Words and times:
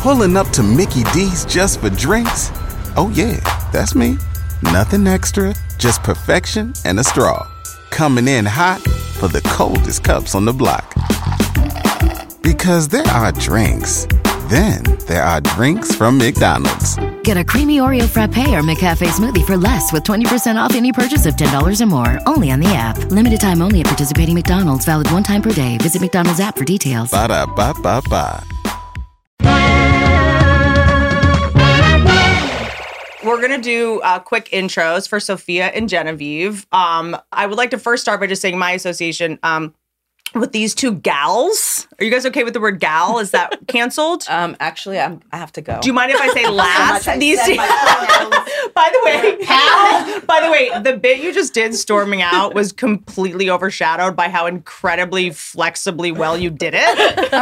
Pulling 0.00 0.34
up 0.34 0.48
to 0.48 0.62
Mickey 0.62 1.02
D's 1.12 1.44
just 1.44 1.82
for 1.82 1.90
drinks? 1.90 2.50
Oh, 2.96 3.12
yeah, 3.14 3.36
that's 3.70 3.94
me. 3.94 4.16
Nothing 4.62 5.06
extra, 5.06 5.54
just 5.76 6.02
perfection 6.02 6.72
and 6.86 6.98
a 6.98 7.04
straw. 7.04 7.46
Coming 7.90 8.26
in 8.26 8.46
hot 8.46 8.80
for 9.18 9.28
the 9.28 9.42
coldest 9.42 10.02
cups 10.02 10.34
on 10.34 10.46
the 10.46 10.54
block. 10.54 10.94
Because 12.40 12.88
there 12.88 13.06
are 13.08 13.30
drinks, 13.32 14.06
then 14.48 14.82
there 15.06 15.22
are 15.22 15.42
drinks 15.42 15.94
from 15.94 16.16
McDonald's. 16.16 16.96
Get 17.22 17.36
a 17.36 17.44
creamy 17.44 17.76
Oreo 17.76 18.08
frappe 18.08 18.38
or 18.38 18.62
McCafe 18.62 19.06
smoothie 19.06 19.44
for 19.44 19.58
less 19.58 19.92
with 19.92 20.04
20% 20.04 20.56
off 20.56 20.74
any 20.74 20.92
purchase 20.92 21.26
of 21.26 21.34
$10 21.36 21.78
or 21.78 21.86
more. 21.86 22.18
Only 22.24 22.50
on 22.50 22.60
the 22.60 22.68
app. 22.68 22.96
Limited 23.10 23.38
time 23.42 23.60
only 23.60 23.80
at 23.80 23.86
participating 23.86 24.34
McDonald's. 24.34 24.86
Valid 24.86 25.10
one 25.12 25.22
time 25.22 25.42
per 25.42 25.52
day. 25.52 25.76
Visit 25.76 26.00
McDonald's 26.00 26.40
app 26.40 26.56
for 26.56 26.64
details. 26.64 27.10
Ba 27.10 27.28
da 27.28 27.44
ba 27.44 27.74
ba 27.82 28.00
ba. 28.08 28.42
We're 33.22 33.40
gonna 33.40 33.58
do 33.58 34.00
uh, 34.00 34.18
quick 34.18 34.48
intros 34.48 35.06
for 35.06 35.18
Sofiya 35.18 35.70
and 35.74 35.90
Genevieve. 35.90 36.66
Um, 36.72 37.14
I 37.32 37.46
would 37.46 37.58
like 37.58 37.70
to 37.72 37.78
first 37.78 38.02
start 38.02 38.18
by 38.18 38.26
just 38.26 38.40
saying 38.40 38.58
my 38.58 38.72
association 38.72 39.38
um, 39.42 39.74
with 40.34 40.52
these 40.52 40.74
two 40.74 40.94
gals. 40.94 41.86
Are 41.98 42.04
you 42.04 42.10
guys 42.10 42.24
okay 42.26 42.44
with 42.44 42.54
the 42.54 42.60
word 42.60 42.80
gal? 42.80 43.18
Is 43.18 43.32
that 43.32 43.58
canceled? 43.66 44.24
Um, 44.28 44.56
actually, 44.60 44.98
I'm, 44.98 45.20
I 45.32 45.38
have 45.38 45.52
to 45.52 45.60
go. 45.60 45.80
Do 45.80 45.88
you 45.88 45.92
mind 45.92 46.12
if 46.12 46.20
I 46.20 46.32
say 46.32 46.48
last? 46.50 47.06
These 47.18 47.44
two. 47.44 47.56
by 48.74 48.90
the 48.92 49.00
way, 49.04 49.44
how? 49.44 50.20
By 50.20 50.40
the 50.40 50.50
way, 50.50 50.70
the 50.82 50.96
bit 50.96 51.20
you 51.20 51.32
just 51.32 51.54
did 51.54 51.74
storming 51.74 52.22
out 52.22 52.54
was 52.54 52.72
completely 52.72 53.50
overshadowed 53.50 54.16
by 54.16 54.28
how 54.28 54.46
incredibly 54.46 55.30
flexibly 55.30 56.12
well 56.12 56.36
you 56.36 56.50
did 56.50 56.74
it. 56.76 57.32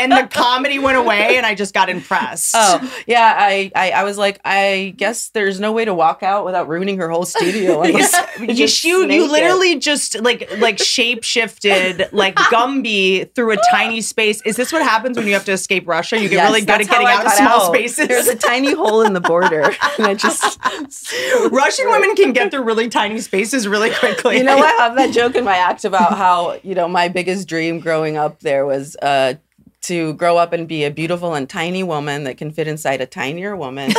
And 0.00 0.12
the 0.12 0.28
comedy 0.30 0.78
went 0.78 0.96
away, 0.96 1.36
and 1.36 1.44
I 1.44 1.54
just 1.54 1.74
got 1.74 1.88
impressed. 1.88 2.54
Oh 2.56 3.02
yeah, 3.06 3.34
I, 3.38 3.70
I 3.74 3.90
I 3.90 4.04
was 4.04 4.16
like, 4.18 4.40
I 4.44 4.94
guess 4.96 5.30
there's 5.30 5.60
no 5.60 5.72
way 5.72 5.84
to 5.84 5.94
walk 5.94 6.22
out 6.22 6.44
without 6.44 6.68
ruining 6.68 6.98
her 6.98 7.08
whole 7.08 7.24
studio. 7.24 7.82
I 7.82 7.88
you, 7.88 8.48
you, 8.54 8.66
you 8.66 9.24
it. 9.24 9.30
literally 9.30 9.78
just 9.78 10.20
like 10.20 10.48
like 10.58 10.78
shape 10.78 11.24
shifted 11.24 12.08
like 12.12 12.27
Gumby 12.52 13.34
through 13.34 13.52
a 13.52 13.56
tiny 13.70 14.00
space. 14.00 14.40
Is 14.42 14.56
this 14.56 14.72
what 14.72 14.82
happens 14.82 15.16
when 15.16 15.26
you 15.26 15.32
have 15.34 15.44
to 15.46 15.52
escape 15.52 15.86
Russia? 15.88 16.16
You 16.16 16.28
get 16.28 16.36
Yes, 16.36 16.48
really 16.48 16.60
good 16.62 16.80
at 16.80 16.88
getting 16.88 17.06
out 17.06 17.26
of 17.26 17.32
small 17.32 17.60
out. 17.62 17.74
spaces. 17.74 18.08
There's 18.08 18.28
a 18.28 18.36
tiny 18.36 18.72
hole 18.74 19.02
in 19.02 19.12
the 19.12 19.20
border, 19.20 19.62
and 19.98 20.06
I 20.06 20.14
just 20.14 20.58
Russian 21.50 21.88
women 21.90 22.14
can 22.14 22.32
get 22.32 22.50
through 22.50 22.62
really 22.62 22.88
tiny 22.88 23.20
spaces 23.20 23.66
really 23.68 23.90
quickly. 23.90 24.36
You 24.38 24.44
know, 24.44 24.58
I 24.58 24.72
have 24.78 24.96
that 24.96 25.12
joke 25.12 25.34
in 25.34 25.44
my 25.44 25.56
act 25.56 25.84
about 25.84 26.16
how 26.16 26.58
you 26.62 26.74
know 26.74 26.88
my 26.88 27.08
biggest 27.08 27.48
dream 27.48 27.80
growing 27.80 28.16
up 28.16 28.40
there 28.40 28.64
was 28.66 28.96
uh, 29.02 29.34
to 29.82 30.14
grow 30.14 30.36
up 30.36 30.52
and 30.52 30.66
be 30.68 30.84
a 30.84 30.90
beautiful 30.90 31.34
and 31.34 31.48
tiny 31.48 31.82
woman 31.82 32.24
that 32.24 32.36
can 32.36 32.50
fit 32.50 32.66
inside 32.68 33.00
a 33.00 33.06
tinier 33.06 33.56
woman. 33.56 33.92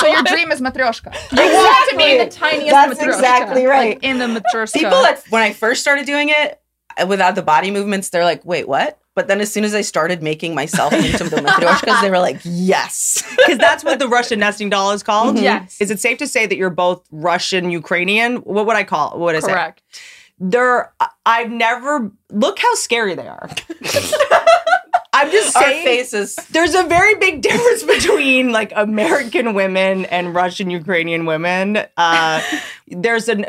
So 0.00 0.06
your 0.06 0.22
dream 0.22 0.52
is 0.52 0.60
matryoshka. 0.60 1.12
You 1.32 1.42
want 1.52 1.90
to 1.90 1.96
be 1.96 2.18
the 2.18 2.30
tiniest 2.30 2.70
That's 2.70 2.98
matryoshka. 2.98 3.14
exactly 3.14 3.66
right. 3.66 3.94
Like 3.96 4.04
in 4.04 4.18
the 4.18 4.26
matryoshka. 4.26 4.74
People 4.74 5.02
that 5.02 5.22
when 5.30 5.42
I 5.42 5.52
first 5.52 5.80
started 5.80 6.06
doing 6.06 6.28
it 6.30 6.60
uh, 7.00 7.06
without 7.06 7.34
the 7.34 7.42
body 7.42 7.70
movements, 7.70 8.10
they're 8.10 8.24
like, 8.24 8.44
"Wait, 8.44 8.68
what?" 8.68 8.98
But 9.16 9.26
then 9.28 9.40
as 9.40 9.52
soon 9.52 9.64
as 9.64 9.74
I 9.74 9.80
started 9.80 10.22
making 10.22 10.54
myself 10.54 10.92
into 11.10 11.24
the 11.24 11.36
matryoshkas, 11.36 12.00
they 12.00 12.10
were 12.10 12.18
like, 12.18 12.40
"Yes." 12.44 13.22
because 13.36 13.58
that's 13.58 13.84
what 13.84 13.98
the 13.98 14.08
Russian 14.08 14.38
nesting 14.38 14.70
doll 14.70 14.92
is 14.92 15.02
called. 15.02 15.38
Yes. 15.38 15.80
Is 15.80 15.90
it 15.90 16.00
safe 16.00 16.18
to 16.18 16.26
say 16.26 16.46
that 16.46 16.56
you're 16.56 16.70
both 16.70 17.06
Russian 17.10 17.70
Ukrainian? 17.70 18.36
What 18.36 18.66
would 18.66 18.76
I 18.76 18.84
call? 18.84 19.14
it? 19.14 19.18
What 19.18 19.34
is 19.34 19.44
correct. 19.44 19.80
it? 19.80 19.82
Correct. 19.82 20.52
They're. 20.52 20.92
I've 21.26 21.50
never. 21.50 22.10
Look 22.30 22.58
how 22.58 22.74
scary 22.76 23.14
they 23.14 23.28
are. 23.28 23.50
I'm 25.20 25.30
just 25.30 25.56
Our 25.56 25.62
saying. 25.62 25.84
faces. 25.84 26.36
There's 26.50 26.74
a 26.74 26.84
very 26.84 27.14
big 27.16 27.42
difference 27.42 27.82
between 27.96 28.52
like 28.52 28.72
American 28.74 29.54
women 29.54 30.06
and 30.06 30.34
Russian 30.34 30.70
Ukrainian 30.70 31.26
women. 31.26 31.78
Uh, 31.96 32.42
there's 32.88 33.28
an. 33.28 33.44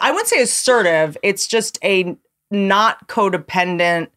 I 0.00 0.10
wouldn't 0.10 0.28
say 0.28 0.42
assertive. 0.42 1.16
It's 1.22 1.46
just 1.46 1.78
a 1.82 2.16
not 2.50 3.08
codependent. 3.08 4.08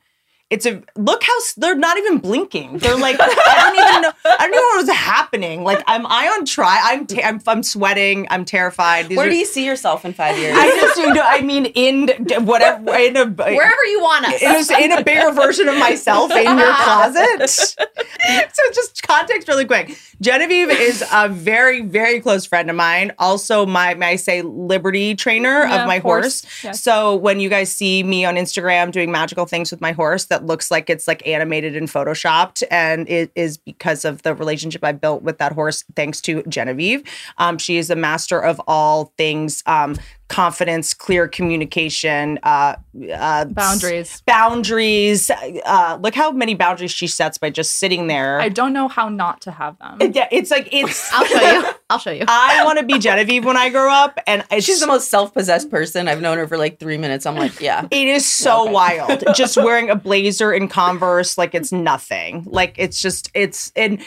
It's 0.53 0.66
a 0.68 0.84
look 0.96 1.24
how 1.24 1.34
they're 1.58 1.75
not 1.75 1.97
even 1.97 2.19
blinking. 2.19 2.78
They're 2.78 2.96
like 2.97 3.18
I 3.19 3.25
don't 3.28 3.75
even 3.75 4.02
know. 4.03 4.12
I 4.25 4.38
don't 4.38 4.50
even 4.50 4.52
know 4.62 4.68
what 4.68 4.86
was 4.86 4.90
happening. 4.96 5.64
Like 5.64 5.84
am 5.88 6.06
I 6.08 6.28
on 6.28 6.46
try? 6.46 6.80
I'm 6.84 7.08
ta- 7.08 7.22
I'm, 7.24 7.41
I'm 7.47 7.64
sweating. 7.64 8.28
I'm 8.30 8.46
terrified. 8.46 9.09
These 9.09 9.18
Where 9.18 9.28
are- 9.28 9.30
do 9.31 9.36
you 9.36 9.46
see 9.46 9.66
yourself 9.66 10.06
in 10.06 10.13
five 10.13 10.38
years? 10.38 10.56
I 10.58 10.68
just 10.80 10.97
you 11.00 11.13
know, 11.13 11.24
I 11.25 11.42
mean 11.42 11.66
in 11.66 12.08
whatever 12.46 12.94
in 12.96 13.18
a 13.18 13.25
Wherever 13.25 13.84
you 13.86 14.00
want 14.02 14.25
us. 14.28 14.42
in 14.72 14.75
a, 14.81 14.84
in 14.86 14.92
a 14.92 15.03
bigger 15.03 15.31
version 15.31 15.68
of 15.69 15.78
myself 15.78 16.31
in 16.31 16.58
your 16.58 16.74
closet. 16.84 17.50
so 17.50 18.63
just 18.74 19.02
context 19.03 19.47
really 19.47 19.66
quick. 19.66 19.97
Genevieve 20.22 20.69
is 20.69 21.03
a 21.12 21.30
very 21.30 21.81
very 21.81 22.19
close 22.19 22.46
friend 22.46 22.69
of 22.69 22.75
mine. 22.75 23.12
Also 23.18 23.66
my 23.66 23.94
may 23.96 24.12
I 24.12 24.16
say 24.18 24.42
liberty 24.42 25.16
trainer 25.16 25.63
Yeah, 25.63 25.81
of 25.81 25.88
my 25.88 26.00
horse. 26.00 26.44
horse. 26.44 26.63
Yes. 26.63 26.81
So 26.84 27.16
when 27.16 27.40
you 27.40 27.50
guys 27.50 27.72
see 27.72 28.03
me 28.03 28.24
on 28.25 28.36
Instagram 28.36 28.92
doing 28.92 29.12
magical 29.12 29.46
things 29.46 29.72
with 29.72 29.81
my 29.81 29.92
horse 29.94 30.25
that 30.25 30.43
looks 30.46 30.72
like 30.72 30.90
it's 30.90 31.08
like 31.08 31.26
animated 31.28 31.76
and 31.76 31.88
photoshopped 31.88 32.64
and 32.70 33.09
it 33.09 33.31
is 33.36 33.58
because 33.58 34.06
of 34.06 34.22
the 34.24 34.34
relationship 34.36 34.84
I 34.84 34.92
built 34.92 35.24
with 35.24 35.38
that 35.38 35.52
horse 35.52 35.84
thanks 35.96 36.22
to 36.22 36.44
Genevieve. 36.44 37.04
Um, 37.38 37.58
she 37.58 37.78
is 37.78 37.90
a 37.90 37.96
master 37.96 38.40
of 38.40 38.62
all 38.68 39.14
things 39.18 39.64
um, 39.66 39.96
confidence, 40.29 40.94
clear 40.94 41.28
communication, 41.28 42.39
uh, 42.44 42.75
uh, 43.13 43.45
Boundaries. 43.45 44.23
boundaries. 44.25 45.29
Uh, 45.29 45.97
look 46.01 46.16
how 46.16 46.31
many 46.31 46.56
boundaries 46.56 46.91
she 46.91 47.07
sets 47.07 47.38
by 47.38 47.50
just 47.50 47.73
sitting 47.73 48.07
there. 48.07 48.39
I 48.39 48.50
don't 48.50 48.73
know 48.73 48.88
how 48.88 49.09
not 49.09 49.41
to 49.41 49.51
have 49.51 49.78
them. 49.79 50.12
yeah, 50.13 50.28
it's 50.31 50.50
like 50.50 50.69
it's. 50.72 51.09
I'll 51.13 51.25
show 51.25 51.41
you. 51.41 51.66
I'll 51.89 52.00
show 52.00 52.12
you. 52.12 52.25
I 52.28 52.63
want 52.66 52.79
to 52.79 52.85
be 52.85 52.97
Genevieve 53.00 53.45
when 53.45 53.57
I 53.57 53.69
grow 53.69 53.91
up, 53.91 54.19
and 54.25 54.44
it's 54.50 54.66
She's 54.66 54.79
the 54.79 54.88
most 54.88 55.09
self-possessed 55.09 55.69
person. 55.69 56.07
I've 56.07 56.22
known 56.22 56.38
her 56.39 56.47
for 56.47 56.57
like 56.57 56.79
three 56.79 56.97
minutes. 56.97 57.25
I'm 57.25 57.35
like, 57.35 57.59
yeah. 57.59 57.85
It 57.91 58.07
is 58.07 58.25
so 58.25 58.63
Okay. 58.63 58.72
wild. 58.73 59.23
Just 59.35 59.57
wearing 59.57 59.89
a 59.89 59.95
blazer 59.95 60.51
and 60.51 60.69
Converse 60.69 61.38
like 61.38 61.53
it's 61.53 61.72
nothing. 61.72 62.44
Like 62.47 62.75
it's 62.78 63.00
just 63.01 63.29
it's 63.33 63.72
and 63.75 64.01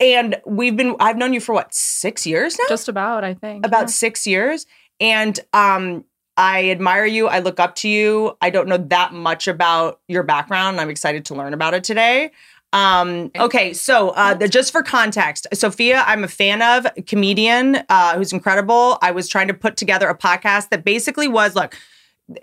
and 0.00 0.36
we've 0.46 0.76
been 0.76 0.96
I've 1.00 1.16
known 1.16 1.32
you 1.32 1.40
for 1.40 1.52
what 1.54 1.72
six 1.74 2.26
years 2.26 2.58
now. 2.58 2.64
Just 2.68 2.88
about, 2.88 3.24
I 3.24 3.34
think. 3.34 3.64
about 3.66 3.82
yeah. 3.82 3.86
six 3.86 4.26
years, 4.26 4.66
and 5.00 5.38
um. 5.52 6.04
I 6.36 6.70
admire 6.70 7.06
you. 7.06 7.28
I 7.28 7.38
look 7.38 7.60
up 7.60 7.76
to 7.76 7.88
you. 7.88 8.36
I 8.40 8.50
don't 8.50 8.66
know 8.66 8.76
that 8.76 9.12
much 9.12 9.46
about 9.46 10.00
your 10.08 10.24
background. 10.24 10.80
I'm 10.80 10.90
excited 10.90 11.26
to 11.26 11.34
learn 11.36 11.54
about 11.54 11.74
it 11.74 11.84
today. 11.84 12.32
Um, 12.74 13.30
okay, 13.38 13.72
so 13.72 14.10
uh, 14.10 14.34
the, 14.34 14.48
just 14.48 14.72
for 14.72 14.82
context, 14.82 15.46
Sofiya, 15.54 16.02
I'm 16.06 16.24
a 16.24 16.28
fan 16.28 16.60
of 16.60 16.88
comedian 17.06 17.78
uh, 17.88 18.16
who's 18.16 18.32
incredible. 18.32 18.98
I 19.00 19.12
was 19.12 19.28
trying 19.28 19.46
to 19.46 19.54
put 19.54 19.76
together 19.76 20.08
a 20.08 20.18
podcast 20.18 20.70
that 20.70 20.84
basically 20.84 21.28
was 21.28 21.54
look, 21.54 21.76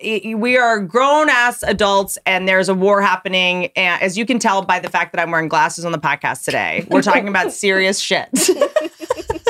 we 0.01 0.57
are 0.57 0.79
grown 0.79 1.27
ass 1.27 1.63
adults 1.63 2.17
and 2.25 2.47
there's 2.47 2.69
a 2.69 2.73
war 2.73 3.01
happening. 3.01 3.71
And 3.75 4.01
as 4.01 4.17
you 4.17 4.25
can 4.25 4.39
tell 4.39 4.61
by 4.61 4.79
the 4.79 4.89
fact 4.89 5.11
that 5.11 5.21
I'm 5.21 5.31
wearing 5.31 5.49
glasses 5.49 5.83
on 5.83 5.91
the 5.91 5.99
podcast 5.99 6.45
today, 6.45 6.87
we're 6.89 7.01
talking 7.01 7.27
about 7.27 7.51
serious 7.51 7.99
shit. 7.99 8.29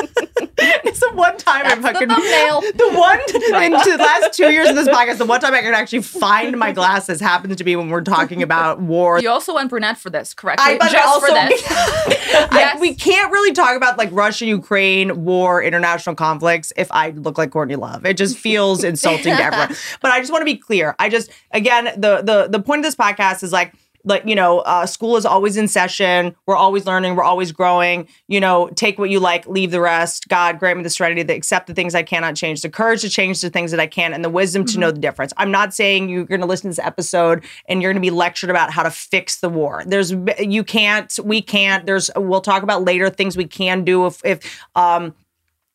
the 1.12 1.18
one 1.18 1.36
time 1.36 1.66
I 1.66 1.74
the 1.74 1.82
fucking 1.82 2.08
thumbnail. 2.08 2.60
the 2.74 2.98
one 2.98 3.20
in 3.64 3.72
the 3.72 3.96
last 3.98 4.34
two 4.34 4.50
years 4.50 4.68
of 4.68 4.76
this 4.76 4.88
podcast, 4.88 5.18
the 5.18 5.26
one 5.26 5.40
time 5.40 5.54
I 5.54 5.60
can 5.60 5.74
actually 5.74 6.02
find 6.02 6.58
my 6.58 6.72
glasses 6.72 7.20
happens 7.20 7.56
to 7.56 7.64
be 7.64 7.76
when 7.76 7.90
we're 7.90 8.02
talking 8.02 8.42
about 8.42 8.80
war. 8.80 9.20
You 9.20 9.30
also 9.30 9.54
went 9.54 9.70
brunette 9.70 9.98
for 9.98 10.10
this, 10.10 10.34
correct? 10.34 10.60
I, 10.62 10.78
but 10.78 10.90
Just 10.90 11.06
also, 11.06 11.26
for 11.26 11.32
this. 11.32 11.62
I- 11.70 12.76
we 12.80 12.94
can't 12.94 13.32
really 13.32 13.52
talk 13.52 13.76
about 13.76 13.98
like 13.98 14.08
Russia, 14.12 14.46
Ukraine, 14.46 15.24
war, 15.24 15.62
international 15.62 16.16
conflicts 16.16 16.72
if 16.76 16.90
I 16.90 17.10
look 17.10 17.38
like 17.38 17.50
Courtney 17.50 17.76
Love. 17.76 18.04
It 18.06 18.16
just 18.16 18.36
feels 18.38 18.84
insulting 18.84 19.36
to 19.36 19.42
everyone. 19.42 19.76
But 20.00 20.10
I 20.10 20.20
just 20.20 20.32
want 20.32 20.42
to 20.42 20.46
be 20.46 20.56
clear. 20.56 20.94
I 20.98 21.08
just 21.08 21.30
again 21.50 21.84
the 21.96 22.22
the 22.22 22.48
the 22.50 22.60
point 22.60 22.80
of 22.80 22.84
this 22.84 22.96
podcast 22.96 23.42
is 23.42 23.52
like 23.52 23.72
like 24.04 24.24
you 24.26 24.34
know 24.34 24.60
uh, 24.60 24.86
school 24.86 25.16
is 25.16 25.24
always 25.24 25.56
in 25.56 25.68
session. 25.68 26.34
We're 26.46 26.56
always 26.56 26.86
learning. 26.86 27.16
We're 27.16 27.24
always 27.24 27.52
growing. 27.52 28.08
You 28.28 28.40
know 28.40 28.68
take 28.68 28.98
what 28.98 29.10
you 29.10 29.20
like 29.20 29.46
leave 29.46 29.70
the 29.70 29.80
rest. 29.80 30.28
God 30.28 30.58
grant 30.58 30.78
me 30.78 30.82
the 30.82 30.90
serenity 30.90 31.24
to 31.24 31.32
accept 31.32 31.66
the 31.66 31.74
things 31.74 31.94
i 31.94 32.02
cannot 32.02 32.36
change 32.36 32.62
the 32.62 32.70
courage 32.70 33.02
to 33.02 33.08
change 33.08 33.40
the 33.40 33.50
things 33.50 33.70
that 33.70 33.80
i 33.80 33.86
can 33.86 34.12
and 34.12 34.24
the 34.24 34.30
wisdom 34.30 34.64
to 34.66 34.78
know 34.78 34.90
the 34.90 35.00
difference. 35.00 35.32
I'm 35.36 35.50
not 35.50 35.74
saying 35.74 36.08
you're 36.08 36.24
going 36.24 36.40
to 36.40 36.46
listen 36.46 36.64
to 36.64 36.76
this 36.76 36.84
episode 36.84 37.44
and 37.68 37.82
you're 37.82 37.92
going 37.92 38.02
to 38.02 38.06
be 38.06 38.14
lectured 38.14 38.50
about 38.50 38.70
how 38.70 38.82
to 38.82 38.90
fix 38.90 39.40
the 39.40 39.48
war. 39.48 39.82
There's 39.86 40.12
you 40.38 40.64
can't 40.64 41.18
we 41.24 41.42
can't. 41.42 41.86
There's 41.86 42.10
we'll 42.16 42.40
talk 42.40 42.62
about 42.62 42.84
later 42.84 43.10
things 43.10 43.36
we 43.36 43.46
can 43.46 43.84
do 43.84 44.06
if 44.06 44.24
if 44.24 44.60
um 44.74 45.14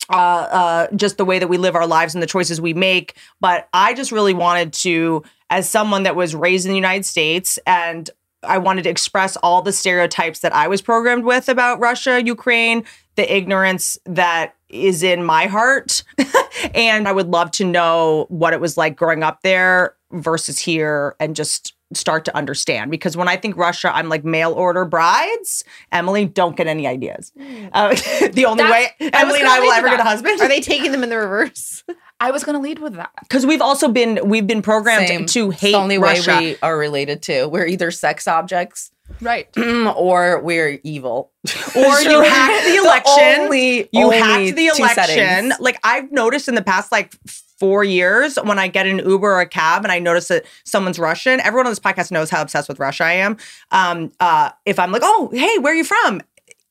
uh, 0.09 0.15
uh, 0.15 0.87
just 0.95 1.17
the 1.17 1.25
way 1.25 1.39
that 1.39 1.47
we 1.47 1.57
live 1.57 1.75
our 1.75 1.87
lives 1.87 2.15
and 2.15 2.21
the 2.21 2.27
choices 2.27 2.61
we 2.61 2.73
make. 2.73 3.17
But 3.41 3.67
I 3.73 3.93
just 3.93 4.11
really 4.11 4.33
wanted 4.33 4.73
to, 4.73 5.23
as 5.49 5.69
someone 5.69 6.03
that 6.03 6.15
was 6.15 6.35
raised 6.35 6.65
in 6.65 6.71
the 6.71 6.77
United 6.77 7.05
States, 7.05 7.57
and 7.65 8.09
I 8.43 8.57
wanted 8.57 8.83
to 8.83 8.89
express 8.89 9.35
all 9.37 9.61
the 9.61 9.71
stereotypes 9.71 10.39
that 10.39 10.53
I 10.53 10.67
was 10.67 10.81
programmed 10.81 11.23
with 11.23 11.49
about 11.49 11.79
Russia, 11.79 12.21
Ukraine, 12.23 12.83
the 13.15 13.35
ignorance 13.35 13.97
that 14.05 14.55
is 14.69 15.03
in 15.03 15.23
my 15.23 15.47
heart. 15.47 16.03
and 16.73 17.07
I 17.07 17.11
would 17.11 17.27
love 17.27 17.51
to 17.51 17.65
know 17.65 18.25
what 18.29 18.53
it 18.53 18.61
was 18.61 18.77
like 18.77 18.95
growing 18.95 19.23
up 19.23 19.41
there 19.41 19.95
versus 20.11 20.59
here 20.59 21.15
and 21.19 21.35
just 21.35 21.73
start 21.93 22.25
to 22.25 22.35
understand 22.35 22.91
because 22.91 23.15
when 23.15 23.27
I 23.27 23.37
think 23.37 23.55
Russia, 23.55 23.95
I'm 23.95 24.09
like 24.09 24.25
mail 24.25 24.53
order 24.53 24.83
brides. 24.85 25.63
Emily, 25.91 26.25
don't 26.25 26.55
get 26.57 26.67
any 26.67 26.85
ideas. 26.87 27.31
Uh, 27.37 27.89
the 28.33 28.45
only 28.45 28.63
That's- 28.63 28.71
way 28.99 29.11
I 29.13 29.21
Emily 29.21 29.39
and 29.39 29.47
I 29.49 29.59
will 29.59 29.71
ever 29.71 29.87
to 29.87 29.91
get 29.97 29.99
a 29.99 30.03
husband. 30.09 30.41
Are 30.41 30.47
they 30.47 30.59
taking 30.59 30.91
them 30.91 31.03
in 31.03 31.09
the 31.09 31.17
reverse? 31.17 31.83
I 32.19 32.31
was 32.31 32.43
going 32.43 32.55
to 32.55 32.61
lead 32.61 32.79
with 32.79 32.95
that. 32.95 33.11
Because 33.21 33.45
we've 33.45 33.61
also 33.61 33.89
been 33.89 34.19
we've 34.27 34.47
been 34.47 34.61
programmed 34.63 35.07
Same. 35.07 35.25
to 35.27 35.51
It's 35.51 35.61
hate 35.61 35.71
the 35.73 35.77
only 35.77 35.97
Russia. 35.99 36.31
way 36.31 36.39
we 36.39 36.57
are 36.63 36.77
related 36.77 37.21
to. 37.23 37.47
We're 37.47 37.67
either 37.67 37.91
sex 37.91 38.27
objects 38.27 38.91
Right. 39.21 39.47
or 39.57 40.41
we're 40.41 40.79
evil. 40.83 41.31
or 41.75 42.01
you 42.01 42.21
hacked 42.21 42.65
the 42.65 42.75
election. 42.75 43.41
only- 43.45 43.87
you 43.93 44.03
only 44.03 44.17
hacked 44.17 44.55
the 44.57 44.65
election. 44.67 44.87
settings. 45.05 45.53
Like 45.61 45.79
I've 45.83 46.11
noticed 46.11 46.47
in 46.49 46.55
the 46.55 46.63
past 46.63 46.91
like 46.91 47.13
four 47.59 47.83
years 47.83 48.37
when 48.43 48.59
I 48.59 48.67
get 48.67 48.87
an 48.87 48.99
Uber 48.99 49.27
or 49.27 49.41
a 49.41 49.47
cab 49.47 49.83
and 49.83 49.91
I 49.91 49.99
notice 49.99 50.27
that 50.27 50.45
someone's 50.63 50.99
Russian. 50.99 51.39
Everyone 51.41 51.65
on 51.65 51.71
this 51.71 51.79
podcast 51.79 52.11
knows 52.11 52.29
how 52.29 52.41
obsessed 52.41 52.69
with 52.69 52.79
Russia 52.79 53.05
I 53.05 53.13
am. 53.13 53.37
Um, 53.71 54.11
uh, 54.19 54.51
if 54.65 54.79
I'm 54.79 54.91
like, 54.91 55.01
oh, 55.03 55.29
hey, 55.33 55.57
where 55.59 55.73
are 55.73 55.75
you 55.75 55.83
from? 55.83 56.21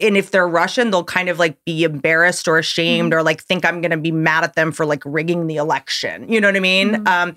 And 0.00 0.16
if 0.16 0.30
they're 0.30 0.48
Russian, 0.48 0.90
they'll 0.90 1.04
kind 1.04 1.28
of 1.28 1.38
like 1.38 1.62
be 1.64 1.84
embarrassed 1.84 2.46
or 2.48 2.58
ashamed 2.58 3.14
or 3.14 3.22
like 3.22 3.42
think 3.42 3.64
I'm 3.64 3.80
gonna 3.80 3.96
be 3.96 4.12
mad 4.12 4.44
at 4.44 4.54
them 4.54 4.72
for 4.72 4.84
like 4.84 5.02
rigging 5.04 5.46
the 5.46 5.56
election. 5.56 6.30
You 6.30 6.40
know 6.40 6.48
what 6.48 6.56
I 6.56 6.60
mean? 6.60 7.06
Um, 7.06 7.36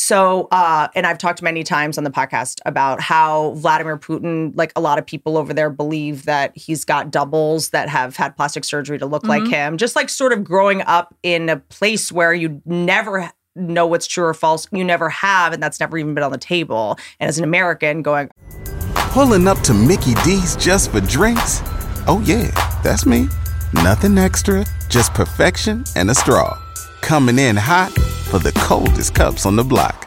so, 0.00 0.46
uh, 0.52 0.86
and 0.94 1.08
I've 1.08 1.18
talked 1.18 1.42
many 1.42 1.64
times 1.64 1.98
on 1.98 2.04
the 2.04 2.10
podcast 2.10 2.60
about 2.64 3.00
how 3.00 3.50
Vladimir 3.54 3.98
Putin, 3.98 4.52
like 4.54 4.72
a 4.76 4.80
lot 4.80 4.96
of 4.96 5.04
people 5.04 5.36
over 5.36 5.52
there, 5.52 5.70
believe 5.70 6.24
that 6.24 6.56
he's 6.56 6.84
got 6.84 7.10
doubles 7.10 7.70
that 7.70 7.88
have 7.88 8.14
had 8.14 8.36
plastic 8.36 8.64
surgery 8.64 8.96
to 8.98 9.06
look 9.06 9.24
like 9.24 9.48
him. 9.48 9.76
Just 9.76 9.96
like 9.96 10.08
sort 10.08 10.32
of 10.32 10.44
growing 10.44 10.82
up 10.82 11.16
in 11.24 11.48
a 11.48 11.56
place 11.56 12.12
where 12.12 12.32
you 12.32 12.62
never 12.64 13.28
know 13.56 13.88
what's 13.88 14.06
true 14.06 14.24
or 14.24 14.34
false, 14.34 14.68
you 14.70 14.84
never 14.84 15.08
have, 15.08 15.52
and 15.52 15.60
that's 15.60 15.80
never 15.80 15.98
even 15.98 16.14
been 16.14 16.22
on 16.22 16.30
the 16.30 16.38
table. 16.38 16.96
And 17.18 17.28
as 17.28 17.38
an 17.38 17.44
American, 17.44 18.02
going, 18.02 18.30
Pulling 18.94 19.48
up 19.48 19.58
to 19.62 19.74
Mickey 19.74 20.14
D's 20.22 20.54
just 20.54 20.92
for 20.92 21.00
drinks? 21.00 21.60
Oh, 22.10 22.22
yeah, 22.24 22.50
that's 22.82 23.04
me. 23.04 23.28
Nothing 23.74 24.16
extra, 24.16 24.64
just 24.88 25.12
perfection 25.12 25.84
and 25.94 26.08
a 26.10 26.14
straw. 26.14 26.58
Coming 27.02 27.38
in 27.38 27.54
hot 27.54 27.92
for 28.30 28.38
the 28.38 28.50
coldest 28.52 29.14
cups 29.14 29.44
on 29.44 29.56
the 29.56 29.62
block. 29.62 30.06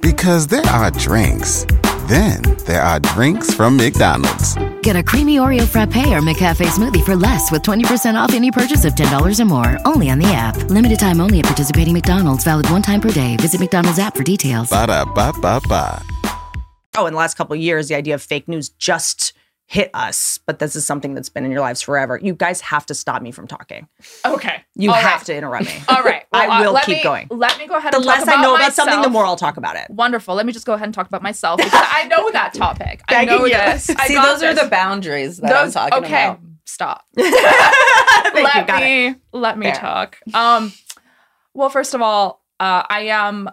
Because 0.00 0.46
there 0.46 0.64
are 0.64 0.90
drinks, 0.92 1.66
then 2.08 2.40
there 2.64 2.80
are 2.80 2.98
drinks 3.00 3.52
from 3.52 3.76
McDonald's. 3.76 4.54
Get 4.80 4.96
a 4.96 5.02
creamy 5.02 5.36
Oreo 5.36 5.68
frappe 5.68 5.94
or 5.94 6.22
McCafe 6.22 6.64
smoothie 6.64 7.04
for 7.04 7.16
less 7.16 7.52
with 7.52 7.62
20% 7.62 8.14
off 8.14 8.32
any 8.32 8.50
purchase 8.50 8.86
of 8.86 8.94
$10 8.94 9.38
or 9.38 9.44
more. 9.44 9.76
Only 9.84 10.08
on 10.08 10.18
the 10.18 10.28
app. 10.28 10.56
Limited 10.70 10.98
time 10.98 11.20
only 11.20 11.40
at 11.40 11.44
participating 11.44 11.92
McDonald's. 11.92 12.44
Valid 12.44 12.70
one 12.70 12.80
time 12.80 13.02
per 13.02 13.10
day. 13.10 13.36
Visit 13.36 13.60
McDonald's 13.60 13.98
app 13.98 14.16
for 14.16 14.22
details. 14.22 14.70
Ba 14.70 14.86
da 14.86 15.04
ba 15.04 15.34
ba 15.42 15.60
ba. 15.68 16.02
oh, 16.96 17.04
in 17.04 17.12
the 17.12 17.18
last 17.18 17.34
couple 17.34 17.52
of 17.52 17.60
years, 17.60 17.88
the 17.88 17.94
idea 17.94 18.14
of 18.14 18.22
fake 18.22 18.48
news 18.48 18.70
just 18.70 19.34
hit 19.68 19.90
us, 19.94 20.38
but 20.46 20.60
this 20.60 20.76
is 20.76 20.86
something 20.86 21.14
that's 21.14 21.28
been 21.28 21.44
in 21.44 21.50
your 21.50 21.60
lives 21.60 21.82
forever. 21.82 22.18
You 22.22 22.34
guys 22.34 22.60
have 22.60 22.86
to 22.86 22.94
stop 22.94 23.20
me 23.20 23.32
from 23.32 23.48
talking. 23.48 23.88
Okay. 24.24 24.62
You 24.76 24.90
All 24.90 24.94
have 24.96 25.18
right. 25.20 25.26
to 25.26 25.36
interrupt 25.36 25.64
me. 25.66 25.72
All 25.88 26.02
right. 26.04 26.22
I 26.32 26.46
Well, 26.46 26.56
uh, 26.60 26.64
will 26.66 26.72
let 26.74 26.84
keep 26.84 26.98
me- 26.98 27.02
going. 27.02 27.26
Let 27.30 27.58
me 27.58 27.66
go 27.66 27.76
ahead 27.76 27.92
The 27.92 27.96
and 27.96 28.04
talk 28.06 28.18
less 28.20 28.28
I 28.28 28.40
know 28.42 28.54
about 28.54 28.72
something, 28.74 29.02
the 29.02 29.08
more 29.10 29.24
I'll 29.24 29.34
talk 29.36 29.56
about 29.56 29.74
it. 29.76 29.90
Wonderful. 29.90 30.34
Let 30.36 30.46
me 30.46 30.52
just 30.52 30.66
go 30.66 30.74
ahead 30.74 30.86
and 30.86 30.94
talk 30.94 31.08
about 31.08 31.22
myself 31.22 31.58
because 31.58 31.72
I 31.74 32.06
know 32.06 32.30
that 32.30 32.54
topic. 32.54 33.02
I 33.08 33.24
know 33.24 33.44
you. 33.44 33.54
this. 33.54 33.90
I 33.98 34.06
See, 34.06 34.14
got 34.14 34.26
those 34.38 34.42
are 34.44 34.54
the 34.54 34.68
boundaries 34.70 35.38
that 35.38 35.48
Those- 35.50 35.74
I'm 35.74 35.90
talking 35.90 35.98
about. 35.98 36.10
okay, 36.10 36.26
about. 36.26 36.40
Stop. 36.64 37.04
Thank 37.16 37.32
let 38.34 38.54
you. 38.54 38.66
Got 38.66 38.82
it. 38.82 38.84
me 38.84 39.14
let 39.32 39.58
me 39.58 39.66
Fair. 39.66 39.74
talk. 39.76 40.18
Um, 40.34 40.72
well, 41.54 41.70
first 41.70 41.94
of 41.94 42.02
all, 42.02 42.42
uh, 42.60 42.82
I 42.88 43.02
am 43.08 43.48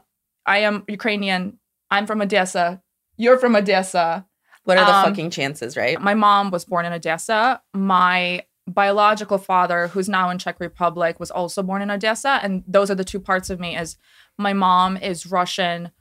I 0.45 0.59
am 0.59 0.83
Ukrainian. 0.87 1.57
I'm 1.89 2.05
from 2.07 2.21
Odessa. 2.21 2.81
You're 3.17 3.37
from 3.39 3.55
Odessa. 3.55 4.25
What 4.63 4.77
are 4.77 4.85
the 4.85 4.95
Um, 4.95 5.05
fucking 5.05 5.29
chances, 5.29 5.75
right? 5.75 5.99
My 6.01 6.13
mom 6.13 6.51
was 6.51 6.65
born 6.65 6.85
in 6.85 6.93
Odessa. 6.93 7.61
My 7.73 8.43
biological 8.65 9.37
father, 9.37 9.87
who's 9.87 10.07
now 10.07 10.29
in 10.29 10.37
Czech 10.37 10.59
Republic, 10.59 11.19
was 11.19 11.31
also 11.31 11.61
born 11.61 11.81
in 11.81 11.91
Odessa, 11.91 12.39
and 12.41 12.63
those 12.67 12.89
are 12.89 12.95
the 12.95 13.03
two 13.03 13.19
parts 13.19 13.49
of 13.49 13.59
me. 13.59 13.77
Is 13.77 13.97
my 14.37 14.53
mom 14.53 14.97
is 14.97 15.25
Russian. 15.25 15.91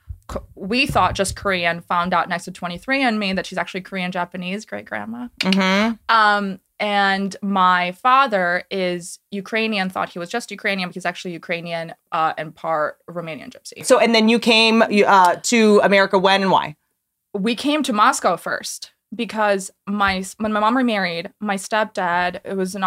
We 0.55 0.87
thought 0.87 1.14
just 1.14 1.35
Korean. 1.37 1.81
Found 1.82 2.14
out 2.14 2.29
next 2.29 2.44
to 2.44 2.53
23andMe 2.53 3.35
that 3.35 3.47
she's 3.47 3.59
actually 3.59 3.82
Korean 3.82 4.12
Japanese 4.12 4.64
great 4.64 4.85
grandma. 4.85 5.29
Mm-hmm. 5.41 5.94
Um, 6.09 6.61
and 6.82 7.37
my 7.43 7.93
father 7.93 8.64
is 8.69 9.20
Ukrainian. 9.31 9.88
Thought 9.88 10.09
he 10.11 10.19
was 10.19 10.29
just 10.29 10.50
Ukrainian, 10.50 10.88
but 10.88 10.94
he's 10.94 11.06
actually 11.06 11.32
Ukrainian 11.32 11.94
uh, 12.11 12.32
and 12.37 12.55
part 12.55 12.99
Romanian 13.09 13.50
gypsy. 13.50 13.87
So, 13.87 13.99
and 13.99 14.12
then 14.14 14.29
you 14.29 14.41
came 14.41 14.82
uh, 14.82 15.37
to 15.43 15.81
America 15.85 16.19
when 16.19 16.43
and 16.43 16.50
why? 16.50 16.76
We 17.34 17.55
came 17.55 17.82
to 17.84 17.93
Moscow 17.93 18.37
first 18.37 18.93
because 19.14 19.70
my 19.87 20.25
when 20.38 20.52
my 20.52 20.61
mom 20.61 20.76
remarried, 20.76 21.31
my 21.40 21.56
stepdad 21.56 22.40
it 22.44 22.56
was 22.56 22.75
an 22.75 22.84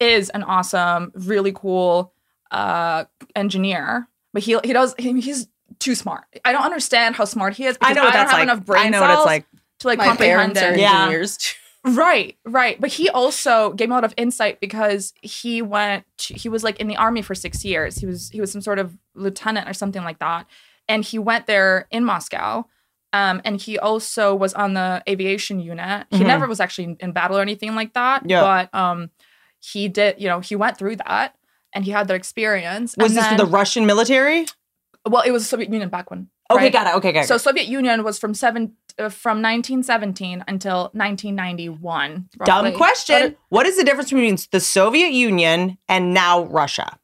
is 0.00 0.30
an 0.30 0.42
awesome, 0.42 1.12
really 1.14 1.52
cool 1.52 2.12
uh, 2.50 3.04
engineer, 3.34 4.08
but 4.32 4.42
he 4.42 4.58
he 4.64 4.72
does 4.72 4.94
he, 4.98 5.20
he's 5.20 5.48
too 5.78 5.94
smart. 5.94 6.24
I 6.44 6.52
don't 6.52 6.64
understand 6.64 7.16
how 7.16 7.24
smart 7.24 7.54
he 7.54 7.64
is. 7.66 7.76
I 7.80 7.90
because 7.90 7.96
know 7.96 8.04
what 8.04 8.14
I 8.14 8.16
don't 8.16 8.20
that's 8.20 8.30
have 8.30 8.38
like. 8.38 8.42
enough 8.42 8.64
brain 8.66 8.86
I 8.86 8.88
know 8.90 9.00
what 9.00 9.10
it's 9.10 9.26
like. 9.26 9.46
to 9.80 9.86
like 9.88 9.98
My 9.98 10.06
comprehend 10.06 10.54
parents 10.54 10.62
are 10.62 10.72
it. 10.72 10.80
Yeah. 10.80 11.02
engineers. 11.04 11.38
Right, 11.84 12.36
right. 12.44 12.78
But 12.80 12.90
he 12.90 13.08
also 13.08 13.72
gave 13.72 13.88
me 13.88 13.92
a 13.92 13.94
lot 13.94 14.04
of 14.04 14.12
insight 14.16 14.60
because 14.60 15.14
he 15.22 15.62
went 15.62 16.04
to, 16.18 16.34
he 16.34 16.48
was 16.48 16.64
like 16.64 16.78
in 16.80 16.88
the 16.88 16.96
army 16.96 17.22
for 17.22 17.34
6 17.36 17.64
years. 17.64 17.96
He 17.96 18.04
was 18.04 18.30
he 18.30 18.40
was 18.40 18.50
some 18.50 18.60
sort 18.60 18.78
of 18.78 18.98
lieutenant 19.14 19.68
or 19.68 19.72
something 19.72 20.02
like 20.02 20.18
that. 20.18 20.46
And 20.88 21.04
he 21.04 21.18
went 21.18 21.46
there 21.46 21.86
in 21.90 22.04
Moscow. 22.04 22.66
Um, 23.12 23.40
and 23.44 23.60
he 23.60 23.78
also 23.78 24.34
was 24.34 24.52
on 24.54 24.74
the 24.74 25.02
aviation 25.08 25.60
unit. 25.60 26.06
He 26.10 26.18
Mhm. 26.18 26.26
never 26.26 26.46
was 26.46 26.60
actually 26.60 26.84
in, 26.84 26.96
in 27.00 27.12
battle 27.12 27.38
or 27.38 27.42
anything 27.42 27.74
like 27.74 27.94
that. 27.94 28.22
Yeah. 28.28 28.42
But 28.42 28.74
um 28.78 29.10
he 29.60 29.88
did, 29.88 30.20
you 30.20 30.28
know, 30.28 30.40
he 30.40 30.54
went 30.56 30.76
through 30.78 30.96
that 30.96 31.34
and 31.72 31.84
he 31.84 31.90
had 31.90 32.06
that 32.08 32.14
experience. 32.14 32.94
Was 32.98 33.10
And 33.10 33.16
this 33.18 33.24
then- 33.26 33.36
the 33.38 33.46
Russian 33.46 33.86
military? 33.86 34.46
well, 35.08 35.22
it 35.22 35.30
was 35.30 35.42
the 35.44 35.48
Soviet 35.48 35.70
Union 35.72 35.88
back 35.88 36.10
when. 36.10 36.28
Okay, 36.50 36.64
right? 36.64 36.72
got 36.72 36.86
it. 36.86 36.94
Okay, 36.96 37.12
got 37.12 37.24
it. 37.24 37.28
So 37.28 37.36
Soviet 37.38 37.66
Union 37.66 38.04
was 38.04 38.18
from 38.18 38.34
seven 38.34 38.72
uh, 38.98 39.08
from 39.10 39.40
1917 39.42 40.44
until 40.48 40.90
1991. 40.94 42.28
Dumb 42.44 42.64
roughly. 42.64 42.76
question. 42.76 43.36
What 43.48 43.66
is 43.66 43.76
the 43.76 43.84
difference 43.84 44.10
between 44.10 44.36
the 44.50 44.60
Soviet 44.60 45.12
Union 45.12 45.78
and 45.88 46.12
now 46.14 46.44
Russia? 46.44 46.98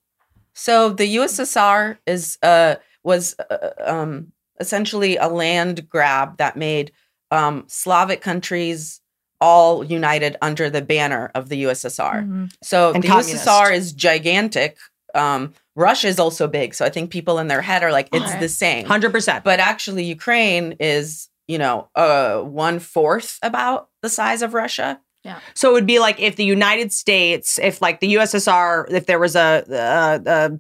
So 0.55 0.91
the 0.91 1.17
USSR 1.17 1.99
is 2.06 2.39
uh 2.43 2.77
was 3.03 3.37
uh, 3.51 3.69
um 3.85 4.33
essentially 4.61 5.17
a 5.17 5.29
land 5.29 5.89
grab 5.89 6.37
that 6.39 6.56
made 6.56 6.93
um 7.31 7.65
Slavic 7.69 8.21
countries 8.21 9.01
all 9.41 9.84
united 9.84 10.37
under 10.41 10.70
the 10.70 10.81
banner 10.82 11.31
of 11.34 11.49
the 11.49 11.65
USSR. 11.65 12.23
Mhm. 12.23 12.53
So 12.63 12.93
And 12.93 13.03
the 13.03 13.08
communist. 13.08 13.46
USSR 13.46 13.73
is 13.73 13.93
gigantic. 13.93 14.79
Um 15.15 15.53
Russia 15.77 16.06
is 16.06 16.20
also 16.20 16.46
big. 16.46 16.75
So 16.75 16.84
I 16.84 16.91
think 16.91 17.11
people 17.11 17.39
in 17.41 17.49
their 17.49 17.61
head 17.63 17.82
are 17.82 17.91
like 17.93 18.08
it's 18.13 18.34
the 18.37 18.49
same. 18.49 18.87
100%. 18.87 19.43
But 19.43 19.58
actually 19.58 20.05
Ukraine 20.05 20.77
is, 20.79 21.29
you 21.49 21.58
know, 21.58 21.89
uh 21.94 22.41
one 22.41 22.79
fourth 22.79 23.39
about 23.43 23.89
the 24.03 24.08
size 24.08 24.41
of 24.43 24.55
Russia. 24.55 25.01
Yeah. 25.25 25.41
So 25.55 25.70
it 25.70 25.73
would 25.73 25.87
be 25.87 25.99
like 25.99 26.20
if 26.20 26.37
the 26.37 26.44
United 26.44 26.93
States, 26.93 27.58
if 27.58 27.81
like 27.81 28.01
the 28.01 28.15
USSR, 28.15 28.91
if 28.91 29.06
there 29.06 29.19
was 29.19 29.34
a, 29.34 29.65
a, 29.70 30.31
a 30.31 30.58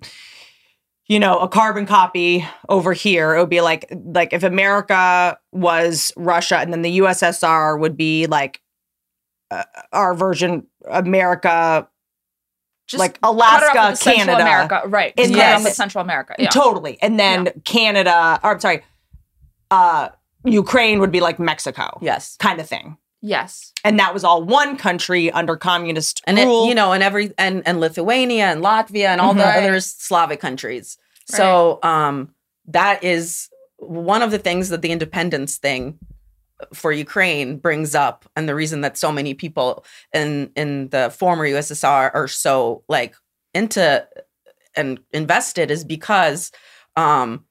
you 1.06 1.20
know, 1.20 1.38
a 1.38 1.48
carbon 1.48 1.84
copy 1.86 2.46
over 2.68 2.92
here, 2.92 3.34
it 3.34 3.38
would 3.40 3.50
be 3.50 3.60
like 3.60 3.86
like 4.04 4.32
if 4.32 4.42
America 4.42 5.38
was 5.52 6.12
Russia, 6.16 6.58
and 6.58 6.72
then 6.72 6.82
the 6.82 6.98
USSR 6.98 7.78
would 7.78 7.96
be 7.96 8.26
like 8.26 8.60
uh, 9.50 9.64
our 9.92 10.14
version, 10.14 10.66
America, 10.90 11.86
Just 12.86 12.98
like 13.00 13.20
cut 13.20 13.34
it 13.34 13.40
off 13.40 13.74
Alaska, 13.74 14.10
Canada, 14.10 14.40
America, 14.40 14.82
right? 14.86 15.12
And 15.18 15.26
And 15.26 15.34
cut 15.34 15.50
it 15.50 15.54
off 15.56 15.64
with 15.64 15.74
Central 15.74 16.02
America. 16.02 16.34
Yeah. 16.38 16.48
totally, 16.48 16.98
and 17.02 17.18
then 17.20 17.50
Canada, 17.64 18.40
or 18.42 18.52
I'm 18.52 18.60
sorry, 18.60 18.82
uh, 19.70 20.08
Ukraine 20.44 21.00
would 21.00 21.12
be 21.12 21.20
like 21.20 21.38
Mexico, 21.38 21.98
Yes. 22.02 22.36
kind 22.38 22.60
of 22.60 22.68
thing. 22.68 22.96
Yes. 23.26 23.72
And 23.84 23.98
that 24.00 24.12
was 24.12 24.22
all 24.22 24.42
one 24.44 24.76
country 24.76 25.30
under 25.30 25.56
communist 25.56 26.20
and 26.26 26.38
it, 26.38 26.44
rule. 26.44 26.66
you 26.66 26.74
know, 26.74 26.92
and 26.92 27.02
every 27.02 27.32
and 27.38 27.66
and 27.66 27.80
Lithuania 27.80 28.44
and 28.52 28.62
Latvia 28.62 29.06
and 29.06 29.18
all 29.18 29.32
the 29.32 29.42
Mhm. 29.42 29.56
other 29.56 29.80
Slavic 29.80 30.40
countries. 30.40 30.98
So 31.26 31.78
um 31.82 32.34
that 32.68 33.02
is 33.02 33.48
one 33.78 34.20
of 34.20 34.30
the 34.30 34.38
things 34.38 34.68
that 34.68 34.82
the 34.82 34.90
independence 34.92 35.56
thing 35.56 35.98
for 36.74 36.92
Ukraine 36.92 37.56
brings 37.56 37.94
up 37.94 38.26
and 38.36 38.46
the 38.46 38.54
reason 38.54 38.82
that 38.82 38.98
so 38.98 39.10
many 39.10 39.32
people 39.32 39.86
in 40.12 40.50
in 40.54 40.90
the 40.90 41.08
former 41.10 41.46
USSR 41.46 42.10
are 42.14 42.28
so 42.28 42.84
like 42.90 43.14
into 43.54 44.06
and 44.76 45.00
invested 45.14 45.70
is 45.70 45.82
because 45.82 46.52
um 46.94 47.46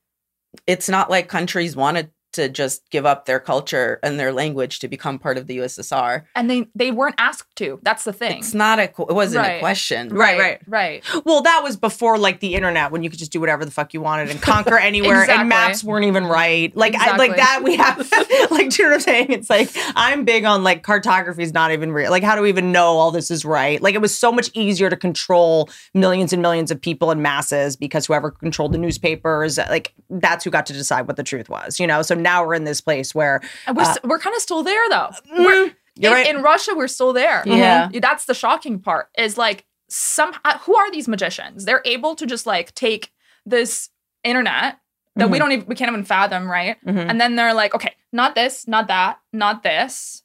it's 0.68 0.88
not 0.88 1.10
like 1.10 1.28
countries 1.30 1.76
want 1.76 1.98
to 2.34 2.44
to 2.44 2.50
just 2.50 2.90
give 2.90 3.06
up 3.06 3.26
their 3.26 3.40
culture 3.40 4.00
and 4.04 4.20
their 4.20 4.34
language 4.34 4.80
to 4.80 4.88
become 4.88 5.18
part 5.18 5.38
of 5.38 5.48
the 5.48 5.58
USSR. 5.58 6.24
and 6.36 6.50
they 6.50 6.68
they 6.76 6.92
weren't 6.92 7.16
asked 7.18 7.56
to. 7.58 7.80
That's 7.84 8.04
the 8.04 8.14
thing. 8.14 8.40
It's 8.40 8.54
not 8.54 8.80
a 8.80 8.84
it 8.84 8.96
wasn't 8.98 9.46
a 9.46 9.60
question. 9.60 10.10
Right, 10.10 10.40
right. 10.40 10.62
right. 10.68 11.04
Well, 11.26 11.42
that 11.44 11.62
was 11.64 11.78
before 11.78 12.18
like 12.18 12.40
the 12.40 12.56
internet 12.56 12.92
when 12.92 13.04
you 13.04 13.10
could 13.10 13.20
just 13.20 13.32
do 13.32 13.40
whatever 13.40 13.66
the 13.66 13.72
fuck 13.72 13.94
you 13.94 14.02
wanted 14.02 14.30
and 14.30 14.42
conquer 14.42 14.78
anywhere 14.90 15.22
Exactly. 15.22 15.42
and 15.42 15.50
maps 15.50 15.84
weren't 15.84 16.06
even 16.06 16.26
right. 16.26 16.76
Like 16.76 16.96
I 16.96 17.16
like 17.18 17.36
that 17.36 17.62
we 17.64 17.78
have 17.78 17.98
like 18.52 18.70
do 18.70 18.84
you 18.84 18.90
know 18.90 18.90
what 18.90 18.94
I'm 18.96 19.00
saying? 19.00 19.32
It's 19.32 19.50
like 19.50 19.70
I'm 19.96 20.26
big 20.26 20.46
on 20.46 20.64
like 20.64 20.84
cartography 20.84 21.44
is 21.44 21.54
not 21.54 21.72
even 21.72 21.92
real. 21.92 22.12
Like 22.12 22.24
how 22.24 22.36
do 22.36 22.42
we 22.42 22.50
even 22.50 22.72
know 22.72 22.98
all 22.98 23.12
this 23.12 23.32
is 23.32 23.46
right? 23.46 23.82
Like 23.82 23.96
it 23.96 24.02
was 24.02 24.18
so 24.18 24.32
much 24.32 24.50
easier 24.54 24.90
to 24.90 24.98
control 24.98 25.70
millions 25.94 26.34
and 26.34 26.42
millions 26.42 26.72
of 26.72 26.82
people 26.82 27.12
in 27.12 27.22
masses 27.22 27.76
because 27.76 28.06
whoever 28.06 28.32
controlled 28.32 28.74
the 28.74 28.78
newspapers, 28.78 29.58
like 29.58 29.94
that's 30.10 30.44
who 30.44 30.50
got 30.50 30.66
to 30.68 30.74
decide 30.74 31.08
what 31.08 31.16
the 31.16 31.24
truth 31.24 31.50
was, 31.50 31.80
you 31.80 31.88
know? 31.88 32.02
So 32.02 32.16
now 32.24 32.46
we're 32.46 32.56
in 32.56 32.64
this 32.64 32.82
place 32.82 33.14
where 33.14 33.42
And 33.68 33.76
we're, 33.78 33.84
s 33.84 33.98
we're 34.04 34.20
kind 34.20 34.36
of 34.36 34.42
still 34.42 34.64
there 34.64 34.90
though. 34.90 35.10
We're, 35.38 35.66
Uh, 35.66 35.68
mm, 35.70 35.76
you're 35.96 36.12
in, 36.12 36.18
right. 36.18 36.36
in 36.36 36.42
Russia, 36.42 36.72
we're 36.76 36.88
still 36.88 37.14
there. 37.14 37.44
Yeah. 37.46 37.90
Mhm. 37.90 38.02
That's 38.02 38.26
the 38.26 38.34
shocking 38.34 38.80
part 38.80 39.10
is 39.18 39.38
like 39.38 39.66
some 39.90 40.34
uh, 40.44 40.58
who 40.60 40.76
are 40.76 40.90
these 40.92 41.08
magicians? 41.08 41.66
They're 41.66 41.84
able 41.86 42.16
to 42.16 42.26
just 42.26 42.46
like 42.48 42.74
take 42.74 43.12
this 43.46 43.90
internet 44.24 44.80
that 45.16 45.26
Mm-hmm. 45.26 45.32
we 45.32 45.38
don't 45.40 45.52
even 45.52 45.66
we 45.68 45.76
can't 45.76 45.92
even 45.92 46.04
fathom, 46.06 46.50
right? 46.50 46.78
Mhm. 46.86 47.08
And 47.10 47.22
then 47.22 47.36
they're 47.36 47.54
like, 47.54 47.76
okay, 47.76 47.94
not 48.12 48.34
this, 48.34 48.68
not 48.68 48.88
that, 48.88 49.20
not 49.32 49.62
this. 49.62 50.24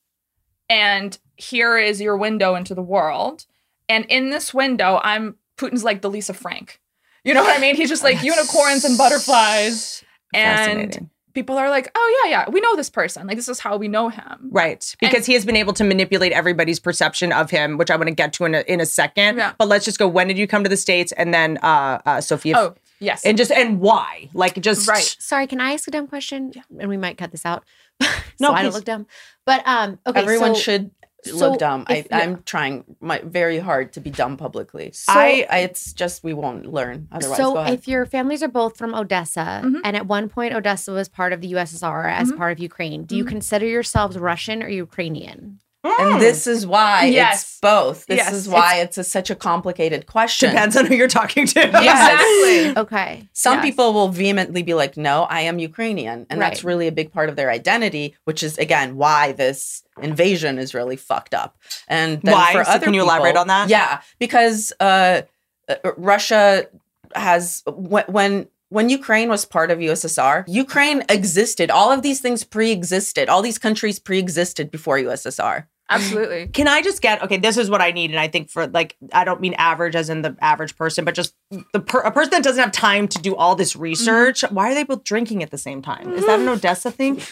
And 0.70 1.18
here 1.36 1.76
is 1.76 2.00
your 2.00 2.16
window 2.16 2.54
into 2.54 2.74
the 2.74 2.82
world. 2.82 3.44
And 3.88 4.04
in 4.06 4.30
this 4.30 4.52
window, 4.54 5.00
I'm 5.02 5.36
Putin's 5.58 5.84
like 5.84 6.00
the 6.02 6.10
Lisa 6.10 6.32
Frank. 6.34 6.80
You 7.24 7.34
know 7.34 7.42
what 7.42 7.56
I 7.56 7.60
mean? 7.60 7.74
He's 7.74 7.88
just 7.90 8.04
like 8.04 8.22
unicorns 8.22 8.84
and 8.84 8.96
butterflies. 8.96 10.02
And 10.32 10.56
Fascinating. 10.92 11.10
People 11.38 11.56
are 11.56 11.70
like, 11.70 11.88
oh 11.94 12.20
yeah, 12.24 12.30
yeah, 12.30 12.50
we 12.50 12.60
know 12.60 12.74
this 12.74 12.90
person. 12.90 13.28
Like 13.28 13.36
this 13.36 13.48
is 13.48 13.60
how 13.60 13.76
we 13.76 13.86
know 13.86 14.08
him. 14.08 14.48
Right. 14.50 14.84
Because 14.98 15.24
he 15.24 15.34
has 15.34 15.44
been 15.44 15.54
able 15.54 15.72
to 15.74 15.84
manipulate 15.84 16.32
everybody's 16.32 16.80
perception 16.80 17.30
of 17.32 17.48
him, 17.48 17.78
which 17.78 17.92
I 17.92 17.96
want 17.96 18.08
to 18.08 18.14
get 18.14 18.32
to 18.32 18.44
in 18.44 18.56
a, 18.56 18.62
in 18.62 18.80
a 18.80 18.86
second. 18.86 19.36
Yeah. 19.36 19.52
But 19.56 19.68
let's 19.68 19.84
just 19.84 20.00
go. 20.00 20.08
When 20.08 20.26
did 20.26 20.36
you 20.36 20.48
come 20.48 20.64
to 20.64 20.68
the 20.68 20.76
States? 20.76 21.12
And 21.12 21.32
then 21.32 21.58
uh, 21.58 22.00
uh, 22.04 22.16
Sofiya. 22.16 22.54
Oh, 22.56 22.74
yes. 22.98 23.24
And 23.24 23.38
just, 23.38 23.52
and 23.52 23.78
why? 23.78 24.30
Like, 24.34 24.60
just. 24.60 24.88
Right. 24.88 25.16
Sorry, 25.20 25.46
can 25.46 25.60
I 25.60 25.74
ask 25.74 25.86
a 25.86 25.92
dumb 25.92 26.08
question? 26.08 26.54
And 26.76 26.88
we 26.88 26.96
might 26.96 27.16
cut 27.16 27.30
this 27.30 27.46
out. 27.46 27.62
so 28.02 28.08
No, 28.40 28.50
I 28.50 28.64
don't 28.64 28.74
look 28.74 28.84
dumb. 28.84 29.06
But 29.46 29.64
um, 29.64 30.00
okay, 30.08 30.20
Everyone 30.20 30.56
so- 30.56 30.60
should 30.60 30.90
so 31.24 31.50
look 31.50 31.58
dumb. 31.58 31.84
I, 31.88 31.94
if- 31.96 32.06
I'm 32.12 32.42
trying 32.44 32.84
my 33.00 33.20
very 33.24 33.58
hard 33.58 33.92
to 33.94 34.00
be 34.00 34.10
dumb 34.10 34.36
publicly. 34.36 34.92
So- 34.92 35.12
I, 35.12 35.46
I 35.50 35.58
it's 35.60 35.92
just 35.92 36.22
we 36.24 36.32
won't 36.32 36.66
learn 36.66 37.08
otherwise. 37.12 37.36
so 37.36 37.58
if 37.64 37.88
your 37.88 38.06
families 38.06 38.42
are 38.42 38.48
both 38.48 38.76
from 38.76 38.94
Odessa, 38.94 39.62
Mhm. 39.64 39.80
and 39.84 39.96
at 39.96 40.06
one 40.06 40.28
point 40.28 40.54
Odessa 40.54 40.92
was 40.92 41.08
part 41.08 41.32
of 41.32 41.40
the 41.40 41.48
USSR 41.54 42.08
as 42.10 42.30
Mhm. 42.32 42.36
part 42.36 42.52
of 42.52 42.58
Ukraine, 42.60 43.04
do 43.04 43.16
you 43.16 43.24
Mhm. 43.24 43.28
consider 43.28 43.66
yourselves 43.66 44.16
Russian 44.18 44.62
or 44.62 44.68
Ukrainian? 44.68 45.58
And 45.84 46.20
this 46.20 46.46
is 46.46 46.66
why 46.66 47.04
Yes. 47.04 47.42
it's 47.42 47.60
both. 47.60 48.06
This 48.06 48.18
Yes. 48.18 48.32
is 48.32 48.48
why 48.48 48.76
it's, 48.80 48.98
a, 48.98 49.04
such 49.04 49.30
a 49.30 49.34
complicated 49.34 50.06
question. 50.06 50.50
Depends 50.50 50.76
on 50.76 50.86
who 50.86 50.94
you're 50.94 51.08
talking 51.08 51.46
to. 51.46 51.60
Exactly. 51.66 52.76
Okay. 52.76 53.28
Some 53.32 53.58
Yes. 53.58 53.64
people 53.64 53.92
will 53.92 54.08
vehemently 54.08 54.62
be 54.62 54.74
like, 54.74 54.96
"No, 54.96 55.24
I 55.24 55.40
am 55.42 55.58
Ukrainian," 55.58 56.26
and 56.30 56.40
that's 56.40 56.64
really 56.64 56.86
a 56.88 56.92
big 56.92 57.12
part 57.12 57.28
of 57.28 57.36
their 57.36 57.50
identity, 57.50 58.14
which 58.24 58.42
is 58.42 58.58
again 58.58 58.96
why 58.96 59.32
this 59.32 59.82
invasion 60.02 60.58
is 60.58 60.74
really 60.74 60.96
fucked 60.96 61.34
up. 61.34 61.56
And 61.88 62.20
then 62.22 62.34
Why? 62.34 62.52
For 62.52 62.64
So 62.64 62.70
other 62.72 62.84
can 62.84 62.94
you 62.94 63.02
elaborate 63.02 63.36
on 63.36 63.46
that? 63.48 63.68
Yeah, 63.68 64.00
because 64.18 64.72
uh, 64.80 65.22
uh, 65.68 65.74
Russia 65.96 66.66
has 67.14 67.62
when 67.66 68.48
when 68.70 68.88
Ukraine 68.88 69.28
was 69.28 69.44
part 69.44 69.70
of 69.70 69.78
USSR, 69.78 70.44
Ukraine 70.46 71.02
existed. 71.08 71.70
All 71.70 71.90
of 71.90 72.02
these 72.02 72.20
things 72.20 72.44
pre-existed. 72.44 73.28
All 73.28 73.42
these 73.42 73.58
countries 73.58 73.98
pre-existed 73.98 74.70
before 74.70 74.98
USSR. 74.98 75.66
Absolutely. 75.90 76.48
Can 76.48 76.68
I 76.68 76.82
just 76.82 77.00
get 77.00 77.22
okay? 77.22 77.38
This 77.38 77.56
is 77.56 77.70
what 77.70 77.80
I 77.80 77.92
need, 77.92 78.10
and 78.10 78.20
I 78.20 78.28
think 78.28 78.50
for 78.50 78.66
like 78.66 78.94
I 79.12 79.24
don't 79.24 79.40
mean 79.40 79.54
average 79.54 79.96
as 79.96 80.10
in 80.10 80.20
the 80.20 80.36
average 80.40 80.76
person, 80.76 81.04
but 81.04 81.14
just 81.14 81.34
the 81.72 81.80
per- 81.80 82.00
a 82.00 82.10
person 82.10 82.30
that 82.32 82.42
doesn't 82.42 82.62
have 82.62 82.72
time 82.72 83.08
to 83.08 83.18
do 83.18 83.34
all 83.34 83.54
this 83.54 83.74
research. 83.74 84.42
Mm-hmm. 84.42 84.54
Why 84.54 84.70
are 84.70 84.74
they 84.74 84.84
both 84.84 85.02
drinking 85.02 85.42
at 85.42 85.50
the 85.50 85.56
same 85.56 85.80
time? 85.80 86.12
Is 86.12 86.26
that 86.26 86.40
an 86.40 86.48
Odessa 86.48 86.90
thing? 86.90 87.22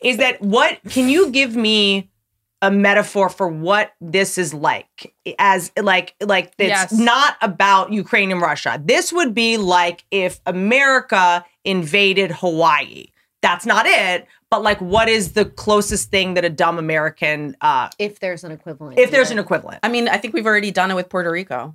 Is 0.00 0.18
that 0.18 0.40
what? 0.40 0.78
Can 0.90 1.08
you 1.08 1.30
give 1.30 1.56
me 1.56 2.10
a 2.62 2.70
metaphor 2.70 3.28
for 3.28 3.46
what 3.48 3.92
this 4.00 4.38
is 4.38 4.54
like? 4.54 5.14
As 5.38 5.70
like 5.80 6.14
like 6.22 6.52
it's 6.58 6.68
Yes. 6.68 6.92
not 6.92 7.36
about 7.42 7.92
Ukraine 7.92 8.30
and 8.32 8.40
Russia. 8.40 8.80
This 8.82 9.12
would 9.12 9.34
be 9.34 9.56
like 9.58 10.04
if 10.10 10.40
America 10.46 11.44
invaded 11.64 12.30
Hawaii. 12.30 13.06
That's 13.42 13.66
not 13.66 13.84
it. 13.86 14.26
But 14.50 14.62
like, 14.62 14.80
what 14.80 15.08
is 15.08 15.32
the 15.32 15.44
closest 15.44 16.10
thing 16.10 16.34
that 16.34 16.44
a 16.44 16.48
dumb 16.50 16.78
American 16.78 17.56
uh, 17.60 17.90
If 17.98 18.20
there's 18.20 18.44
an 18.44 18.52
equivalent. 18.52 18.98
if 18.98 19.10
there's 19.10 19.30
an 19.30 19.38
equivalent. 19.38 19.80
I 19.82 19.88
mean, 19.88 20.08
I 20.08 20.16
think 20.16 20.32
we've 20.32 20.46
already 20.46 20.70
done 20.70 20.90
it 20.90 20.94
with 20.94 21.08
Puerto 21.10 21.30
Rico. 21.30 21.74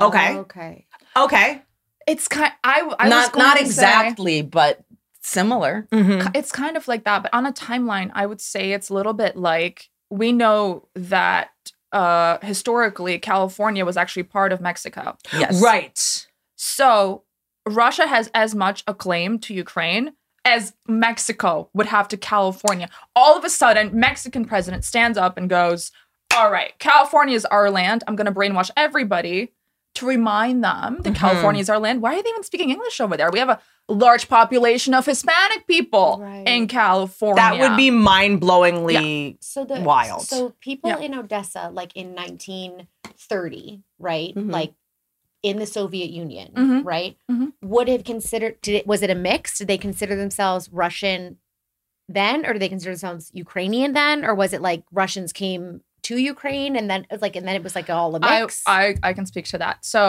Okay. 0.00 0.34
Oh, 0.36 0.40
okay. 0.40 0.86
Okay. 1.16 1.62
It's 2.06 2.28
kind. 2.28 2.52
I, 2.62 2.80
I 2.80 2.84
was 3.04 3.10
not 3.10 3.32
going 3.32 3.44
not 3.44 3.52
to 3.54 3.64
say- 3.64 3.66
exactly, 3.66 4.42
but 4.42 4.84
similar. 5.22 5.86
Mm-hmm. 5.92 6.28
it's 6.34 6.52
kind 6.52 6.76
of 6.76 6.86
like 6.88 7.04
that, 7.04 7.22
but 7.22 7.34
on 7.34 7.44
a 7.46 7.52
timeline, 7.52 8.10
I 8.14 8.26
would 8.26 8.40
say 8.40 8.72
it's 8.72 8.88
a 8.88 8.94
little 8.94 9.12
bit 9.12 9.36
like 9.36 9.89
we 10.10 10.32
know 10.32 10.88
that 10.94 11.50
uh 11.92 12.38
historically 12.42 13.18
California 13.18 13.84
was 13.84 13.96
actually 13.96 14.22
part 14.22 14.52
of 14.52 14.60
Mexico. 14.60 15.16
Yes. 15.32 15.62
Right. 15.62 16.26
So 16.56 17.24
Russia 17.68 18.06
has 18.06 18.30
as 18.34 18.54
much 18.54 18.82
a 18.86 18.94
claim 18.94 19.38
to 19.40 19.54
Ukraine 19.54 20.12
as 20.44 20.72
Mexico 20.88 21.68
would 21.74 21.86
have 21.86 22.08
to 22.08 22.16
California. 22.16 22.88
All 23.14 23.36
of 23.36 23.44
a 23.44 23.50
sudden, 23.50 23.98
Mexican 23.98 24.44
president 24.44 24.84
stands 24.84 25.18
up 25.18 25.36
and 25.36 25.50
goes, 25.50 25.92
"All 26.34 26.50
right, 26.50 26.78
California 26.78 27.36
is 27.36 27.44
our 27.46 27.70
land. 27.70 28.04
I'm 28.06 28.16
going 28.16 28.26
to 28.26 28.32
brainwash 28.32 28.70
everybody 28.76 29.52
to 29.94 30.06
remind 30.06 30.62
them 30.62 30.98
that 31.02 31.12
Mhm. 31.14 31.16
California 31.16 31.60
is 31.60 31.68
our 31.68 31.78
land. 31.78 32.00
Why 32.02 32.14
are 32.18 32.22
they 32.22 32.28
even 32.30 32.42
speaking 32.44 32.70
English 32.70 33.00
over 33.00 33.16
there? 33.16 33.30
We 33.30 33.38
have 33.40 33.48
a 33.50 33.60
large 33.88 34.28
population 34.28 34.94
of 34.94 35.04
Hispanic 35.06 35.66
people 35.66 36.18
Right. 36.20 36.46
in 36.46 36.68
California. 36.68 37.36
That 37.36 37.58
would 37.58 37.76
be 37.76 37.90
mind 37.90 38.40
blowingly. 38.40 39.36
So 39.40 39.64
the 39.64 39.80
Wild. 39.80 40.22
So 40.22 40.54
people 40.60 40.90
Yeah. 40.90 40.98
in 41.00 41.14
Odessa, 41.14 41.70
like 41.72 41.92
in 41.96 42.14
1930, 42.14 43.82
right? 43.98 44.34
Mhm. 44.34 44.50
Like 44.52 44.74
in 45.42 45.58
the 45.58 45.66
Soviet 45.66 46.10
Union, 46.10 46.52
Mhm. 46.54 46.84
right? 46.84 47.16
Mhm. 47.30 47.52
Would 47.62 47.88
have 47.88 48.04
considered. 48.04 48.60
Did 48.60 48.74
it, 48.76 48.86
was 48.86 49.02
it 49.02 49.10
a 49.10 49.14
mix? 49.14 49.58
Did 49.58 49.68
they 49.68 49.78
consider 49.78 50.14
themselves 50.14 50.68
Russian 50.70 51.38
then, 52.08 52.44
or 52.44 52.52
did 52.52 52.60
they 52.62 52.68
consider 52.68 52.90
themselves 52.92 53.30
Ukrainian 53.34 53.92
then, 53.92 54.24
or 54.24 54.34
was 54.34 54.52
it 54.52 54.60
like 54.60 54.82
Russians 54.92 55.32
came 55.32 55.82
to 56.10 56.16
Ukraine 56.34 56.72
and 56.78 56.86
then 56.90 57.00
like 57.24 57.34
and 57.38 57.44
then 57.46 57.56
it 57.60 57.64
was 57.68 57.74
like 57.80 57.88
all 57.98 58.10
a 58.16 58.20
I, 58.22 58.40
mix? 58.40 58.62
I 58.66 58.82
I 59.08 59.12
can 59.18 59.26
speak 59.32 59.46
to 59.54 59.58
that. 59.64 59.76
So 59.94 60.04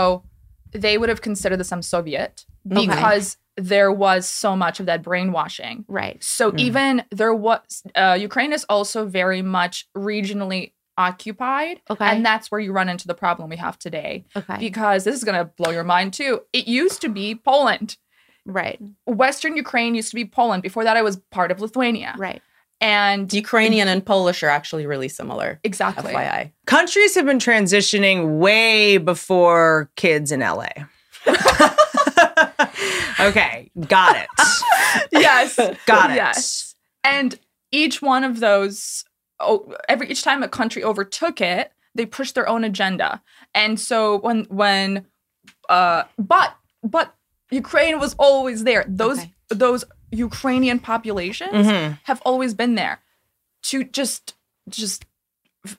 they 0.85 0.95
would 0.99 1.09
have 1.13 1.21
considered 1.29 1.57
themselves 1.61 1.87
Soviet 1.97 2.33
Okay. 2.71 2.85
because 2.85 3.25
there 3.73 3.91
was 4.05 4.21
so 4.43 4.55
much 4.63 4.75
of 4.81 4.85
that 4.89 4.99
brainwashing. 5.07 5.77
right. 6.01 6.17
So 6.37 6.43
Mm. 6.51 6.59
even 6.67 6.91
there 7.21 7.35
was 7.47 7.83
uh, 8.03 8.17
Ukraine 8.29 8.53
is 8.59 8.63
also 8.75 8.99
very 9.21 9.41
much 9.59 9.75
regionally 10.11 10.63
occupied, 11.09 11.77
Okay. 11.93 12.05
and 12.09 12.25
that's 12.29 12.47
where 12.51 12.61
you 12.65 12.71
run 12.79 12.87
into 12.93 13.07
the 13.11 13.17
problem 13.23 13.49
we 13.49 13.59
have 13.65 13.77
today. 13.87 14.13
Okay. 14.39 14.57
Because 14.67 14.99
this 15.05 15.15
is 15.19 15.23
gonna 15.27 15.45
blow 15.59 15.71
your 15.77 15.83
mind 15.95 16.09
too. 16.21 16.31
It 16.59 16.65
used 16.81 16.99
to 17.05 17.09
be 17.09 17.27
Poland. 17.51 17.89
right. 18.61 18.79
Western 19.23 19.53
Ukraine 19.65 19.93
used 20.01 20.09
to 20.13 20.15
be 20.23 20.25
Poland. 20.39 20.59
Before 20.69 20.83
that, 20.87 20.95
it 21.01 21.03
was 21.09 21.15
part 21.37 21.49
of 21.53 21.57
Lithuania. 21.65 22.11
Right. 22.27 22.41
And 22.81 23.31
Ukrainian 23.31 23.87
and 23.87 24.03
Polish 24.03 24.41
are 24.43 24.49
actually 24.49 24.85
really 24.87 25.07
similar. 25.07 25.59
exactly. 25.63 26.13
FYI. 26.13 26.51
Countries 26.65 27.13
have 27.15 27.25
been 27.27 27.37
transitioning 27.37 28.39
way 28.39 28.97
before 28.97 29.91
kids 29.95 30.31
in 30.31 30.39
LA. 30.39 30.67
okay, 33.19 33.69
got 33.87 34.15
it. 34.15 34.27
yes. 35.11 35.55
Got 35.85 36.11
it. 36.11 36.15
Yes. 36.15 36.75
And 37.03 37.37
each 37.71 38.01
one 38.01 38.23
of 38.23 38.39
those, 38.39 39.05
oh, 39.39 39.73
every 39.87 40.09
each 40.09 40.23
time 40.23 40.43
a 40.43 40.47
country 40.47 40.83
overtook 40.83 41.39
it, 41.41 41.71
they 41.95 42.05
pushed 42.05 42.35
their 42.35 42.47
own 42.47 42.63
agenda. 42.63 43.21
And 43.53 43.79
so 43.79 44.19
when 44.19 44.45
when, 44.45 45.05
uh, 45.69 46.03
but 46.17 46.55
but 46.83 47.13
Ukraine 47.51 47.99
was 47.99 48.15
always 48.17 48.63
there. 48.63 48.85
Those 48.87 49.19
Okay. 49.19 49.33
those 49.49 49.83
Ukrainian 50.11 50.79
populations 50.79 51.51
Mhm. 51.67 51.99
have 52.03 52.21
always 52.25 52.53
been 52.53 52.75
there. 52.75 52.99
To 53.63 53.83
just 53.83 54.35
just 54.69 55.05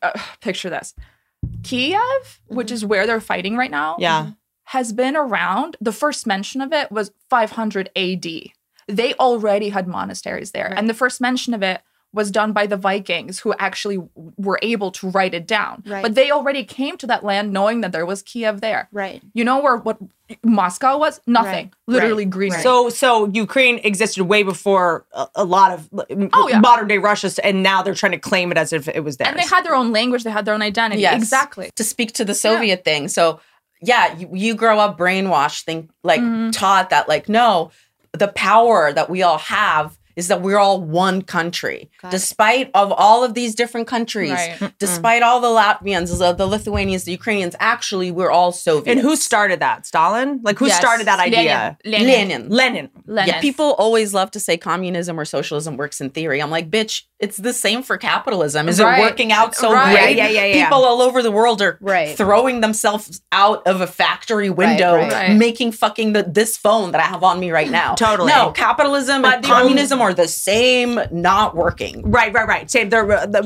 uh, 0.02 0.12
picture 0.40 0.70
this, 0.70 0.94
Kiev, 1.62 2.40
which 2.46 2.70
is 2.70 2.84
where 2.84 3.06
they're 3.06 3.20
fighting 3.20 3.56
right 3.56 3.70
now, 3.70 3.96
Yeah. 3.98 4.30
has 4.64 4.92
been 4.92 5.16
around. 5.16 5.76
The 5.80 5.92
first 5.92 6.26
mention 6.26 6.60
of 6.60 6.72
it 6.72 6.90
was 6.92 7.10
500 7.30 7.90
AD. 7.96 8.52
They 8.88 9.14
already 9.14 9.68
had 9.70 9.86
monasteries 9.88 10.52
there. 10.52 10.68
Right. 10.68 10.78
And 10.78 10.88
the 10.88 10.94
first 10.94 11.20
mention 11.20 11.54
of 11.54 11.62
it 11.62 11.82
was 12.14 12.30
done 12.30 12.52
by 12.52 12.66
the 12.66 12.76
Vikings 12.76 13.40
who 13.40 13.54
actually 13.58 13.98
were 14.36 14.58
able 14.62 14.90
to 14.92 15.08
write 15.10 15.32
it 15.34 15.46
down. 15.46 15.82
Right. 15.86 16.02
But 16.02 16.14
they 16.14 16.30
already 16.30 16.62
came 16.64 16.96
to 16.98 17.06
that 17.06 17.24
land 17.24 17.52
knowing 17.52 17.80
that 17.80 17.92
there 17.92 18.04
was 18.04 18.22
Kiev 18.22 18.60
there. 18.60 18.88
Right. 18.92 19.22
You 19.32 19.44
know 19.44 19.60
where 19.60 19.76
what 19.78 19.98
Moscow 20.44 20.98
was? 20.98 21.20
Nothing. 21.26 21.66
Right. 21.66 21.72
Literally 21.86 22.24
green. 22.24 22.52
So, 22.52 22.88
so 22.88 23.28
Ukraine 23.28 23.78
existed 23.84 24.24
way 24.24 24.42
before 24.42 25.04
a, 25.12 25.26
a 25.36 25.44
lot 25.44 25.72
of 25.72 25.88
Oh, 26.32 26.48
yeah. 26.48 26.60
modern 26.60 26.88
day 26.88 26.98
Russia, 26.98 27.30
and 27.44 27.62
now 27.62 27.82
they're 27.82 27.94
trying 27.94 28.12
to 28.12 28.18
claim 28.18 28.50
it 28.50 28.58
as 28.58 28.72
if 28.72 28.88
it 28.88 29.00
was 29.04 29.16
theirs. 29.16 29.28
and 29.30 29.38
they 29.38 29.46
had 29.46 29.64
their 29.64 29.74
own 29.74 29.92
language, 29.92 30.24
they 30.24 30.30
had 30.30 30.44
their 30.44 30.54
own 30.54 30.62
identity. 30.62 31.02
Yes. 31.02 31.14
Exactly. 31.16 31.70
to 31.76 31.84
speak 31.84 32.12
to 32.12 32.24
the 32.24 32.34
Soviet 32.34 32.84
thing. 32.84 33.08
So 33.08 33.40
yeah, 33.80 34.16
you, 34.16 34.28
you 34.32 34.54
grow 34.54 34.78
up 34.78 34.96
brainwashed, 34.98 35.62
think 35.64 35.90
like 36.04 36.20
Mm-hmm. 36.20 36.50
taught 36.50 36.90
that 36.90 37.08
like 37.08 37.28
no, 37.28 37.70
the 38.12 38.28
power 38.28 38.92
that 38.92 39.10
we 39.10 39.22
all 39.22 39.38
have 39.38 39.98
is 40.16 40.28
that 40.28 40.42
we're 40.42 40.58
all 40.58 40.80
one 40.80 41.22
country, 41.22 41.90
Got 42.00 42.08
it. 42.08 42.10
despite 42.12 42.70
of 42.74 42.92
all 42.92 43.24
of 43.24 43.34
these 43.34 43.54
different 43.54 43.86
countries, 43.86 44.30
Right. 44.32 44.72
despite 44.78 45.22
all 45.22 45.40
the 45.40 45.48
Latvians, 45.48 46.16
the, 46.18 46.32
the 46.32 46.46
Lithuanians, 46.46 47.04
the 47.04 47.12
Ukrainians. 47.12 47.56
Actually, 47.60 48.10
we're 48.10 48.30
all 48.30 48.52
Soviet. 48.52 48.90
and 48.92 49.00
who 49.00 49.16
started 49.16 49.60
that? 49.60 49.86
Stalin? 49.86 50.40
Like 50.42 50.58
who 50.58 50.66
Yes. 50.66 50.78
started 50.78 51.06
that 51.06 51.18
idea? 51.20 51.78
Lenin. 51.84 52.06
Lenin. 52.06 52.48
Lenin. 52.48 52.90
Lenin. 53.06 53.28
Yeah, 53.34 53.40
people 53.40 53.72
always 53.78 54.12
love 54.14 54.30
to 54.32 54.40
say 54.40 54.56
communism 54.56 55.18
or 55.18 55.24
socialism 55.24 55.76
works 55.76 56.00
in 56.00 56.10
theory. 56.10 56.40
I'm 56.42 56.50
like, 56.50 56.70
bitch, 56.70 57.02
it's 57.22 57.36
the 57.36 57.52
same 57.52 57.84
for 57.84 57.96
capitalism. 57.96 58.68
Is 58.68 58.80
Right. 58.82 58.98
it 58.98 59.00
working 59.00 59.30
out 59.32 59.54
so 59.54 59.72
Right. 59.72 59.94
great? 59.96 60.16
Yeah, 60.16 60.28
yeah, 60.28 60.44
yeah, 60.44 60.54
yeah. 60.56 60.64
People 60.64 60.84
all 60.84 61.00
over 61.00 61.22
the 61.22 61.30
world 61.30 61.62
are 61.62 61.78
Right. 61.80 62.16
throwing 62.16 62.60
themselves 62.60 63.22
out 63.30 63.64
of 63.64 63.80
a 63.80 63.86
factory 63.86 64.50
window, 64.50 64.96
right. 64.96 65.12
Right. 65.12 65.32
making 65.36 65.70
fucking 65.70 66.14
the, 66.14 66.24
this 66.24 66.56
phone 66.56 66.90
that 66.90 67.00
I 67.00 67.04
have 67.04 67.22
on 67.22 67.38
me 67.38 67.52
right 67.52 67.70
now. 67.70 67.94
Totally. 67.96 68.32
No, 68.32 68.50
capitalism 68.50 69.22
But 69.22 69.36
and 69.36 69.44
the 69.44 69.48
communism 69.48 70.00
are 70.02 70.12
the 70.12 70.26
same, 70.26 70.98
not 71.12 71.54
working. 71.54 72.02
Right, 72.10 72.32
right, 72.34 72.48
right. 72.48 72.68
Same. 72.68 72.88
There, 72.90 73.06
the, 73.06 73.40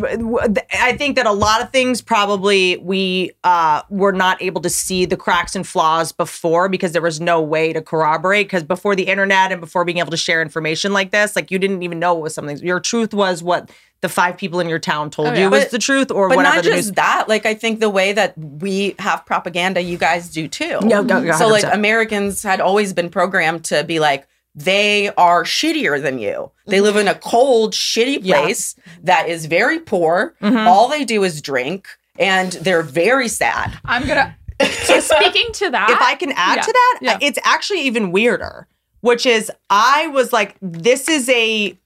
the, 0.49 0.64
I 0.83 0.97
think 0.97 1.16
that 1.16 1.26
a 1.26 1.33
lot 1.33 1.61
of 1.62 1.71
things 1.71 2.00
probably 2.00 2.78
we 2.78 3.33
uh, 3.45 3.83
were 3.90 4.12
not 4.12 4.40
able 4.40 4.62
to 4.62 4.71
see 4.71 5.04
the 5.04 5.18
cracks 5.18 5.54
and 5.54 5.66
flaws 5.66 6.12
before 6.12 6.71
because 6.71 6.92
there 6.92 7.02
was 7.02 7.21
no 7.21 7.42
way 7.42 7.75
to 7.75 7.83
corroborate. 7.83 8.47
Because 8.47 8.62
before 8.62 8.97
the 8.97 9.02
internet 9.04 9.52
and 9.52 9.61
before 9.61 9.85
being 9.85 9.99
able 9.99 10.12
to 10.12 10.16
share 10.16 10.40
information 10.40 10.95
like 10.95 11.11
this, 11.11 11.37
like 11.37 11.50
you 11.50 11.59
didn't 11.59 11.83
even 11.83 11.99
know 11.99 12.16
it 12.16 12.23
was 12.23 12.35
something. 12.35 12.56
Your 12.59 12.80
truth 12.80 13.12
was 13.12 13.42
what 13.42 13.65
the 14.02 14.08
five 14.08 14.37
people 14.37 14.61
in 14.61 14.68
your 14.68 14.78
town 14.78 15.11
told 15.11 15.28
Oh, 15.28 15.32
you 15.35 15.49
was 15.50 15.64
But- 15.64 15.70
the 15.73 15.78
truth, 15.78 16.11
or 16.11 16.28
But 16.28 16.37
whatever 16.37 16.56
not 16.56 16.64
the 16.64 16.70
just 16.70 16.88
news. 16.88 16.92
that. 16.96 17.28
Like 17.28 17.46
I 17.46 17.54
think 17.54 17.80
the 17.80 17.90
way 17.90 18.12
that 18.12 18.35
we 18.37 18.94
have 18.99 19.25
propaganda, 19.26 19.80
you 19.82 19.96
guys 19.99 20.28
do 20.28 20.49
too. 20.49 20.78
Yeah, 20.87 21.02
yeah, 21.06 21.20
yeah, 21.23 21.37
so 21.37 21.49
like 21.49 21.64
Americans 21.64 22.42
had 22.42 22.61
always 22.61 22.92
been 22.92 23.08
programmed 23.11 23.64
to 23.66 23.85
be 23.85 23.99
like 23.99 24.26
they 24.54 25.11
are 25.16 25.44
shittier 25.44 26.00
than 26.00 26.18
you. 26.18 26.50
They 26.66 26.80
live 26.80 26.96
in 26.96 27.08
a 27.08 27.14
cold, 27.14 27.75
shitty 27.75 28.20
Yeah. 28.23 28.40
place 28.40 28.75
that 29.02 29.28
is 29.28 29.44
very 29.46 29.78
poor. 29.78 30.35
Mhm. 30.42 30.66
All 30.66 30.88
they 30.88 31.04
do 31.04 31.25
is 31.25 31.42
drink, 31.42 31.87
and 32.18 32.52
they're 32.52 32.82
very 32.82 33.28
sad. 33.28 33.78
I'm 33.85 34.06
gonna 34.06 34.37
so 34.85 35.00
speaking 35.14 35.49
to 35.54 35.70
that. 35.70 35.90
if 35.90 36.00
I 36.00 36.14
can 36.14 36.32
add 36.32 36.56
Yeah, 36.56 36.62
to 36.62 36.73
that, 36.73 36.99
yeah. 37.02 37.18
it's 37.20 37.38
actually 37.44 37.82
even 37.82 38.12
weirder, 38.12 38.66
which 39.02 39.26
is 39.26 39.50
I 39.68 40.06
was 40.08 40.32
like, 40.32 40.56
this 40.62 41.08
is 41.08 41.28
a 41.28 41.78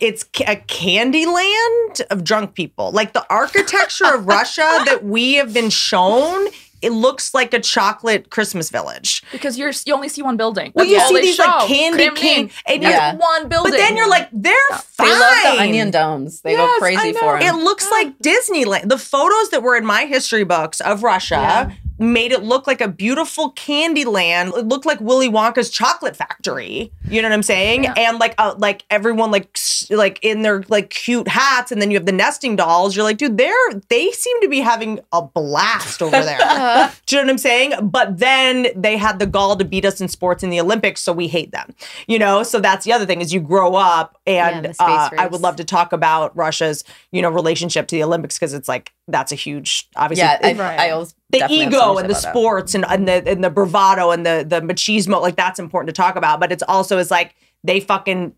it's 0.00 0.24
a 0.46 0.56
candy 0.56 1.26
land 1.26 2.02
of 2.10 2.24
drunk 2.24 2.54
people. 2.54 2.92
Like 2.92 3.12
the 3.12 3.24
architecture 3.30 4.14
of 4.14 4.26
Russia 4.26 4.62
that 4.86 5.04
we 5.04 5.34
have 5.34 5.52
been 5.54 5.70
shown, 5.70 6.46
it 6.80 6.90
looks 6.90 7.32
like 7.34 7.54
a 7.54 7.60
chocolate 7.60 8.30
Christmas 8.30 8.68
village. 8.70 9.22
because 9.32 9.56
you're 9.58 9.72
you 9.86 9.94
only 9.94 10.08
see 10.08 10.22
one 10.22 10.36
building. 10.36 10.72
Well, 10.74 10.84
That's 10.84 10.92
you 10.96 11.00
all 11.00 11.08
see 11.08 11.20
these, 11.20 11.38
like, 11.38 11.68
candy 11.68 11.98
Kremlin. 12.08 12.16
cane- 12.20 12.50
and 12.66 12.82
yeah. 12.82 13.14
one 13.16 13.48
building. 13.48 13.70
But 13.72 13.76
then 13.78 13.96
you're 13.96 14.08
like, 14.08 14.28
they're 14.32 14.54
fine. 14.72 15.08
They 15.08 15.18
love 15.18 15.34
the 15.56 15.62
onion 15.62 15.90
domes. 15.90 16.40
They 16.40 16.56
go 16.56 16.64
Yes, 16.64 16.76
I 16.76 16.78
crazy 16.80 17.12
for 17.18 17.36
It 17.38 17.42
them. 17.44 17.62
looks 17.62 17.88
like 17.90 18.18
Disneyland. 18.18 18.88
The 18.88 18.98
photos 18.98 19.50
that 19.50 19.62
were 19.62 19.76
in 19.76 19.86
my 19.86 20.06
history 20.06 20.44
books 20.44 20.80
of 20.80 21.02
Russia 21.02 21.34
Yeah. 21.36 21.72
Made 22.02 22.32
it 22.32 22.42
look 22.42 22.66
like 22.66 22.80
a 22.80 22.88
beautiful 22.88 23.50
candy 23.50 24.04
land. 24.04 24.52
It 24.56 24.66
looked 24.66 24.86
like 24.86 25.00
Willy 25.00 25.28
Wonka's 25.28 25.70
chocolate 25.70 26.16
factory. 26.16 26.92
You 27.08 27.22
know 27.22 27.28
what 27.28 27.34
I'm 27.34 27.42
saying? 27.42 27.84
Yeah. 27.84 27.94
And 27.96 28.18
like 28.18 28.34
uh, 28.38 28.54
like 28.58 28.84
everyone 28.90 29.30
like 29.30 29.56
like 29.90 30.18
in 30.22 30.42
their 30.42 30.62
like 30.68 30.90
cute 30.90 31.28
hats 31.28 31.72
and 31.72 31.80
then 31.80 31.90
you 31.90 31.96
have 31.96 32.06
the 32.06 32.12
nesting 32.12 32.56
dolls. 32.56 32.94
You're 32.96 33.04
like, 33.04 33.18
dude, 33.18 33.38
they're 33.38 33.54
they 33.88 34.10
seem 34.10 34.40
to 34.42 34.48
be 34.48 34.60
having 34.60 35.00
a 35.12 35.22
blast 35.22 36.02
over 36.02 36.22
there. 36.22 36.38
Uh, 36.52 36.90
Do 37.06 37.16
you 37.16 37.22
know 37.22 37.26
what 37.26 37.30
I'm 37.32 37.38
saying? 37.38 37.72
But 37.82 38.18
then 38.18 38.68
they 38.76 38.96
had 38.96 39.18
the 39.18 39.26
gall 39.26 39.56
to 39.56 39.64
beat 39.64 39.84
us 39.84 40.00
in 40.00 40.08
sports 40.08 40.42
in 40.42 40.50
the 40.50 40.60
Olympics, 40.60 41.00
so 41.00 41.12
we 41.12 41.26
hate 41.28 41.50
them. 41.50 41.74
You 42.06 42.18
know, 42.18 42.42
so 42.42 42.60
that's 42.60 42.84
the 42.84 42.92
other 42.92 43.06
thing 43.06 43.20
is 43.20 43.32
you 43.32 43.40
grow 43.40 43.74
up, 43.74 44.18
and 44.26 44.66
space 44.66 44.78
uh, 44.80 45.10
I 45.18 45.26
would 45.26 45.40
love 45.40 45.56
to 45.56 45.64
talk 45.64 45.92
about 45.92 46.36
Russia's 46.36 46.84
you 47.10 47.22
know 47.22 47.30
relationship 47.30 47.88
to 47.88 47.96
the 47.96 48.02
Olympics 48.04 48.38
because 48.38 48.54
it's 48.54 48.68
like 48.68 48.92
that's 49.08 49.32
a 49.32 49.34
huge 49.34 49.88
obviously 49.96 50.24
yeah, 50.24 50.38
I, 50.42 50.52
Right. 50.52 50.78
I 50.78 50.90
always 50.90 51.14
the 51.32 51.46
ego 51.50 51.98
and 51.98 52.08
the 52.08 52.14
say 52.14 52.20
about 52.20 52.22
that. 52.22 52.30
sports 52.32 52.74
and, 52.74 52.84
and 52.88 53.08
the 53.08 53.28
and 53.28 53.42
the 53.42 53.50
bravado 53.50 54.10
and 54.10 54.24
the 54.24 54.44
the 54.48 54.60
machismo 54.60 55.20
like 55.20 55.36
that's 55.36 55.58
important 55.58 55.88
to 55.94 56.00
talk 56.00 56.16
about. 56.16 56.38
But 56.40 56.52
it's 56.52 56.62
also 56.68 56.98
is 56.98 57.10
like 57.10 57.34
they 57.64 57.80
fucking 57.80 58.34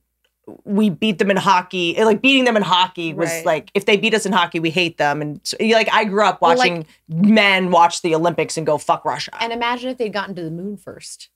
we 0.65 0.91
beat 0.91 1.19
them 1.19 1.31
in 1.31 1.39
hockey. 1.39 1.97
Eh, 1.97 2.05
like 2.05 2.21
beating 2.21 2.45
them 2.45 2.57
in 2.57 2.63
hockey 2.63 3.15
was 3.15 3.31
Right. 3.31 3.47
like 3.47 3.71
if 3.75 3.87
they 3.87 3.97
beat 3.97 4.13
us 4.15 4.27
in 4.27 4.33
hockey, 4.33 4.61
we 4.61 4.69
hate 4.71 4.99
them. 4.99 5.23
And 5.23 5.41
so, 5.43 5.57
like 5.61 5.89
I 5.93 6.05
grew 6.05 6.25
up 6.25 6.43
Well, 6.43 6.55
watching 6.57 6.87
men 7.09 7.71
watch 7.71 8.03
the 8.03 8.15
Olympics 8.15 8.57
and 8.59 8.67
go 8.67 8.77
fuck 8.79 9.05
Russia. 9.05 9.31
and 9.41 9.53
imagine 9.53 9.91
if 9.91 9.97
they'd 9.99 10.13
gotten 10.13 10.35
to 10.35 10.43
the 10.43 10.51
moon 10.51 10.77
first. 10.77 11.31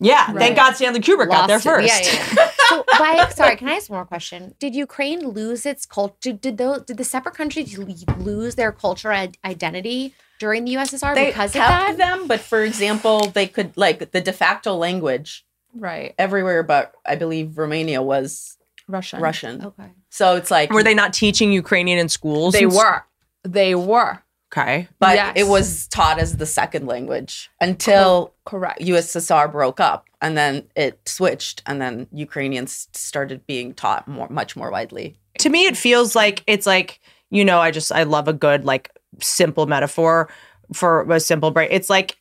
yeah, 0.00 0.26
Right. 0.30 0.38
thank 0.38 0.56
God 0.56 0.74
Stanley 0.76 1.00
Kubrick 1.00 1.28
got 1.28 1.48
there 1.48 1.56
Lost 1.56 1.66
it. 1.66 1.68
first. 1.68 2.14
Yeah, 2.14 2.22
yeah, 2.36 2.50
so, 2.70 2.84
why, 2.98 3.28
sorry, 3.30 3.56
can 3.56 3.68
I 3.68 3.74
ask 3.74 3.90
one 3.90 3.98
more 3.98 4.06
question? 4.06 4.54
Did 4.58 4.74
Ukraine 4.74 5.28
lose 5.28 5.66
its 5.66 5.84
culture? 5.86 6.14
Did, 6.20 6.40
did 6.40 6.56
those 6.58 6.82
did 6.82 6.96
the 6.96 7.04
separate 7.04 7.34
countries 7.34 7.76
lose 7.76 8.54
their 8.54 8.72
cultural 8.72 9.28
identity 9.44 10.14
during 10.38 10.64
the 10.64 10.74
USSR 10.74 11.14
They 11.14 11.26
because 11.26 11.50
of 11.50 11.60
kept 11.62 11.68
that? 11.70 11.96
them, 11.98 12.26
but 12.26 12.40
for 12.40 12.62
example, 12.62 13.20
they 13.28 13.46
could 13.46 13.76
like 13.76 14.10
the 14.12 14.20
de 14.20 14.32
facto 14.32 14.74
language 14.74 15.44
right, 15.74 16.14
everywhere, 16.18 16.62
but 16.62 16.94
I 17.06 17.16
believe 17.16 17.58
Romania 17.58 18.02
was 18.02 18.56
Russian. 18.86 19.20
Russian. 19.20 19.64
Okay. 19.64 19.90
So 20.10 20.36
it's 20.36 20.50
like 20.50 20.70
Were 20.72 20.82
they 20.82 20.94
not 20.94 21.12
teaching 21.12 21.52
Ukrainian 21.52 21.98
in 21.98 22.08
schools? 22.08 22.54
They 22.54 22.62
and 22.64 22.72
s- 22.72 22.78
were. 22.78 23.02
They 23.44 23.74
were. 23.74 24.22
Okay. 24.50 24.88
but 24.98 25.14
Yes. 25.16 25.32
it 25.36 25.46
was 25.46 25.86
taught 25.88 26.18
as 26.18 26.38
the 26.38 26.46
second 26.46 26.86
language 26.86 27.50
until 27.60 28.32
Correct. 28.46 28.80
USSR 28.80 29.52
broke 29.52 29.78
up, 29.78 30.06
and 30.22 30.38
then 30.38 30.64
it 30.74 30.98
switched, 31.06 31.62
and 31.66 31.82
then 31.82 32.06
Ukrainians 32.12 32.88
started 32.92 33.46
being 33.46 33.74
taught 33.74 34.08
more, 34.08 34.28
much 34.30 34.56
more 34.56 34.70
widely. 34.70 35.16
to 35.38 35.50
me 35.50 35.66
it 35.66 35.76
feels 35.76 36.16
like 36.16 36.42
it's 36.48 36.66
like 36.66 36.98
you 37.30 37.44
know 37.44 37.60
i 37.60 37.70
just 37.70 37.92
i 37.92 38.02
love 38.02 38.26
a 38.26 38.32
good 38.32 38.64
like 38.64 38.90
simple 39.20 39.66
metaphor 39.66 40.28
for 40.72 41.10
a 41.10 41.20
simple 41.20 41.50
break. 41.50 41.68
It's 41.72 41.90
like 41.90 42.16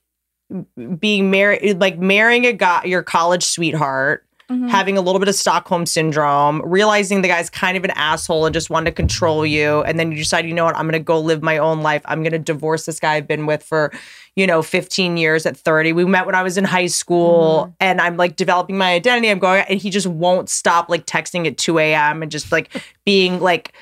being 0.99 1.29
married 1.29 1.79
like 1.81 1.99
marrying 1.99 2.45
a 2.45 2.53
guy 2.53 2.83
your 2.85 3.03
college 3.03 3.43
sweetheart 3.43 4.23
Mhm. 4.49 4.69
having 4.69 4.97
a 4.97 5.01
little 5.01 5.19
bit 5.19 5.27
of 5.27 5.35
stockholm 5.35 5.85
syndrome 5.85 6.61
realizing 6.63 7.21
the 7.21 7.27
guy's 7.27 7.49
kind 7.49 7.75
of 7.75 7.83
an 7.83 7.91
asshole 7.95 8.45
and 8.45 8.53
just 8.53 8.69
wanted 8.69 8.85
to 8.85 8.91
control 8.93 9.45
you 9.45 9.81
and 9.83 9.99
then 9.99 10.09
you 10.13 10.19
decide 10.19 10.45
you 10.45 10.53
know 10.53 10.63
what? 10.63 10.77
I'm 10.77 10.87
gonna 10.87 10.99
go 11.01 11.19
live 11.19 11.41
my 11.43 11.57
own 11.57 11.81
life. 11.81 12.01
I'm 12.05 12.23
gonna 12.23 12.39
divorce 12.39 12.85
this 12.85 12.97
guy 12.97 13.15
i've 13.15 13.27
been 13.27 13.45
with 13.45 13.61
for 13.61 13.91
you 14.37 14.47
know 14.47 14.61
15 14.61 15.17
years 15.17 15.45
at 15.45 15.57
30 15.57 15.91
we 15.91 16.05
met 16.05 16.25
when 16.25 16.33
i 16.35 16.43
was 16.43 16.57
in 16.57 16.63
high 16.63 16.85
school 16.85 17.75
and 17.81 17.99
i'm 17.99 18.15
like 18.15 18.37
developing 18.37 18.77
my 18.77 18.93
identity. 18.93 19.29
I'm 19.29 19.39
going 19.39 19.65
and 19.67 19.81
he 19.81 19.89
just 19.89 20.07
won't 20.07 20.47
stop 20.47 20.87
like 20.87 21.05
texting 21.05 21.45
at 21.45 21.57
2 21.57 21.77
a.m 21.79 22.21
and 22.21 22.31
just 22.31 22.49
like 22.49 22.81
being 23.03 23.41
like 23.41 23.73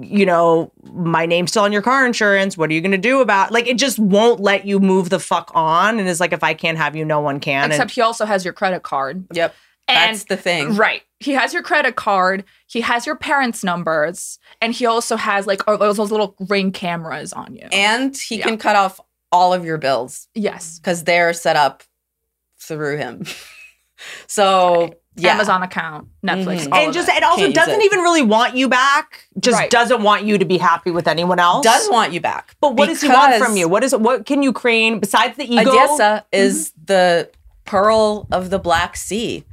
you 0.00 0.24
know 0.24 0.72
my 0.92 1.26
name's 1.26 1.50
still 1.50 1.64
on 1.64 1.72
your 1.72 1.82
car 1.82 2.06
insurance 2.06 2.56
what 2.56 2.70
are 2.70 2.72
you 2.72 2.80
going 2.80 2.92
to 2.92 2.96
do 2.98 3.20
about 3.20 3.50
like 3.52 3.66
it 3.66 3.76
just 3.76 3.98
won't 3.98 4.40
let 4.40 4.64
you 4.64 4.80
move 4.80 5.10
the 5.10 5.18
fuck 5.20 5.50
on 5.54 5.98
and 5.98 6.08
it's 6.08 6.20
like 6.20 6.32
if 6.32 6.42
i 6.42 6.54
can't 6.54 6.78
have 6.78 6.96
you 6.96 7.04
no 7.04 7.20
one 7.20 7.38
can 7.40 7.66
Except 7.70 7.82
and 7.82 7.90
he 7.90 8.00
also 8.00 8.24
has 8.24 8.44
your 8.44 8.54
credit 8.54 8.82
card. 8.82 9.26
Yep, 9.34 9.54
And 9.88 10.14
that's 10.14 10.24
the 10.24 10.36
thing. 10.36 10.76
Right. 10.76 11.02
He 11.20 11.32
has 11.32 11.52
your 11.52 11.62
credit 11.62 11.94
card. 11.96 12.44
He 12.66 12.80
has 12.80 13.04
your 13.06 13.16
parents' 13.16 13.62
numbers, 13.62 14.38
and 14.60 14.72
he 14.72 14.86
also 14.86 15.16
has 15.16 15.46
like 15.46 15.66
all 15.68 15.76
those, 15.78 15.96
those 15.98 16.10
little 16.10 16.34
ring 16.48 16.72
cameras 16.72 17.32
on 17.32 17.54
you. 17.54 17.68
And 17.72 18.16
he 18.16 18.38
Yeah. 18.38 18.46
can 18.46 18.58
cut 18.58 18.76
off 18.76 18.98
all 19.30 19.52
of 19.52 19.64
your 19.64 19.78
bills 19.78 20.26
yes, 20.34 20.78
because 20.78 21.04
they're 21.04 21.32
set 21.32 21.56
up 21.56 21.82
through 22.58 22.96
him. 22.96 23.24
so 24.26 24.94
yeah, 25.16 25.32
Amazon 25.34 25.62
account, 25.62 26.08
Netflix, 26.26 26.66
Mhm. 26.66 26.72
all 26.72 26.78
and 26.80 26.88
of 26.88 26.94
just 26.94 27.08
it. 27.08 27.16
it 27.16 27.22
also 27.22 27.42
Can't 27.42 27.54
doesn't 27.54 27.80
it. 27.80 27.84
even 27.84 28.00
really 28.00 28.22
want 28.22 28.56
you 28.56 28.68
back 28.68 29.24
just 29.38 29.58
Right. 29.58 29.70
doesn't 29.70 30.02
want 30.02 30.24
you 30.24 30.38
to 30.38 30.44
be 30.44 30.58
happy 30.58 30.90
with 30.90 31.06
anyone 31.06 31.38
else 31.38 31.64
does 31.64 31.88
want 31.90 32.12
you 32.12 32.20
back. 32.20 32.54
but 32.60 32.74
what 32.74 32.88
does 32.88 33.00
he 33.02 33.08
want 33.08 33.34
from 33.36 33.56
you 33.56 33.68
what 33.68 33.84
is 33.84 33.94
what 33.94 34.24
can 34.26 34.42
ukraine 34.42 34.98
besides 35.00 35.36
the 35.36 35.44
ego 35.44 35.70
Odessa 35.70 36.24
is 36.32 36.72
the 36.86 37.28
pearl 37.64 38.26
of 38.32 38.50
the 38.50 38.58
Black 38.58 38.96
Sea. 38.96 39.44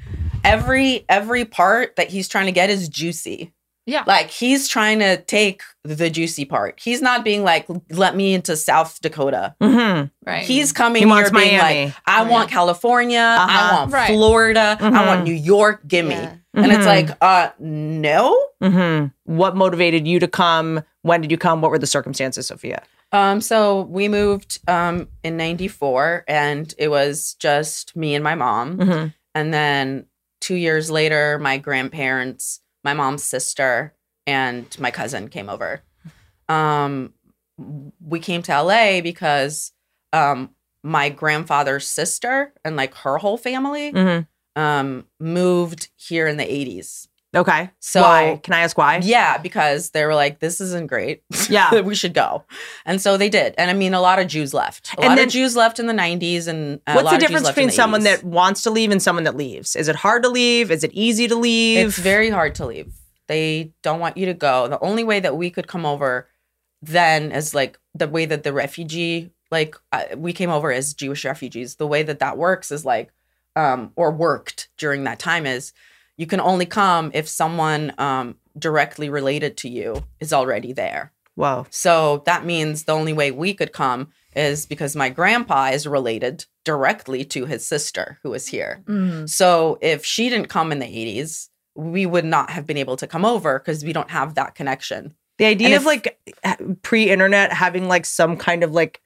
Every 0.43 1.05
every 1.09 1.45
part 1.45 1.95
that 1.97 2.07
he's 2.09 2.27
trying 2.27 2.45
to 2.47 2.51
get 2.51 2.69
is 2.69 2.87
juicy. 2.89 3.51
Yeah, 3.89 4.03
Like 4.05 4.29
he's 4.29 4.67
trying 4.67 4.99
to 4.99 5.17
take 5.17 5.61
the 5.83 6.09
juicy 6.09 6.45
part. 6.45 6.79
He's 6.79 7.01
not 7.01 7.23
being 7.23 7.43
like, 7.43 7.65
let 7.89 8.15
me 8.15 8.33
into 8.33 8.55
South 8.55 8.99
Dakota. 9.01 9.55
Mhm. 9.61 10.11
right. 10.25 10.43
He's 10.43 10.71
coming 10.71 11.01
He 11.01 11.07
here 11.07 11.09
wants 11.09 11.31
being 11.31 11.57
Miami. 11.57 11.85
like, 11.87 11.95
I 12.05 12.23
want 12.23 12.49
California, 12.51 13.19
I 13.19 13.43
Uh-huh. 13.43 13.75
want 13.79 13.93
Right. 13.93 14.07
Florida, 14.07 14.77
I 14.79 14.83
Mhm. 14.89 15.07
want 15.07 15.23
New 15.23 15.33
York, 15.33 15.87
gimme. 15.87 16.13
Yeah. 16.15 16.33
And 16.53 16.71
it's 16.71 16.83
Mhm. 16.83 16.85
like, 16.85 17.17
uh, 17.21 17.49
no. 17.59 18.37
hmm 18.61 19.05
What 19.23 19.55
motivated 19.55 20.05
you 20.07 20.19
to 20.19 20.27
come? 20.27 20.83
When 21.01 21.21
did 21.21 21.31
you 21.31 21.37
come? 21.37 21.61
What 21.61 21.71
were 21.71 21.79
the 21.79 21.87
circumstances, 21.87 22.49
Sofiya? 22.51 22.79
Um, 23.11 23.41
so 23.41 23.81
we 23.89 24.07
moved 24.07 24.59
um 24.67 25.07
in 25.23 25.35
94 25.37 26.25
and 26.27 26.73
it 26.77 26.89
was 26.89 27.35
just 27.39 27.95
me 27.95 28.13
and 28.13 28.23
my 28.23 28.35
mom. 28.35 28.77
Mm-hmm. 28.77 29.07
And 29.33 29.53
then 29.53 30.05
two 30.41 30.55
years 30.55 30.91
later, 30.91 31.39
my 31.39 31.57
grandparents, 31.57 32.59
my 32.83 32.93
mom's 32.93 33.23
sister, 33.23 33.93
and 34.25 34.65
my 34.79 34.91
cousin 34.91 35.27
came 35.27 35.49
over. 35.49 35.83
Um, 36.47 37.13
we 37.99 38.19
came 38.19 38.41
to 38.43 38.61
LA 38.63 39.01
because 39.01 39.73
um, 40.13 40.51
my 40.83 41.09
grandfather's 41.09 41.87
sister 41.87 42.53
and 42.63 42.75
like 42.77 42.95
her 42.95 43.17
whole 43.17 43.37
family 43.37 43.91
Mm-hmm. 43.91 44.61
um, 44.61 45.05
moved 45.19 45.89
here 45.97 46.25
in 46.27 46.37
the 46.37 46.45
80s. 46.45 47.08
Okay. 47.35 47.69
So- 47.79 48.01
why? 48.01 48.39
Can 48.41 48.53
I 48.55 48.61
ask 48.61 48.77
why? 48.77 48.99
Yeah, 49.03 49.37
because 49.37 49.91
they 49.91 50.03
were 50.05 50.15
like, 50.15 50.39
this 50.39 50.59
isn't 50.59 50.87
great. 50.87 51.21
Yeah. 51.49 51.81
we 51.81 51.93
should 51.93 52.13
go. 52.15 52.43
And 52.85 52.99
so 52.99 53.17
they 53.17 53.29
did. 53.29 53.53
And 53.57 53.69
I 53.69 53.73
mean, 53.73 53.93
a 53.93 54.01
lot 54.01 54.17
of 54.19 54.27
Jews 54.27 54.53
left. 54.53 54.93
A 54.95 55.01
And 55.01 55.09
lot 55.09 55.15
then- 55.17 55.27
of 55.27 55.31
Jews 55.31 55.55
left 55.55 55.79
in 55.79 55.85
the 55.85 55.93
90s. 55.93 56.47
And 56.47 56.81
a 56.87 56.95
What's 56.95 57.11
the 57.11 57.17
difference 57.19 57.47
between 57.47 57.67
the 57.67 57.73
someone 57.73 58.01
80s. 58.01 58.03
that 58.05 58.23
wants 58.23 58.63
to 58.63 58.71
leave 58.71 58.89
and 58.91 59.01
someone 59.01 59.25
that 59.25 59.35
leaves? 59.35 59.75
Is 59.75 59.87
it 59.87 59.95
hard 59.97 60.23
to 60.23 60.29
leave? 60.29 60.71
Is 60.71 60.83
it 60.83 60.91
easy 60.93 61.27
to 61.27 61.35
leave? 61.35 61.87
It's 61.87 61.97
very 61.99 62.29
hard 62.31 62.55
to 62.55 62.65
leave. 62.65 62.93
They 63.27 63.73
don't 63.83 63.99
want 63.99 64.17
you 64.17 64.25
to 64.25 64.33
go. 64.33 64.67
The 64.67 64.79
only 64.79 65.03
way 65.03 65.19
that 65.19 65.37
we 65.37 65.51
could 65.51 65.67
come 65.67 65.85
over 65.85 66.27
then 66.81 67.31
is 67.31 67.53
like 67.53 67.77
the 67.93 68.07
way 68.07 68.25
that 68.25 68.41
the 68.41 68.53
refugee, 68.53 69.29
like 69.51 69.75
uh, 69.91 70.05
we 70.17 70.33
came 70.33 70.49
over 70.49 70.71
as 70.71 70.95
Jewish 70.95 71.25
refugees. 71.25 71.75
The 71.75 71.85
way 71.85 72.01
that 72.01 72.19
that 72.19 72.37
works 72.39 72.71
is 72.71 72.85
like, 72.85 73.11
um, 73.55 73.91
or 73.95 74.09
worked 74.11 74.69
during 74.79 75.03
that 75.03 75.19
time 75.19 75.45
is 75.45 75.73
you 76.19 76.27
can 76.27 76.41
only 76.41 76.65
come 76.65 77.11
if 77.13 77.29
someone 77.29 77.93
um, 77.97 78.35
directly 78.57 79.09
related 79.09 79.55
to 79.55 79.69
you 79.69 80.03
is 80.19 80.33
already 80.33 80.73
there. 80.73 81.13
Whoa. 81.35 81.65
So 81.69 82.23
that 82.25 82.43
means 82.43 82.83
the 82.83 82.91
only 82.91 83.13
way 83.13 83.31
we 83.31 83.53
could 83.53 83.71
come 83.71 84.09
is 84.35 84.65
because 84.65 84.97
my 84.97 85.07
grandpa 85.07 85.67
is 85.67 85.87
related 85.87 86.45
directly 86.65 87.23
to 87.23 87.45
his 87.45 87.65
sister 87.65 88.19
who 88.21 88.33
is 88.33 88.47
here. 88.47 88.83
Mm. 88.85 89.29
So 89.29 89.77
if 89.81 90.03
she 90.03 90.29
didn't 90.29 90.49
come 90.49 90.73
in 90.73 90.79
the 90.79 90.85
80s, 90.85 91.47
we 91.75 92.05
would 92.05 92.25
not 92.25 92.49
have 92.49 92.67
been 92.67 92.75
able 92.75 92.97
to 92.97 93.07
come 93.07 93.23
over 93.23 93.57
because 93.57 93.85
we 93.85 93.93
don't 93.93 94.11
have 94.11 94.35
that 94.35 94.55
connection. 94.55 95.15
The 95.37 95.45
idea 95.45 95.77
of 95.77 95.85
like 95.85 96.19
pre-internet 96.81 97.53
having 97.53 97.87
like 97.87 98.05
some 98.05 98.35
kind 98.35 98.65
of 98.65 98.73
like 98.73 99.01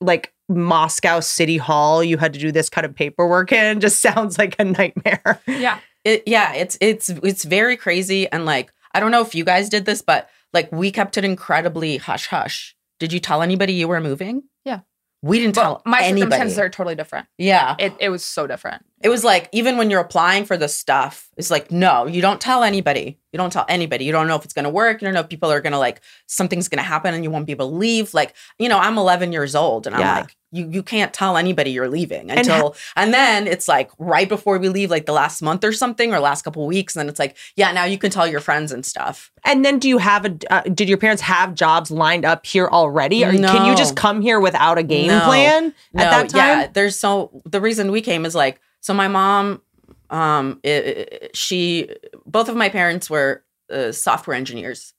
like 0.00 0.33
Moscow 0.48 1.20
City 1.20 1.56
Hall 1.56 2.02
you 2.04 2.18
had 2.18 2.32
to 2.34 2.38
do 2.38 2.52
this 2.52 2.68
kind 2.68 2.84
of 2.84 2.94
paperwork 2.94 3.50
in 3.52 3.80
just 3.86 4.00
sounds 4.00 4.38
like 4.38 4.56
a 4.58 4.64
nightmare. 4.64 5.40
Yeah. 5.46 5.78
It, 6.04 6.22
yeah, 6.26 6.52
it's 6.54 6.76
it's 6.82 7.08
it's 7.08 7.44
very 7.44 7.76
crazy 7.78 8.28
and 8.30 8.44
like 8.44 8.70
I 8.92 9.00
don't 9.00 9.10
know 9.10 9.22
if 9.22 9.34
you 9.34 9.44
guys 9.44 9.68
did 9.70 9.86
this, 9.86 10.02
but 10.02 10.28
like 10.52 10.70
we 10.70 10.90
kept 10.90 11.16
it 11.16 11.24
incredibly 11.24 11.96
hush 11.96 12.26
hush. 12.26 12.76
Did 13.00 13.12
you 13.12 13.20
tell 13.20 13.40
anybody 13.42 13.72
you 13.72 13.88
were 13.88 14.00
moving? 14.00 14.42
Yeah. 14.64 14.80
We 15.22 15.38
didn't 15.40 15.54
tell 15.54 15.80
But 15.84 15.90
my 15.90 16.02
anybody. 16.02 16.20
circumstances 16.32 16.58
are 16.58 16.68
totally 16.68 16.94
different. 16.94 17.26
yeah. 17.38 17.74
It, 17.78 17.94
it 17.98 18.08
was 18.10 18.22
so 18.22 18.46
different. 18.46 18.84
It 19.04 19.10
was 19.10 19.22
like 19.22 19.48
even 19.52 19.76
when 19.76 19.90
you're 19.90 20.00
applying 20.00 20.44
for 20.46 20.56
the 20.56 20.66
stuff, 20.68 21.28
it's 21.36 21.50
like 21.50 21.70
no, 21.70 22.06
you 22.06 22.20
don't 22.22 22.40
tell 22.40 22.64
anybody. 22.64 23.18
You 23.32 23.36
don't 23.36 23.52
tell 23.52 23.66
anybody. 23.68 24.04
You 24.06 24.12
don't 24.12 24.26
know 24.28 24.36
if 24.36 24.44
it's 24.44 24.54
going 24.54 24.64
to 24.64 24.70
work. 24.70 25.02
You 25.02 25.06
don't 25.06 25.14
know 25.14 25.20
if 25.20 25.28
people 25.28 25.50
are 25.52 25.60
going 25.60 25.72
to 25.74 25.78
like 25.78 26.00
something's 26.26 26.68
going 26.68 26.78
to 26.78 26.84
happen 26.84 27.12
and 27.14 27.22
you 27.22 27.30
won't 27.30 27.46
be 27.46 27.52
able 27.52 27.68
to 27.70 27.76
leave. 27.76 28.14
Like 28.14 28.34
you 28.58 28.68
know, 28.68 28.78
I'm 28.78 28.96
11 28.98 29.32
years 29.32 29.54
old 29.54 29.86
and 29.86 29.94
I'm 29.94 30.00
Yeah. 30.00 30.14
like 30.20 30.36
you 30.52 30.68
you 30.70 30.82
can't 30.82 31.12
tell 31.12 31.36
anybody 31.36 31.70
you're 31.72 31.88
leaving 31.88 32.30
And 32.30 32.38
until 32.40 32.76
and, 32.96 33.12
then 33.12 33.46
it's 33.48 33.66
like 33.68 33.90
right 33.98 34.28
before 34.28 34.56
we 34.58 34.68
leave, 34.68 34.88
like 34.90 35.04
the 35.04 35.12
last 35.12 35.42
month 35.42 35.64
or 35.64 35.72
something 35.72 36.14
or 36.14 36.20
last 36.20 36.42
couple 36.42 36.64
weeks, 36.66 36.94
and 36.96 37.00
then 37.00 37.08
it's 37.10 37.18
like 37.18 37.36
yeah, 37.56 37.72
now 37.72 37.84
you 37.84 37.98
can 37.98 38.10
tell 38.10 38.26
your 38.26 38.40
friends 38.40 38.72
and 38.72 38.86
stuff. 38.86 39.30
And 39.44 39.64
then 39.64 39.78
do 39.80 39.88
you 39.88 39.98
have 39.98 40.24
a 40.24 40.32
uh, 40.50 40.62
did 40.62 40.88
your 40.88 40.98
parents 40.98 41.20
have 41.22 41.54
jobs 41.54 41.90
lined 41.90 42.24
up 42.24 42.46
here 42.46 42.68
already 42.68 43.22
or 43.24 43.32
can 43.32 43.66
you 43.66 43.74
just 43.76 43.96
come 43.96 44.22
here 44.22 44.40
without 44.40 44.78
a 44.78 44.82
game 44.82 45.08
No. 45.08 45.20
plan 45.26 45.74
at 45.96 46.10
that 46.10 46.28
time? 46.30 46.60
Yeah, 46.60 46.66
there's 46.72 46.98
so 46.98 47.42
the 47.44 47.60
reason 47.60 47.90
we 47.92 48.00
came 48.00 48.24
is 48.24 48.34
like 48.34 48.60
so 48.84 48.92
my 48.92 49.08
mom, 49.08 49.62
um, 50.10 50.60
it, 50.62 50.84
it- 50.86 51.36
she 51.36 51.88
both 52.26 52.50
of 52.50 52.56
my 52.56 52.68
parents 52.68 53.08
were 53.08 53.42
uh, 53.72 53.92
software 53.92 54.36
engineers, 54.36 54.92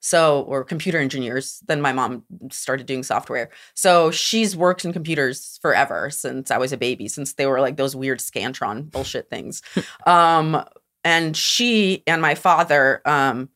so 0.00 0.42
or 0.42 0.64
computer 0.64 0.98
engineers. 0.98 1.60
Then 1.66 1.80
my 1.80 1.92
mom 1.92 2.24
started 2.50 2.86
doing 2.86 3.02
software, 3.02 3.48
so 3.74 4.10
she's 4.10 4.54
worked 4.54 4.84
in 4.84 4.92
computers 4.92 5.58
forever 5.62 6.10
since 6.10 6.50
I 6.50 6.58
was 6.58 6.72
a 6.72 6.76
baby, 6.76 7.08
since 7.08 7.32
they 7.34 7.46
were 7.46 7.60
like 7.60 7.76
those 7.78 7.96
weird 7.96 8.18
Scantron 8.20 8.90
bullshit 8.90 9.30
things. 9.30 9.62
um, 10.06 10.62
and 11.04 11.34
she 11.36 12.02
and 12.06 12.20
my 12.20 12.34
father, 12.34 13.00
um, 13.06 13.48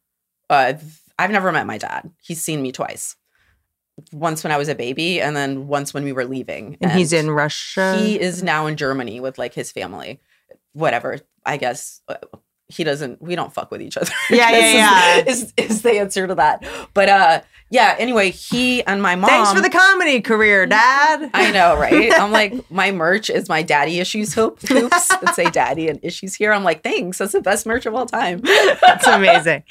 uh, 0.49 0.73
I've 1.19 1.31
never 1.31 1.53
met 1.53 1.67
my 1.67 1.79
dad. 1.79 2.11
He's 2.23 2.43
seen 2.43 2.62
me 2.62 2.73
twice 2.73 3.15
once 4.13 4.45
when 4.45 4.53
I 4.53 4.57
was 4.57 4.69
a 4.69 4.75
baby 4.75 5.21
and 5.21 5.37
then 5.37 5.69
once 5.69 5.95
when 5.95 6.05
we 6.05 6.13
were 6.13 6.25
leaving. 6.25 6.77
And 6.81 6.93
he's 6.93 7.13
in 7.13 7.31
Russia. 7.31 7.97
He 7.99 8.21
is 8.21 8.43
now 8.43 8.67
in 8.67 8.77
Germany 8.77 9.21
with 9.21 9.39
like 9.39 9.55
his 9.55 9.73
family. 9.73 10.21
Whatever, 10.73 11.21
I 11.45 11.57
guess. 11.57 12.03
He 12.68 12.83
doesn't. 12.83 13.22
We 13.22 13.37
don't 13.37 13.52
fuck 13.52 13.70
with 13.70 13.81
each 13.81 13.96
other. 13.96 14.11
Yeah, 14.29 14.50
yeah, 14.50 14.72
yeah. 14.72 15.24
Is, 15.24 15.52
is, 15.57 15.70
is 15.70 15.83
the 15.83 15.92
answer 15.92 16.26
to 16.26 16.35
that? 16.35 16.64
But 16.94 17.09
uh, 17.09 17.40
yeah. 17.70 17.94
Anyway, 17.96 18.31
he 18.31 18.83
and 18.85 19.00
my 19.00 19.14
mom. 19.14 19.31
Thanks 19.31 19.52
for 19.52 19.61
the 19.61 19.70
comedy 19.70 20.20
career, 20.20 20.66
Dad. 20.66 21.31
I 21.33 21.52
know, 21.52 21.76
right? 21.76 22.12
I'm 22.18 22.33
like, 22.33 22.68
my 22.70 22.90
merch 22.90 23.31
is 23.31 23.48
my 23.48 23.62
daddy 23.62 24.00
issues 24.00 24.35
hoop 24.35 24.61
hoops 24.62 25.09
that 25.09 25.35
say 25.37 25.48
daddy 25.48 25.88
and 25.88 26.00
issues 26.02 26.35
here. 26.35 26.52
I'm 26.52 26.64
like, 26.64 26.83
thanks. 26.83 27.18
That's 27.18 27.33
the 27.33 27.40
best 27.40 27.66
merch 27.66 27.87
of 27.87 27.94
all 27.94 28.07
time. 28.07 28.40
That's 28.81 29.07
amazing. 29.07 29.62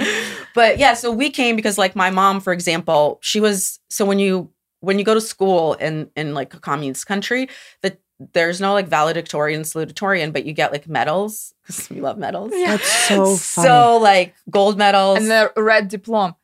but 0.53 0.77
yeah, 0.77 0.93
so 0.93 1.11
we 1.11 1.29
came 1.29 1.57
because 1.57 1.77
like 1.77 1.97
my 1.97 2.11
mom, 2.11 2.39
for 2.39 2.53
example, 2.53 3.19
she 3.21 3.41
was 3.41 3.79
so 3.89 4.05
when 4.05 4.19
you 4.19 4.51
when 4.79 4.99
you 4.99 5.03
go 5.03 5.13
to 5.13 5.21
school 5.21 5.73
in 5.73 6.09
in 6.15 6.33
like 6.33 6.53
a 6.53 6.59
communist 6.59 7.07
country, 7.07 7.49
that 7.81 7.99
there's 8.33 8.61
no 8.61 8.73
like 8.73 8.87
valedictorian, 8.87 9.63
salutatorian, 9.63 10.31
but 10.31 10.45
you 10.45 10.53
get 10.53 10.71
like 10.71 10.87
medals 10.87 11.53
because 11.63 11.89
we 11.89 11.99
love 12.01 12.17
medals. 12.17 12.51
yeah. 12.53 12.77
That's 12.77 12.89
so 13.07 13.35
funny. 13.37 13.67
So 13.67 13.97
like 13.97 14.35
gold 14.49 14.77
medals. 14.77 15.17
And 15.19 15.29
the 15.29 15.51
red 15.57 15.87
diploma. 15.89 16.35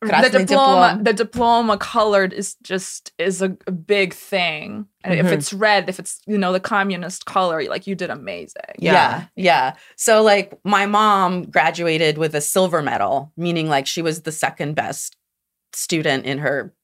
The 0.00 0.08
Krasny 0.08 0.30
diploma, 0.48 0.98
the 1.00 1.12
diploma 1.12 1.78
colored 1.78 2.32
is 2.32 2.56
just 2.60 3.12
is 3.18 3.40
a, 3.40 3.56
a 3.68 3.70
big 3.70 4.12
thing. 4.12 4.88
And 5.04 5.14
if 5.20 5.26
Mhm. 5.26 5.32
it's 5.32 5.52
red, 5.52 5.88
if 5.88 6.00
it's 6.00 6.20
you 6.26 6.36
know 6.36 6.52
the 6.52 6.58
communist 6.58 7.24
color, 7.24 7.62
like 7.66 7.86
you 7.86 7.94
did 7.94 8.10
amazing. 8.10 8.62
Yeah. 8.80 8.92
Yeah. 8.92 9.24
yeah. 9.36 9.74
So 9.94 10.22
like 10.24 10.58
my 10.64 10.86
mom 10.86 11.44
graduated 11.44 12.18
with 12.18 12.34
a 12.34 12.40
silver 12.40 12.82
medal, 12.82 13.30
meaning 13.36 13.68
like 13.68 13.86
she 13.86 14.02
was 14.02 14.22
the 14.22 14.32
second 14.32 14.74
best 14.74 15.16
student 15.72 16.24
in 16.26 16.38
her 16.38 16.74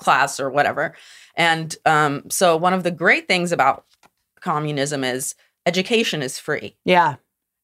class 0.00 0.40
or 0.40 0.50
whatever. 0.50 0.96
And 1.36 1.74
um, 1.86 2.30
so 2.30 2.56
one 2.56 2.72
of 2.72 2.82
the 2.84 2.90
great 2.90 3.26
things 3.28 3.52
about 3.52 3.84
communism 4.40 5.04
is 5.04 5.34
education 5.66 6.22
is 6.22 6.38
free. 6.38 6.76
yeah. 6.84 7.16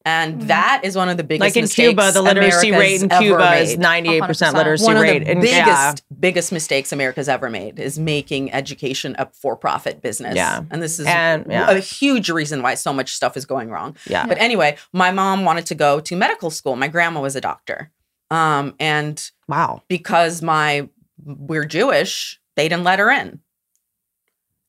And 0.06 0.40
Mhm. 0.40 0.46
that 0.46 0.80
is 0.82 0.96
one 0.96 1.10
of 1.10 1.18
the 1.18 1.22
biggest 1.22 1.54
mistakes. 1.54 1.56
Like 1.56 1.56
in 1.58 1.64
mistakes 1.64 1.88
Cuba, 1.90 2.12
the 2.12 2.22
literacy 2.22 2.68
America's 2.70 3.02
rate 3.02 3.02
in 3.02 3.18
Cuba 3.22 3.54
is 3.56 3.76
98% 3.76 4.54
100%. 4.54 4.54
literacy 4.56 4.84
one 4.86 4.96
of 4.96 5.02
rate. 5.02 5.18
the 5.24 5.30
and 5.32 5.40
biggest 5.42 5.66
yeah. 5.66 5.94
biggest 6.18 6.52
mistakes 6.52 6.90
America's 6.92 7.28
ever 7.28 7.50
made 7.50 7.78
is 7.78 7.98
making 7.98 8.50
education 8.50 9.14
a 9.18 9.26
for-profit 9.26 10.00
business. 10.00 10.36
Yeah. 10.36 10.62
And 10.70 10.82
this 10.82 10.98
is 10.98 11.06
And, 11.06 11.44
yeah. 11.50 11.68
a 11.70 11.80
huge 11.80 12.30
reason 12.30 12.62
why 12.62 12.76
so 12.76 12.94
much 12.94 13.12
stuff 13.14 13.36
is 13.36 13.44
going 13.44 13.68
wrong. 13.68 13.94
Yeah. 14.06 14.24
But 14.26 14.38
anyway, 14.38 14.78
my 14.94 15.10
mom 15.10 15.44
wanted 15.44 15.66
to 15.66 15.74
go 15.74 16.00
to 16.00 16.16
medical 16.16 16.50
school. 16.50 16.76
My 16.76 16.88
grandma 16.88 17.20
was 17.20 17.36
a 17.36 17.40
doctor. 17.42 17.90
Um, 18.30 18.74
and 18.80 19.22
Wow. 19.48 19.82
because 19.88 20.40
my 20.40 20.88
we're 21.22 21.66
Jewish, 21.66 22.40
they 22.56 22.70
didn't 22.70 22.84
let 22.84 23.00
her 23.00 23.10
in. 23.10 23.40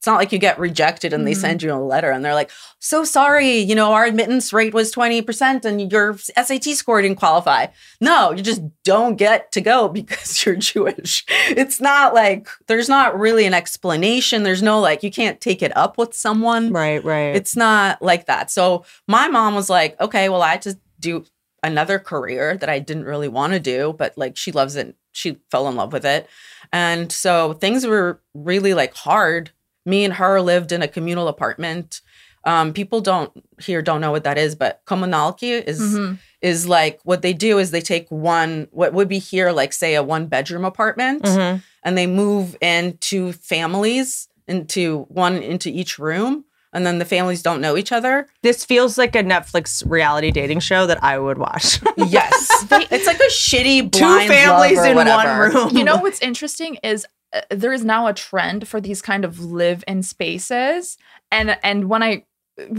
It's 0.02 0.08
not 0.08 0.16
like 0.18 0.32
you 0.32 0.40
get 0.40 0.58
rejected 0.58 1.14
and 1.14 1.28
they 1.28 1.34
Mhm. 1.34 1.42
send 1.42 1.62
you 1.62 1.72
a 1.72 1.76
letter 1.76 2.10
and 2.10 2.26
they're 2.26 2.34
like, 2.34 2.50
so 2.80 3.04
sorry, 3.04 3.58
you 3.60 3.76
know, 3.76 3.94
our 3.94 4.04
admittance 4.06 4.52
rate 4.52 4.74
was 4.74 4.92
20% 4.92 5.64
and 5.64 5.92
your 5.92 6.18
SAT 6.18 6.74
score 6.74 7.00
didn't 7.04 7.20
qualify. 7.20 7.68
No, 8.00 8.32
you 8.32 8.42
just 8.42 8.64
don't 8.84 9.16
get 9.16 9.52
to 9.52 9.62
go 9.62 9.88
because 10.00 10.44
you're 10.44 10.56
Jewish. 10.56 11.24
It's 11.50 11.80
not 11.80 12.16
like 12.16 12.48
there's 12.66 12.90
not 12.90 13.20
really 13.20 13.46
an 13.46 13.54
explanation. 13.54 14.42
There's 14.42 14.64
no 14.64 14.80
like, 14.80 15.04
you 15.04 15.12
can't 15.12 15.40
take 15.40 15.62
it 15.62 15.72
up 15.78 16.00
with 16.00 16.16
someone. 16.16 16.74
Right, 16.74 17.04
right. 17.06 17.36
It's 17.36 17.56
not 17.56 18.02
like 18.02 18.26
that. 18.26 18.50
So 18.50 18.84
my 19.08 19.28
mom 19.28 19.54
was 19.54 19.70
like, 19.70 20.02
okay, 20.02 20.30
well, 20.30 20.42
I 20.42 20.50
had 20.54 20.64
to 20.64 20.80
do 21.00 21.26
another 21.62 22.00
career 22.00 22.58
that 22.58 22.70
I 22.70 22.80
didn't 22.80 23.06
really 23.06 23.28
want 23.28 23.54
to 23.54 23.60
do, 23.60 23.94
but 23.96 24.18
like 24.18 24.36
she 24.36 24.52
loves 24.52 24.76
it. 24.76 24.96
She 25.12 25.38
fell 25.52 25.68
in 25.70 25.76
love 25.76 25.94
with 25.94 26.06
it. 26.06 26.28
And 26.74 27.12
so 27.12 27.54
things 27.54 27.86
were 27.86 28.20
really 28.34 28.74
like 28.74 28.96
hard. 28.96 29.52
Me 29.86 30.04
and 30.06 30.14
her 30.16 30.42
lived 30.42 30.72
in 30.72 30.82
a 30.82 30.88
communal 30.88 31.28
apartment. 31.28 32.02
Um, 32.44 32.74
people 32.74 33.02
don't 33.02 33.32
here 33.62 33.82
don't 33.82 34.02
know 34.02 34.12
what 34.12 34.24
that 34.24 34.38
is, 34.38 34.56
but 34.56 34.82
kommunalki 34.86 35.64
is 35.64 35.80
Mhm. 35.80 36.18
is 36.42 36.68
like 36.68 37.00
what 37.04 37.22
they 37.22 37.34
do 37.34 37.60
is 37.60 37.70
they 37.72 37.82
take 37.82 38.08
one 38.10 38.68
what 38.72 38.94
would 38.94 39.08
be 39.08 39.20
here 39.20 39.52
like 39.52 39.72
say 39.74 39.94
a 39.94 40.02
one 40.02 40.26
bedroom 40.26 40.66
apartment 40.66 41.22
Mhm. 41.24 41.62
and 41.84 41.98
they 41.98 42.08
move 42.08 42.56
into 42.62 43.32
families 43.34 44.28
into 44.48 45.06
one 45.10 45.38
into 45.38 45.70
each 45.70 46.00
room 46.00 46.46
and 46.74 46.84
then 46.86 46.98
the 46.98 47.06
families 47.06 47.44
don't 47.44 47.62
know 47.62 47.78
each 47.78 47.92
other. 47.92 48.28
This 48.42 48.66
feels 48.66 48.98
like 48.98 49.16
a 49.16 49.22
Netflix 49.24 49.84
reality 49.86 50.32
dating 50.32 50.62
show 50.62 50.88
that 50.88 51.04
I 51.04 51.20
would 51.20 51.38
watch. 51.38 51.80
Yes, 51.98 52.66
it's 52.72 53.06
like 53.08 53.20
a 53.20 53.30
shitty 53.30 53.92
Two 53.92 54.00
families 54.28 54.78
love 54.78 54.86
or 54.88 55.02
in 55.02 55.08
one 55.08 55.40
room. 55.54 55.78
you 55.78 55.84
know 55.84 55.98
what's 55.98 56.22
interesting 56.22 56.78
is 56.82 57.06
uh, 57.34 57.42
there 57.50 57.74
is 57.74 57.84
now 57.84 58.08
a 58.08 58.14
trend 58.14 58.68
for 58.68 58.82
these 58.82 59.02
kind 59.02 59.26
of 59.26 59.40
live-in 59.40 60.04
spaces, 60.04 60.98
and 61.32 61.58
and 61.64 61.90
when 61.90 62.04
I 62.04 62.26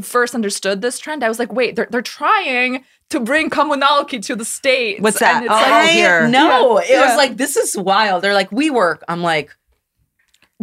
first 0.01 0.35
understood 0.35 0.81
this 0.83 0.99
trend, 0.99 1.25
I 1.25 1.29
was 1.29 1.38
like, 1.38 1.53
wait, 1.53 1.77
they're 1.77 1.88
they're 1.91 2.03
trying 2.03 2.85
to 3.11 3.21
bring 3.21 3.51
communality 3.51 4.23
to 4.27 4.37
the 4.37 4.45
states. 4.45 5.01
What's 5.01 5.19
that? 5.19 5.37
And 5.37 5.45
it's 5.45 5.53
Oh, 5.53 5.57
like, 5.57 5.73
I 5.73 5.87
here. 5.88 6.29
know. 6.29 6.79
It 6.79 6.91
Yeah. 6.91 7.07
was 7.07 7.17
like 7.17 7.37
this 7.37 7.57
is 7.57 7.77
wild. 7.77 8.23
They're 8.23 8.35
like 8.35 8.51
WeWork. 8.51 8.99
I'm 9.09 9.23
like 9.23 9.55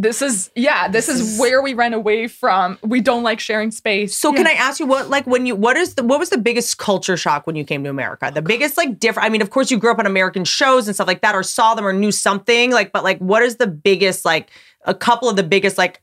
this 0.02 0.22
is 0.22 0.50
yeah, 0.56 0.88
this, 0.88 1.10
is, 1.10 1.40
where 1.40 1.62
we 1.62 1.74
ran 1.74 1.94
away 1.94 2.28
from. 2.28 2.78
We 2.84 3.02
don't 3.02 3.24
like 3.24 3.40
sharing 3.40 3.72
space. 3.72 4.18
So 4.18 4.32
can 4.32 4.48
I 4.48 4.52
ask 4.52 4.80
you 4.80 4.86
what 4.86 5.10
like 5.10 5.28
when 5.28 5.46
you 5.46 5.56
what 5.56 5.78
is 5.78 5.96
the 5.96 6.04
what 6.04 6.20
was 6.20 6.30
the 6.30 6.38
biggest 6.38 6.78
culture 6.78 7.18
shock 7.18 7.46
when 7.46 7.56
you 7.56 7.64
came 7.64 7.84
to 7.84 7.90
America? 7.90 8.32
The 8.34 8.42
biggest 8.42 8.78
like 8.78 9.00
different 9.00 9.26
I 9.26 9.30
mean, 9.30 9.42
of 9.42 9.50
course 9.50 9.70
you 9.72 9.78
grew 9.78 9.92
up 9.92 10.00
on 10.00 10.06
American 10.06 10.46
shows 10.46 10.88
and 10.88 10.96
stuff 10.96 11.08
like 11.08 11.22
that 11.22 11.36
or 11.36 11.44
saw 11.44 11.76
them 11.76 11.86
or 11.86 11.94
knew 11.94 12.12
something, 12.12 12.72
like 12.72 12.92
but 12.92 13.04
like 13.04 13.20
what 13.20 13.44
is 13.44 13.58
the 13.58 13.68
biggest 13.68 14.26
like 14.26 14.52
a 14.86 14.94
couple 14.94 15.30
of 15.30 15.36
the 15.36 15.44
biggest 15.44 15.78
like 15.78 16.02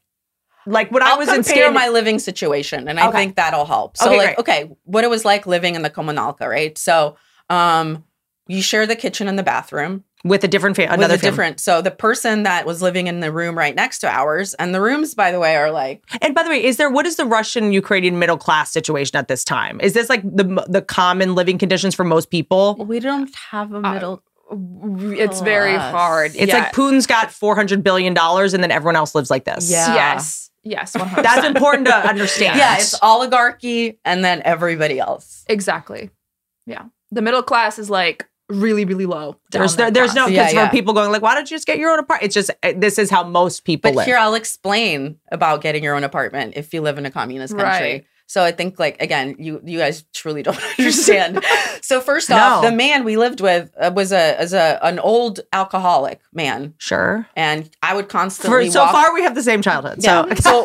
like 0.67 0.91
when 0.91 1.03
I 1.03 1.11
I'll 1.11 1.19
was 1.19 1.29
in 1.29 1.37
compare 1.37 1.65
Scan- 1.65 1.75
my 1.75 1.89
living 1.89 2.19
situation, 2.19 2.89
and 2.89 2.99
I 2.99 3.09
Okay. 3.09 3.19
think 3.19 3.37
that'll 3.37 3.67
help. 3.67 3.97
So, 3.97 4.09
Okay, 4.09 4.17
like, 4.17 4.27
great. 4.27 4.39
okay, 4.39 4.71
what 4.85 5.05
it 5.05 5.11
was 5.11 5.25
like 5.25 5.47
living 5.47 5.77
in 5.77 5.83
the 5.83 5.91
Kommunalka, 5.91 6.49
right? 6.49 6.77
So, 6.77 7.17
um, 7.49 8.05
you 8.49 8.63
share 8.63 8.87
the 8.87 8.97
kitchen 8.97 9.29
and 9.29 9.39
the 9.39 9.43
bathroom 9.45 10.05
with 10.25 10.43
a 10.45 10.49
different 10.49 10.77
fa- 10.77 10.83
with 10.83 10.93
another 10.93 11.15
a 11.15 11.19
family. 11.19 11.31
different. 11.31 11.61
So, 11.61 11.83
the 11.83 11.91
person 11.91 12.43
that 12.45 12.67
was 12.67 12.83
living 12.83 13.07
in 13.07 13.21
the 13.21 13.31
room 13.31 13.57
right 13.57 13.75
next 13.75 13.99
to 14.01 14.09
ours, 14.11 14.55
and 14.55 14.75
the 14.75 14.81
rooms, 14.81 15.15
by 15.15 15.31
the 15.31 15.39
way, 15.39 15.57
are 15.57 15.71
like 15.71 16.03
And 16.23 16.35
by 16.35 16.43
the 16.43 16.49
way, 16.51 16.65
is 16.65 16.77
there 16.79 16.91
what 16.91 17.07
is 17.07 17.17
the 17.17 17.25
Russian 17.27 17.73
Ukrainian 17.73 18.19
middle 18.19 18.39
class 18.39 18.73
situation 18.73 19.17
at 19.17 19.29
this 19.29 19.45
time? 19.45 19.81
Is 19.81 19.93
this 19.93 20.09
like 20.09 20.23
the 20.23 20.65
the 20.69 20.83
common 20.83 21.35
living 21.35 21.59
conditions 21.59 21.95
for 21.95 22.05
most 22.05 22.31
people? 22.31 22.77
we 22.79 22.99
don't 23.01 23.35
have 23.51 23.73
a 23.73 23.79
uh, 23.79 23.93
middle. 23.95 24.23
it's 24.51 25.41
very 25.41 25.77
hard. 25.77 26.33
It's 26.35 26.53
Yeah. 26.53 26.59
like 26.59 26.73
Putin's 26.73 27.07
got 27.07 27.31
400 27.33 27.83
billion 27.83 28.15
dollars 28.15 28.55
and 28.55 28.63
then 28.63 28.71
everyone 28.71 28.97
else 28.97 29.15
lives 29.15 29.31
like 29.31 29.45
this. 29.45 29.71
Yeah. 29.71 29.95
yes, 29.95 30.51
yes, 30.63 30.93
100%. 30.97 31.23
That's 31.23 31.45
important 31.47 31.87
to 31.89 31.95
understand. 32.09 32.59
yeah, 32.59 32.77
it's 32.79 32.95
oligarchy, 33.03 33.99
and 34.05 34.25
then 34.25 34.43
everybody 34.45 34.99
else. 34.99 35.45
exactly. 35.49 36.11
Yeah, 36.67 36.85
the 37.11 37.23
middle 37.23 37.43
class 37.43 37.79
is 37.79 37.91
like 37.91 38.27
really, 38.49 38.85
really 38.85 39.07
low. 39.07 39.37
There's 39.51 39.73
down 39.75 39.77
there, 39.77 39.87
that 39.87 39.95
there's 39.95 40.15
no. 40.15 40.27
Yeah, 40.27 40.43
because 40.45 40.55
yeah. 40.55 40.67
for 40.69 40.73
people 40.73 40.95
going 40.95 41.11
like, 41.13 41.23
why 41.23 41.35
don't 41.35 41.51
you 41.51 41.57
just 41.57 41.67
get 41.67 41.79
your 41.79 41.91
own 41.91 41.99
apartment? 41.99 42.27
It's 42.27 42.35
just 42.35 42.51
uh, 42.63 42.73
this 42.77 42.99
is 42.99 43.11
how 43.11 43.25
most 43.25 43.65
people 43.65 43.91
But 43.91 43.97
live. 43.97 44.07
here, 44.07 44.17
I'll 44.17 44.35
explain 44.35 45.19
about 45.33 45.61
getting 45.63 45.83
your 45.85 45.95
own 45.97 46.05
apartment 46.05 46.55
if 46.57 46.73
you 46.75 46.81
live 46.81 46.99
in 46.99 47.07
a 47.07 47.11
communist 47.11 47.55
country. 47.57 47.93
Right. 47.93 48.07
So 48.29 48.43
I 48.43 48.51
think, 48.51 48.81
like, 48.81 49.01
again, 49.01 49.37
you 49.39 49.61
you 49.65 49.79
guys 49.79 50.05
truly 50.13 50.43
don't 50.43 50.59
understand. 50.79 51.45
so 51.81 52.01
first 52.01 52.29
No. 52.29 52.37
off, 52.37 52.65
the 52.65 52.73
man 52.73 53.05
we 53.05 53.17
lived 53.17 53.41
with 53.41 53.71
uh, 53.81 53.93
was 53.95 54.11
a 54.11 54.41
as 54.41 54.53
a 54.53 54.81
an 54.85 54.99
old 54.99 55.41
alcoholic 55.53 56.21
man, 56.33 56.75
sure. 56.79 57.29
and 57.37 57.71
I 57.83 57.95
would 57.95 58.09
constantly 58.09 58.67
For, 58.67 58.73
so 58.73 58.83
walk- 58.83 58.93
far, 58.93 59.15
we 59.15 59.23
have 59.23 59.37
the 59.37 59.45
same 59.45 59.63
childhood. 59.63 59.99
Yeah. 60.03 60.35
So 60.35 60.65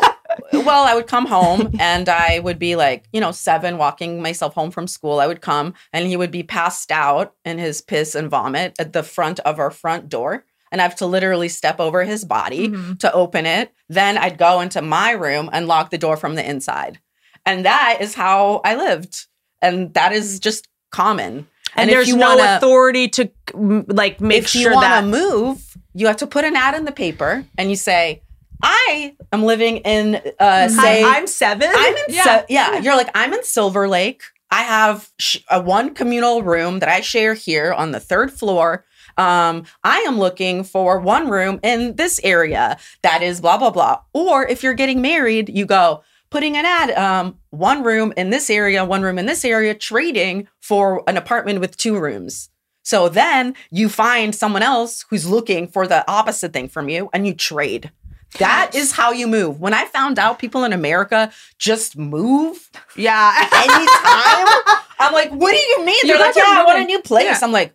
well, 0.52 0.84
I 0.84 0.94
would 0.94 1.06
come 1.06 1.26
home 1.26 1.70
and 1.80 2.08
I 2.08 2.38
would 2.38 2.58
be 2.58 2.76
like, 2.76 3.04
you 3.12 3.20
know, 3.20 3.32
seven, 3.32 3.78
walking 3.78 4.20
myself 4.22 4.54
home 4.54 4.70
from 4.70 4.86
school. 4.86 5.20
I 5.20 5.26
would 5.26 5.40
come 5.40 5.74
and 5.92 6.06
he 6.06 6.16
would 6.16 6.30
be 6.30 6.42
passed 6.42 6.90
out 6.92 7.34
in 7.44 7.58
his 7.58 7.80
piss 7.80 8.14
and 8.14 8.28
vomit 8.30 8.74
at 8.78 8.92
the 8.92 9.02
front 9.02 9.40
of 9.40 9.58
our 9.58 9.70
front 9.70 10.08
door. 10.08 10.44
And 10.70 10.80
I 10.80 10.84
have 10.84 10.96
to 10.96 11.06
literally 11.06 11.48
step 11.48 11.80
over 11.80 12.04
his 12.04 12.24
body 12.24 12.68
Mhm. 12.68 12.98
to 13.00 13.12
open 13.12 13.44
it. 13.44 13.72
Then 13.88 14.16
I'd 14.16 14.38
go 14.38 14.60
into 14.60 14.80
my 14.82 15.10
room 15.10 15.50
and 15.52 15.68
lock 15.68 15.90
the 15.90 15.98
door 15.98 16.16
from 16.16 16.34
the 16.34 16.48
inside. 16.48 16.98
And 17.44 17.64
that 17.66 17.98
is 18.00 18.14
how 18.14 18.60
I 18.64 18.74
lived. 18.76 19.26
And 19.60 19.92
that 19.94 20.12
is 20.12 20.38
just 20.40 20.68
common. 20.90 21.46
and, 21.74 21.88
if 21.88 21.94
there's 21.96 22.08
you 22.08 22.16
no 22.18 22.36
wanna- 22.36 22.56
authority 22.56 23.08
to 23.08 23.30
mm, 23.48 23.84
like 23.88 24.20
make 24.20 24.42
if 24.42 24.48
sure 24.48 24.72
you 24.74 24.80
that 24.80 25.00
to 25.00 25.06
move, 25.06 25.76
you 25.94 26.06
have 26.06 26.18
to 26.18 26.26
put 26.26 26.44
an 26.44 26.54
ad 26.54 26.74
in 26.74 26.84
the 26.84 26.92
paper 26.92 27.46
and 27.56 27.70
you 27.70 27.76
say, 27.76 28.20
I 28.62 29.16
am 29.32 29.42
living 29.44 29.78
in, 29.78 30.20
uh, 30.38 30.68
say, 30.68 31.02
I, 31.02 31.16
am 31.18 31.26
seven. 31.26 31.68
I'm 31.72 31.96
in, 31.96 32.04
Yeah. 32.08 32.44
yeah. 32.48 32.72
yeah, 32.74 32.80
you're 32.80 32.96
like, 32.96 33.10
I'm 33.14 33.32
in 33.32 33.42
Silver 33.44 33.88
Lake. 33.88 34.22
I 34.50 34.62
have 34.62 35.10
sh- 35.18 35.38
a 35.50 35.60
one 35.60 35.94
communal 35.94 36.42
room 36.42 36.78
that 36.80 36.88
I 36.88 37.00
share 37.00 37.34
here 37.34 37.72
on 37.72 37.90
the 37.90 38.00
third 38.00 38.30
floor. 38.30 38.84
Um, 39.16 39.64
I 39.82 39.98
am 40.00 40.18
looking 40.18 40.62
for 40.64 41.00
one 41.00 41.28
room 41.28 41.58
in 41.62 41.96
this 41.96 42.20
area 42.22 42.78
that 43.02 43.22
is 43.22 43.40
blah, 43.40 43.58
blah, 43.58 43.70
blah. 43.70 44.00
Or 44.12 44.46
if 44.46 44.62
you're 44.62 44.74
getting 44.74 45.02
married, 45.02 45.48
you 45.48 45.66
go, 45.66 46.02
putting 46.30 46.56
an 46.56 46.64
ad, 46.64 46.90
um, 46.92 47.38
one 47.50 47.82
room 47.82 48.12
in 48.16 48.30
this 48.30 48.48
area, 48.48 48.84
one 48.84 49.02
room 49.02 49.18
in 49.18 49.26
this 49.26 49.44
area, 49.44 49.74
trading 49.74 50.48
for 50.60 51.02
an 51.06 51.16
apartment 51.16 51.60
with 51.60 51.76
two 51.76 51.98
rooms. 51.98 52.48
So 52.82 53.08
then 53.08 53.54
you 53.70 53.88
find 53.88 54.34
someone 54.34 54.62
else 54.62 55.04
who's 55.08 55.28
looking 55.28 55.68
for 55.68 55.86
the 55.86 56.10
opposite 56.10 56.52
thing 56.52 56.68
from 56.68 56.88
you 56.88 57.10
and 57.12 57.26
you 57.26 57.34
trade. 57.34 57.90
That 58.38 58.74
is 58.74 58.92
how 58.92 59.12
you 59.12 59.26
move. 59.26 59.60
When 59.60 59.74
I 59.74 59.84
found 59.86 60.18
out 60.18 60.38
people 60.38 60.64
in 60.64 60.72
America 60.72 61.30
just 61.58 61.96
move 61.98 62.70
yeah. 62.96 63.32
anytime, 63.52 64.76
I'm 64.98 65.12
like, 65.12 65.30
what 65.30 65.50
do 65.52 65.58
you 65.58 65.84
mean? 65.84 65.96
They're 66.04 66.18
like, 66.18 66.34
guys 66.34 66.44
yeah, 66.46 66.60
I 66.60 66.64
want 66.64 66.80
a 66.80 66.84
new 66.84 67.00
place. 67.02 67.24
Yeah. 67.26 67.38
I'm 67.42 67.52
like, 67.52 67.74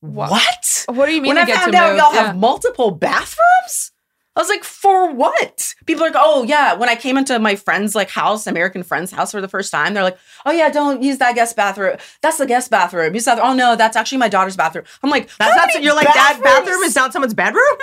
What? 0.00 0.30
what? 0.30 0.84
What 0.88 1.06
do 1.06 1.12
you 1.14 1.22
mean? 1.22 1.28
When 1.34 1.36
to 1.36 1.42
I 1.42 1.46
get 1.46 1.58
found 1.60 1.72
to 1.72 1.78
out 1.78 1.88
move? 1.90 1.98
y'all 1.98 2.14
Yeah. 2.14 2.26
have 2.26 2.36
multiple 2.36 2.90
bathrooms, 2.90 3.91
I 4.34 4.40
was 4.40 4.48
like, 4.48 4.64
for 4.64 5.12
what? 5.12 5.74
People 5.84 6.04
are 6.04 6.06
like, 6.06 6.16
oh 6.18 6.42
yeah. 6.42 6.74
When 6.74 6.88
I 6.88 6.96
came 6.96 7.18
into 7.18 7.38
my 7.38 7.54
friend's 7.54 7.94
like 7.94 8.08
house, 8.08 8.46
American 8.46 8.82
friend's 8.82 9.10
house 9.10 9.32
for 9.32 9.42
the 9.42 9.48
first 9.48 9.70
time, 9.70 9.92
they're 9.92 10.02
like, 10.02 10.18
oh 10.46 10.50
yeah, 10.52 10.70
don't 10.70 11.02
use 11.02 11.18
that 11.18 11.34
guest 11.34 11.54
bathroom. 11.54 11.98
That's 12.22 12.38
the 12.38 12.46
guest 12.46 12.70
bathroom. 12.70 13.12
Use 13.14 13.26
that. 13.26 13.38
Oh 13.38 13.52
no, 13.52 13.76
that's 13.76 13.96
actually 13.96 14.18
my 14.18 14.28
daughter's 14.28 14.56
bathroom. 14.56 14.86
I'm 15.02 15.10
like, 15.10 15.28
That's 15.38 15.54
how 15.54 15.66
not. 15.66 15.82
You're 15.82 15.94
like 15.94 16.06
that 16.06 16.40
bathroom 16.42 16.82
is 16.82 16.96
not 16.96 17.12
someone's 17.12 17.34
bedroom. 17.34 17.62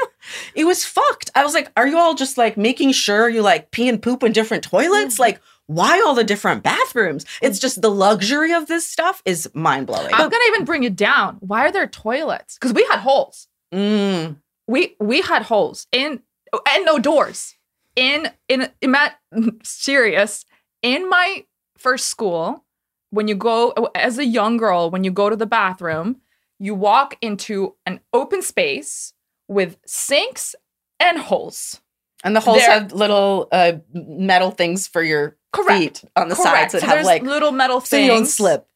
It 0.53 0.65
was 0.65 0.83
fucked. 0.83 1.31
I 1.33 1.45
was 1.45 1.53
like, 1.53 1.71
are 1.77 1.87
you 1.87 1.97
all 1.97 2.13
just 2.13 2.37
like 2.37 2.57
making 2.57 2.91
sure 2.91 3.29
you 3.29 3.41
like 3.41 3.71
pee 3.71 3.87
and 3.87 4.01
poop 4.01 4.21
in 4.21 4.33
different 4.33 4.63
toilets? 4.63 5.15
Mm. 5.15 5.19
Like, 5.19 5.41
why 5.67 6.01
all 6.05 6.13
the 6.13 6.23
different 6.23 6.61
bathrooms? 6.61 7.25
It's 7.41 7.57
just 7.57 7.81
the 7.81 7.89
luxury 7.89 8.53
of 8.53 8.67
this 8.67 8.85
stuff 8.85 9.21
is 9.23 9.49
mind 9.53 9.87
blowing. 9.87 10.13
I'm 10.13 10.29
gonna 10.29 10.43
even 10.49 10.65
bring 10.65 10.83
it 10.83 10.95
down. 10.95 11.37
Why 11.39 11.67
are 11.67 11.71
there 11.71 11.87
toilets? 11.87 12.55
Because 12.55 12.73
we 12.73 12.83
had 12.83 12.99
holes. 12.99 13.47
Mm. 13.73 14.37
We 14.67 14.95
we 14.99 15.21
had 15.21 15.43
holes 15.43 15.87
in 15.91 16.21
and 16.69 16.85
no 16.85 16.99
doors. 16.99 17.55
In 17.95 18.29
in 18.47 18.69
in 18.81 18.91
Matt 18.91 19.19
serious. 19.63 20.45
In 20.81 21.09
my 21.09 21.45
first 21.77 22.05
school, 22.07 22.63
when 23.09 23.27
you 23.27 23.35
go 23.35 23.71
as 23.95 24.17
a 24.17 24.25
young 24.25 24.57
girl, 24.57 24.89
when 24.89 25.03
you 25.03 25.11
go 25.11 25.29
to 25.29 25.35
the 25.35 25.45
bathroom, 25.45 26.17
you 26.59 26.73
walk 26.75 27.17
into 27.21 27.75
an 27.85 27.99
open 28.13 28.41
space 28.41 29.13
with 29.47 29.77
sinks 29.85 30.55
and 30.99 31.17
holes. 31.17 31.81
And 32.23 32.35
the 32.35 32.39
holes 32.41 32.61
have 32.61 32.91
little 32.93 33.47
uh, 33.51 33.73
metal 33.93 34.51
things 34.51 34.87
for 34.87 35.01
your 35.01 35.37
Correct. 35.53 35.79
feet 35.99 36.03
on 36.15 36.27
the 36.29 36.35
Correct. 36.35 36.71
sides 36.71 36.73
that 36.73 36.81
So 36.81 36.87
have 36.87 37.05
like 37.05 37.23
little 37.23 37.51
metal 37.51 37.79
things. 37.79 37.89
so 37.89 37.97
you 37.97 38.07
don't 38.07 38.25
slip. 38.25 38.67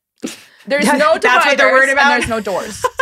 There's 0.65 0.85
no 0.93 1.17
dividers 1.17 1.21
that's 1.21 1.45
what 1.45 1.57
they're 1.57 1.71
worried 1.73 1.91
about? 1.91 2.09
there's 2.09 2.29
no 2.29 2.39
doors. 2.39 2.83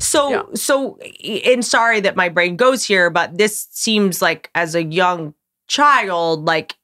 So, 0.00 0.30
Yeah. 0.30 0.42
so, 0.54 0.98
and 1.44 1.64
sorry 1.64 2.00
that 2.00 2.16
my 2.16 2.28
brain 2.28 2.56
goes 2.56 2.84
here, 2.84 3.10
but 3.10 3.36
this 3.38 3.68
seems 3.70 4.20
like 4.22 4.50
as 4.54 4.74
a 4.74 4.82
young 4.84 5.34
child, 5.68 6.44
like, 6.44 6.76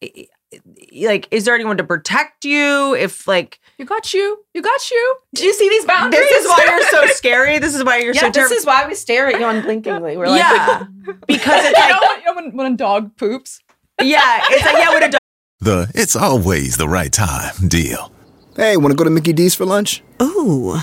like, 0.92 1.29
is 1.31 1.44
there 1.44 1.55
anyone 1.55 1.77
to 1.79 1.85
protect 1.85 2.44
you? 2.44 2.94
If 2.94 3.27
like, 3.27 3.59
You 3.79 3.85
got 3.87 4.12
you. 4.12 4.44
You 4.55 4.61
got 4.62 4.90
you. 4.90 5.16
Do 5.35 5.44
you 5.44 5.55
see 5.55 5.68
these 5.68 5.85
boundaries? 5.87 6.20
this 6.29 6.44
is 6.44 6.51
why 6.51 6.64
you're 6.68 6.88
so 6.90 7.07
scary. 7.14 7.59
This 7.59 7.75
is 7.75 7.83
why 7.85 7.98
you're 7.98 8.12
so 8.14 8.27
Yeah, 8.27 8.33
so 8.33 8.40
this 8.42 8.51
is 8.51 8.66
why 8.66 8.87
we 8.87 8.94
stare 8.94 9.29
at 9.29 9.40
you 9.40 9.46
unblinkingly. 9.46 10.16
We're 10.18 10.29
like, 10.29 10.40
yeah, 10.40 10.85
because 11.27 11.64
it's 11.64 11.79
you 11.79 11.88
know, 11.88 11.98
like, 12.01 12.09
when, 12.09 12.18
you 12.20 12.25
know 12.27 12.35
when, 12.35 12.57
when 12.57 12.72
a 12.72 12.77
dog 12.77 13.16
poops? 13.16 13.61
yeah, 14.01 14.40
it's 14.51 14.64
like, 14.64 14.77
yeah, 14.77 14.90
when 14.90 15.03
a 15.05 15.09
dog 15.11 15.20
The 15.61 15.90
it's 15.94 16.16
always 16.16 16.77
the 16.77 16.88
right 16.88 17.12
time 17.12 17.68
deal. 17.68 18.12
Hey, 18.57 18.77
want 18.77 18.90
to 18.92 18.96
go 18.96 19.05
to 19.05 19.11
Mickey 19.11 19.33
D's 19.33 19.55
for 19.55 19.64
lunch? 19.64 20.03
Ooh, 20.20 20.77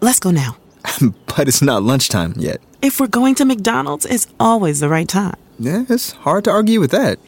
let's 0.00 0.20
go 0.20 0.30
now. 0.30 0.56
but 1.26 1.48
it's 1.48 1.62
not 1.62 1.82
lunchtime 1.82 2.34
yet. 2.36 2.60
If 2.82 3.00
we're 3.00 3.06
going 3.08 3.34
to 3.36 3.44
McDonald's, 3.44 4.04
it's 4.06 4.26
always 4.38 4.80
the 4.80 4.88
right 4.88 5.08
time. 5.08 5.36
Yeah, 5.58 5.84
it's 5.88 6.12
hard 6.12 6.44
to 6.44 6.50
argue 6.50 6.80
with 6.80 6.90
that. 6.92 7.18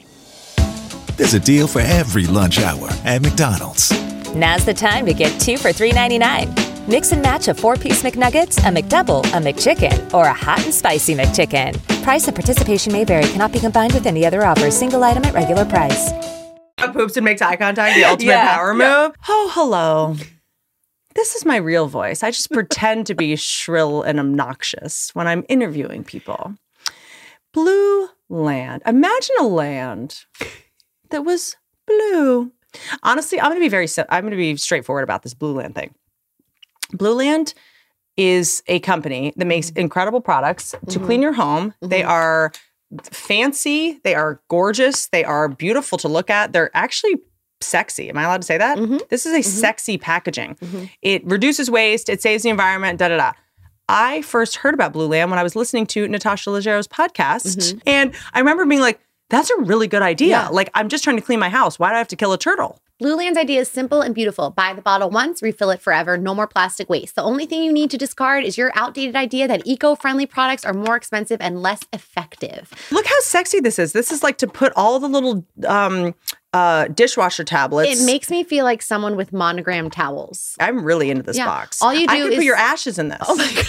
There's 1.16 1.34
a 1.34 1.40
deal 1.40 1.66
for 1.66 1.80
every 1.80 2.26
lunch 2.26 2.60
hour 2.60 2.88
at 3.04 3.22
McDonald's. 3.22 3.90
Now's 4.34 4.64
the 4.64 4.74
time 4.74 5.06
to 5.06 5.12
get 5.14 5.40
two 5.40 5.56
for 5.56 5.70
$3.99. 5.70 6.88
Mix 6.88 7.12
and 7.12 7.20
match 7.22 7.48
a 7.48 7.54
four 7.54 7.76
piece 7.76 8.02
McNuggets, 8.02 8.58
a 8.58 8.70
McDouble, 8.70 9.20
a 9.26 9.40
McChicken, 9.40 10.12
or 10.14 10.24
a 10.26 10.32
hot 10.32 10.62
and 10.64 10.72
spicy 10.72 11.14
McChicken. 11.14 11.76
Price 12.02 12.26
and 12.28 12.36
participation 12.36 12.92
may 12.92 13.04
vary, 13.04 13.24
cannot 13.24 13.52
be 13.52 13.58
combined 13.58 13.92
with 13.94 14.06
any 14.06 14.24
other 14.24 14.44
offer. 14.44 14.70
Single 14.70 15.02
item 15.04 15.24
at 15.24 15.34
regular 15.34 15.64
price. 15.64 16.12
poops 16.92 17.16
and 17.16 17.24
makes 17.24 17.42
eye 17.42 17.56
contact, 17.56 17.96
the 17.96 18.04
ultimate 18.08 18.30
Yeah, 18.32 18.56
power 18.56 18.72
move. 18.74 19.12
Oh, 19.28 19.50
hello. 19.52 20.16
This 21.18 21.34
is 21.34 21.44
my 21.44 21.56
real 21.56 21.88
voice. 21.88 22.22
I 22.22 22.30
just 22.30 22.52
pretend 22.52 23.08
to 23.08 23.14
be 23.16 23.34
shrill 23.36 24.02
and 24.02 24.20
obnoxious 24.20 25.12
when 25.16 25.26
I'm 25.26 25.44
interviewing 25.48 26.04
people. 26.04 26.54
Blue 27.52 28.06
land. 28.28 28.82
Imagine 28.86 29.34
a 29.40 29.48
land 29.48 30.20
that 31.10 31.24
was 31.24 31.56
blue. 31.88 32.52
Honestly, 33.02 33.40
I'm 33.40 33.48
going 33.50 33.56
to 33.56 33.64
be 33.64 33.68
very 33.68 33.88
I'm 34.10 34.22
going 34.22 34.30
to 34.30 34.36
be 34.36 34.56
straightforward 34.58 35.02
about 35.02 35.24
this 35.24 35.34
Blue 35.34 35.54
Land 35.54 35.74
thing. 35.74 35.92
Blue 36.92 37.14
Land 37.14 37.52
is 38.16 38.62
a 38.68 38.78
company 38.78 39.32
that 39.36 39.46
makes 39.46 39.70
mm-hmm. 39.70 39.80
incredible 39.80 40.20
products 40.20 40.70
to 40.70 40.76
mm-hmm. 40.78 41.04
clean 41.04 41.20
your 41.20 41.32
home. 41.32 41.74
They 41.80 42.02
mm-hmm. 42.02 42.10
are 42.10 42.52
fancy, 43.02 43.98
they 44.04 44.14
are 44.14 44.40
gorgeous, 44.48 45.08
they 45.08 45.24
are 45.24 45.48
beautiful 45.48 45.98
to 45.98 46.06
look 46.06 46.30
at. 46.30 46.52
They're 46.52 46.70
actually 46.74 47.16
sexy. 47.60 48.08
Am 48.08 48.16
I 48.16 48.24
allowed 48.24 48.42
to 48.42 48.46
say 48.46 48.58
that? 48.58 48.78
Mm-hmm. 48.78 48.98
This 49.10 49.26
is 49.26 49.32
a 49.32 49.38
mm-hmm. 49.38 49.60
sexy 49.60 49.98
packaging. 49.98 50.54
Mm-hmm. 50.56 50.84
It 51.02 51.24
reduces 51.26 51.70
waste, 51.70 52.08
it 52.08 52.22
saves 52.22 52.42
the 52.42 52.50
environment, 52.50 52.98
da 52.98 53.08
da 53.08 53.16
da. 53.16 53.32
I 53.88 54.22
first 54.22 54.56
heard 54.56 54.74
about 54.74 54.92
Blue 54.92 55.06
Land 55.06 55.30
when 55.30 55.38
I 55.38 55.42
was 55.42 55.56
listening 55.56 55.86
to 55.88 56.06
Natasha 56.08 56.50
Leggero's 56.50 56.86
podcast. 56.86 57.80
And 57.86 58.14
I 58.34 58.40
remember 58.40 58.66
being 58.66 58.82
like, 58.82 59.00
that's 59.30 59.50
a 59.50 59.58
really 59.60 59.88
good 59.88 60.02
idea. 60.02 60.28
Yeah. 60.28 60.48
Like, 60.48 60.70
I'm 60.74 60.88
just 60.88 61.04
trying 61.04 61.16
to 61.16 61.22
clean 61.22 61.38
my 61.38 61.48
house. 61.50 61.78
Why 61.78 61.90
do 61.90 61.94
I 61.96 61.98
have 61.98 62.08
to 62.08 62.16
kill 62.16 62.32
a 62.32 62.38
turtle? 62.38 62.80
Blue 63.00 63.14
Land's 63.14 63.38
idea 63.38 63.60
is 63.60 63.68
simple 63.70 64.00
and 64.00 64.12
beautiful. 64.12 64.50
Buy 64.50 64.72
the 64.72 64.82
bottle 64.82 65.08
once, 65.08 65.40
refill 65.40 65.70
it 65.70 65.80
forever, 65.80 66.16
no 66.18 66.34
more 66.34 66.48
plastic 66.48 66.90
waste. 66.90 67.14
The 67.14 67.22
only 67.22 67.46
thing 67.46 67.62
you 67.62 67.72
need 67.72 67.90
to 67.92 67.96
discard 67.98 68.42
is 68.42 68.58
your 68.58 68.72
outdated 68.74 69.14
idea 69.14 69.46
that 69.46 69.62
eco 69.64 69.94
friendly 69.94 70.26
products 70.26 70.64
are 70.64 70.72
more 70.74 70.96
expensive 70.96 71.40
and 71.40 71.62
less 71.62 71.78
effective. 71.92 72.72
Look 72.90 73.06
how 73.06 73.20
sexy 73.20 73.60
this 73.60 73.78
is. 73.78 73.92
This 73.92 74.10
is 74.10 74.24
like 74.24 74.38
to 74.38 74.48
put 74.48 74.72
all 74.74 74.98
the 74.98 75.08
little 75.08 75.44
um, 75.68 76.12
uh, 76.52 76.88
dishwasher 76.88 77.44
tablets. 77.44 78.00
It 78.00 78.04
makes 78.04 78.30
me 78.30 78.42
feel 78.42 78.64
like 78.64 78.82
someone 78.82 79.14
with 79.14 79.32
monogram 79.32 79.90
towels. 79.90 80.56
I'm 80.58 80.82
really 80.82 81.08
into 81.10 81.22
this 81.22 81.36
Yeah. 81.36 81.46
box. 81.46 81.80
All 81.80 81.94
you 81.94 82.06
I 82.08 82.16
do 82.16 82.22
could 82.24 82.32
is- 82.32 82.38
put 82.38 82.44
your 82.46 82.56
ashes 82.56 82.98
in 82.98 83.08
this. 83.10 83.22
Oh 83.28 83.36
my 83.36 83.52
God. 83.54 83.64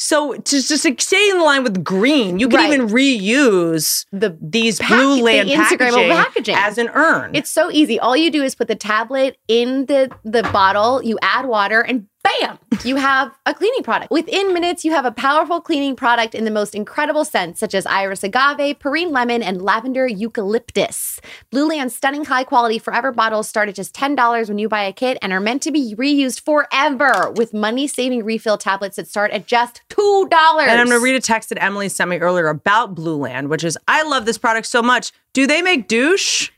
So 0.00 0.34
to 0.34 0.40
just 0.62 0.84
like, 0.84 1.00
stay 1.00 1.28
in 1.30 1.40
line 1.40 1.64
with 1.64 1.82
green, 1.82 2.38
you 2.38 2.48
can 2.48 2.58
Right. 2.60 2.72
even 2.72 2.86
reuse 2.88 4.06
The 4.12 4.36
these 4.40 4.78
pack- 4.78 4.90
blue 4.90 5.16
the 5.16 5.22
land 5.22 5.48
Instagrammable 5.50 6.08
packaging, 6.14 6.54
packaging. 6.54 6.54
as 6.56 6.78
an 6.78 6.88
urn. 6.94 7.34
It's 7.34 7.50
so 7.50 7.68
easy. 7.70 7.98
All 7.98 8.16
you 8.16 8.30
do 8.30 8.42
is 8.44 8.54
put 8.54 8.68
the 8.68 8.76
tablet 8.76 9.36
in 9.48 9.86
the, 9.86 10.08
the 10.24 10.44
bottle, 10.44 11.02
you 11.02 11.18
add 11.20 11.46
water, 11.46 11.80
and 11.80 12.06
bam, 12.40 12.58
you 12.84 12.96
have 12.96 13.32
a 13.46 13.54
cleaning 13.54 13.82
product. 13.82 14.10
Within 14.10 14.52
minutes, 14.52 14.84
you 14.84 14.92
have 14.92 15.04
a 15.04 15.10
powerful 15.10 15.60
cleaning 15.60 15.96
product 15.96 16.34
in 16.34 16.44
the 16.44 16.50
most 16.50 16.74
incredible 16.74 17.24
scents, 17.24 17.60
such 17.60 17.74
as 17.74 17.86
iris 17.86 18.22
agave, 18.22 18.78
perrine 18.78 19.10
lemon, 19.10 19.42
and 19.42 19.62
lavender 19.62 20.06
eucalyptus. 20.06 21.20
Blue 21.50 21.68
Land's 21.68 21.94
stunning 21.94 22.24
high 22.24 22.44
quality 22.44 22.78
forever 22.78 23.12
bottles 23.12 23.48
start 23.48 23.68
at 23.68 23.74
just 23.74 23.94
$10 23.94 24.48
when 24.48 24.58
you 24.58 24.68
buy 24.68 24.82
a 24.82 24.92
kit 24.92 25.18
and 25.22 25.32
are 25.32 25.40
meant 25.40 25.62
to 25.62 25.70
be 25.70 25.94
reused 25.96 26.40
forever 26.40 27.30
with 27.32 27.54
money 27.54 27.86
saving 27.86 28.24
refill 28.24 28.58
tablets 28.58 28.96
that 28.96 29.08
start 29.08 29.30
at 29.30 29.46
just 29.46 29.82
$2. 29.90 30.28
and 30.30 30.32
I'm 30.80 30.86
going 30.86 30.98
to 30.98 31.04
read 31.04 31.14
a 31.14 31.20
text 31.20 31.48
that 31.50 31.62
Emily 31.62 31.88
sent 31.88 32.10
me 32.10 32.18
earlier 32.18 32.48
about 32.48 32.94
Blue 32.94 33.16
Land, 33.16 33.48
which 33.48 33.64
is, 33.64 33.78
I 33.86 34.02
love 34.02 34.26
this 34.26 34.38
product 34.38 34.66
so 34.66 34.82
much. 34.82 35.12
Do 35.32 35.46
they 35.46 35.62
make 35.62 35.88
douche? 35.88 36.50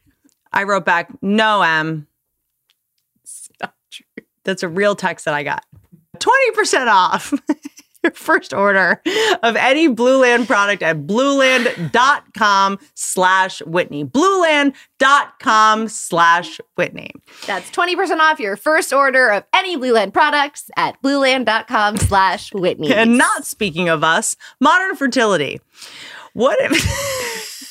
I 0.53 0.65
wrote 0.65 0.85
back, 0.85 1.11
no, 1.23 1.63
Em. 1.63 2.07
That's 4.51 4.65
a 4.65 4.69
real 4.69 4.97
text 4.97 5.27
that 5.27 5.35
I 5.35 5.45
got. 5.45 5.65
20% 6.19 6.87
off 6.93 7.33
your 8.03 8.13
first 8.13 8.53
order 8.53 9.01
of 9.45 9.55
any 9.55 9.87
Blue 9.87 10.23
Land 10.23 10.49
product 10.49 10.83
at 10.83 11.07
blueland.com 11.07 12.79
slash 12.95 13.63
Whitney. 13.63 14.05
Blueland.com 14.05 15.87
slash 15.89 16.61
Whitney. 16.75 17.13
That's 17.47 17.71
20% 17.71 18.19
off 18.19 18.41
your 18.41 18.57
first 18.57 18.93
order 18.93 19.29
of 19.29 19.45
any 19.55 19.77
Blue 19.77 19.93
Land 19.93 20.13
products 20.13 20.69
at 20.77 21.01
blueland.com 21.01 21.99
slash 21.99 22.53
Whitney. 22.53 22.93
And 22.93 23.17
not 23.17 23.47
speaking 23.47 23.89
of 23.89 24.03
us, 24.03 24.35
modern 24.61 24.97
fertility. 24.97 25.61
What 26.33 26.59
if 26.61 27.71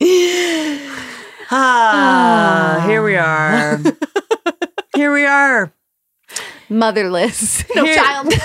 Ah, 1.50 2.84
here 2.86 3.02
we 3.04 3.16
are. 3.16 3.78
Here 4.94 5.12
we 5.12 5.24
are. 5.24 5.72
motherless. 6.68 7.64
No 7.74 7.84
Here- 7.84 7.94
child. 7.94 8.32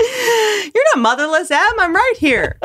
You're 0.00 0.84
not 0.94 0.98
motherless, 0.98 1.50
Em. 1.50 1.58
I'm 1.80 1.94
right 1.94 2.14
here. 2.18 2.58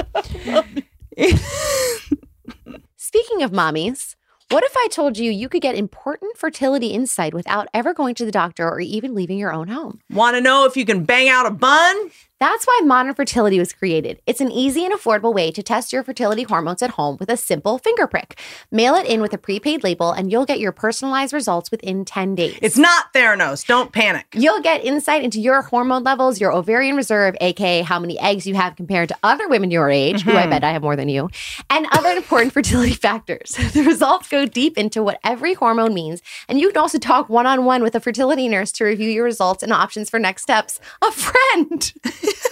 Speaking 2.97 3.41
of 3.43 3.51
mommies, 3.51 4.15
what 4.49 4.63
if 4.63 4.73
I 4.77 4.87
told 4.91 5.17
you 5.17 5.31
you 5.31 5.49
could 5.49 5.61
get 5.61 5.75
important 5.75 6.37
fertility 6.37 6.87
insight 6.87 7.33
without 7.33 7.67
ever 7.73 7.93
going 7.93 8.13
to 8.15 8.25
the 8.25 8.31
doctor 8.31 8.67
or 8.69 8.79
even 8.79 9.15
leaving 9.15 9.37
your 9.39 9.51
own 9.51 9.67
home? 9.67 9.99
Want 10.11 10.35
to 10.35 10.41
know 10.41 10.65
if 10.65 10.77
you 10.77 10.85
can 10.85 11.03
bang 11.05 11.27
out 11.29 11.45
a 11.47 11.51
bun? 11.51 12.11
That's 12.43 12.67
why 12.67 12.81
Modern 12.83 13.13
Fertility 13.13 13.57
was 13.57 13.71
created. 13.71 14.21
It's 14.27 14.41
an 14.41 14.51
easy 14.51 14.83
and 14.83 14.93
affordable 14.93 15.33
way 15.33 15.49
to 15.49 15.63
test 15.63 15.93
your 15.93 16.03
fertility 16.03 16.43
hormones 16.43 16.81
at 16.81 16.89
home 16.89 17.15
with 17.17 17.29
a 17.29 17.37
simple 17.37 17.77
finger 17.77 18.05
prick. 18.05 18.37
Mail 18.69 18.95
it 18.95 19.07
in 19.07 19.21
with 19.21 19.31
a 19.31 19.37
prepaid 19.37 19.81
label, 19.81 20.11
and 20.11 20.29
you'll 20.29 20.45
get 20.45 20.59
your 20.59 20.73
personalized 20.73 21.31
results 21.31 21.71
within 21.71 22.03
10 22.03 22.35
days. 22.35 22.59
It's 22.61 22.77
not 22.77 23.13
Theranos. 23.13 23.65
Don't 23.65 23.93
panic. 23.93 24.25
You'll 24.33 24.59
get 24.59 24.83
insight 24.83 25.23
into 25.23 25.39
your 25.39 25.61
hormone 25.61 26.03
levels, 26.03 26.41
your 26.41 26.51
ovarian 26.51 26.97
reserve, 26.97 27.33
aka 27.39 27.81
how 27.81 27.97
many 27.97 28.19
eggs 28.19 28.45
you 28.45 28.55
have 28.55 28.75
compared 28.75 29.07
to 29.07 29.17
other 29.23 29.47
women 29.47 29.71
your 29.71 29.89
age, 29.89 30.23
who 30.23 30.33
I 30.33 30.41
mm-hmm. 30.41 30.49
bet 30.49 30.65
I 30.65 30.73
have 30.73 30.81
more 30.81 30.97
than 30.97 31.07
you, 31.07 31.29
and 31.69 31.87
other 31.93 32.09
important 32.09 32.51
fertility 32.59 32.93
factors. 32.93 33.55
The 33.73 33.83
results 33.83 34.27
go 34.27 34.45
deep 34.45 34.77
into 34.77 35.01
what 35.01 35.17
every 35.23 35.53
hormone 35.53 35.93
means, 35.93 36.21
and 36.49 36.59
you 36.59 36.67
can 36.67 36.77
also 36.77 36.99
talk 36.99 37.29
one 37.29 37.45
on 37.45 37.63
one 37.63 37.81
with 37.83 37.95
a 37.95 38.01
fertility 38.01 38.49
nurse 38.49 38.73
to 38.73 38.83
review 38.83 39.09
your 39.09 39.23
results 39.23 39.63
and 39.63 39.71
options 39.71 40.09
for 40.09 40.19
next 40.19 40.43
steps. 40.43 40.81
A 41.01 41.09
friend. 41.09 41.93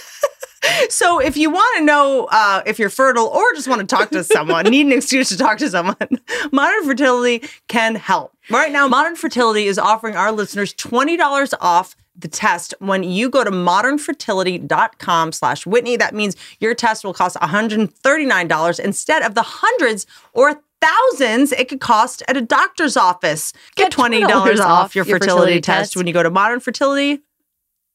So 0.89 1.19
if 1.19 1.37
you 1.37 1.49
want 1.49 1.77
to 1.77 1.83
know 1.83 2.27
uh, 2.31 2.61
if 2.65 2.79
you're 2.79 2.89
fertile 2.89 3.27
or 3.27 3.53
just 3.53 3.67
want 3.67 3.81
to 3.81 3.87
talk 3.87 4.09
to 4.11 4.23
someone, 4.23 4.65
need 4.65 4.85
an 4.85 4.91
excuse 4.91 5.29
to 5.29 5.37
talk 5.37 5.57
to 5.59 5.69
someone, 5.69 5.95
Modern 6.51 6.83
Fertility 6.85 7.47
can 7.67 7.95
help. 7.95 8.35
Right 8.49 8.71
now, 8.71 8.87
Modern 8.87 9.15
Fertility 9.15 9.67
is 9.67 9.77
offering 9.77 10.15
our 10.15 10.31
listeners 10.31 10.73
$20 10.73 11.53
off 11.59 11.95
the 12.15 12.27
test 12.27 12.73
when 12.79 13.03
you 13.03 13.29
go 13.29 13.43
to 13.43 13.51
modernfertility.com 13.51 15.31
slash 15.31 15.65
Whitney. 15.65 15.97
That 15.97 16.13
means 16.13 16.35
your 16.59 16.75
test 16.75 17.03
will 17.03 17.13
cost 17.13 17.37
$139 17.37 18.79
instead 18.79 19.21
of 19.23 19.33
the 19.33 19.43
hundreds 19.43 20.05
or 20.33 20.61
thousands 20.81 21.51
it 21.53 21.69
could 21.69 21.79
cost 21.79 22.23
at 22.27 22.37
a 22.37 22.41
doctor's 22.41 22.97
office. 22.97 23.53
Get, 23.75 23.91
Get 23.91 23.99
$20, 23.99 24.23
$20 24.23 24.59
off 24.59 24.95
your, 24.95 25.05
fertility, 25.05 25.61
test, 25.61 25.93
test. 25.93 25.95
when 25.95 26.07
you 26.07 26.13
go 26.13 26.23
to 26.23 26.31
modernfertility.com 26.31 27.21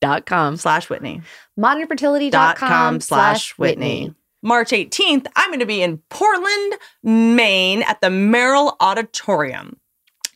Dot 0.01 0.27
com. 0.27 0.57
slash 0.57 0.91
Whitney 0.91 1.23
modernfertility.com 1.59 3.01
slash 3.01 3.53
Whitney. 3.59 4.15
March 4.43 4.71
18th, 4.71 5.27
I'm 5.35 5.51
going 5.51 5.61
to 5.61 5.67
be 5.67 5.83
in 5.83 5.99
Portland, 6.09 6.75
Maine 7.03 7.83
at 7.83 8.01
the 8.01 8.11
Merrill 8.11 8.77
Auditorium. 8.81 9.79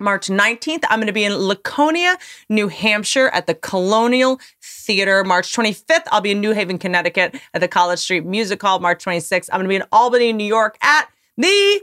March 0.01 0.29
19th, 0.29 0.85
I'm 0.89 0.99
going 0.99 1.09
to 1.09 1.13
be 1.13 1.25
in 1.25 1.35
Laconia, 1.35 2.17
New 2.49 2.69
Hampshire 2.69 3.29
at 3.29 3.47
the 3.47 3.55
Colonial 3.55 4.41
Theater. 4.63 5.23
March 5.23 5.55
25th, 5.55 6.05
I'll 6.11 6.23
be 6.23 6.31
in 6.31 6.41
New 6.41 6.53
Haven, 6.53 6.79
Connecticut 6.79 7.39
at 7.53 7.61
the 7.61 7.69
College 7.69 7.99
Street 7.99 8.25
Music 8.25 8.61
Hall. 8.61 8.81
March 8.81 9.05
26th, 9.05 9.51
I'm 9.53 9.59
going 9.59 9.67
to 9.67 9.69
be 9.69 9.77
in 9.77 9.85
Albany, 9.93 10.33
New 10.33 10.45
York 10.45 10.79
at 10.83 11.09
the 11.37 11.81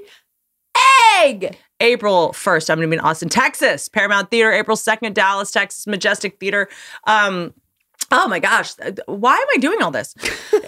Egg. 1.22 1.58
April 1.80 2.30
1st, 2.30 2.72
I'm 2.72 2.78
going 2.78 2.90
to 2.90 2.96
be 2.96 3.00
in 3.00 3.06
Austin, 3.06 3.30
Texas, 3.30 3.88
Paramount 3.88 4.32
Theater. 4.32 4.52
April 4.52 4.76
2nd, 4.76 5.14
Dallas, 5.14 5.52
Texas, 5.52 5.86
Majestic 5.86 6.40
Theater. 6.40 6.68
Um, 7.06 7.54
Oh 8.10 8.28
my 8.30 8.40
gosh, 8.40 8.74
why 9.06 9.36
am 9.36 9.48
I 9.54 9.58
doing 9.58 9.82
all 9.82 9.92
this? 9.92 10.16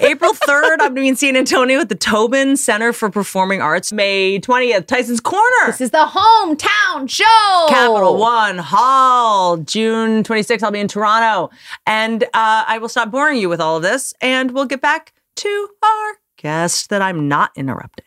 April 0.02 0.34
3rd, 0.48 0.72
I'm 0.74 0.78
going 0.80 0.96
to 0.96 1.02
be 1.02 1.08
in 1.08 1.16
San 1.16 1.38
Antonio 1.38 1.80
at 1.80 1.88
the 1.88 1.96
Tobin 1.96 2.58
Center 2.58 2.92
for 2.92 3.10
Performing 3.10 3.62
Arts. 3.62 3.94
May 3.94 4.40
20th, 4.42 4.88
Tyson's 4.88 5.22
Corner. 5.22 5.46
This 5.68 5.80
is 5.80 5.92
the 5.92 6.06
hometown 6.06 7.10
show. 7.10 7.66
Capital 7.70 8.18
One 8.18 8.58
Hall. 8.58 9.56
June 9.56 10.24
26th, 10.24 10.64
I'll 10.64 10.72
be 10.72 10.80
in 10.82 10.90
Toronto. 10.90 11.50
And 11.88 12.24
uh, 12.26 12.66
I 12.68 12.78
will 12.78 12.90
stop 12.90 13.10
boring 13.10 13.38
you 13.38 13.48
with 13.48 13.62
all 13.62 13.78
of 13.78 13.84
this 13.84 14.14
and 14.20 14.52
we'll 14.52 14.66
get 14.66 14.82
back 14.82 15.14
to 15.38 15.70
our 15.82 16.16
guest 16.36 16.90
that 16.90 17.02
I'm 17.02 17.30
not 17.30 17.52
interrupting. 17.56 18.06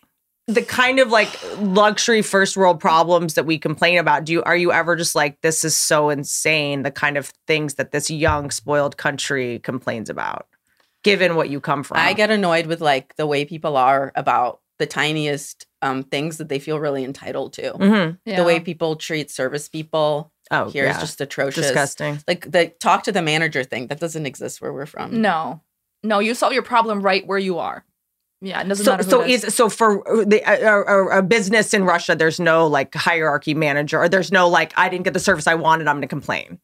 The 0.49 0.63
kind 0.63 0.99
of 0.99 1.09
like 1.09 1.31
luxury 1.59 2.21
first 2.21 2.57
world 2.57 2.81
problems 2.81 3.35
that 3.35 3.47
we 3.47 3.59
complain 3.59 3.99
about. 3.99 4.25
Do 4.25 4.33
you 4.33 4.43
are 4.43 4.57
you 4.57 4.73
ever 4.73 4.97
just 4.97 5.15
like 5.15 5.41
this 5.41 5.65
is 5.65 5.77
so 5.77 6.11
insane? 6.11 6.83
The 6.83 6.91
kind 6.91 7.17
of 7.17 7.33
things 7.47 7.75
that 7.75 7.93
this 7.93 8.11
young 8.11 8.51
spoiled 8.51 8.97
country 8.97 9.61
complains 9.61 10.11
about, 10.11 10.47
given 11.05 11.37
what 11.37 11.49
you 11.49 11.61
come 11.61 11.85
from. 11.85 11.99
I 11.99 12.13
get 12.13 12.31
annoyed 12.31 12.67
with 12.67 12.81
like 12.81 13.15
the 13.17 13.27
way 13.27 13.45
people 13.45 13.77
are 13.77 14.11
about 14.17 14.61
the 14.81 14.87
tiniest 14.87 15.67
um, 15.81 16.03
things 16.03 16.39
that 16.39 16.49
they 16.49 16.59
feel 16.59 16.81
really 16.81 17.05
entitled 17.05 17.53
to. 17.53 17.73
Mhm. 17.75 18.19
The 18.25 18.43
way 18.43 18.59
people 18.59 18.97
treat 18.97 19.31
service 19.31 19.69
people 19.69 20.33
Oh, 20.51 20.69
here 20.71 20.85
is 20.85 20.97
yeah. 20.97 21.01
just 21.01 21.21
atrocious. 21.21 21.67
Disgusting. 21.67 22.19
Like 22.27 22.51
the 22.51 22.67
talk 22.81 23.05
to 23.05 23.13
the 23.13 23.23
manager 23.23 23.63
thing 23.63 23.87
that 23.87 24.01
doesn't 24.01 24.27
exist 24.27 24.61
where 24.61 24.73
we're 24.73 24.87
from. 24.87 25.21
No, 25.23 25.61
no, 26.03 26.19
you 26.19 26.35
solve 26.35 26.53
your 26.53 26.63
problem 26.65 27.01
right 27.01 27.25
where 27.27 27.39
you 27.39 27.59
are. 27.59 27.85
Yeah, 28.45 28.61
it 28.61 28.69
doesn't 28.69 28.85
So, 28.85 28.91
matter. 28.91 29.05
Who 29.05 29.11
so 29.11 29.21
it 29.23 29.31
is. 29.31 29.45
is 29.45 29.55
so 29.55 29.69
for 29.69 30.03
the 30.27 30.43
a, 30.45 30.83
a, 30.83 31.19
a 31.19 31.23
business 31.23 31.73
in 31.73 31.85
Russia, 31.85 32.17
there's 32.17 32.41
no 32.41 32.67
like 32.67 32.93
hierarchy 32.93 33.55
manager, 33.55 34.01
or 34.01 34.09
there's 34.09 34.33
no 34.33 34.49
like 34.49 34.73
I 34.77 34.89
didn't 34.89 35.05
get 35.05 35.15
the 35.15 35.21
service 35.21 35.47
I 35.47 35.55
wanted, 35.55 35.87
I'm 35.87 35.97
going 35.97 36.03
to 36.03 36.09
complain. 36.09 36.59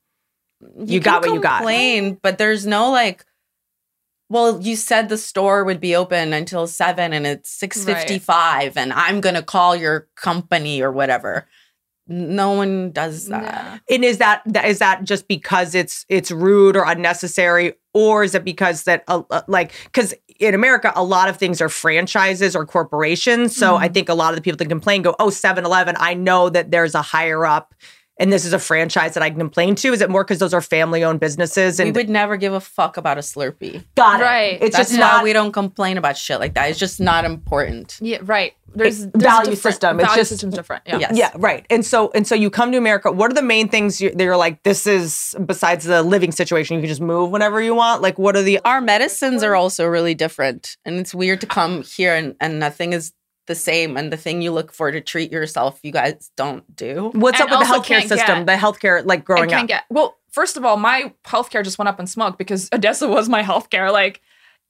You, 0.76 0.98
got 0.98 1.22
can 1.22 1.30
what 1.30 1.36
you 1.36 1.40
got. 1.40 1.58
Complain, 1.58 2.18
but 2.20 2.36
there's 2.38 2.66
no 2.66 2.90
like 2.90 3.24
well, 4.28 4.60
you 4.60 4.76
said 4.76 5.08
the 5.08 5.16
store 5.16 5.64
would 5.64 5.80
be 5.80 5.96
open 5.96 6.32
until 6.32 6.66
seven 6.66 7.12
and 7.12 7.26
it's 7.26 7.48
six 7.48 7.84
fifty 7.84 8.18
five, 8.18 8.76
and 8.76 8.92
I'm 8.92 9.20
gonna 9.20 9.42
call 9.42 9.76
your 9.76 10.08
company 10.16 10.82
or 10.82 10.90
whatever. 10.90 11.46
No 12.10 12.52
one 12.52 12.90
does 12.90 13.28
that. 13.28 13.82
And 13.90 14.04
is 14.04 14.18
that 14.18 14.42
that 14.46 14.64
is 14.64 14.80
that 14.80 15.04
just 15.04 15.28
because 15.28 15.74
it's 15.74 16.04
it's 16.08 16.30
rude 16.30 16.76
or 16.76 16.84
unnecessary, 16.84 17.74
or 17.94 18.24
is 18.24 18.34
it 18.34 18.44
because 18.44 18.84
that 18.84 19.04
uh, 19.08 19.22
uh, 19.30 19.42
like 19.46 19.72
because 19.84 20.14
in 20.38 20.54
America 20.54 20.92
a 20.94 21.02
lot 21.02 21.28
of 21.28 21.36
things 21.36 21.60
are 21.60 21.68
franchises 21.68 22.54
or 22.54 22.64
corporations. 22.66 23.56
So 23.56 23.74
Mm-hmm. 23.74 23.84
I 23.84 23.88
think 23.88 24.08
a 24.08 24.14
lot 24.14 24.30
of 24.30 24.36
the 24.36 24.42
people 24.42 24.56
that 24.58 24.68
complain 24.68 25.02
go, 25.02 25.14
"Oh, 25.18 25.28
7-Eleven, 25.28 25.96
I 25.98 26.14
know 26.14 26.48
that 26.48 26.70
there's 26.70 26.94
a 26.94 27.02
higher 27.02 27.44
up." 27.44 27.74
And 28.20 28.32
this 28.32 28.44
is 28.44 28.52
a 28.52 28.58
franchise 28.58 29.14
that 29.14 29.22
I 29.22 29.30
can 29.30 29.38
complain 29.38 29.74
to. 29.76 29.92
Is 29.92 30.00
it 30.00 30.10
more 30.10 30.24
because 30.24 30.38
those 30.40 30.52
are 30.52 30.60
family-owned 30.60 31.20
businesses? 31.20 31.78
And 31.78 31.94
we 31.94 32.00
would 32.02 32.10
never 32.10 32.36
give 32.36 32.52
a 32.52 32.60
fuck 32.60 32.96
about 32.96 33.16
a 33.16 33.20
Slurpee. 33.20 33.84
got 33.94 34.20
it. 34.20 34.24
Right. 34.24 34.58
It's 34.60 34.76
That's 34.76 34.90
just 34.90 35.00
why 35.00 35.06
not 35.06 35.24
we 35.24 35.32
don't 35.32 35.52
complain 35.52 35.98
about 35.98 36.16
shit 36.16 36.40
like 36.40 36.54
that. 36.54 36.68
It's 36.70 36.78
just 36.78 36.98
not 37.00 37.24
important. 37.24 37.96
Yeah, 38.00 38.18
right. 38.22 38.54
There's, 38.74 39.02
It- 39.04 39.12
there's 39.14 39.22
value 39.22 39.50
different- 39.52 39.58
system. 39.74 40.00
It's 40.00 40.06
Value 40.08 40.20
just- 40.20 40.28
system's 40.30 40.54
different. 40.54 40.82
Yeah. 40.86 40.98
Yes. 40.98 41.12
Yeah, 41.16 41.30
right. 41.36 41.64
And 41.70 41.86
so 41.86 42.10
and 42.14 42.26
so 42.26 42.34
you 42.34 42.50
come 42.50 42.70
to 42.72 42.76
America. 42.78 43.10
What 43.10 43.30
are 43.30 43.34
the 43.34 43.40
main 43.42 43.68
things 43.68 44.00
you, 44.00 44.10
that 44.10 44.22
you're 44.22 44.36
like? 44.36 44.62
This 44.62 44.86
is 44.86 45.34
besides 45.46 45.84
the 45.84 46.02
living 46.02 46.32
situation. 46.32 46.74
You 46.76 46.82
can 46.82 46.88
just 46.88 47.00
move 47.00 47.30
whenever 47.30 47.62
you 47.62 47.74
want. 47.74 48.02
Like, 48.02 48.18
what 48.18 48.36
are 48.36 48.42
the? 48.42 48.60
Our 48.66 48.80
medicines 48.82 49.42
are 49.42 49.54
also 49.54 49.86
really 49.86 50.14
different. 50.14 50.76
And 50.84 50.98
it's 50.98 51.14
weird 51.14 51.40
to 51.40 51.46
come 51.46 51.82
here 51.82 52.14
and, 52.14 52.34
and 52.40 52.58
nothing 52.60 52.92
is 52.92 53.12
the 53.48 53.56
same. 53.56 53.96
And 53.96 54.12
the 54.12 54.16
thing 54.16 54.40
you 54.40 54.52
look 54.52 54.72
for 54.72 54.92
to 54.92 55.00
treat 55.00 55.32
yourself, 55.32 55.80
you 55.82 55.90
guys 55.90 56.30
don't 56.36 56.64
do. 56.76 57.10
What's 57.14 57.40
And 57.40 57.50
up 57.50 57.58
with 57.58 57.68
the 57.68 57.74
healthcare 57.74 58.00
system? 58.06 58.44
get- 58.44 58.46
the 58.46 58.52
healthcare, 58.52 59.04
like 59.04 59.24
growing 59.24 59.50
can't 59.50 59.62
up. 59.64 59.68
get 59.68 59.84
well. 59.90 60.16
First 60.30 60.56
of 60.58 60.64
all, 60.64 60.76
my 60.76 61.12
healthcare 61.24 61.64
just 61.64 61.78
went 61.78 61.88
up 61.88 61.98
in 61.98 62.06
smoke 62.06 62.38
because 62.38 62.68
Odessa 62.72 63.08
was 63.08 63.28
my 63.28 63.42
healthcare. 63.42 63.90
Like, 63.90 64.20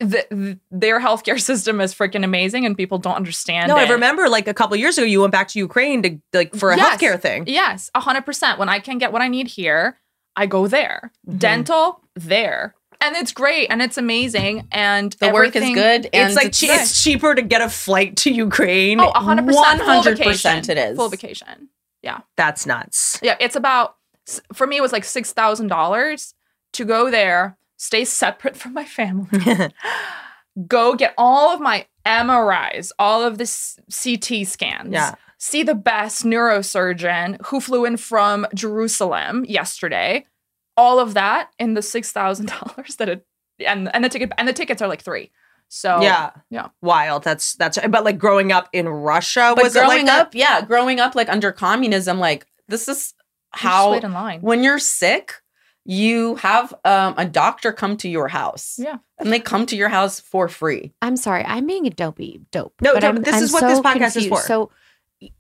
the, 0.01 0.24
th- 0.31 0.57
their 0.70 1.01
healthcare 1.01 1.41
system 1.51 1.81
is 1.81 1.93
freaking 1.95 2.22
amazing, 2.24 2.64
and 2.64 2.76
people 2.76 2.99
don't 2.99 3.16
understand. 3.16 3.68
no, 3.68 3.76
I 3.76 3.89
remember 3.91 4.29
like 4.29 4.47
a 4.49 4.55
couple 4.55 4.76
years 4.76 4.97
ago, 4.97 5.05
you 5.05 5.20
went 5.20 5.33
back 5.33 5.49
to 5.49 5.59
Ukraine 5.59 6.03
to 6.05 6.18
like 6.33 6.55
for 6.55 6.70
a 6.70 6.76
Yes. 6.76 6.97
healthcare 7.03 7.20
thing. 7.20 7.45
Yes, 7.49 7.91
hundred 7.95 8.24
percent. 8.24 8.59
When 8.61 8.68
I 8.68 8.79
can 8.79 8.99
get 8.99 9.12
what 9.12 9.20
I 9.20 9.29
need 9.29 9.49
here, 9.49 9.99
I 10.37 10.47
go 10.47 10.68
there. 10.68 11.11
Mm-hmm. 11.29 11.39
Dental 11.39 12.01
there, 12.14 12.76
and 13.01 13.16
it's 13.16 13.32
great 13.32 13.68
and 13.70 13.80
it's 13.82 13.96
amazing. 13.99 14.66
And 14.72 15.12
The 15.14 15.30
work 15.32 15.55
is 15.57 15.62
good. 15.74 16.09
And 16.12 16.28
It's 16.32 16.36
like 16.36 16.53
che- 16.53 16.66
it's 16.68 17.03
cheaper 17.03 17.34
to 17.34 17.42
get 17.42 17.61
a 17.61 17.68
flight 17.68 18.16
to 18.18 18.30
Ukraine. 18.30 19.01
Oh, 19.01 19.11
hundred 19.12 19.46
percent. 19.46 19.80
100% 19.82 20.68
it 20.68 20.78
is. 20.78 20.96
full 20.96 21.09
vacation. 21.09 21.68
Yeah, 22.03 22.20
That's 22.36 22.64
nuts. 22.66 23.18
yeah. 23.22 23.36
It's 23.40 23.57
about 23.57 23.96
for 24.53 24.66
me. 24.66 24.76
It 24.76 24.82
was 24.82 24.92
like 24.92 25.05
six 25.05 25.32
thousand 25.32 25.68
dollars 25.68 26.34
to 26.74 26.84
go 26.84 27.11
there, 27.11 27.57
stay 27.76 28.05
separate 28.05 28.57
from 28.57 28.74
my 28.74 28.84
family, 28.84 29.28
go 30.66 30.94
get 30.94 31.14
all 31.16 31.53
of 31.55 31.61
my 31.61 31.86
MRIs, 32.07 32.90
all 32.99 33.22
of 33.22 33.38
the 33.38 33.44
CT 33.90 34.46
scans. 34.46 34.92
Yeah. 34.92 35.14
See 35.38 35.62
the 35.62 35.74
best 35.74 36.24
neurosurgeon 36.24 37.44
who 37.46 37.61
flew 37.61 37.84
in 37.84 37.96
from 37.96 38.46
Jerusalem 38.55 39.44
yesterday. 39.49 40.24
All 40.79 40.99
of 40.99 41.12
that 41.14 41.51
in 41.59 41.74
the 41.74 41.83
six 41.83 42.11
thousand 42.12 42.47
dollars 42.47 42.97
that 42.97 43.09
it 43.11 43.26
and 43.66 43.95
and 43.95 44.03
the 44.05 44.09
ticket 44.09 44.33
and 44.39 44.49
the 44.49 44.53
tickets 44.55 44.81
are 44.81 44.89
like 44.89 45.03
three. 45.03 45.31
So 45.68 46.01
yeah, 46.01 46.31
yeah. 46.49 46.68
wild. 46.81 47.24
That's 47.24 47.55
that's. 47.55 47.79
But 47.89 48.05
like 48.05 48.18
growing 48.18 48.53
up 48.53 48.68
in 48.72 48.89
Russia, 48.89 49.53
But 49.55 49.64
was 49.64 49.76
it 49.76 49.81
growing 49.81 49.99
like 49.99 50.07
that? 50.07 50.26
up, 50.29 50.35
yeah, 50.35 50.62
growing 50.62 50.99
up 50.99 51.14
like 51.14 51.29
under 51.29 51.53
communism, 51.53 52.18
like 52.18 52.47
this 52.68 52.89
is 52.89 53.12
how 53.51 53.93
wait 53.93 54.05
in 54.05 54.12
line. 54.12 54.41
when 54.41 54.62
you're 54.62 54.79
sick, 54.79 55.35
you 55.85 56.37
have 56.37 56.72
um, 56.85 57.14
a 57.18 57.26
doctor 57.26 57.72
come 57.72 57.97
to 57.99 58.09
your 58.09 58.29
house. 58.29 58.76
Yeah. 58.79 58.99
And 59.18 59.33
they 59.33 59.41
come 59.41 59.66
to 59.66 59.76
your 59.76 59.89
house 59.89 60.20
for 60.20 60.49
free. 60.49 60.93
I'm 61.03 61.16
sorry, 61.16 61.45
I'm 61.45 61.66
being 61.66 61.87
a 61.87 61.91
dopey 61.91 62.41
dope. 62.51 62.74
No, 62.81 62.95
but 62.95 63.03
no, 63.03 63.09
I'm, 63.09 63.22
this 63.22 63.35
I'm 63.35 63.43
is 63.43 63.53
what 63.53 63.61
so 63.61 63.68
this 63.68 63.81
podcast 63.81 64.16
is 64.16 64.26
for. 64.26 64.41
So 64.41 64.70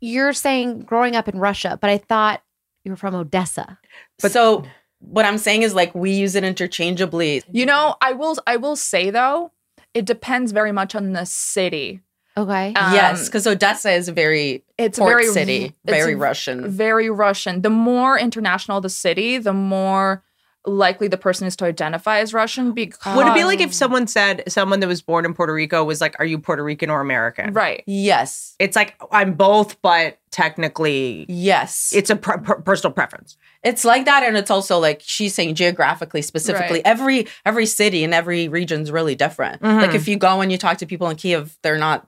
you're 0.00 0.32
saying 0.32 0.80
growing 0.80 1.16
up 1.16 1.28
in 1.28 1.38
Russia, 1.38 1.78
but 1.80 1.88
I 1.90 1.98
thought 1.98 2.42
you 2.84 2.92
were 2.92 2.96
from 2.96 3.14
Odessa. 3.14 3.78
But 4.20 4.32
so 4.32 4.64
what 5.00 5.24
I'm 5.24 5.38
saying 5.38 5.62
is 5.62 5.74
like 5.74 5.94
we 5.94 6.12
use 6.12 6.34
it 6.34 6.44
interchangeably. 6.44 7.42
You 7.50 7.66
know, 7.66 7.96
I 8.00 8.12
will 8.12 8.36
I 8.46 8.56
will 8.56 8.76
say 8.76 9.10
though, 9.10 9.52
it 9.94 10.04
depends 10.04 10.52
very 10.52 10.72
much 10.72 10.94
on 10.94 11.12
the 11.12 11.24
city. 11.24 12.00
Okay. 12.36 12.72
Um, 12.74 12.94
yes, 12.94 13.26
because 13.26 13.46
Odessa 13.48 13.90
is 13.90 14.08
a 14.08 14.12
very 14.12 14.64
it's 14.78 14.98
port 14.98 15.10
very 15.12 15.26
city, 15.26 15.64
it's 15.64 15.74
very 15.84 16.12
a- 16.12 16.16
Russian. 16.16 16.70
Very 16.70 17.10
Russian. 17.10 17.62
The 17.62 17.70
more 17.70 18.16
international 18.18 18.80
the 18.80 18.90
city, 18.90 19.38
the 19.38 19.52
more 19.52 20.22
likely 20.66 21.08
the 21.08 21.16
person 21.16 21.46
is 21.46 21.56
to 21.56 21.64
identify 21.64 22.18
as 22.18 22.34
Russian 22.34 22.72
because 22.72 23.16
Would 23.16 23.26
it 23.26 23.34
be 23.34 23.44
like 23.44 23.60
if 23.60 23.72
someone 23.72 24.06
said 24.06 24.42
someone 24.48 24.80
that 24.80 24.86
was 24.88 25.00
born 25.00 25.24
in 25.24 25.32
Puerto 25.32 25.52
Rico 25.54 25.82
was 25.84 26.00
like, 26.00 26.14
"Are 26.18 26.24
you 26.26 26.38
Puerto 26.38 26.62
Rican 26.62 26.90
or 26.90 27.00
American?" 27.00 27.52
right. 27.54 27.82
yes. 27.86 28.54
It's 28.58 28.76
like 28.76 28.96
I'm 29.12 29.34
both, 29.34 29.80
but 29.82 30.18
technically, 30.30 31.24
Yes. 31.28 31.92
it's 31.94 32.10
a 32.10 32.16
per- 32.16 32.38
per- 32.38 32.60
personal 32.60 32.92
preference. 32.92 33.36
it's 33.64 33.84
like 33.84 34.04
that 34.04 34.22
and 34.22 34.36
it's 34.36 34.50
also 34.52 34.78
like 34.78 35.00
she's 35.04 35.34
saying 35.34 35.54
geographically 35.54 36.22
specifically 36.22 36.78
Right. 36.78 36.82
every 36.86 37.26
every 37.44 37.66
city 37.66 38.04
and 38.04 38.14
every 38.14 38.46
region's 38.48 38.90
really 38.92 39.14
different 39.16 39.60
Mhm. 39.62 39.80
like 39.82 39.94
if 39.96 40.06
you 40.06 40.16
go 40.16 40.40
and 40.40 40.52
you 40.52 40.58
talk 40.58 40.78
to 40.78 40.86
people 40.86 41.08
in 41.10 41.16
kiev 41.16 41.56
they're 41.62 41.76
not 41.78 42.06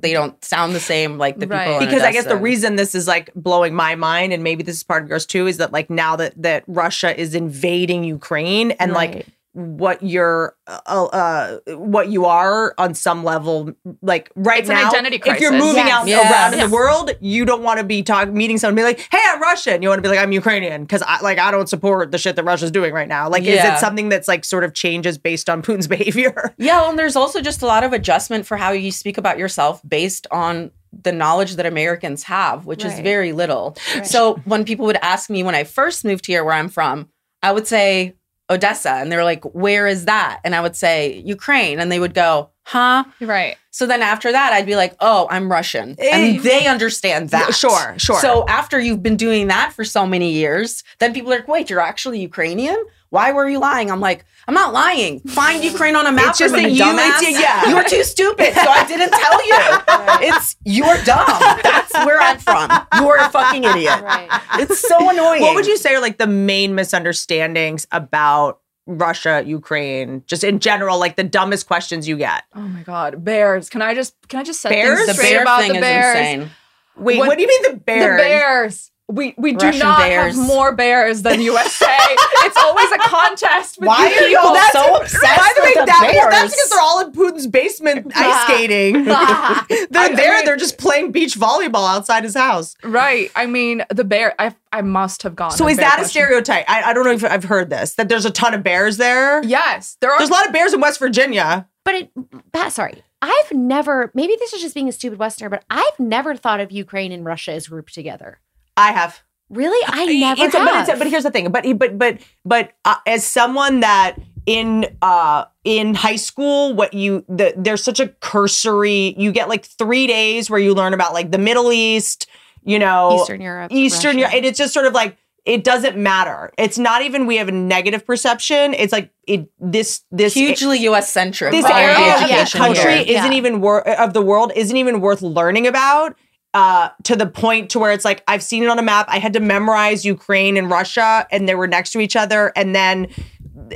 they 0.00 0.12
don't 0.12 0.42
sound 0.44 0.74
the 0.74 0.80
same 0.80 1.18
like 1.18 1.36
the 1.36 1.46
people 1.46 1.56
Right. 1.56 1.82
in 1.82 1.88
because 1.88 2.02
I 2.02 2.12
guess 2.12 2.26
the 2.26 2.36
reason 2.36 2.76
this 2.76 2.94
is 2.94 3.06
like 3.08 3.30
blowing 3.34 3.74
my 3.74 3.94
mind, 3.94 4.32
and 4.32 4.42
maybe 4.42 4.62
this 4.62 4.76
is 4.76 4.82
part 4.82 5.02
of 5.02 5.08
yours 5.08 5.26
too, 5.26 5.46
is 5.46 5.56
that 5.58 5.72
like 5.72 5.90
now 5.90 6.16
that 6.16 6.32
that 6.42 6.64
Russia 6.66 7.18
is 7.18 7.34
invading 7.34 8.04
Ukraine, 8.04 8.72
and 8.72 8.92
like 8.92 9.14
Right. 9.14 9.26
What 9.58 10.00
you're 10.04 10.54
uh, 10.68 10.78
uh 10.86 11.58
what 11.76 12.08
you 12.08 12.24
are 12.26 12.74
on 12.78 12.94
some 12.94 13.24
level 13.24 13.72
like 14.02 14.30
right 14.36 14.60
It's 14.60 14.68
an 14.68 14.76
now 14.76 14.88
identity 14.88 15.20
if 15.26 15.40
you're 15.40 15.50
moving 15.50 15.86
Yes. 15.86 15.92
out 15.92 16.06
Yes. 16.06 16.30
around 16.32 16.52
in 16.52 16.58
Yes. 16.60 16.68
the 16.70 16.74
world 16.74 17.10
you 17.20 17.44
don't 17.44 17.64
want 17.64 17.78
to 17.78 17.84
be 17.84 18.04
talking 18.04 18.34
meeting 18.34 18.56
someone 18.58 18.78
and 18.78 18.96
be 18.96 19.00
like 19.00 19.08
hey 19.10 19.20
i'm 19.30 19.42
russian 19.42 19.82
you 19.82 19.88
want 19.88 19.98
to 19.98 20.02
be 20.02 20.08
like 20.08 20.20
i'm 20.20 20.30
ukrainian 20.30 20.82
because 20.82 21.02
i 21.02 21.20
like 21.22 21.38
i 21.40 21.50
don't 21.50 21.68
support 21.68 22.12
the 22.12 22.18
shit 22.18 22.36
that 22.36 22.44
russia's 22.44 22.70
doing 22.70 22.92
right 22.94 23.08
now 23.08 23.28
like 23.28 23.42
is 23.42 23.64
it 23.64 23.78
something 23.78 24.08
that's 24.08 24.28
like 24.28 24.44
sort 24.44 24.62
of 24.62 24.74
changes 24.74 25.18
based 25.18 25.50
on 25.50 25.60
putin's 25.62 25.88
behavior 25.88 26.54
yeah 26.56 26.80
well, 26.80 26.90
and 26.90 26.98
there's 26.98 27.16
also 27.16 27.40
just 27.40 27.60
a 27.62 27.66
lot 27.66 27.82
of 27.82 27.92
adjustment 27.92 28.46
for 28.46 28.56
how 28.56 28.70
you 28.70 28.92
speak 28.92 29.18
about 29.18 29.38
yourself 29.38 29.82
based 29.88 30.28
on 30.30 30.70
the 31.02 31.12
knowledge 31.12 31.56
that 31.56 31.66
Americans 31.66 32.22
have, 32.22 32.64
which 32.64 32.82
is 32.82 32.98
very 33.00 33.32
little. 33.32 33.76
So 34.04 34.36
when 34.46 34.64
people 34.64 34.86
would 34.86 34.96
ask 35.02 35.28
me 35.28 35.42
when 35.42 35.54
I 35.54 35.64
first 35.64 36.02
moved 36.02 36.24
here 36.24 36.42
where 36.42 36.54
I'm 36.54 36.68
from, 36.70 37.10
I 37.42 37.52
would 37.52 37.66
say 37.66 38.14
Odessa 38.50 38.92
and 38.92 39.10
they're 39.10 39.24
like, 39.24 39.44
"Where 39.44 39.86
is 39.86 40.04
that?" 40.06 40.40
And 40.44 40.54
I 40.54 40.60
would 40.60 40.76
say 40.76 41.22
Ukraine 41.24 41.80
and 41.80 41.90
they 41.92 42.00
would 42.00 42.14
go, 42.14 42.50
"Huh?" 42.64 43.04
Right. 43.20 43.56
So 43.78 43.86
then 43.86 44.02
after 44.02 44.32
that, 44.32 44.52
I'd 44.52 44.66
be 44.66 44.74
like, 44.74 44.96
oh, 44.98 45.28
I'm 45.30 45.48
Russian. 45.48 45.94
And 46.00 46.40
they 46.42 46.66
understand 46.66 47.30
that. 47.30 47.54
sure, 47.54 47.94
sure. 47.96 48.18
So 48.18 48.44
after 48.48 48.80
you've 48.80 49.04
been 49.04 49.16
doing 49.16 49.46
that 49.46 49.72
for 49.72 49.84
so 49.84 50.04
many 50.04 50.32
years, 50.32 50.82
then 50.98 51.14
people 51.14 51.32
are 51.32 51.36
like, 51.36 51.46
wait, 51.46 51.70
you're 51.70 51.78
actually 51.78 52.18
Ukrainian? 52.20 52.76
Why 53.10 53.32
were 53.32 53.48
you 53.48 53.58
lying? 53.58 53.90
I'm 53.90 54.00
like, 54.00 54.24
I'm 54.46 54.54
not 54.54 54.72
lying. 54.74 55.20
Find 55.20 55.64
Ukraine 55.64 55.96
on 55.96 56.06
a 56.06 56.12
map. 56.12 56.30
It's 56.30 56.38
just 56.38 56.54
for 56.54 56.60
me, 56.60 56.64
that 56.66 56.72
you- 56.72 56.82
dumbass. 56.82 57.22
it's- 57.22 57.40
yeah. 57.40 57.68
You 57.68 57.76
were 57.76 57.84
too 57.84 58.04
stupid, 58.04 58.52
so 58.54 58.60
I 58.68 58.86
didn't 58.86 59.10
tell 59.10 59.46
you. 59.46 60.28
It's 60.30 60.56
you're 60.64 60.96
dumb. 61.04 61.26
That's 61.62 61.92
where 62.04 62.20
I'm 62.20 62.38
from. 62.38 62.70
You're 63.00 63.16
a 63.18 63.28
fucking 63.30 63.62
idiot. 63.64 64.00
Right. 64.02 64.28
It's 64.54 64.80
so 64.80 65.08
annoying. 65.10 65.42
what 65.42 65.54
would 65.54 65.66
you 65.66 65.76
say 65.76 65.94
are 65.94 66.00
like 66.00 66.18
the 66.18 66.26
main 66.26 66.74
misunderstandings 66.74 67.86
about 67.92 68.60
russia 68.90 69.42
ukraine 69.44 70.22
just 70.26 70.42
in 70.42 70.58
general 70.60 70.98
like 70.98 71.14
the 71.16 71.22
dumbest 71.22 71.66
questions 71.66 72.08
you 72.08 72.16
get 72.16 72.44
Oh 72.54 72.60
my 72.62 72.82
god. 72.82 73.22
Bears. 73.22 73.68
Can 73.68 73.82
I 73.82 73.94
just 73.94 74.14
can 74.28 74.40
I 74.40 74.44
just 74.44 74.60
set 74.62 74.70
Bears? 74.70 74.96
things 74.96 75.06
The 75.08 75.14
straight 75.14 75.32
bear 75.34 75.42
about 75.42 75.60
thing 75.60 75.72
the 75.72 75.76
is 75.78 75.82
bears? 75.82 76.16
insane. 76.16 76.50
wait 76.96 77.18
What- 77.18 77.28
what, 77.28 77.36
do 77.36 77.42
you 77.42 77.48
mean 77.48 77.62
the 77.72 77.76
bears 77.78 78.16
The 78.16 78.22
Bears. 78.22 78.90
We 79.10 79.34
we 79.38 79.52
do 79.54 79.64
Russian 79.66 79.80
not 79.80 79.98
bears. 80.00 80.36
have 80.36 80.46
more 80.46 80.74
bears 80.74 81.22
than 81.22 81.40
USA. 81.40 81.86
it's 81.88 82.56
always 82.58 82.90
a 82.92 82.98
contest. 82.98 83.78
With 83.78 83.86
Why 83.88 84.06
are 84.06 84.28
y'all 84.28 84.52
people. 84.54 84.70
so 84.72 84.96
obsessed 84.96 85.22
By 85.22 85.52
the 85.56 85.62
way, 85.62 85.68
with 85.70 85.78
the 85.78 85.86
that, 85.86 86.12
well, 86.14 86.30
that's 86.30 86.54
because 86.54 86.68
they're 86.70 86.80
all 86.80 87.00
in 87.06 87.12
Putin's 87.12 87.46
basement 87.46 88.12
ice 88.14 88.44
skating. 88.44 89.04
they're 89.06 89.14
I 89.16 90.12
there. 90.14 90.36
mean- 90.36 90.44
they're 90.44 90.56
just 90.56 90.76
playing 90.76 91.12
beach 91.12 91.36
volleyball 91.38 91.88
outside 91.88 92.22
his 92.24 92.34
house. 92.34 92.76
Right. 92.84 93.30
I 93.34 93.46
mean, 93.46 93.82
the 93.88 94.04
bear. 94.04 94.34
I 94.38 94.54
I 94.72 94.82
must 94.82 95.22
have 95.22 95.34
gone. 95.34 95.52
So 95.52 95.66
is 95.68 95.78
that 95.78 96.00
a 96.00 96.04
stereotype? 96.04 96.66
I, 96.68 96.82
I 96.82 96.92
don't 96.92 97.04
know 97.04 97.12
if 97.12 97.24
I've 97.24 97.44
heard 97.44 97.70
this. 97.70 97.94
That 97.94 98.10
there's 98.10 98.26
a 98.26 98.30
ton 98.30 98.52
of 98.52 98.62
bears 98.62 98.98
there. 98.98 99.42
Yes, 99.42 99.96
there 100.02 100.12
are. 100.12 100.18
There's 100.18 100.28
a 100.28 100.32
lot 100.34 100.46
of 100.46 100.52
bears 100.52 100.74
in 100.74 100.80
West 100.82 100.98
Virginia. 100.98 101.66
But 101.84 101.94
it, 101.94 102.10
Pat, 102.52 102.74
sorry, 102.74 103.02
I've 103.22 103.52
never. 103.52 104.10
Maybe 104.14 104.36
this 104.38 104.52
is 104.52 104.60
just 104.60 104.74
being 104.74 104.88
a 104.88 104.92
stupid 104.92 105.18
Westerner, 105.18 105.48
but 105.48 105.64
I've 105.70 105.98
never 105.98 106.36
thought 106.36 106.60
of 106.60 106.70
Ukraine 106.70 107.10
and 107.10 107.24
Russia 107.24 107.52
as 107.52 107.68
grouped 107.68 107.94
together. 107.94 108.40
I 108.78 108.92
have. 108.92 109.20
Really, 109.50 109.84
I 109.86 110.06
never 110.06 110.44
It's 110.44 110.54
have. 110.54 110.66
but, 110.66 110.88
it's 110.88 110.98
but 110.98 111.08
here's 111.08 111.24
the 111.24 111.30
thing. 111.30 111.50
But 111.50 111.64
but 111.78 111.98
but 111.98 112.18
but 112.44 112.72
uh, 112.84 112.96
as 113.06 113.26
someone 113.26 113.80
that 113.80 114.16
in 114.46 114.86
uh 115.02 115.46
in 115.64 115.94
high 115.94 116.16
school, 116.16 116.74
what 116.74 116.94
you 116.94 117.24
the 117.28 117.54
there's 117.56 117.82
such 117.82 117.98
a 117.98 118.08
cursory. 118.08 119.14
You 119.18 119.32
get 119.32 119.48
like 119.48 119.64
three 119.64 120.06
days 120.06 120.48
where 120.48 120.60
you 120.60 120.74
learn 120.74 120.94
about 120.94 121.12
like 121.12 121.30
the 121.30 121.38
Middle 121.38 121.72
East. 121.72 122.28
You 122.62 122.78
know, 122.78 123.20
Eastern 123.22 123.40
Europe, 123.40 123.72
Eastern 123.72 124.08
Russia. 124.08 124.18
Europe, 124.18 124.34
and 124.34 124.44
it's 124.44 124.58
just 124.58 124.74
sort 124.74 124.84
of 124.84 124.92
like 124.92 125.16
it 125.46 125.64
doesn't 125.64 125.96
matter. 125.96 126.52
It's 126.58 126.76
not 126.76 127.00
even 127.00 127.26
we 127.26 127.36
have 127.36 127.48
a 127.48 127.52
negative 127.52 128.04
perception. 128.04 128.74
It's 128.74 128.92
like 128.92 129.10
it 129.26 129.48
this 129.58 130.02
this 130.10 130.34
Hugely 130.34 130.80
U.S. 130.80 131.10
centric. 131.10 131.52
this 131.52 131.64
area 131.64 132.14
of 132.14 132.50
the 132.50 132.58
country 132.58 133.04
here. 133.04 133.18
isn't 133.18 133.32
even 133.32 133.62
worth 133.62 133.86
of 133.86 134.12
the 134.12 134.20
world 134.20 134.52
isn't 134.54 134.76
even 134.76 135.00
worth 135.00 135.22
learning 135.22 135.66
about 135.66 136.16
uh 136.54 136.88
to 137.04 137.14
the 137.14 137.26
point 137.26 137.70
to 137.70 137.78
where 137.78 137.92
it's 137.92 138.04
like 138.04 138.24
I've 138.26 138.42
seen 138.42 138.62
it 138.62 138.68
on 138.68 138.78
a 138.78 138.82
map. 138.82 139.06
I 139.08 139.18
had 139.18 139.32
to 139.34 139.40
memorize 139.40 140.04
Ukraine 140.04 140.56
and 140.56 140.70
Russia 140.70 141.26
and 141.30 141.48
they 141.48 141.54
were 141.54 141.66
next 141.66 141.92
to 141.92 142.00
each 142.00 142.16
other 142.16 142.52
and 142.56 142.74
then 142.74 143.08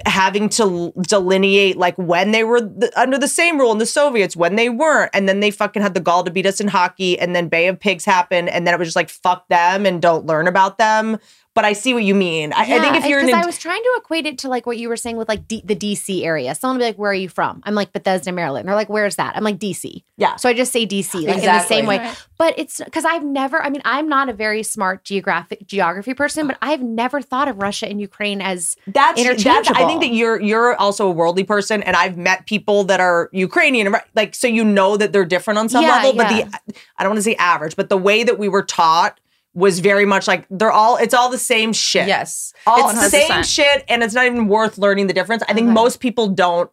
having 0.06 0.48
to 0.48 0.92
delineate 1.02 1.76
like 1.76 1.96
when 1.96 2.30
they 2.30 2.44
were 2.44 2.70
under 2.96 3.18
the 3.18 3.28
same 3.28 3.58
rule 3.58 3.72
in 3.72 3.78
the 3.78 3.86
Soviets, 3.86 4.36
when 4.36 4.56
they 4.56 4.68
weren't, 4.68 5.10
and 5.12 5.28
then 5.28 5.40
they 5.40 5.50
fucking 5.50 5.82
had 5.82 5.94
the 5.94 6.00
gall 6.00 6.24
to 6.24 6.30
beat 6.30 6.46
us 6.46 6.60
in 6.60 6.68
hockey, 6.68 7.18
and 7.18 7.34
then 7.34 7.48
Bay 7.48 7.68
of 7.68 7.78
Pigs 7.78 8.04
happened, 8.04 8.48
and 8.48 8.66
then 8.66 8.74
it 8.74 8.78
was 8.78 8.88
just 8.88 8.96
like 8.96 9.10
fuck 9.10 9.48
them 9.48 9.86
and 9.86 10.00
don't 10.00 10.26
learn 10.26 10.46
about 10.46 10.78
them. 10.78 11.18
But 11.54 11.66
I 11.66 11.74
see 11.74 11.92
what 11.92 12.02
you 12.02 12.14
mean. 12.14 12.54
I, 12.54 12.62
I 12.62 12.80
think 12.80 12.96
if 12.96 13.04
you're 13.06 13.18
an 13.20 13.26
because 13.26 13.42
I 13.42 13.46
was 13.46 13.58
trying 13.58 13.82
to 13.82 13.94
equate 13.98 14.24
it 14.24 14.38
to 14.38 14.48
like 14.48 14.64
what 14.64 14.78
you 14.78 14.88
were 14.88 14.96
saying 14.96 15.18
with 15.18 15.28
like 15.28 15.46
D- 15.46 15.62
the 15.64 15.76
DC 15.76 16.24
area. 16.24 16.54
Someone 16.54 16.76
will 16.78 16.82
be 16.82 16.86
like, 16.86 16.98
"Where 16.98 17.10
are 17.10 17.14
you 17.14 17.28
from?" 17.28 17.60
I'm 17.64 17.74
like 17.74 17.92
Bethesda, 17.92 18.32
Maryland. 18.32 18.66
They're 18.66 18.74
like, 18.74 18.88
"Where's 18.88 19.16
that?" 19.16 19.36
I'm 19.36 19.44
like 19.44 19.58
DC. 19.58 20.02
Yeah. 20.16 20.36
So 20.36 20.48
I 20.48 20.54
just 20.54 20.72
say 20.72 20.86
DC, 20.86 21.26
like 21.26 21.38
in 21.38 21.44
the 21.44 21.60
same 21.64 21.84
way. 21.84 21.98
Right. 21.98 22.26
But 22.38 22.54
it's 22.58 22.80
because 22.82 23.04
I've 23.04 23.24
never. 23.24 23.62
I 23.62 23.68
mean, 23.68 23.82
I'm 23.84 24.08
not 24.08 24.30
a 24.30 24.32
very 24.32 24.62
smart 24.62 25.04
geographic 25.04 25.66
geography 25.66 26.14
person, 26.14 26.46
but 26.46 26.56
I've 26.62 26.82
never 26.82 27.20
thought 27.20 27.48
of 27.48 27.60
Russia 27.60 27.86
and 27.86 28.00
Ukraine 28.00 28.40
as 28.40 28.76
that's 28.86 29.22
that's 29.22 29.70
I 29.70 29.86
think 29.86 30.00
that 30.00 30.12
you're 30.12 30.40
you're 30.40 30.74
also 30.76 31.06
a 31.06 31.10
worldly 31.10 31.44
person, 31.44 31.82
and 31.82 31.96
I've 31.96 32.16
met 32.16 32.46
people 32.46 32.84
that 32.84 33.00
are 33.00 33.28
Ukrainian, 33.32 33.88
and 33.88 33.96
like 34.14 34.34
so 34.34 34.46
you 34.46 34.64
know 34.64 34.96
that 34.96 35.12
they're 35.12 35.26
different 35.26 35.58
on 35.58 35.68
some 35.68 35.82
Yeah, 35.84 35.96
level. 35.96 36.14
But 36.14 36.30
yeah. 36.30 36.48
the 36.66 36.74
I 36.96 37.02
don't 37.02 37.10
want 37.10 37.18
to 37.18 37.22
say 37.22 37.34
average, 37.36 37.76
but 37.76 37.90
the 37.90 37.98
way 37.98 38.24
that 38.24 38.38
we 38.38 38.48
were 38.48 38.62
taught 38.62 39.18
was 39.54 39.80
very 39.80 40.04
much 40.06 40.26
like 40.26 40.46
they're 40.50 40.72
all 40.72 40.96
it's 40.96 41.14
all 41.14 41.30
the 41.30 41.38
same 41.38 41.72
shit. 41.72 42.06
Yes. 42.06 42.52
all 42.66 42.90
It's 42.90 43.00
the 43.00 43.10
same 43.10 43.42
shit, 43.42 43.84
and 43.88 44.02
it's 44.02 44.14
not 44.14 44.26
even 44.26 44.48
worth 44.48 44.78
learning 44.78 45.06
the 45.08 45.12
difference. 45.12 45.42
I 45.48 45.52
think 45.54 45.66
Okay. 45.66 45.74
most 45.74 46.00
people 46.00 46.28
don't. 46.28 46.70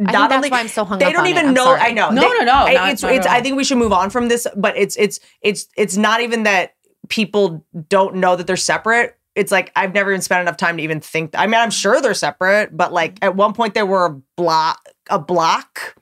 I 0.00 0.04
think 0.04 0.12
that's 0.12 0.34
only 0.34 0.48
why 0.50 0.60
I'm 0.60 0.68
so 0.68 0.84
hung 0.84 0.98
they 0.98 1.06
up 1.06 1.12
don't 1.12 1.22
on 1.22 1.26
even 1.28 1.46
I'm 1.48 1.54
know. 1.54 1.64
sorry. 1.64 1.80
I 1.80 1.90
know. 1.92 2.10
No, 2.10 2.22
They- 2.22 2.28
no, 2.38 2.44
no, 2.44 2.52
I- 2.52 2.72
not- 2.72 2.90
it's 2.90 3.02
not 3.02 3.12
it's. 3.12 3.26
all. 3.26 3.32
I 3.34 3.42
think 3.42 3.56
we 3.56 3.64
should 3.64 3.76
move 3.78 3.92
on 3.92 4.08
from 4.10 4.28
this. 4.28 4.46
But 4.56 4.76
it's 4.76 4.96
it's 4.96 5.20
it's 5.42 5.66
it's 5.76 5.96
not 5.96 6.20
even 6.22 6.44
that 6.44 6.74
people 7.08 7.64
don't 7.88 8.14
know 8.16 8.36
that 8.36 8.46
they're 8.46 8.56
separate. 8.56 9.16
It's 9.34 9.52
like 9.52 9.70
I've 9.76 9.92
never 9.94 10.10
even 10.10 10.22
spent 10.22 10.40
enough 10.40 10.56
time 10.56 10.78
to 10.78 10.82
even 10.82 11.00
think. 11.00 11.32
I 11.34 11.46
mean, 11.46 11.60
I'm 11.60 11.70
sure 11.70 12.00
they're 12.00 12.14
separate, 12.14 12.76
but 12.76 12.92
like 12.92 13.16
mm-hmm. 13.16 13.24
at 13.24 13.36
one 13.36 13.52
point 13.52 13.74
they 13.74 13.82
were 13.82 14.06
a 14.06 14.20
block, 14.36 14.80
a 15.10 15.18
block, 15.18 15.96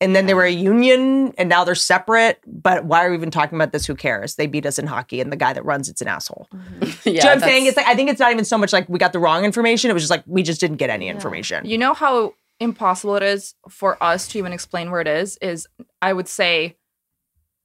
and 0.00 0.14
then 0.14 0.26
they 0.26 0.34
were 0.34 0.44
a 0.44 0.52
union, 0.52 1.34
and 1.38 1.48
now 1.48 1.64
they're 1.64 1.74
separate. 1.74 2.40
But 2.46 2.84
why 2.84 3.04
are 3.04 3.10
we 3.10 3.16
even 3.16 3.30
talking 3.30 3.56
about 3.56 3.72
this? 3.72 3.86
Who 3.86 3.94
cares? 3.94 4.36
They 4.36 4.46
beat 4.46 4.64
us 4.66 4.78
in 4.78 4.86
hockey, 4.86 5.20
and 5.20 5.32
the 5.32 5.36
guy 5.36 5.52
that 5.52 5.64
runs 5.64 5.88
it's 5.88 6.00
an 6.00 6.08
asshole. 6.08 6.48
Mm-hmm. 6.54 6.84
Yeah, 7.08 7.12
Do 7.12 7.12
you 7.12 7.22
know 7.22 7.28
what 7.28 7.34
I'm 7.34 7.40
saying? 7.40 7.66
It's 7.66 7.76
like 7.76 7.86
I 7.86 7.94
think 7.94 8.10
it's 8.10 8.20
not 8.20 8.32
even 8.32 8.44
so 8.44 8.58
much 8.58 8.72
like 8.72 8.88
we 8.88 8.98
got 8.98 9.12
the 9.12 9.18
wrong 9.18 9.44
information. 9.44 9.90
It 9.90 9.94
was 9.94 10.02
just 10.02 10.10
like 10.10 10.24
we 10.26 10.42
just 10.42 10.60
didn't 10.60 10.76
get 10.76 10.90
any 10.90 11.08
information. 11.08 11.64
You 11.64 11.78
know 11.78 11.94
how 11.94 12.34
impossible 12.60 13.16
it 13.16 13.22
is 13.22 13.54
for 13.68 14.02
us 14.02 14.28
to 14.28 14.38
even 14.38 14.52
explain 14.52 14.90
where 14.90 15.00
it 15.00 15.06
is? 15.06 15.38
Is 15.38 15.66
I 16.02 16.12
would 16.12 16.28
say 16.28 16.76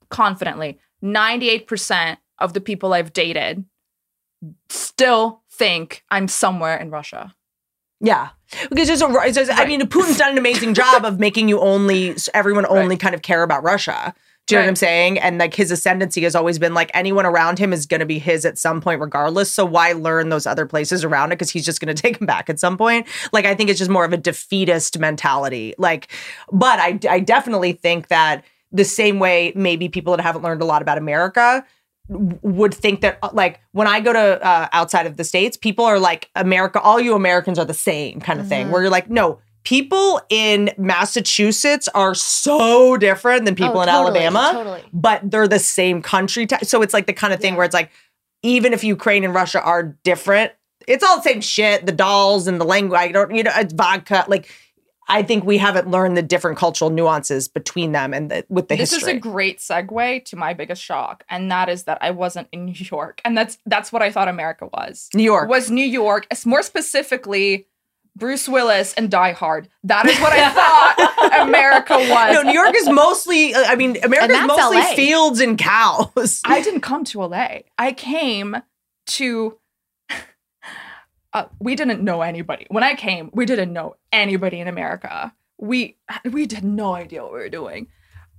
confidently 0.10 0.80
98% 1.04 2.18
of 2.40 2.54
the 2.54 2.62
people 2.62 2.94
I've 2.94 3.12
dated 3.12 3.66
still 4.70 5.42
think 5.52 6.04
I'm 6.10 6.28
somewhere 6.28 6.78
in 6.78 6.90
Russia. 6.90 7.36
Yeah, 8.00 8.30
because 8.70 8.88
there's 8.88 9.02
a. 9.02 9.08
it's 9.24 9.38
just- 9.38 9.52
I 9.52 9.66
mean, 9.66 9.82
Putin's 9.82 10.18
done 10.18 10.32
an 10.32 10.38
amazing 10.38 10.74
job 10.84 11.06
of 11.06 11.20
making 11.20 11.50
you 11.50 11.60
only 11.60 12.16
everyone 12.34 12.66
only 12.68 12.98
kind 12.98 13.16
of 13.16 13.22
care 13.22 13.44
about 13.44 13.64
Russia. 13.64 14.14
Do 14.46 14.56
you 14.56 14.60
know 14.60 14.66
what 14.66 14.70
I'm 14.72 14.76
saying? 14.76 15.20
And 15.20 15.38
like 15.38 15.54
his 15.54 15.72
ascendancy 15.72 16.22
has 16.24 16.36
always 16.36 16.60
been 16.60 16.74
like 16.74 16.92
anyone 16.94 17.26
around 17.26 17.60
him 17.60 17.72
is 17.72 17.86
going 17.86 18.02
to 18.02 18.06
be 18.06 18.20
his 18.20 18.44
at 18.44 18.58
some 18.58 18.82
point, 18.82 19.00
regardless. 19.00 19.50
So 19.50 19.64
why 19.64 19.94
learn 19.94 20.28
those 20.28 20.46
other 20.46 20.66
places 20.66 21.06
around 21.06 21.32
it? 21.32 21.36
Because 21.36 21.50
he's 21.50 21.64
just 21.64 21.80
going 21.80 21.96
to 21.96 22.02
take 22.02 22.20
him 22.20 22.28
back 22.28 22.50
at 22.50 22.60
some 22.60 22.78
point. 22.78 23.08
Like 23.32 23.46
I 23.46 23.56
think 23.56 23.70
it's 23.70 23.80
just 23.80 23.90
more 23.90 24.04
of 24.04 24.12
a 24.12 24.18
defeatist 24.18 25.00
mentality. 25.00 25.74
Like, 25.78 26.10
but 26.52 26.78
I 26.80 27.00
I 27.10 27.20
definitely 27.22 27.72
think 27.72 28.10
that 28.10 28.44
the 28.74 28.84
same 28.84 29.18
way 29.20 29.54
maybe 29.56 29.88
people 29.88 30.14
that 30.18 30.22
haven't 30.22 30.42
learned 30.42 30.62
a 30.62 30.66
lot 30.66 30.82
about 30.82 30.98
America 30.98 31.66
would 32.10 32.74
think 32.74 33.02
that 33.02 33.18
uh, 33.24 33.30
like 33.34 33.60
when 33.72 33.88
I 33.88 34.00
go 34.02 34.12
to 34.14 34.46
uh, 34.46 34.68
outside 34.74 35.06
of 35.06 35.18
the 35.18 35.24
states, 35.24 35.56
people 35.58 35.86
are 35.86 36.00
like 36.00 36.30
America. 36.36 36.80
All 36.82 37.00
you 37.00 37.16
Americans 37.16 37.58
are 37.58 37.66
the 37.66 37.74
same 37.74 38.20
kind 38.20 38.40
of 38.40 38.48
thing. 38.48 38.72
Where 38.72 38.82
you're 38.82 38.92
like, 38.92 39.10
no, 39.10 39.40
people 39.64 40.20
in 40.30 40.70
Massachusetts 40.78 41.88
are 41.96 42.14
so 42.14 42.98
different 42.98 43.46
than 43.46 43.56
people 43.56 43.78
Oh, 43.78 43.82
in 43.84 43.88
totally, 43.88 44.20
Alabama, 44.26 44.50
totally. 44.54 44.84
but 44.92 45.22
they're 45.30 45.48
the 45.48 45.60
same 45.60 46.02
country. 46.02 46.46
T- 46.46 46.58
so 46.64 46.82
it's 46.82 46.94
like 46.94 47.08
the 47.08 47.14
kind 47.14 47.34
of 47.34 47.40
thing 47.40 47.56
where 47.56 47.66
it's 47.66 47.74
like, 47.74 47.90
even 48.42 48.74
if 48.74 48.84
Ukraine 48.84 49.24
and 49.24 49.34
Russia 49.34 49.62
are 49.62 49.84
different, 50.04 50.52
it's 50.88 51.04
all 51.04 51.16
the 51.18 51.24
same 51.24 51.40
shit. 51.40 51.86
The 51.86 51.94
dolls 51.94 52.48
and 52.48 52.60
the 52.60 52.66
language. 52.66 53.00
I 53.00 53.12
don't, 53.14 53.34
you 53.34 53.44
know, 53.44 53.52
it's 53.56 53.74
vodka. 53.74 54.26
Like, 54.28 54.50
I 55.14 55.24
think 55.24 55.44
we 55.46 55.58
haven't 55.60 55.90
learned 55.90 56.18
the 56.18 56.22
different 56.24 56.58
cultural 56.58 56.90
nuances 56.90 57.48
between 57.48 57.92
them 57.92 58.14
and 58.14 58.32
the, 58.32 58.46
with 58.50 58.68
the 58.68 58.76
this 58.76 58.92
history. 58.92 59.14
This 59.14 59.14
is 59.14 59.18
a 59.18 59.20
great 59.20 59.60
segue 59.60 60.26
to 60.26 60.36
my 60.36 60.54
biggest 60.54 60.82
shock, 60.82 61.24
and 61.30 61.52
that 61.52 61.70
is 61.70 61.84
that 61.84 62.00
I 62.02 62.12
wasn't 62.12 62.48
in 62.52 62.66
New 62.70 62.74
York, 62.92 63.22
and 63.24 63.38
that's 63.38 63.58
that's 63.66 63.92
what 63.94 64.02
I 64.02 64.12
thought 64.12 64.28
America 64.28 64.68
was. 64.74 65.10
New 65.14 65.24
York. 65.24 65.48
was 65.50 65.70
New 65.70 65.86
York, 65.86 66.26
as- 66.32 66.46
more 66.46 66.64
specifically. 66.64 67.68
Bruce 68.16 68.48
Willis 68.48 68.94
and 68.94 69.10
Die 69.10 69.32
Hard. 69.32 69.70
That 69.86 70.06
is 70.06 70.20
what 70.20 70.32
I 70.32 70.48
thought 70.52 71.42
America 71.48 71.96
was. 71.96 72.34
no, 72.34 72.44
New 72.44 72.54
York 72.54 72.76
is 72.76 72.88
mostly. 72.88 73.56
uh, 73.56 73.64
I 73.68 73.76
mean, 73.76 73.98
America 74.04 74.34
is 74.36 74.46
mostly 74.46 74.78
LA. 74.78 74.94
fields 74.96 75.40
and 75.40 75.58
cows. 75.58 76.42
I 76.46 76.62
didn't 76.62 76.82
come 76.82 77.04
to 77.06 77.24
LA. 77.24 77.62
I 77.80 77.92
came 77.92 78.58
to. 79.08 79.58
Uh, 81.34 81.46
we 81.60 81.76
didn't 81.76 82.04
know 82.04 82.22
anybody 82.22 82.68
when 82.70 82.84
I 82.84 82.94
came. 82.94 83.30
We 83.34 83.46
didn't 83.46 83.74
know 83.74 83.96
anybody 84.12 84.60
in 84.60 84.68
America. 84.68 85.34
We 85.58 85.98
we 86.30 86.42
had 86.42 86.64
no 86.64 86.96
idea 86.96 87.24
what 87.24 87.34
we 87.34 87.40
were 87.40 87.50
doing. 87.50 87.88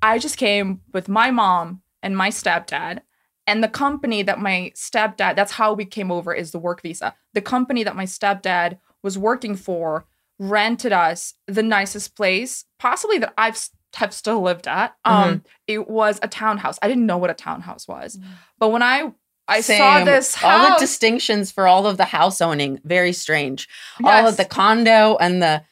I 0.01 0.18
just 0.18 0.36
came 0.36 0.80
with 0.92 1.09
my 1.09 1.30
mom 1.30 1.82
and 2.03 2.16
my 2.16 2.30
stepdad, 2.30 3.01
and 3.47 3.64
the 3.64 3.68
company 3.68 4.22
that 4.22 4.38
my 4.38 4.72
stepdad. 4.76 5.34
That's 5.34 5.53
how 5.53 5.72
we 5.72 5.84
came 5.84 6.12
over. 6.12 6.32
Is 6.32 6.53
the 6.53 6.59
work 6.59 6.82
visa. 6.82 7.14
The 7.32 7.40
company 7.40 7.82
that 7.84 7.97
my 7.97 8.05
stepdad 8.05 8.78
was 9.03 9.18
working 9.18 9.57
for 9.57 10.07
rented 10.38 10.92
us 10.92 11.34
the 11.47 11.62
nicest 11.62 12.16
place, 12.16 12.64
possibly 12.78 13.18
that 13.18 13.34
I've 13.36 13.59
have 13.95 14.12
still 14.12 14.40
lived 14.42 14.66
at. 14.66 14.97
Um, 15.05 15.45
it 15.66 15.88
was 15.88 16.18
a 16.22 16.28
townhouse. 16.28 16.78
I 16.82 16.88
didn't 16.88 17.07
know 17.07 17.18
what 17.18 17.30
a 17.30 17.34
townhouse 17.34 17.86
was, 17.86 18.18
but 18.59 18.70
when 18.70 18.82
I 18.82 19.12
I 19.47 19.61
saw 19.61 19.99
Same. 19.99 20.07
this 20.07 20.42
all 20.42 20.70
the 20.70 20.76
distinctions 20.78 21.53
for 21.53 21.66
all 21.68 21.86
of 21.86 21.97
the 21.99 22.05
house 22.07 22.40
owning 22.40 22.80
very 22.84 23.12
strange 23.12 23.68
all 24.03 24.26
of 24.26 24.36
the 24.38 24.45
condo 24.45 25.16
and 25.20 25.42
the 25.42 25.62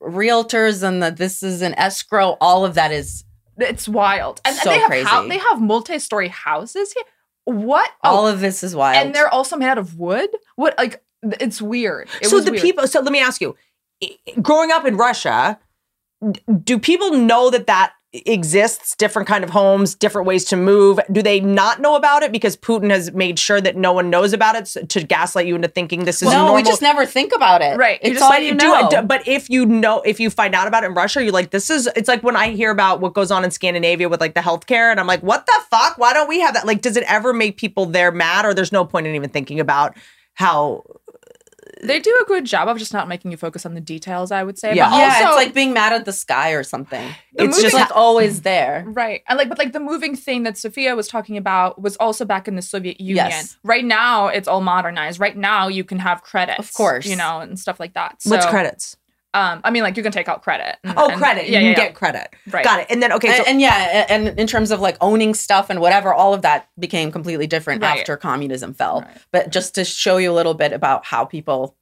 realtors 0.00 0.82
and 0.86 1.02
the 1.02 1.10
this 1.10 1.42
is 1.42 1.62
an 1.62 1.74
escrow 1.74 2.36
all 2.40 2.64
of 2.64 2.74
that 2.74 2.92
is 2.92 3.24
it's 3.58 3.86
wild, 3.86 4.40
and, 4.46 4.54
and 4.54 4.62
So 4.62 4.70
they 4.70 4.78
have 4.78 4.88
crazy. 4.88 5.08
hou- 5.08 5.28
they 5.28 5.38
have 5.38 5.60
multi-story 5.60 6.28
houses 6.28 6.92
here. 6.94 7.04
What? 7.44 7.90
all 8.02 8.24
Oh, 8.26 8.32
of 8.32 8.40
this 8.40 8.62
is 8.62 8.74
wild 8.74 8.96
and 8.96 9.14
they're 9.14 9.28
also 9.28 9.56
made 9.56 9.68
out 9.68 9.78
of 9.78 9.98
wood. 9.98 10.30
What? 10.56 10.74
Like 10.78 11.02
it's 11.22 11.60
weird. 11.60 12.08
It 12.22 12.28
so 12.28 12.36
was 12.36 12.46
the 12.46 12.50
weird. 12.52 12.62
people. 12.62 12.86
So 12.88 13.00
let 13.00 13.12
me 13.12 13.20
ask 13.20 13.40
you: 13.40 13.54
growing 14.40 14.70
up 14.72 14.86
in 14.86 14.96
Russia, 14.96 15.58
do 16.64 16.78
people 16.78 17.12
know 17.12 17.50
that 17.50 17.66
that 17.66 17.92
exists? 18.12 18.94
Different 18.96 19.26
kind 19.26 19.42
of 19.42 19.50
homes, 19.50 19.94
different 19.94 20.26
ways 20.26 20.44
to 20.46 20.56
move. 20.56 21.00
Do 21.10 21.22
they 21.22 21.40
not 21.40 21.80
know 21.80 21.96
about 21.96 22.22
it 22.22 22.32
because 22.32 22.56
Putin 22.56 22.90
has 22.90 23.12
made 23.12 23.38
sure 23.38 23.60
that 23.60 23.76
no 23.76 23.92
one 23.92 24.10
knows 24.10 24.32
about 24.32 24.54
it 24.54 24.88
to 24.90 25.02
gaslight 25.02 25.46
you 25.46 25.54
into 25.54 25.68
thinking 25.68 26.04
this 26.04 26.22
is 26.22 26.28
no 26.28 26.38
normal? 26.38 26.54
we 26.56 26.62
just 26.62 26.82
never 26.82 27.06
think 27.06 27.34
about 27.34 27.62
it 27.62 27.76
Right, 27.78 27.98
you 28.02 28.10
it's 28.10 28.20
just 28.20 28.24
all 28.24 28.30
let 28.30 28.42
you 28.42 28.54
know 28.54 28.88
do- 28.90 29.02
but 29.02 29.26
if 29.26 29.48
you 29.48 29.64
know, 29.66 30.00
if 30.02 30.20
you 30.20 30.30
find 30.30 30.54
out 30.54 30.66
about 30.66 30.84
it 30.84 30.88
in 30.88 30.94
Russia, 30.94 31.22
you're 31.22 31.32
like, 31.32 31.50
this 31.50 31.70
is. 31.70 31.88
It's 31.96 32.08
like 32.08 32.22
when 32.22 32.36
I 32.36 32.50
hear 32.50 32.70
about 32.70 33.00
what 33.00 33.14
goes 33.14 33.30
on 33.30 33.44
in 33.44 33.50
Scandinavia 33.50 34.08
with 34.08 34.20
like 34.20 34.34
the 34.34 34.40
healthcare, 34.40 34.90
and 34.90 35.00
I'm 35.00 35.06
like, 35.06 35.22
what 35.22 35.46
the 35.46 35.60
fuck? 35.70 35.98
Why 35.98 36.12
don't 36.12 36.28
we 36.28 36.40
have 36.40 36.54
that? 36.54 36.66
Like, 36.66 36.82
does 36.82 36.96
it 36.96 37.04
ever 37.06 37.32
make 37.32 37.56
people 37.56 37.86
there 37.86 38.12
mad, 38.12 38.44
or 38.44 38.52
there's 38.54 38.72
no 38.72 38.84
point 38.84 39.06
in 39.06 39.14
even 39.14 39.30
thinking 39.30 39.58
about 39.60 39.96
how? 40.34 40.82
They 41.82 41.98
do 42.00 42.16
a 42.22 42.24
good 42.26 42.44
job 42.44 42.68
of 42.68 42.78
just 42.78 42.92
not 42.92 43.08
making 43.08 43.30
you 43.32 43.36
focus 43.36 43.66
on 43.66 43.74
the 43.74 43.80
details. 43.80 44.30
I 44.30 44.42
would 44.42 44.58
say. 44.58 44.74
Yeah. 44.74 44.88
But 44.88 44.96
yeah 44.96 45.04
also, 45.14 45.26
it's 45.26 45.36
like 45.46 45.54
being 45.54 45.72
mad 45.72 45.92
at 45.92 46.04
the 46.04 46.12
sky 46.12 46.50
or 46.52 46.62
something 46.62 47.06
The 47.34 47.44
it's 47.44 47.56
movie- 47.56 47.62
just 47.62 47.74
it's 47.74 47.90
like 47.90 47.96
always 47.96 48.42
there 48.42 48.84
Right. 48.86 49.22
And 49.28 49.36
like 49.38 49.48
but 49.48 49.58
like 49.58 49.72
the 49.72 49.80
moving 49.80 50.14
thing 50.16 50.44
that 50.44 50.54
Sofiya 50.54 50.96
was 50.96 51.08
talking 51.08 51.36
about 51.36 51.80
was 51.82 51.96
also 51.96 52.24
back 52.24 52.46
in 52.48 52.54
the 52.56 52.62
Soviet 52.62 53.00
Union. 53.00 53.26
Yes. 53.26 53.58
Right 53.64 53.84
now 53.84 54.28
it's 54.28 54.48
all 54.48 54.60
modernized. 54.60 55.18
Right 55.20 55.36
now 55.36 55.68
you 55.68 55.84
can 55.84 55.98
have 55.98 56.22
credits. 56.22 56.58
Of 56.60 56.72
course. 56.74 57.06
You 57.06 57.16
know, 57.16 57.40
and 57.40 57.58
stuff 57.58 57.80
like 57.80 57.94
that. 57.94 58.18
what's 58.24 58.46
credits? 58.46 58.96
Um, 59.34 59.60
I 59.64 59.70
mean 59.70 59.82
like 59.82 59.96
you 59.96 60.02
can 60.02 60.12
take 60.12 60.28
out 60.28 60.42
credit. 60.42 60.76
and- 60.84 60.94
Oh, 60.96 61.08
and- 61.08 61.18
credit. 61.18 61.48
Yeah, 61.48 61.60
you 61.60 61.68
yeah, 61.68 61.74
can 61.74 61.82
yeah. 61.82 61.88
get 61.88 61.94
credit. 61.94 62.34
Right. 62.50 62.64
Got 62.64 62.80
it. 62.80 62.86
And 62.90 63.02
then 63.02 63.12
okay, 63.12 63.28
so 63.28 63.38
and, 63.38 63.46
and 63.48 63.60
yeah, 63.60 64.06
and 64.08 64.38
in 64.38 64.46
terms 64.46 64.70
of 64.70 64.80
like 64.80 64.96
owning 65.00 65.32
stuff 65.34 65.70
and 65.70 65.80
whatever, 65.80 66.12
all 66.12 66.34
of 66.34 66.42
that 66.42 66.68
became 66.78 67.10
completely 67.10 67.46
different 67.46 67.82
Right. 67.82 68.00
after 68.00 68.16
communism 68.16 68.74
fell. 68.74 69.00
Right. 69.02 69.16
But 69.30 69.50
just 69.50 69.74
to 69.76 69.84
show 69.84 70.18
you 70.18 70.30
a 70.30 70.34
little 70.34 70.54
bit 70.54 70.72
about 70.72 71.06
how 71.06 71.24
people 71.24 71.76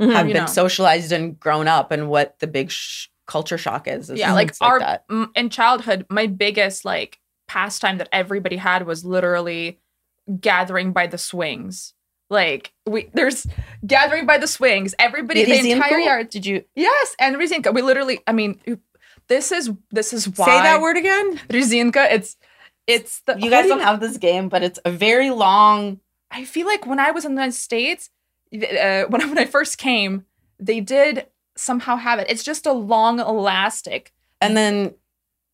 Mhm. 0.00 0.12
have 0.12 0.26
You 0.26 0.34
been 0.34 0.42
know. 0.44 0.48
socialized 0.48 1.12
and 1.12 1.38
grown 1.38 1.68
up 1.68 1.92
and 1.92 2.08
what 2.08 2.36
the 2.40 2.48
big 2.48 2.70
sh- 2.72 3.06
culture 3.26 3.56
shock 3.56 3.86
is. 3.86 4.10
is 4.10 4.18
yeah 4.18 4.32
like 4.32 4.48
things 4.48 4.58
our 4.60 4.80
that. 4.80 5.04
m- 5.08 5.30
in 5.36 5.48
childhood 5.50 6.04
my 6.10 6.26
biggest 6.26 6.84
like 6.84 7.20
pastime 7.46 7.98
that 7.98 8.08
everybody 8.12 8.56
had 8.56 8.86
was 8.86 9.04
literally 9.04 9.78
gathering 10.40 10.92
by 10.92 11.06
the 11.06 11.16
swings 11.16 11.94
Like 12.34 12.72
we 12.86 13.08
there's 13.14 13.46
gathering 13.86 14.26
by 14.26 14.38
the 14.38 14.46
swings. 14.46 14.94
Everybody, 14.98 15.44
the 15.44 15.70
entire 15.70 15.92
Ryzinko? 16.00 16.04
yard. 16.04 16.28
Did 16.30 16.44
you? 16.44 16.64
Yes, 16.74 17.16
and 17.18 17.36
Ryzinka. 17.36 17.72
We 17.72 17.80
literally, 17.82 18.20
I 18.26 18.32
mean, 18.32 18.60
this 19.28 19.52
is 19.52 19.70
this 19.90 20.12
is 20.12 20.28
why 20.28 20.46
Say 20.46 20.58
that 20.62 20.80
word 20.80 20.96
again. 20.96 21.38
Ryzinka. 21.48 22.12
It's 22.12 22.36
it's 22.86 23.20
the 23.26 23.36
You 23.38 23.50
guys 23.50 23.64
do 23.64 23.70
don't 23.70 23.80
have 23.80 24.00
this 24.00 24.18
game, 24.18 24.48
but 24.48 24.62
it's 24.62 24.78
a 24.84 24.90
very 24.90 25.30
long. 25.30 26.00
I 26.30 26.44
feel 26.44 26.66
like 26.66 26.84
when 26.86 26.98
I 26.98 27.12
was 27.12 27.24
in 27.24 27.34
the 27.34 27.40
United 27.40 27.56
States, 27.56 28.10
uh, 28.52 29.04
when 29.08 29.22
I, 29.22 29.26
when 29.30 29.38
I 29.38 29.44
first 29.46 29.78
came, 29.78 30.24
they 30.58 30.80
did 30.80 31.26
somehow 31.56 31.96
have 31.96 32.18
it. 32.18 32.26
It's 32.28 32.42
just 32.42 32.66
a 32.66 32.72
long 32.72 33.20
elastic 33.20 34.12
And 34.40 34.56
then 34.56 34.94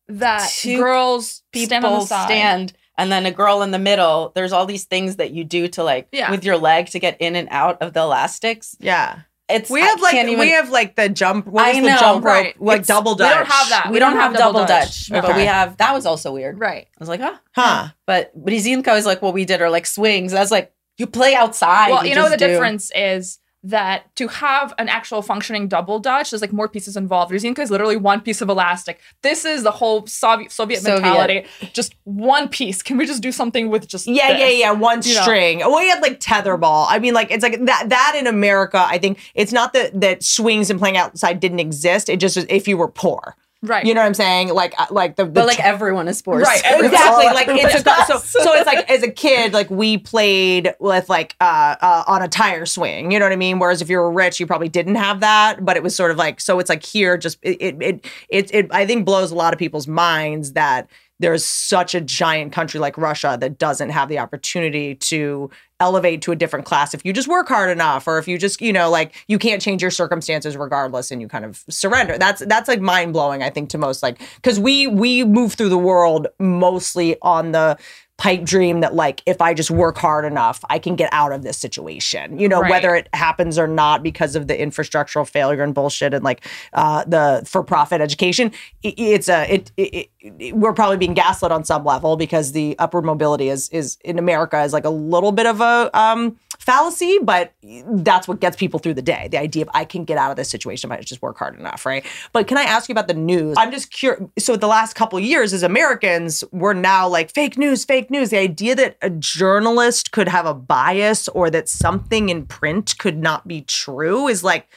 that 0.07 0.49
girls 0.65 1.43
stand 1.53 1.85
on 1.85 1.91
the 1.93 1.97
people 1.99 2.05
side. 2.07 2.25
stand, 2.25 2.73
and 3.01 3.11
then 3.11 3.25
a 3.25 3.31
girl 3.31 3.61
in 3.61 3.71
the 3.71 3.79
middle. 3.79 4.31
There's 4.35 4.53
all 4.53 4.65
these 4.65 4.85
things 4.85 5.15
that 5.17 5.31
you 5.31 5.43
do 5.43 5.67
to 5.69 5.83
like 5.83 6.07
Yeah. 6.11 6.31
with 6.31 6.43
your 6.43 6.57
leg 6.57 6.87
to 6.87 6.99
get 6.99 7.17
in 7.19 7.35
and 7.35 7.47
out 7.51 7.81
of 7.81 7.93
the 7.93 8.01
elastics. 8.01 8.75
Yeah. 8.79 9.19
It's 9.49 9.69
We 9.69 9.81
I 9.81 9.85
have 9.87 10.01
like 10.01 10.15
even- 10.15 10.39
we 10.39 10.51
have 10.51 10.69
like 10.69 10.95
the 10.95 11.09
jump. 11.09 11.45
What 11.45 11.65
I 11.65 11.69
was 11.73 11.77
know, 11.79 11.93
the 11.93 11.99
jump 11.99 12.23
rope? 12.23 12.33
right. 12.33 12.61
Like 12.61 12.75
It's- 12.81 12.87
double 12.87 13.13
we 13.15 13.17
don't 13.17 13.47
have 13.47 13.69
that. 13.69 13.91
we, 13.91 13.99
don't, 13.99 14.13
have, 14.15 14.33
double 14.37 14.63
dutch, 14.65 15.09
but 15.09 15.25
Okay. 15.25 15.33
we 15.35 15.45
have 15.45 15.75
that 15.77 15.93
was 15.93 16.05
also 16.05 16.31
weird. 16.31 16.57
Right. 16.59 16.87
I 16.87 16.99
was 16.99 17.09
like, 17.09 17.19
huh. 17.19 17.35
Huh. 17.53 17.87
But 18.07 18.31
Brizinko 18.41 18.95
is 18.97 19.05
like 19.05 19.21
what 19.21 19.33
we 19.33 19.43
did, 19.43 19.61
or 19.61 19.69
like 19.69 19.85
swings. 19.85 20.33
I 20.33 20.39
was 20.39 20.51
like, 20.51 20.71
you 20.97 21.05
play 21.07 21.35
outside. 21.35 21.89
Well, 21.91 22.05
you 22.05 22.15
know 22.15 22.29
the 22.29 22.37
do. 22.37 22.47
difference 22.47 22.91
is 22.95 23.39
that 23.63 24.13
to 24.15 24.27
have 24.27 24.73
an 24.79 24.89
actual 24.89 25.21
functioning 25.21 25.67
double 25.67 25.99
dutch, 25.99 26.31
there's 26.31 26.41
like 26.41 26.51
more 26.51 26.67
pieces 26.67 26.97
involved. 26.97 27.31
Ryzinka 27.31 27.59
is 27.59 27.69
literally 27.69 27.95
one 27.95 28.19
piece 28.21 28.41
of 28.41 28.49
elastic. 28.49 28.99
This 29.21 29.45
is 29.45 29.61
the 29.63 29.69
whole 29.71 30.07
Soviet 30.07 30.51
Soviet, 30.51 30.81
Soviet. 30.81 31.01
mentality. 31.03 31.45
Just 31.71 31.93
one 32.05 32.47
piece. 32.47 32.81
Can 32.81 32.97
we 32.97 33.05
just 33.05 33.21
do 33.21 33.31
something 33.31 33.69
with 33.69 33.87
just 33.87 34.07
Yeah, 34.07 34.33
this? 34.33 34.39
yeah, 34.41 34.47
yeah. 34.49 34.71
One 34.71 35.01
You 35.03 35.13
know. 35.15 35.21
string. 35.21 35.57
We 35.59 35.89
had 35.89 36.01
like 36.01 36.19
tetherball. 36.19 36.87
I 36.89 36.97
mean, 36.97 37.13
like 37.13 37.29
it's 37.29 37.43
like 37.43 37.63
that. 37.65 37.89
That 37.89 38.15
in 38.17 38.25
America, 38.25 38.83
I 38.87 38.97
think 38.97 39.19
it's 39.35 39.51
not 39.51 39.73
that 39.73 39.99
that 40.01 40.23
swings 40.23 40.69
and 40.71 40.79
playing 40.79 40.97
outside 40.97 41.39
didn't 41.39 41.59
exist. 41.59 42.09
It 42.09 42.17
just 42.19 42.37
if 42.49 42.67
you 42.67 42.77
were 42.77 42.87
poor. 42.87 43.35
Right. 43.63 43.85
You 43.85 43.93
know 43.93 44.01
what 44.01 44.07
I'm 44.07 44.13
saying? 44.15 44.49
Like, 44.49 44.73
uh, 44.79 44.87
like 44.89 45.15
the, 45.17 45.25
the 45.25 45.31
But 45.31 45.47
like 45.47 45.59
everyone 45.59 46.07
is 46.07 46.17
sports. 46.17 46.47
Right, 46.47 46.61
exactly 46.65 47.27
all 47.27 47.33
like 47.33 47.47
it's 47.49 47.85
a, 47.85 48.05
so 48.05 48.17
so 48.17 48.53
it's 48.53 48.65
like 48.65 48.89
as 48.89 49.03
a 49.03 49.11
kid 49.11 49.53
like 49.53 49.69
we 49.69 49.97
played 49.97 50.73
with 50.79 51.09
like 51.09 51.35
uh, 51.39 51.75
uh 51.81 52.03
on 52.07 52.21
a 52.21 52.27
tire 52.27 52.65
swing 52.65 53.11
you 53.11 53.19
know 53.19 53.25
what 53.25 53.31
i 53.31 53.37
mean 53.37 53.59
whereas 53.59 53.81
if 53.81 53.89
you 53.89 53.97
were 53.97 54.11
rich 54.11 54.39
you 54.39 54.47
probably 54.47 54.69
didn't 54.69 54.95
have 54.95 55.19
that 55.19 55.63
but 55.63 55.77
it 55.77 55.83
was 55.83 55.95
sort 55.95 56.11
of 56.11 56.17
like 56.17 56.39
so 56.39 56.59
it's 56.59 56.69
like 56.69 56.83
here 56.83 57.17
just 57.17 57.37
it 57.41 57.57
it 57.61 57.81
it, 57.81 58.05
it, 58.29 58.53
it 58.53 58.73
i 58.73 58.85
think 58.85 59.05
blows 59.05 59.31
a 59.31 59.35
lot 59.35 59.53
of 59.53 59.59
people's 59.59 59.87
minds 59.87 60.53
that 60.53 60.89
there's 61.19 61.45
such 61.45 61.93
a 61.93 62.01
giant 62.01 62.51
country 62.51 62.79
like 62.79 62.97
russia 62.97 63.37
that 63.39 63.57
doesn't 63.57 63.89
have 63.89 64.09
the 64.09 64.19
opportunity 64.19 64.95
to 64.95 65.49
elevate 65.81 66.21
to 66.21 66.31
a 66.31 66.35
different 66.35 66.65
class 66.65 66.93
if 66.93 67.03
you 67.03 67.11
just 67.11 67.27
work 67.27 67.47
hard 67.47 67.69
enough 67.69 68.07
or 68.07 68.19
if 68.19 68.27
you 68.27 68.37
just 68.37 68.61
you 68.61 68.71
know 68.71 68.89
like 68.89 69.15
you 69.27 69.39
can't 69.39 69.61
change 69.61 69.81
your 69.81 69.91
circumstances 69.91 70.55
regardless 70.55 71.11
and 71.11 71.21
you 71.21 71.27
kind 71.27 71.43
of 71.43 71.65
surrender. 71.69 72.17
That's 72.17 72.45
that's 72.45 72.67
like 72.67 72.79
mind 72.79 73.13
blowing 73.13 73.41
i 73.41 73.49
think 73.49 73.69
to 73.71 73.77
most 73.77 74.03
like 74.03 74.19
because 74.35 74.59
we 74.59 74.85
we 74.85 75.23
move 75.23 75.53
through 75.53 75.69
the 75.69 75.77
world 75.77 76.27
mostly 76.39 77.17
on 77.21 77.51
the 77.51 77.77
pipe 78.21 78.43
dream 78.43 78.81
that 78.81 78.93
like 78.93 79.23
if 79.25 79.41
i 79.41 79.51
just 79.51 79.71
work 79.71 79.97
hard 79.97 80.25
enough 80.25 80.63
i 80.69 80.77
can 80.77 80.95
get 80.95 81.09
out 81.11 81.31
of 81.31 81.41
this 81.41 81.57
situation 81.57 82.37
you 82.37 82.47
know 82.47 82.61
Right. 82.61 82.69
whether 82.69 82.93
it 82.93 83.07
happens 83.15 83.57
or 83.57 83.67
not 83.67 84.03
because 84.03 84.35
of 84.35 84.45
the 84.47 84.53
infrastructural 84.55 85.27
failure 85.27 85.63
and 85.63 85.73
bullshit 85.73 86.13
and 86.13 86.23
like 86.23 86.45
uh 86.73 87.03
the 87.05 87.41
for 87.47 87.63
profit 87.63 87.99
education 87.99 88.51
i- 88.85 88.93
it's 88.95 89.27
a 89.27 89.51
it, 89.51 89.71
it, 89.75 90.09
it 90.39 90.55
we're 90.55 90.71
probably 90.73 90.97
being 90.97 91.15
gaslit 91.15 91.51
on 91.51 91.63
some 91.63 91.83
level 91.83 92.15
because 92.15 92.51
the 92.51 92.75
upward 92.77 93.05
mobility 93.05 93.49
is 93.49 93.69
is 93.69 93.97
in 94.05 94.19
america 94.19 94.61
is 94.61 94.71
like 94.71 94.85
a 94.85 94.89
little 94.91 95.31
bit 95.31 95.47
of 95.47 95.59
a 95.59 95.89
um 95.99 96.37
fallacy 96.61 97.17
but 97.23 97.53
that's 97.87 98.27
what 98.27 98.39
gets 98.39 98.55
people 98.55 98.79
through 98.79 98.93
the 98.93 99.01
day. 99.01 99.27
The 99.29 99.37
idea 99.39 99.63
of 99.63 99.69
i 99.73 99.83
can 99.83 100.05
get 100.05 100.17
out 100.17 100.29
of 100.31 100.37
this 100.37 100.49
situation 100.49 100.91
if 100.91 100.97
i 100.97 101.01
just 101.01 101.21
work 101.21 101.37
hard 101.37 101.59
enough 101.59 101.85
right? 101.85 102.05
But 102.33 102.47
can 102.47 102.57
i 102.57 102.63
ask 102.63 102.87
you 102.87 102.93
about 102.93 103.07
the 103.07 103.13
news? 103.15 103.55
I'm 103.57 103.71
just 103.71 103.91
curious 103.91 104.23
so 104.39 104.55
the 104.55 104.67
last 104.67 104.93
couple 104.93 105.19
years 105.19 105.53
as 105.53 105.63
americans 105.63 106.43
we're 106.51 106.73
now 106.73 107.07
like 107.07 107.31
fake 107.33 107.57
news 107.57 107.83
fake 107.83 108.11
news. 108.11 108.29
The 108.29 108.37
idea 108.37 108.75
that 108.75 108.97
a 109.01 109.09
journalist 109.09 110.11
could 110.11 110.27
have 110.27 110.45
a 110.45 110.53
bias 110.53 111.27
or 111.29 111.49
that 111.49 111.67
something 111.67 112.29
in 112.29 112.45
print 112.45 112.97
could 112.99 113.17
not 113.17 113.47
be 113.47 113.61
true 113.61 114.27
is 114.27 114.43
like 114.43 114.67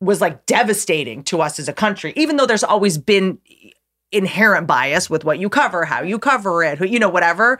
was 0.00 0.20
like 0.20 0.46
devastating 0.46 1.22
to 1.24 1.40
us 1.40 1.58
as 1.58 1.68
a 1.68 1.72
country 1.72 2.12
even 2.16 2.36
though 2.36 2.46
there's 2.46 2.64
always 2.64 2.98
been 2.98 3.38
inherent 4.12 4.66
bias 4.66 5.10
with 5.10 5.24
what 5.24 5.38
you 5.38 5.48
cover 5.48 5.84
how 5.84 6.02
you 6.02 6.18
cover 6.18 6.62
it 6.62 6.78
who- 6.78 6.86
you 6.86 6.98
know 6.98 7.08
whatever 7.08 7.58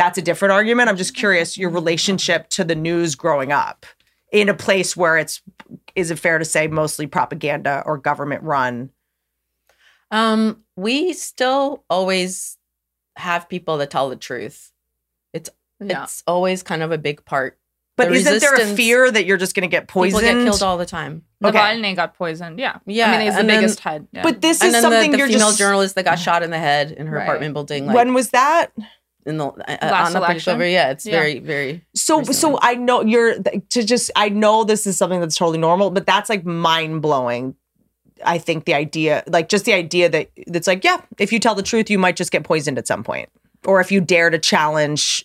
that's 0.00 0.16
a 0.18 0.22
different 0.22 0.52
argument 0.52 0.88
i'm 0.88 0.96
just 0.96 1.14
curious 1.14 1.58
your 1.58 1.68
relationship 1.70 2.48
to 2.48 2.64
the 2.64 2.74
news 2.74 3.14
growing 3.14 3.52
up 3.52 3.84
in 4.32 4.48
a 4.48 4.54
place 4.54 4.96
where 4.96 5.18
it's 5.18 5.42
is 5.94 6.10
it 6.10 6.18
fair 6.18 6.38
to 6.38 6.44
say 6.44 6.66
mostly 6.68 7.06
propaganda 7.06 7.82
or 7.84 7.98
government 7.98 8.42
run 8.42 8.88
Um, 10.10 10.64
we 10.76 11.12
still 11.12 11.84
always 11.90 12.56
have 13.16 13.48
people 13.48 13.76
that 13.78 13.90
tell 13.90 14.08
the 14.08 14.16
truth. 14.16 14.72
It's 15.32 15.50
Yeah. 15.78 16.04
it's 16.04 16.22
always 16.26 16.62
kind 16.62 16.82
of 16.82 16.90
a 16.92 16.98
big 16.98 17.24
part. 17.24 17.58
but 17.96 18.08
The 18.08 18.14
isn't 18.14 18.40
there 18.40 18.54
a 18.54 18.74
fear 18.74 19.10
that 19.10 19.26
you're 19.26 19.36
just 19.36 19.54
going 19.54 19.68
to 19.68 19.76
get 19.76 19.86
poisoned 19.86 20.22
People 20.22 20.34
get 20.40 20.44
killed 20.50 20.62
all 20.62 20.78
the 20.78 20.86
time. 20.86 21.22
Okay. 21.44 21.56
Navalny 21.58 21.94
got 21.94 22.14
poisoned. 22.14 22.58
Yeah. 22.58 22.78
Yeah, 22.86 23.08
I 23.08 23.10
mean, 23.12 23.20
he's 23.26 23.34
the 23.34 23.40
and 23.40 23.50
then- 23.50 23.60
biggest 23.60 23.80
head. 23.80 24.06
Yeah. 24.12 24.22
but 24.22 24.40
this 24.40 24.60
and 24.62 24.68
is 24.68 24.72
then 24.72 24.82
something 24.82 25.10
the, 25.10 25.16
the 25.16 25.18
you're 25.18 25.28
female 25.28 25.48
just 25.48 25.58
journalist 25.58 25.94
that 25.96 26.04
got 26.06 26.18
shot 26.18 26.42
in 26.42 26.50
the 26.50 26.58
head 26.58 26.90
in 26.92 27.06
her 27.06 27.16
Right. 27.16 27.24
apartment 27.24 27.52
building. 27.54 27.86
Like 27.86 27.94
when 27.96 28.14
was 28.14 28.30
that 28.30 28.72
in 29.26 29.36
the 29.38 29.46
uh, 29.46 29.52
Last 29.82 30.14
on 30.14 30.20
the 30.20 30.26
picture 30.26 30.50
election? 30.50 30.54
over. 30.54 30.66
Yeah, 30.66 30.90
it's 30.90 31.04
Yeah. 31.06 31.12
very 31.12 31.38
very. 31.38 31.84
so 31.94 32.18
recently. 32.18 32.34
so 32.34 32.58
i 32.62 32.74
know 32.74 33.02
you're 33.02 33.34
to 33.70 33.82
just 33.84 34.10
i 34.16 34.28
know 34.28 34.64
this 34.64 34.86
is 34.86 34.96
something 34.96 35.20
that's 35.20 35.36
totally 35.36 35.58
normal 35.58 35.90
but 35.90 36.06
that's 36.06 36.28
like 36.30 36.44
mind-blowing 36.44 37.54
i 38.24 38.38
think 38.38 38.64
the 38.64 38.74
idea 38.74 39.22
like 39.26 39.48
just 39.48 39.64
the 39.64 39.72
idea 39.74 40.08
that 40.08 40.30
that's 40.46 40.66
like 40.66 40.82
yeah 40.84 41.00
if 41.18 41.32
you 41.32 41.38
tell 41.38 41.54
the 41.54 41.62
truth 41.62 41.90
you 41.90 41.98
might 41.98 42.16
just 42.16 42.30
get 42.32 42.44
poisoned 42.44 42.78
at 42.78 42.86
some 42.86 43.02
point 43.04 43.28
or 43.66 43.80
if 43.80 43.92
you 43.92 44.00
dare 44.00 44.30
to 44.30 44.38
challenge 44.38 45.24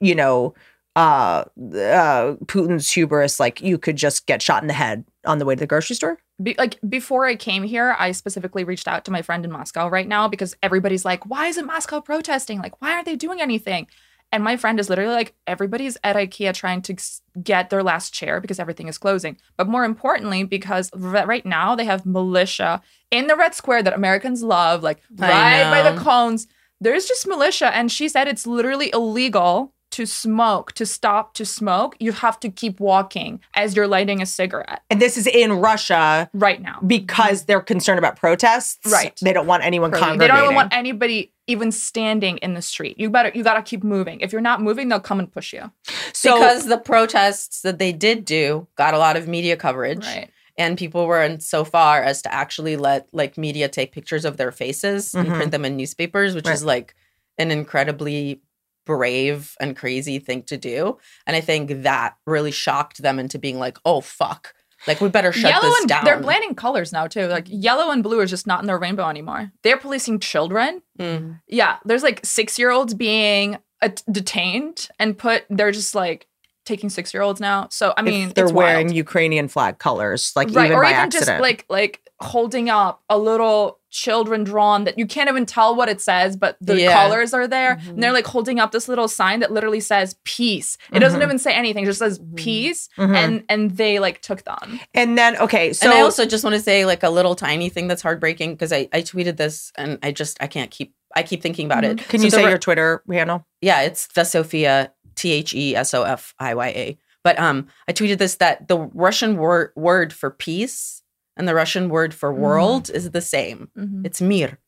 you 0.00 0.14
know 0.14 0.54
uh 0.96 1.44
uh 1.74 2.34
putin's 2.46 2.90
hubris 2.90 3.38
like 3.40 3.60
you 3.62 3.78
could 3.78 3.96
just 3.96 4.26
get 4.26 4.42
shot 4.42 4.62
in 4.62 4.66
the 4.68 4.74
head 4.74 5.04
on 5.26 5.38
the 5.38 5.44
way 5.44 5.54
to 5.54 5.60
the 5.60 5.66
grocery 5.66 5.96
store 5.96 6.18
Be- 6.42 6.54
like 6.58 6.78
before 6.88 7.26
I 7.26 7.36
came 7.36 7.62
here, 7.62 7.94
I 7.98 8.12
specifically 8.12 8.64
reached 8.64 8.88
out 8.88 9.04
to 9.04 9.10
my 9.10 9.22
friend 9.22 9.44
in 9.44 9.52
Moscow 9.52 9.88
right 9.88 10.08
now 10.08 10.26
because 10.28 10.56
everybody's 10.62 11.04
like, 11.04 11.26
"Why 11.26 11.46
isn't 11.48 11.66
Moscow 11.66 12.00
protesting? 12.00 12.60
Like, 12.60 12.80
why 12.80 12.92
aren't 12.92 13.04
they 13.06 13.16
doing 13.16 13.40
anything?" 13.40 13.88
And 14.32 14.44
my 14.44 14.56
friend 14.56 14.78
is 14.80 14.88
literally 14.88 15.12
like, 15.12 15.34
"Everybody's 15.46 15.98
at 16.02 16.16
IKEA 16.16 16.54
trying 16.54 16.82
to 16.82 16.96
get 17.42 17.68
their 17.68 17.82
last 17.82 18.14
chair 18.14 18.40
because 18.40 18.58
everything 18.58 18.88
is 18.88 18.96
closing." 18.96 19.36
But 19.58 19.68
more 19.68 19.84
importantly, 19.84 20.44
because 20.44 20.90
right 20.94 21.44
now 21.44 21.74
they 21.74 21.84
have 21.84 22.06
militia 22.06 22.80
in 23.10 23.26
the 23.26 23.36
Red 23.36 23.54
Square 23.54 23.82
that 23.82 23.94
Americans 23.94 24.42
love, 24.42 24.82
like 24.82 25.00
I 25.20 25.62
right 25.62 25.82
by 25.82 25.90
the 25.90 26.00
cones. 26.00 26.46
There's 26.80 27.06
just 27.06 27.26
militia, 27.26 27.74
and 27.74 27.92
she 27.92 28.08
said 28.08 28.28
it's 28.28 28.46
literally 28.46 28.90
illegal 28.94 29.74
to 29.90 30.06
smoke. 30.06 30.72
To 30.72 30.86
stop 30.86 31.34
to 31.34 31.44
smoke, 31.44 31.96
you 31.98 32.12
have 32.12 32.38
to 32.40 32.48
keep 32.48 32.80
walking 32.80 33.40
as 33.54 33.74
you're 33.76 33.86
lighting 33.88 34.22
a 34.22 34.26
cigarette. 34.26 34.82
and 34.90 35.00
this 35.00 35.16
is 35.16 35.26
in 35.26 35.52
russia 35.52 36.30
Right 36.32 36.60
now, 36.62 36.78
because 36.86 37.44
they're 37.44 37.60
concerned 37.60 37.98
about 37.98 38.16
protests 38.16 38.78
Right. 38.90 39.18
they 39.22 39.32
don't 39.32 39.46
want 39.46 39.64
anyone 39.64 39.90
They 39.90 39.98
congregating 39.98 40.34
don't 40.36 40.44
even 40.44 40.54
want 40.54 40.72
anybody 40.74 41.32
even 41.46 41.72
standing 41.72 42.36
in 42.38 42.54
the 42.54 42.62
street. 42.62 42.98
You 43.00 43.10
better 43.10 43.32
you 43.34 43.42
gotta 43.42 43.62
keep 43.62 43.82
moving. 43.82 44.20
If 44.20 44.30
you're 44.32 44.40
not 44.40 44.62
moving, 44.62 44.88
they'll 44.88 45.00
come 45.00 45.18
and 45.18 45.30
push 45.32 45.52
you. 45.52 45.70
so 46.12 46.34
because 46.34 46.66
the 46.66 46.78
protests 46.78 47.62
that 47.62 47.78
they 47.78 47.92
did 47.92 48.24
do 48.24 48.68
got 48.76 48.94
a 48.94 48.98
lot 48.98 49.16
of 49.16 49.26
media 49.26 49.56
coverage. 49.56 50.04
Right. 50.06 50.30
And 50.56 50.76
people 50.78 51.06
weren't 51.06 51.42
so 51.42 51.64
far 51.64 52.02
as 52.02 52.22
to 52.22 52.32
actually 52.32 52.76
let 52.76 53.08
like 53.12 53.36
media 53.38 53.68
take 53.68 53.92
pictures 53.92 54.24
of 54.24 54.36
their 54.36 54.52
faces 54.52 55.14
and 55.14 55.26
Mhm. 55.28 55.36
print 55.36 55.50
them 55.52 55.64
in 55.64 55.76
newspapers, 55.76 56.34
which 56.34 56.46
Right. 56.46 56.54
is 56.54 56.62
like 56.64 56.94
an 57.38 57.50
incredibly 57.50 58.40
brave 58.86 59.56
and 59.60 59.76
crazy 59.76 60.18
thing 60.18 60.42
to 60.44 60.56
do. 60.56 60.98
And 61.26 61.36
I 61.36 61.40
think 61.40 61.82
that 61.82 62.16
really 62.26 62.50
shocked 62.50 63.02
them 63.02 63.18
into 63.18 63.38
being 63.38 63.58
like, 63.58 63.78
oh 63.84 64.00
fuck. 64.00 64.54
Like 64.86 65.00
we 65.00 65.08
better 65.08 65.32
shut 65.32 65.50
yellow 65.50 65.68
this 65.68 65.80
and 65.80 65.88
down. 65.88 66.04
they're 66.04 66.20
blending 66.20 66.54
colors 66.54 66.92
now 66.92 67.06
too. 67.06 67.26
Like 67.26 67.46
yellow 67.48 67.90
and 67.90 68.02
blue 68.02 68.20
is 68.20 68.30
just 68.30 68.46
not 68.46 68.60
in 68.60 68.66
their 68.66 68.78
rainbow 68.78 69.08
anymore. 69.08 69.52
They're 69.62 69.76
policing 69.76 70.20
children. 70.20 70.82
Mm. 70.98 71.40
Yeah, 71.46 71.76
there's 71.84 72.02
like 72.02 72.24
six 72.24 72.58
year 72.58 72.70
olds 72.70 72.94
being 72.94 73.58
uh, 73.82 73.90
detained 74.10 74.88
and 74.98 75.16
put. 75.18 75.44
They're 75.50 75.72
just 75.72 75.94
like 75.94 76.28
taking 76.64 76.88
six 76.88 77.12
year 77.12 77.22
olds 77.22 77.40
now. 77.40 77.68
So 77.70 77.92
I 77.96 78.02
mean, 78.02 78.28
if 78.28 78.34
they're 78.34 78.48
wearing 78.48 78.86
wild. 78.86 78.96
Ukrainian 78.96 79.48
flag 79.48 79.78
colors, 79.78 80.32
like 80.34 80.48
right, 80.52 80.66
even 80.66 80.78
or 80.78 80.82
by 80.82 80.90
even 80.90 81.00
accident. 81.00 81.26
just 81.26 81.40
like 81.40 81.66
like 81.68 82.00
holding 82.22 82.68
up 82.68 83.02
a 83.08 83.18
little 83.18 83.78
children 83.90 84.44
drawn 84.44 84.84
that 84.84 84.98
you 84.98 85.06
can't 85.06 85.28
even 85.28 85.44
tell 85.44 85.74
what 85.74 85.88
it 85.88 86.00
says, 86.00 86.36
but 86.36 86.56
the 86.60 86.78
Yeah. 86.80 86.92
colors 86.92 87.34
are 87.34 87.48
there, 87.48 87.76
Mm-hmm. 87.76 87.90
and 87.90 88.02
they're 88.02 88.12
like 88.12 88.26
holding 88.26 88.60
up 88.60 88.70
this 88.72 88.88
little 88.88 89.08
sign 89.08 89.40
that 89.40 89.50
literally 89.50 89.80
says 89.80 90.14
peace. 90.24 90.76
It 90.92 91.00
doesn't 91.00 91.18
Mhm. 91.20 91.24
even 91.24 91.38
say 91.38 91.52
anything; 91.52 91.82
it 91.84 91.86
just 91.88 91.98
says 91.98 92.18
Mm-hmm. 92.20 92.34
peace, 92.36 92.88
Mhm. 92.98 93.16
and 93.16 93.44
and 93.48 93.76
they 93.76 93.98
like 93.98 94.20
took 94.22 94.44
them. 94.44 94.80
and 94.94 95.18
then 95.18 95.36
okay, 95.38 95.72
so 95.72 95.86
and 95.86 95.98
I 95.98 96.02
also 96.02 96.24
just 96.26 96.44
want 96.44 96.54
to 96.54 96.60
say 96.62 96.84
like 96.86 97.02
a 97.02 97.10
little 97.10 97.34
tiny 97.34 97.68
thing 97.68 97.88
that's 97.88 98.02
heartbreaking 98.02 98.54
because 98.54 98.72
I, 98.72 98.88
I 98.92 99.00
tweeted 99.02 99.36
this 99.36 99.72
and 99.76 99.98
I 100.02 100.12
just 100.12 100.36
I 100.40 100.46
can't 100.46 100.70
keep 100.70 100.94
I 101.16 101.22
keep 101.24 101.42
thinking 101.42 101.66
about 101.66 101.84
it. 101.84 101.98
can 102.08 102.20
So 102.20 102.24
you 102.26 102.30
say 102.30 102.44
re- 102.44 102.50
your 102.50 102.58
Twitter 102.58 103.02
handle? 103.10 103.44
Yeah, 103.60 103.80
it's 103.80 104.06
the 104.08 104.20
Sofiya 104.22 104.90
T 105.16 105.32
H 105.32 105.52
E 105.54 105.74
S 105.74 105.94
O 105.94 106.04
F 106.04 106.34
I 106.38 106.54
Y 106.54 106.68
A. 106.68 106.98
But 107.24 107.38
um, 107.40 107.66
I 107.88 107.92
tweeted 107.92 108.18
this 108.18 108.36
that 108.36 108.68
the 108.68 108.78
Russian 108.78 109.36
word 109.36 109.72
word 109.74 110.12
for 110.12 110.30
peace 110.30 110.99
and 111.40 111.48
the 111.48 111.54
Russian 111.62 111.88
word 111.88 112.12
for 112.14 112.30
world 112.32 112.90
is 112.98 113.10
the 113.10 113.20
same. 113.36 113.68
Mhm. 113.76 114.04
It's 114.06 114.20
mir. 114.20 114.58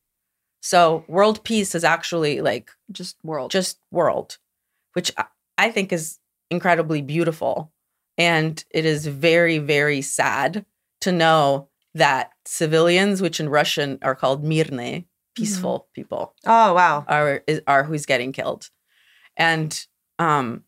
So 0.61 1.05
world 1.09 1.45
peace 1.45 1.75
is 1.79 1.85
actually 1.85 2.41
like 2.41 2.71
just 2.91 3.17
world. 3.23 3.51
just 3.59 3.79
world, 3.91 4.39
which 4.95 5.13
I- 5.59 5.71
think 5.71 5.93
is 5.93 6.19
incredibly 6.51 7.03
beautiful. 7.03 7.55
And 8.19 8.55
it 8.71 8.85
is 8.85 9.07
very, 9.07 9.59
very 9.59 10.03
sad 10.03 10.65
to 11.05 11.13
know 11.13 11.69
that 11.95 12.31
civilians, 12.47 13.21
which 13.23 13.39
in 13.41 13.49
Russian 13.49 13.99
are 14.03 14.15
called 14.15 14.43
mirne, 14.45 15.05
peaceful 15.37 15.89
people, 15.95 16.35
Oh 16.47 16.73
wow. 16.75 17.05
are 17.09 17.43
is, 17.47 17.61
are 17.67 17.85
who's 17.85 18.07
getting 18.07 18.33
killed. 18.33 18.71
And 19.37 19.71
um 20.19 20.65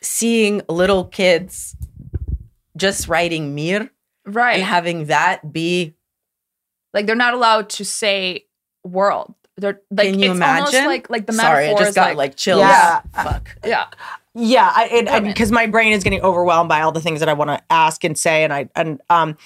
seeing 0.00 0.62
little 0.68 1.04
kids 1.04 1.76
just 2.76 3.08
writing 3.08 3.54
mir 3.54 3.90
right. 4.26 4.54
and 4.54 4.62
having 4.64 5.06
that 5.06 5.52
be 5.52 5.94
like 6.94 7.06
they're 7.06 7.16
not 7.16 7.34
allowed 7.34 7.68
to 7.70 7.84
say 7.84 8.46
world. 8.84 9.34
They're 9.56 9.80
like 9.90 10.10
Can 10.10 10.18
you 10.18 10.32
it's 10.32 10.40
almost 10.40 10.72
imagine? 10.72 10.86
like 10.86 11.10
like 11.10 11.26
the 11.26 11.32
Sorry, 11.32 11.64
I 11.64 11.66
metaphor 11.68 11.78
just 11.78 11.88
is 11.90 11.94
got 11.94 12.08
like, 12.08 12.16
like, 12.16 12.36
chills. 12.36 12.60
Yeah. 12.60 13.00
Fuck. 13.14 13.56
yeah. 13.64 13.86
Yeah, 14.34 14.72
I 14.74 15.20
because 15.20 15.52
my 15.52 15.66
brain 15.66 15.92
is 15.92 16.02
getting 16.02 16.22
overwhelmed 16.22 16.68
by 16.68 16.80
all 16.80 16.90
the 16.90 17.02
things 17.02 17.20
that 17.20 17.28
I 17.28 17.34
want 17.34 17.50
to 17.50 17.62
ask 17.68 18.02
and 18.02 18.16
say, 18.16 18.44
and 18.44 18.52
I 18.52 18.68
and 18.74 19.00
um 19.10 19.36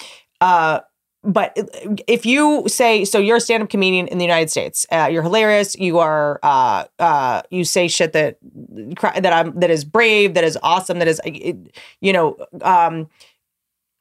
uh. 0.40 0.80
But 1.24 1.58
if 2.06 2.24
you 2.24 2.62
say 2.68 3.04
so, 3.04 3.18
you're 3.18 3.38
a 3.38 3.40
stand-up 3.40 3.68
comedian 3.68 4.06
in 4.06 4.18
the 4.18 4.24
United 4.24 4.48
States. 4.48 4.86
Uh, 4.92 5.08
you're 5.10 5.24
hilarious. 5.24 5.74
You 5.74 5.98
are. 5.98 6.38
Uh, 6.40 6.84
uh, 7.00 7.42
you 7.50 7.64
say 7.64 7.88
shit 7.88 8.12
that 8.12 8.38
that 8.44 9.32
I'm 9.32 9.58
that 9.58 9.70
is 9.70 9.84
brave, 9.84 10.34
that 10.34 10.44
is 10.44 10.56
awesome, 10.62 11.00
that 11.00 11.08
is 11.08 11.20
you 12.00 12.12
know. 12.12 12.36
Um, 12.62 13.08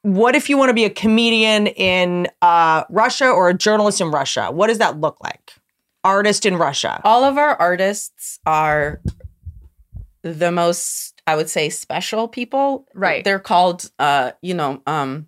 what 0.05 0.35
if 0.35 0.49
you 0.49 0.57
want 0.57 0.69
to 0.69 0.73
be 0.73 0.85
a 0.85 0.89
comedian 0.89 1.67
in 1.67 2.27
uh, 2.41 2.83
Russia 2.89 3.27
or 3.29 3.49
a 3.49 3.53
journalist 3.53 4.01
in 4.01 4.09
Russia? 4.11 4.49
What 4.51 4.67
does 4.67 4.79
that 4.79 4.99
look 4.99 5.17
like? 5.23 5.53
Artist 6.03 6.45
in 6.47 6.55
Russia. 6.57 6.99
all 7.03 7.23
of 7.23 7.37
our 7.37 7.55
artists 7.61 8.39
are 8.47 8.99
the 10.23 10.51
most 10.51 11.21
i 11.27 11.35
would 11.35 11.49
say 11.49 11.69
special 11.69 12.27
people 12.27 12.87
Right. 12.95 13.23
they're 13.23 13.39
called 13.39 13.89
uh 13.99 14.31
you 14.41 14.53
know 14.55 14.81
um 14.87 15.27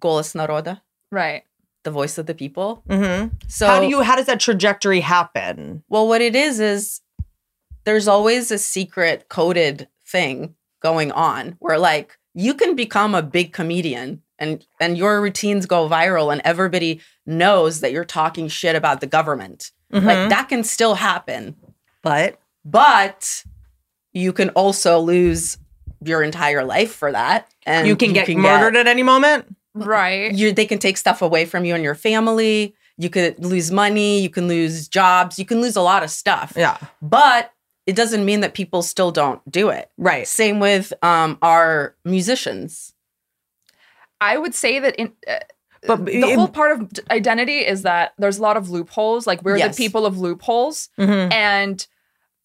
голос 0.00 0.34
народа 0.34 0.80
Right. 1.10 1.44
the 1.84 1.90
voice 1.90 2.18
of 2.18 2.26
the 2.26 2.34
people 2.34 2.82
Mm-hmm. 2.88 3.36
so 3.48 3.66
how 3.66 3.80
do 3.80 3.88
you? 3.88 4.00
How 4.02 4.16
does 4.16 4.26
that 4.26 4.40
trajectory 4.40 5.00
happen? 5.00 5.82
well 5.88 6.08
what 6.08 6.20
it 6.20 6.34
is 6.34 6.58
is 6.60 7.00
there's 7.84 8.08
always 8.08 8.50
a 8.50 8.58
secret 8.58 9.28
coded 9.28 9.88
thing 10.06 10.54
going 10.82 11.12
on 11.12 11.56
where 11.58 11.78
like 11.78 12.17
you 12.33 12.53
can 12.53 12.75
become 12.75 13.15
a 13.15 13.21
big 13.21 13.53
comedian 13.53 14.21
and 14.37 14.65
and 14.79 14.97
your 14.97 15.21
routines 15.21 15.65
go 15.65 15.87
viral 15.89 16.31
and 16.31 16.41
everybody 16.45 17.01
knows 17.25 17.81
that 17.81 17.91
you're 17.91 18.05
talking 18.05 18.47
shit 18.47 18.75
about 18.75 19.01
the 19.01 19.07
government 19.07 19.71
Mm-hmm. 19.91 20.05
like 20.05 20.29
that 20.29 20.49
can 20.49 20.63
still 20.63 20.93
happen 20.95 21.55
But 22.03 22.39
but 22.63 23.43
you 24.13 24.31
can 24.33 24.49
also 24.49 24.99
lose 24.99 25.57
your 26.03 26.21
entire 26.23 26.63
life 26.63 26.93
for 26.93 27.11
that 27.11 27.47
and 27.65 27.87
you 27.87 27.95
can 27.95 28.13
get 28.13 28.27
murdered 28.29 28.75
at 28.77 28.87
any 28.87 29.03
moment. 29.03 29.55
Right. 29.73 30.31
you 30.33 30.51
they 30.51 30.65
can 30.65 30.77
take 30.79 30.97
stuff 30.97 31.21
away 31.21 31.45
from 31.45 31.65
you 31.65 31.73
and 31.75 31.83
your 31.83 31.95
family 31.95 32.75
you 32.97 33.09
could 33.09 33.43
lose 33.43 33.71
money 33.71 34.19
you 34.21 34.29
can 34.29 34.47
lose 34.47 34.87
jobs 34.87 35.39
you 35.39 35.45
can 35.45 35.59
lose 35.61 35.75
a 35.75 35.81
lot 35.81 36.03
of 36.03 36.09
stuff 36.11 36.53
Yeah. 36.55 36.77
but 37.01 37.51
it 37.89 37.95
doesn't 37.95 38.23
mean 38.29 38.39
that 38.41 38.53
people 38.53 38.81
still 38.93 39.11
don't 39.11 39.41
do 39.49 39.69
it 39.69 39.89
Right. 39.97 40.27
same 40.27 40.59
with 40.59 40.93
um 41.03 41.37
our 41.41 41.95
musicians 42.05 42.93
I 44.21 44.37
would 44.37 44.53
say 44.53 44.79
that 44.79 44.95
in 44.97 45.13
uh, 45.27 45.39
But 45.87 46.05
the 46.05 46.19
it- 46.31 46.35
whole 46.37 46.47
part 46.49 46.71
of 46.73 46.89
identity 47.09 47.59
is 47.59 47.83
that 47.83 48.13
there's 48.17 48.37
a 48.37 48.41
lot 48.41 48.57
of 48.57 48.69
loopholes. 48.69 49.25
Like 49.25 49.41
we're 49.43 49.57
Yes. 49.57 49.77
the 49.77 49.83
people 49.83 50.05
of 50.05 50.19
loopholes, 50.19 50.89
Mhm. 50.99 51.31
and 51.31 51.87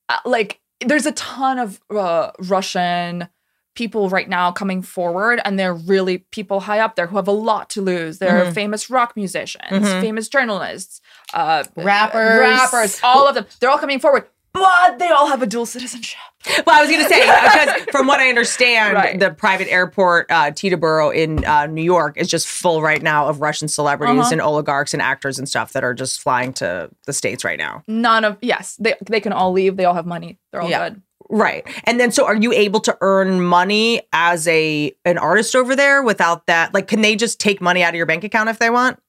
uh, 0.08 0.18
like 0.24 0.60
there's 0.80 1.06
a 1.06 1.12
ton 1.12 1.58
of 1.58 1.80
uh, 1.90 2.30
Russian 2.38 3.28
people 3.74 4.08
right 4.08 4.28
now 4.28 4.52
coming 4.52 4.82
forward, 4.82 5.40
and 5.44 5.58
they're 5.58 5.74
really 5.74 6.18
people 6.30 6.60
high 6.60 6.78
up 6.78 6.94
there 6.94 7.08
who 7.08 7.16
have 7.16 7.26
a 7.26 7.32
lot 7.32 7.68
to 7.70 7.80
lose. 7.82 8.18
They're 8.20 8.44
Mhm. 8.46 8.54
famous 8.54 8.88
rock 8.88 9.16
musicians, 9.16 9.84
Mhm. 9.88 10.00
famous 10.00 10.28
journalists, 10.28 11.00
uh, 11.32 11.64
Rappers. 11.74 12.38
rappers, 12.38 13.00
all 13.02 13.26
of 13.26 13.34
them. 13.34 13.46
They're 13.58 13.70
all 13.70 13.78
coming 13.78 13.98
forward, 13.98 14.28
but 14.54 14.98
they 14.98 15.08
all 15.10 15.26
have 15.26 15.42
a 15.42 15.46
dual 15.46 15.66
citizenship. 15.66 16.18
Well, 16.66 16.76
I 16.78 16.80
was 16.82 16.90
going 16.90 17.02
to 17.02 17.08
say 17.08 17.20
because 17.82 17.84
from 17.90 18.06
what 18.06 18.20
I 18.20 18.28
understand, 18.28 18.94
Right. 18.94 19.18
the 19.18 19.30
private 19.30 19.68
airport 19.70 20.30
uh, 20.30 20.50
Teterboro 20.50 21.14
in 21.14 21.44
uh, 21.44 21.66
New 21.66 21.82
York 21.82 22.16
is 22.16 22.28
just 22.28 22.46
full 22.46 22.80
right 22.82 23.02
now 23.02 23.26
of 23.28 23.40
Russian 23.40 23.68
celebrities 23.68 24.18
Uh-huh. 24.20 24.28
and 24.32 24.40
oligarchs 24.40 24.92
and 24.94 25.02
actors 25.02 25.38
and 25.38 25.48
stuff 25.48 25.72
that 25.72 25.84
are 25.84 25.94
just 25.94 26.20
flying 26.22 26.52
to 26.54 26.90
the 27.06 27.12
states 27.12 27.44
right 27.44 27.58
now. 27.58 27.82
None 27.88 28.24
of 28.24 28.38
yes, 28.40 28.76
they 28.76 28.94
they 29.04 29.20
can 29.20 29.32
all 29.32 29.52
leave. 29.52 29.76
They 29.76 29.84
all 29.84 29.94
have 29.94 30.06
money. 30.06 30.38
They're 30.52 30.60
all 30.62 30.70
Yeah. 30.70 30.88
good. 30.90 31.02
Right. 31.30 31.66
And 31.84 31.98
then 31.98 32.12
so 32.12 32.26
are 32.26 32.36
you 32.36 32.52
able 32.52 32.80
to 32.80 32.96
earn 33.00 33.40
money 33.40 34.02
as 34.12 34.46
a 34.46 34.92
an 35.06 35.16
artist 35.18 35.56
over 35.56 35.74
there 35.74 36.02
without 36.02 36.46
that? 36.46 36.74
Like 36.74 36.86
can 36.86 37.00
they 37.00 37.16
just 37.16 37.40
take 37.40 37.60
money 37.62 37.82
out 37.82 37.88
of 37.90 37.94
your 37.96 38.06
bank 38.06 38.22
account 38.24 38.50
if 38.50 38.58
they 38.58 38.68
want? 38.70 39.00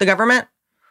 The 0.00 0.06
government? 0.06 0.46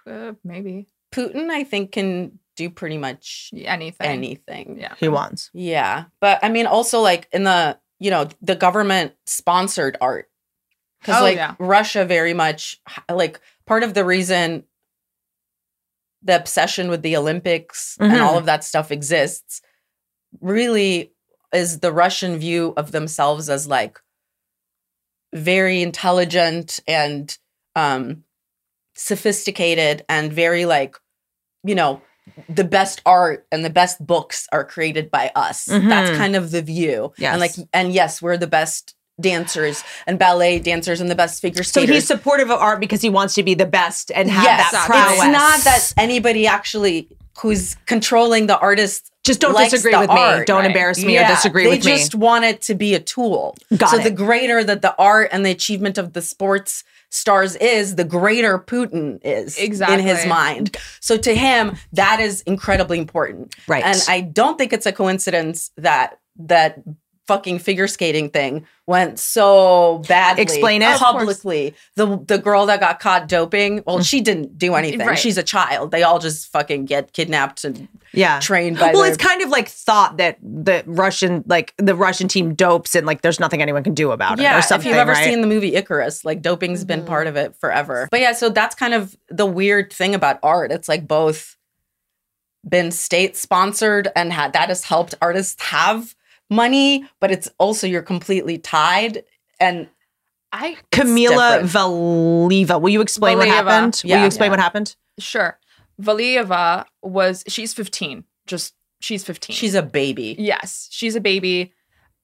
Uh, 0.07 0.31
maybe 0.43 0.87
putin 1.11 1.49
i 1.49 1.63
think 1.63 1.91
can 1.91 2.38
do 2.59 2.69
pretty 2.69 2.97
much 2.97 3.49
anything. 3.55 4.07
anything 4.07 4.77
Yeah. 4.79 4.93
He 4.99 5.07
wants. 5.07 5.49
Yeah. 5.53 6.05
But 6.19 6.39
I 6.43 6.49
mean, 6.49 6.65
also 6.67 6.99
like 6.99 7.29
in 7.31 7.45
the, 7.45 7.79
you 7.99 8.11
know, 8.11 8.27
the 8.41 8.55
government 8.55 9.13
sponsored 9.25 9.97
art. 10.01 10.29
Because 10.99 11.21
Oh, 11.21 11.23
like 11.23 11.37
yeah. 11.37 11.55
Russia 11.57 12.03
very 12.03 12.33
much, 12.33 12.81
like 13.09 13.39
part 13.65 13.83
of 13.83 13.93
the 13.93 14.03
reason 14.03 14.65
the 16.21 16.35
obsession 16.35 16.89
with 16.89 17.01
the 17.01 17.15
Olympics 17.15 17.95
and 17.97 18.11
Mhm. 18.11 18.21
all 18.21 18.37
of 18.37 18.45
that 18.45 18.65
stuff 18.65 18.91
exists 18.91 19.61
really 20.41 21.13
is 21.53 21.79
the 21.79 21.93
Russian 21.93 22.37
view 22.37 22.73
of 22.75 22.91
themselves 22.91 23.49
as 23.49 23.67
like 23.67 23.99
very 25.33 25.81
intelligent 25.81 26.81
and 26.87 27.37
um 27.77 28.25
sophisticated 28.95 30.03
and 30.09 30.33
very 30.33 30.65
like 30.65 30.97
you 31.63 31.73
know 31.75 32.01
the 32.47 32.63
best 32.63 33.01
art 33.05 33.45
and 33.51 33.63
the 33.65 33.69
best 33.69 34.05
books 34.05 34.47
are 34.51 34.63
created 34.63 35.09
by 35.11 35.31
us 35.35 35.65
that's 35.65 36.09
Mhm. 36.11 36.17
kind 36.17 36.35
of 36.35 36.51
the 36.51 36.61
view 36.61 37.13
Yes. 37.17 37.31
and 37.33 37.39
like 37.41 37.51
and 37.73 37.93
yes 37.93 38.21
we're 38.21 38.37
the 38.37 38.47
best 38.47 38.95
dancers 39.21 39.83
and 40.07 40.17
ballet 40.17 40.59
dancers 40.59 41.01
and 41.01 41.09
the 41.11 41.15
best 41.15 41.41
figure 41.41 41.61
skaters. 41.63 41.89
So 41.89 41.93
he's 41.93 42.07
supportive 42.07 42.49
of 42.49 42.59
art 42.59 42.79
because 42.79 43.01
he 43.01 43.09
wants 43.09 43.33
to 43.35 43.43
be 43.43 43.53
the 43.53 43.65
best 43.65 44.11
and 44.15 44.29
have 44.31 44.43
yes 44.45 44.71
that 44.71 44.85
prowess. 44.87 45.13
it's 45.13 45.25
not 45.25 45.59
that 45.65 45.93
anybody 45.97 46.47
actually 46.47 47.09
who's 47.41 47.75
controlling 47.85 48.47
the 48.47 48.57
artist 48.59 49.11
Just 49.25 49.41
don't 49.41 49.55
disagree 49.57 49.95
with 49.95 50.09
me. 50.09 50.43
Don't 50.45 50.59
Right. 50.59 50.65
embarrass 50.67 51.03
me 51.03 51.13
Yeah, 51.15 51.25
or 51.31 51.35
disagree 51.35 51.67
with 51.67 51.83
me. 51.85 51.91
They 51.91 51.97
just 51.97 52.15
want 52.15 52.45
it 52.45 52.61
to 52.63 52.75
be 52.75 52.95
a 52.95 52.99
tool. 52.99 53.55
Got 53.75 53.89
so 53.91 53.97
it. 53.97 54.03
the 54.03 54.11
greater 54.11 54.63
that 54.63 54.81
the 54.81 54.95
art 54.97 55.29
and 55.33 55.45
the 55.45 55.51
achievement 55.51 55.97
of 55.97 56.13
the 56.13 56.21
sports 56.21 56.83
stars 57.09 57.55
is, 57.55 57.95
the 57.95 58.03
greater 58.03 58.59
Putin 58.59 59.19
is 59.23 59.57
exactly. 59.57 59.99
in 59.99 60.05
his 60.05 60.25
mind. 60.25 60.77
So 60.99 61.17
to 61.17 61.35
him, 61.35 61.75
that 61.93 62.19
is 62.19 62.41
incredibly 62.41 62.99
important. 62.99 63.55
Right. 63.67 63.83
And 63.83 64.01
I 64.07 64.21
don't 64.21 64.57
think 64.57 64.73
it's 64.73 64.85
a 64.85 64.91
coincidence 64.91 65.71
that 65.77 66.19
that 66.41 66.81
fucking 67.29 67.59
figure 67.59 67.87
skating 67.87 68.27
thing 68.31 68.65
went 68.87 69.19
so 69.19 70.01
badly 70.07 70.41
Explain 70.41 70.81
it. 70.81 70.97
Publicly. 70.97 71.75
The 71.93 72.17
the 72.25 72.39
girl 72.39 72.65
that 72.65 72.79
got 72.79 72.99
caught 72.99 73.27
doping, 73.27 73.83
well, 73.85 73.99
mm. 73.99 74.09
she 74.09 74.19
didn't 74.19 74.57
do 74.57 74.73
anything. 74.73 75.05
Right. 75.05 75.17
She's 75.17 75.37
a 75.37 75.43
child. 75.43 75.91
They 75.91 76.01
all 76.01 76.17
just 76.17 76.51
fucking 76.51 76.85
get 76.85 77.13
kidnapped 77.13 77.63
and 77.65 77.87
yeah. 78.13 78.39
trained 78.39 78.79
by 78.79 78.93
Well, 78.93 79.03
their- 79.03 79.11
it's 79.11 79.23
kind 79.23 79.43
of 79.43 79.49
like 79.49 79.67
thought 79.67 80.17
that 80.17 80.39
the 80.41 80.83
Russian, 80.87 81.43
like 81.45 81.75
the 81.77 81.93
Russian 81.93 82.27
team 82.27 82.55
dopes 82.55 82.95
and 82.95 83.05
like 83.05 83.21
there's 83.21 83.39
nothing 83.39 83.61
anyone 83.61 83.83
can 83.83 83.93
do 83.93 84.09
about 84.09 84.39
it 84.39 84.41
yeah, 84.41 84.57
or 84.57 84.63
something. 84.63 84.89
if 84.89 84.95
you've 84.95 84.99
ever 84.99 85.11
right? 85.11 85.23
seen 85.23 85.41
the 85.41 85.47
movie 85.47 85.75
Icarus, 85.75 86.25
like 86.25 86.41
doping's 86.41 86.83
been 86.83 87.05
part 87.05 87.27
mm. 87.27 87.29
of 87.29 87.35
it 87.35 87.55
forever. 87.57 88.07
But 88.09 88.21
yeah, 88.21 88.33
so 88.33 88.49
that's 88.49 88.73
kind 88.73 88.95
of 88.95 89.15
the 89.29 89.45
weird 89.45 89.93
thing 89.93 90.15
about 90.15 90.39
art. 90.41 90.71
It's 90.71 90.89
like 90.89 91.07
both 91.07 91.57
been 92.67 92.89
state 92.89 93.37
sponsored 93.37 94.07
and 94.15 94.33
had 94.33 94.53
that 94.53 94.69
has 94.69 94.83
helped 94.83 95.13
artists 95.21 95.61
have 95.61 96.15
money, 96.49 97.05
but 97.19 97.31
it's 97.31 97.49
also 97.57 97.87
you're 97.87 98.01
completely 98.01 98.57
tied. 98.57 99.23
And 99.59 99.87
I 100.51 100.77
Kamila 100.91 101.61
different. 101.61 101.69
Valieva. 101.69 102.81
Will 102.81 102.89
you 102.89 103.01
explain 103.01 103.37
what 103.37 103.47
Valieva. 103.47 103.51
happened? 103.51 104.01
Will 104.03 104.19
you 104.19 104.25
explain 104.25 104.47
Yeah. 104.47 104.51
what 104.53 104.59
happened? 104.59 104.95
sure. 105.19 105.59
Valieva 106.01 106.85
was 107.03 107.43
she's 107.47 107.73
15. 107.73 108.23
Just 108.47 108.73
she's 109.01 109.23
15. 109.23 109.53
she's 109.55 109.75
a 109.75 109.83
baby. 109.83 110.35
Yes, 110.39 110.87
she's 110.91 111.15
a 111.15 111.21
baby. 111.21 111.73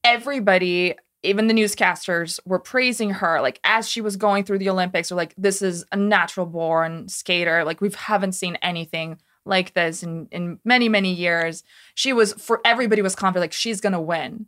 Everybody, 0.02 0.94
even 1.22 1.46
the 1.46 1.54
newscasters, 1.54 2.40
were 2.46 2.58
praising 2.58 3.10
her. 3.10 3.40
Like 3.42 3.60
as 3.64 3.88
she 3.88 4.00
was 4.00 4.16
going 4.16 4.44
through 4.44 4.58
the 4.58 4.70
Olympics, 4.70 5.12
or 5.12 5.16
like 5.16 5.34
this 5.36 5.60
is 5.62 5.84
a 5.92 5.96
natural 5.96 6.46
born 6.46 7.08
skater. 7.08 7.64
Like 7.64 7.80
we 7.80 7.90
haven't 7.96 8.32
seen 8.32 8.56
anything 8.62 9.18
like 9.46 9.72
this 9.74 10.02
in 10.02 10.28
in 10.30 10.58
many 10.64 10.88
many 10.88 11.12
years. 11.12 11.62
She 11.94 12.12
was 12.12 12.32
for 12.34 12.60
everybody 12.64 13.00
was 13.02 13.14
confident 13.14 13.42
like 13.44 13.52
she's 13.52 13.80
gonna 13.80 14.00
win, 14.00 14.46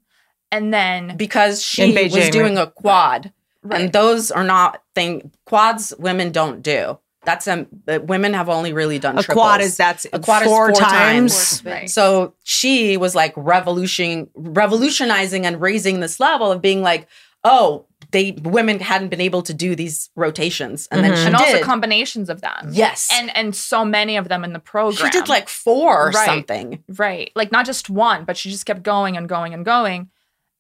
and 0.53 0.73
then 0.75 1.17
because 1.17 1.63
she 1.65 1.95
Beijing, 1.95 2.15
was 2.15 2.29
doing 2.31 2.57
right? 2.57 2.69
a 2.69 2.71
quad, 2.71 3.33
Right. 3.63 3.81
and 3.81 3.93
those 3.93 4.31
are 4.31 4.45
not 4.45 4.83
thing 4.95 5.33
quads. 5.47 5.95
Women 5.99 6.31
don't 6.33 6.63
do. 6.63 6.99
That's 7.25 7.47
um, 7.49 7.67
the 7.85 8.01
women 8.01 8.33
have 8.33 8.49
only 8.49 8.73
really 8.73 8.99
done 8.99 9.19
A 9.19 9.23
triples. 9.23 9.43
quad 9.43 9.61
is 9.61 9.77
that's 9.77 10.07
a 10.13 10.19
quad 10.21 10.45
four 10.45 10.71
is 10.71 10.79
four 10.79 10.89
times. 10.89 11.61
times. 11.61 11.65
Right. 11.65 11.91
So 11.91 12.35
she 12.45 12.97
was 12.97 13.15
like 13.15 13.35
revolution, 13.37 14.31
revolutionizing 14.35 15.45
and 15.45 15.61
raising 15.61 16.01
this 16.01 16.21
level 16.21 16.51
of 16.53 16.63
being 16.63 16.81
like, 16.81 17.07
oh, 17.45 17.85
they 18.11 18.33
women 18.33 18.81
hadn't 18.81 19.09
been 19.09 19.21
able 19.21 19.43
to 19.43 19.55
do 19.55 19.77
these 19.77 20.11
rotations, 20.17 20.89
and 20.91 21.05
then 21.05 21.13
mm-hmm. 21.13 21.21
she 21.21 21.27
and 21.27 21.37
also 21.37 21.63
combinations 21.63 22.31
of 22.31 22.41
them. 22.41 22.71
yes, 22.73 23.09
And 23.13 23.35
and 23.37 23.55
so 23.55 23.85
many 23.85 24.17
of 24.17 24.29
them 24.29 24.45
in 24.45 24.53
the 24.53 24.59
program. 24.59 25.11
she 25.11 25.11
did 25.11 25.29
like 25.29 25.49
four 25.49 26.09
or 26.09 26.11
Right. 26.11 26.27
something. 26.27 26.83
Right. 26.89 27.31
Like 27.35 27.53
not 27.53 27.67
just 27.67 27.91
one, 27.91 28.25
but 28.25 28.37
she 28.37 28.51
just 28.51 28.67
kept 28.67 28.83
going 28.83 29.17
and 29.17 29.29
going 29.29 29.53
and 29.55 29.65
going. 29.65 30.11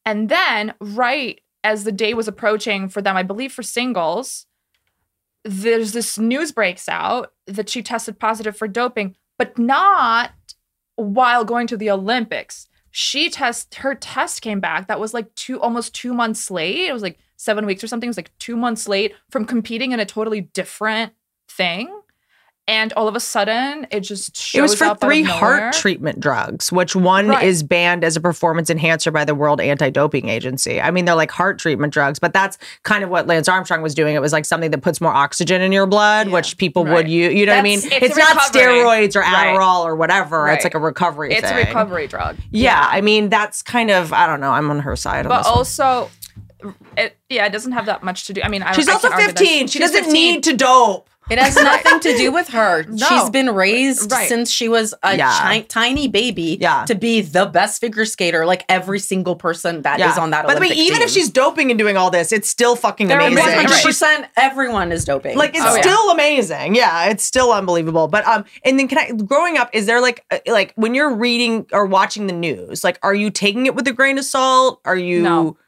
And 0.04 0.28
then, 0.28 0.74
right 0.80 1.40
as 1.64 1.84
the 1.84 1.92
day 1.92 2.14
was 2.14 2.28
approaching 2.28 2.88
for 2.88 3.02
them, 3.02 3.16
I 3.16 3.22
believe 3.22 3.52
for 3.52 3.62
singles, 3.62 4.46
there's 5.44 5.92
this 5.92 6.18
news 6.18 6.52
breaks 6.52 6.88
out 6.88 7.32
that 7.46 7.68
she 7.68 7.82
tested 7.82 8.18
positive 8.18 8.56
for 8.56 8.68
doping, 8.68 9.16
but 9.38 9.58
not 9.58 10.32
while 10.96 11.44
going 11.44 11.66
to 11.68 11.76
the 11.76 11.90
Olympics. 11.90 12.68
She 12.90 13.30
test 13.30 13.76
her 13.76 13.94
test 13.94 14.42
came 14.42 14.60
back 14.60 14.88
that 14.88 15.00
was 15.00 15.14
like 15.14 15.34
two 15.34 15.60
almost 15.60 15.94
two 15.94 16.12
months 16.12 16.50
late. 16.50 16.88
It 16.88 16.92
was 16.92 17.02
like 17.02 17.18
seven 17.38 17.64
weeks 17.64 17.82
or 17.82 17.86
something. 17.86 18.06
It 18.08 18.10
was 18.10 18.18
like 18.18 18.30
two 18.38 18.56
months 18.56 18.86
late 18.86 19.14
from 19.30 19.46
competing 19.46 19.92
in 19.92 20.00
a 20.00 20.04
totally 20.04 20.42
different 20.42 21.14
thing. 21.48 21.94
And 22.66 22.92
all 22.92 23.08
of 23.08 23.16
a 23.16 23.20
sudden, 23.20 23.86
it 23.90 24.00
just 24.00 24.36
shows 24.36 24.58
It 24.58 24.60
was 24.60 24.74
for 24.74 24.84
up 24.84 25.00
three 25.00 25.22
heart 25.22 25.72
treatment 25.72 26.20
drugs, 26.20 26.70
which 26.70 26.94
one 26.94 27.28
Right. 27.28 27.42
is 27.42 27.62
banned 27.62 28.04
as 28.04 28.14
a 28.14 28.20
performance 28.20 28.68
enhancer 28.68 29.10
by 29.10 29.24
the 29.24 29.34
World 29.34 29.58
Anti-Doping 29.58 30.28
Agency. 30.28 30.78
I 30.78 30.90
mean, 30.90 31.06
they're 31.06 31.14
like 31.14 31.30
heart 31.30 31.58
treatment 31.58 31.94
drugs, 31.94 32.18
but 32.18 32.34
that's 32.34 32.58
kind 32.82 33.02
of 33.02 33.08
what 33.08 33.26
Lance 33.26 33.48
Armstrong 33.48 33.80
was 33.80 33.94
doing. 33.94 34.14
It 34.14 34.20
was 34.20 34.34
like 34.34 34.44
something 34.44 34.70
that 34.72 34.82
puts 34.82 35.00
more 35.00 35.14
oxygen 35.14 35.62
in 35.62 35.72
your 35.72 35.86
blood, 35.86 36.28
which 36.28 36.58
people 36.58 36.84
Right. 36.84 36.92
would 36.94 37.08
use. 37.08 37.32
You 37.32 37.46
know 37.46 37.52
what 37.52 37.60
I 37.60 37.62
mean? 37.62 37.78
It's 37.82 37.88
It's, 38.04 38.16
not 38.18 38.36
steroids 38.36 39.16
or 39.16 39.20
Right. 39.20 39.56
Adderall 39.56 39.84
or 39.86 39.96
whatever. 39.96 40.42
Right. 40.42 40.52
It's 40.56 40.64
like 40.64 40.74
a 40.74 40.78
recovery. 40.78 41.32
It's 41.32 41.50
a 41.50 41.54
recovery 41.56 42.06
drug. 42.06 42.36
Yeah, 42.50 42.86
I 42.86 43.00
mean 43.00 43.30
that's 43.30 43.62
kind 43.62 43.90
of 43.90 44.12
I 44.12 44.26
don't 44.26 44.40
know. 44.42 44.50
I'm 44.50 44.70
on 44.70 44.80
her 44.80 44.94
side 44.94 45.26
But 45.26 45.46
also, 45.46 46.00
one. 46.02 46.10
Also, 46.64 46.74
it 46.96 47.16
yeah, 47.28 47.46
it 47.46 47.50
doesn't 47.52 47.72
have 47.72 47.86
that 47.86 48.02
much 48.02 48.26
to 48.26 48.32
do. 48.32 48.40
I 48.42 48.48
mean, 48.48 48.62
I, 48.62 48.72
She's 48.72 48.88
I 48.88 48.92
also 48.94 49.08
can't 49.08 49.20
argue 49.20 49.32
this. 49.34 49.40
15. 49.48 49.66
She 49.68 49.78
She's 49.78 49.80
doesn't 49.90 50.04
15. 50.04 50.12
need 50.12 50.42
to 50.44 50.56
dope. 50.56 51.08
It 51.30 51.38
has 51.38 51.56
nothing 51.62 52.00
to 52.00 52.16
do 52.16 52.32
with 52.32 52.48
her. 52.48 52.84
No. 52.88 53.06
She's 53.06 53.28
been 53.28 53.50
raised 53.54 54.10
Right. 54.10 54.26
since 54.30 54.50
she 54.50 54.66
was 54.66 54.94
a 55.02 55.14
Yeah. 55.14 55.30
chi- 55.38 55.60
tiny 55.68 56.08
baby 56.08 56.56
Yeah. 56.58 56.86
to 56.86 56.94
be 56.94 57.20
the 57.20 57.44
best 57.44 57.82
figure 57.82 58.06
skater, 58.06 58.46
like 58.46 58.64
every 58.70 58.98
single 58.98 59.36
person 59.36 59.82
that 59.82 60.00
is 60.00 60.16
on 60.16 60.30
that 60.30 60.46
By 60.46 60.54
the 60.54 60.60
way, 60.60 60.68
Olympic 60.68 60.86
even 60.86 61.02
if 61.02 61.10
she's 61.10 61.28
doping 61.28 61.70
and 61.70 61.78
doing 61.78 61.98
all 61.98 62.10
this, 62.10 62.32
it's 62.32 62.48
still 62.48 62.76
fucking 62.76 63.08
They're 63.08 63.20
amazing. 63.20 63.44
100% 63.66 64.26
everyone 64.38 64.90
is 64.90 65.04
doping. 65.04 65.36
Like 65.36 65.50
it's 65.54 65.60
Oh, 65.62 65.74
yeah. 65.74 65.82
still 65.82 66.10
amazing. 66.12 66.74
Yeah, 66.74 67.10
it's 67.10 67.24
still 67.24 67.52
unbelievable. 67.52 68.08
But 68.08 68.26
um, 68.26 68.46
and 68.64 68.78
then 68.78 68.88
can 68.88 68.96
I? 68.96 69.10
Growing 69.12 69.58
up, 69.58 69.68
is 69.74 69.84
there 69.84 70.00
like 70.00 70.24
uh, 70.30 70.38
like 70.46 70.72
when 70.76 70.94
you're 70.94 71.14
reading 71.14 71.66
or 71.74 71.84
watching 71.84 72.26
the 72.26 72.32
news, 72.32 72.82
like 72.82 72.98
are 73.02 73.14
you 73.14 73.28
taking 73.30 73.66
it 73.66 73.74
with 73.74 73.86
a 73.86 73.92
grain 73.92 74.16
of 74.16 74.24
salt? 74.24 74.80
Are 74.86 74.96
you 74.96 75.20
No. 75.20 75.58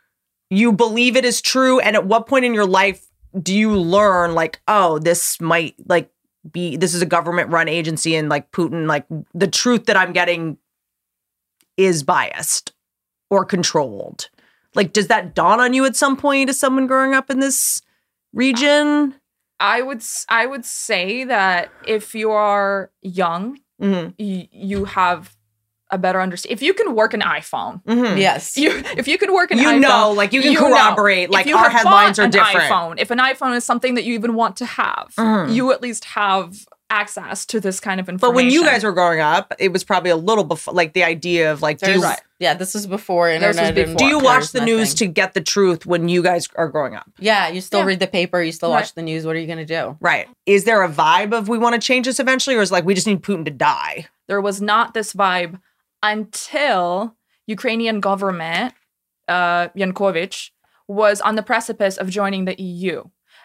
You 0.50 0.72
believe 0.72 1.16
it 1.16 1.24
is 1.24 1.40
true? 1.40 1.78
And 1.80 1.96
at 1.96 2.06
what 2.06 2.26
point 2.26 2.44
in 2.44 2.54
your 2.54 2.66
life 2.66 3.06
do 3.40 3.54
you 3.54 3.72
learn 3.76 4.34
like, 4.34 4.60
oh, 4.68 4.98
this 4.98 5.40
might 5.40 5.74
like 5.86 6.10
be 6.50 6.76
this 6.76 6.94
is 6.94 7.02
a 7.02 7.06
government 7.06 7.50
run 7.50 7.68
agency 7.68 8.16
and 8.16 8.28
like 8.28 8.50
Putin, 8.50 8.86
like 8.88 9.06
the 9.34 9.46
truth 9.46 9.86
that 9.86 9.96
I'm 9.96 10.12
getting 10.12 10.58
is 11.76 12.02
biased 12.02 12.72
or 13.30 13.44
controlled? 13.44 14.28
Like, 14.74 14.92
does 14.92 15.08
that 15.08 15.34
dawn 15.34 15.60
on 15.60 15.74
you 15.74 15.84
at 15.84 15.96
some 15.96 16.16
point 16.16 16.48
as 16.48 16.58
someone 16.58 16.86
growing 16.86 17.14
up 17.14 17.30
in 17.30 17.40
this 17.40 17.82
region? 18.32 19.14
I 19.58 19.82
would 19.82 20.02
I 20.28 20.46
would 20.46 20.64
say 20.64 21.24
that 21.24 21.70
if 21.86 22.14
you 22.14 22.30
are 22.30 22.90
young, 23.02 23.58
Mhm. 23.80 24.14
y- 24.18 24.48
you 24.52 24.84
have 24.86 25.36
a 25.92 25.98
better 25.98 26.20
understanding. 26.20 26.56
If 26.56 26.62
you 26.62 26.74
can 26.74 26.94
work 26.94 27.14
an 27.14 27.20
iPhone, 27.20 27.82
Mhm. 27.84 28.18
yes. 28.18 28.56
you 28.62 28.82
if 28.96 29.06
you 29.08 29.18
can 29.18 29.32
work 29.32 29.50
an 29.50 29.58
iPhone. 29.58 29.62
You 29.62 29.68
iPhone, 29.68 29.80
know, 29.80 30.12
like, 30.12 30.32
you 30.32 30.42
can 30.42 30.54
know. 30.54 30.60
corroborate, 30.60 31.24
If 31.24 31.30
like, 31.30 31.46
you 31.46 31.56
our 31.56 31.64
have 31.68 31.72
headlines 31.72 32.18
are 32.18 32.24
an 32.24 32.30
different. 32.30 32.70
iPhone, 32.70 32.94
if 33.00 33.10
an 33.10 33.18
iPhone 33.18 33.56
is 33.56 33.64
something 33.64 33.94
that 33.94 34.04
you 34.04 34.14
even 34.14 34.34
want 34.34 34.56
to 34.56 34.66
have, 34.66 35.12
Mhm. 35.18 35.54
you 35.54 35.72
at 35.72 35.82
least 35.82 36.04
have 36.06 36.54
access 36.92 37.46
to 37.46 37.60
this 37.60 37.78
kind 37.78 38.00
of 38.00 38.08
information. 38.08 38.32
But 38.32 38.34
when 38.34 38.50
you 38.50 38.64
guys 38.64 38.82
were 38.82 38.90
growing 38.90 39.20
up, 39.20 39.54
it 39.60 39.72
was 39.72 39.84
probably 39.84 40.10
a 40.10 40.16
little 40.16 40.42
before, 40.42 40.74
like 40.74 40.92
the 40.92 41.04
idea 41.04 41.52
of 41.52 41.62
like, 41.62 41.78
do 41.78 41.88
you, 41.92 42.00
There's- 42.00 42.18
Yeah, 42.40 42.54
this 42.54 42.74
is 42.74 42.86
before 42.86 43.28
This 43.28 43.46
was 43.46 43.58
internet. 43.58 43.88
and 43.90 43.96
do 43.98 44.06
you 44.06 44.18
watch 44.18 44.50
the 44.50 44.60
news 44.62 44.94
to 44.94 45.06
get 45.06 45.34
the 45.34 45.40
truth 45.40 45.86
when 45.86 46.08
you 46.08 46.20
guys 46.22 46.48
are 46.56 46.66
growing 46.68 46.96
up? 46.96 47.04
Yeah, 47.20 47.48
you 47.48 47.60
still 47.60 47.80
Yeah. 47.80 47.84
read 47.86 48.00
the 48.00 48.06
paper, 48.08 48.42
you 48.42 48.50
still 48.50 48.70
Right. 48.70 48.76
watch 48.80 48.94
the 48.94 49.02
news. 49.02 49.24
What 49.24 49.36
are 49.36 49.38
you 49.38 49.46
going 49.46 49.58
to 49.58 49.64
do? 49.66 49.98
Right. 50.00 50.26
Is 50.46 50.64
there 50.64 50.82
a 50.82 50.88
vibe 50.88 51.32
of 51.32 51.48
we 51.48 51.58
want 51.58 51.74
to 51.74 51.80
change 51.80 52.06
this 52.06 52.18
eventually, 52.18 52.56
or 52.56 52.62
is 52.62 52.70
it 52.70 52.74
like 52.74 52.84
we 52.86 52.94
just 52.94 53.06
need 53.06 53.22
Putin 53.22 53.44
to 53.44 53.50
die? 53.52 54.06
there 54.26 54.40
was 54.40 54.62
not 54.62 54.94
this 54.94 55.12
vibe 55.12 55.58
until 56.02 57.16
Ukrainian 57.46 58.00
government, 58.00 58.74
uh, 59.28 59.68
Yanukovych, 59.76 60.50
was 60.88 61.20
on 61.20 61.34
the 61.36 61.42
precipice 61.42 61.96
of 61.96 62.08
joining 62.10 62.44
the 62.46 62.60
EU, 62.60 63.04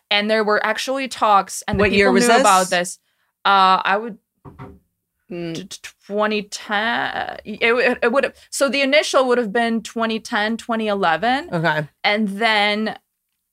and 0.10 0.30
there 0.32 0.44
were 0.44 0.64
actually 0.66 1.08
talks, 1.08 1.64
and 1.68 1.80
the 1.80 1.84
What 1.84 1.86
people 1.90 1.98
year 1.98 2.12
was 2.12 2.24
knew 2.28 2.34
this? 2.34 2.42
about 2.42 2.70
this. 2.70 3.00
Uh, 3.46 3.82
I 3.84 3.98
would. 3.98 4.18
Mm. 5.32 5.56
t- 5.56 5.64
t- 5.64 5.80
2010 6.08 7.38
it, 7.46 7.58
it, 7.64 7.98
it 8.04 8.12
would 8.12 8.26
have 8.26 8.36
so 8.52 8.70
the 8.70 8.82
initial 8.82 9.28
would 9.28 9.40
have 9.40 9.52
been 9.52 9.82
2010 9.82 10.58
2011 10.58 11.50
Okay. 11.52 11.88
and 12.04 12.28
then 12.28 12.96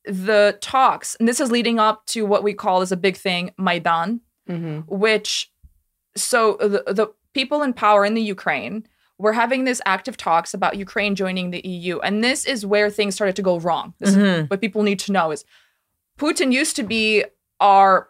the 0.05 0.59
talks 0.61 1.15
and 1.15 1.27
this 1.27 1.41
is 1.41 1.51
leading 1.51 1.79
up 1.79 2.05
to 2.09 2.27
what 2.27 2.43
we 2.43 2.53
call 2.53 2.83
as 2.83 2.93
a 2.93 2.97
big 2.97 3.17
thing 3.17 3.53
maidan 3.57 4.21
Mm-hmm. 4.51 4.81
which 4.95 5.51
so 6.15 6.59
the, 6.61 6.83
the 6.93 7.07
people 7.33 7.63
in 7.63 7.73
power 7.73 8.05
in 8.05 8.13
the 8.13 8.21
Ukraine 8.23 8.87
were 9.19 9.33
having 9.33 9.65
this 9.65 9.81
active 9.87 10.17
talks 10.17 10.53
about 10.55 10.77
Ukraine 10.77 11.15
joining 11.15 11.51
the 11.51 11.61
EU 11.67 11.99
and 12.01 12.25
this 12.25 12.45
is 12.45 12.67
where 12.67 12.91
things 12.91 13.15
started 13.15 13.37
to 13.37 13.43
go 13.43 13.59
wrong. 13.59 13.95
This 14.01 14.15
Mhm. 14.15 14.45
is 14.45 14.51
what 14.51 14.61
people 14.61 14.83
need 14.83 14.99
to 15.01 15.13
know 15.13 15.31
is 15.31 15.45
Putin 16.19 16.53
used 16.53 16.77
to 16.77 16.83
be 16.83 17.25
our 17.61 18.09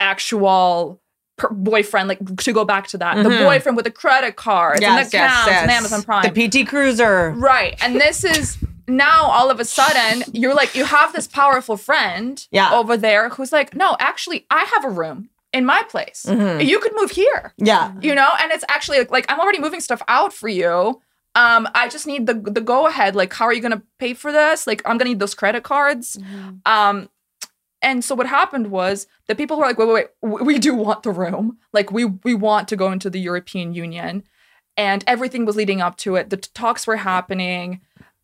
actual 0.00 1.00
per- 1.36 1.48
boyfriend 1.50 2.08
like 2.08 2.36
to 2.36 2.52
go 2.52 2.64
back 2.64 2.86
to 2.88 2.98
that. 2.98 3.16
The 3.22 3.30
Mhm. 3.30 3.44
boyfriend 3.44 3.76
with 3.76 3.84
the 3.84 3.90
credit 3.90 4.36
cards 4.36 4.80
and 4.82 4.98
the 4.98 5.06
accounts 5.08 5.48
and 5.50 5.70
Amazon 5.70 6.02
Prime. 6.02 6.22
The 6.22 6.30
PT 6.48 6.64
Cruiser. 6.64 7.30
Right. 7.36 7.76
And 7.82 8.00
this 8.00 8.24
is 8.24 8.58
now 8.88 9.22
all 9.24 9.50
of 9.50 9.58
a 9.60 9.64
sudden 9.64 10.24
you're 10.32 10.54
like 10.54 10.74
you 10.74 10.84
have 10.84 11.12
this 11.12 11.26
powerful 11.26 11.76
friend 11.76 12.46
Yeah. 12.50 12.72
over 12.72 12.96
there 12.96 13.30
who's 13.30 13.52
like, 13.52 13.74
"No, 13.74 13.96
actually 13.98 14.46
I 14.50 14.64
have 14.74 14.84
a 14.84 14.90
room 14.90 15.30
in 15.52 15.64
my 15.66 15.82
place. 15.88 16.24
Mhm. 16.28 16.64
You 16.66 16.78
could 16.80 16.92
move 16.94 17.10
here." 17.10 17.52
Yeah. 17.58 17.92
You 18.00 18.14
know? 18.14 18.30
And 18.40 18.50
it's 18.52 18.64
actually 18.68 18.98
like, 18.98 19.10
like 19.10 19.26
I'm 19.30 19.40
already 19.40 19.60
moving 19.60 19.80
stuff 19.80 20.02
out 20.08 20.32
for 20.32 20.48
you. 20.48 21.00
Um 21.34 21.68
I 21.74 21.88
just 21.88 22.06
need 22.06 22.26
the 22.26 22.34
the 22.34 22.60
go 22.60 22.86
ahead 22.86 23.14
like 23.16 23.32
how 23.32 23.44
are 23.46 23.52
you 23.54 23.60
going 23.62 23.72
to 23.78 23.82
pay 23.98 24.12
for 24.14 24.32
this? 24.32 24.66
Like 24.66 24.82
I'm 24.84 24.98
going 24.98 25.06
to 25.06 25.12
need 25.12 25.18
those 25.20 25.34
credit 25.34 25.62
cards. 25.62 26.18
Um 26.66 27.08
and 27.84 28.04
so 28.04 28.14
what 28.14 28.26
happened 28.28 28.70
was 28.70 29.06
the 29.26 29.34
people 29.34 29.56
were 29.58 29.64
like, 29.66 29.76
wait, 29.78 29.88
wait, 29.88 29.94
wait, 30.22 30.32
we- 30.32 30.42
we 30.54 30.58
do 30.58 30.74
want 30.74 31.02
the 31.02 31.10
room. 31.10 31.58
Like 31.72 31.90
we 31.90 32.04
we 32.04 32.34
want 32.34 32.68
to 32.68 32.76
go 32.76 32.92
into 32.92 33.10
the 33.10 33.20
European 33.20 33.74
Union. 33.74 34.24
And 34.76 35.04
everything 35.06 35.44
was 35.44 35.56
leading 35.56 35.80
up 35.82 35.96
to 35.98 36.16
it. 36.16 36.30
The 36.30 36.38
t- 36.38 36.48
talks 36.54 36.86
were 36.86 36.96
happening. 36.96 37.80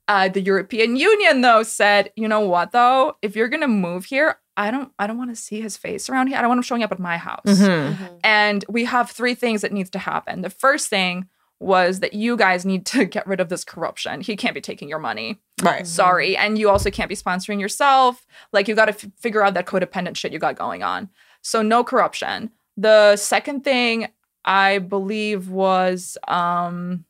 Uh, 0.06 0.28
the 0.28 0.40
European 0.40 0.96
Union 0.96 1.42
though 1.42 1.62
said, 1.62 2.10
you 2.16 2.26
know 2.28 2.40
what 2.40 2.72
though, 2.72 3.16
if 3.20 3.36
you're 3.36 3.48
gonna 3.48 3.68
move 3.68 4.06
here, 4.06 4.38
I 4.58 4.70
don't 4.70 4.92
I 4.98 5.06
don't 5.06 5.16
want 5.16 5.30
to 5.30 5.36
see 5.36 5.60
his 5.60 5.76
face 5.78 6.10
around 6.10 6.26
here. 6.26 6.36
I 6.36 6.40
don't 6.42 6.48
want 6.48 6.58
him 6.58 6.62
showing 6.64 6.82
up 6.82 6.92
at 6.92 6.98
my 6.98 7.16
house. 7.16 7.40
Mhm. 7.46 8.20
And 8.24 8.64
we 8.68 8.84
have 8.84 9.10
three 9.10 9.34
things 9.34 9.62
that 9.62 9.72
needs 9.72 9.88
to 9.90 9.98
happen. 9.98 10.42
The 10.42 10.50
first 10.50 10.88
thing 10.88 11.28
was 11.60 12.00
that 12.00 12.12
you 12.12 12.36
guys 12.36 12.64
need 12.66 12.84
to 12.86 13.04
get 13.04 13.26
rid 13.26 13.40
of 13.40 13.48
this 13.48 13.64
corruption. 13.64 14.20
He 14.20 14.36
can't 14.36 14.54
be 14.54 14.60
taking 14.60 14.88
your 14.88 14.98
money. 14.98 15.40
Right. 15.62 15.86
Sorry. 15.86 16.36
And 16.36 16.58
you 16.58 16.68
also 16.70 16.90
can't 16.90 17.08
be 17.08 17.16
sponsoring 17.16 17.60
yourself. 17.60 18.26
Like 18.52 18.68
you 18.68 18.74
got 18.76 18.86
to 18.86 18.92
f- 18.94 19.10
figure 19.18 19.42
out 19.42 19.54
that 19.54 19.66
codependent 19.66 20.16
shit 20.16 20.32
you 20.32 20.38
got 20.38 20.56
going 20.56 20.82
on. 20.82 21.08
So 21.42 21.62
no 21.62 21.82
corruption. 21.84 22.50
The 22.76 23.16
second 23.16 23.62
thing 23.64 24.08
I 24.44 24.78
believe 24.78 25.48
was 25.48 26.16
um 26.28 27.04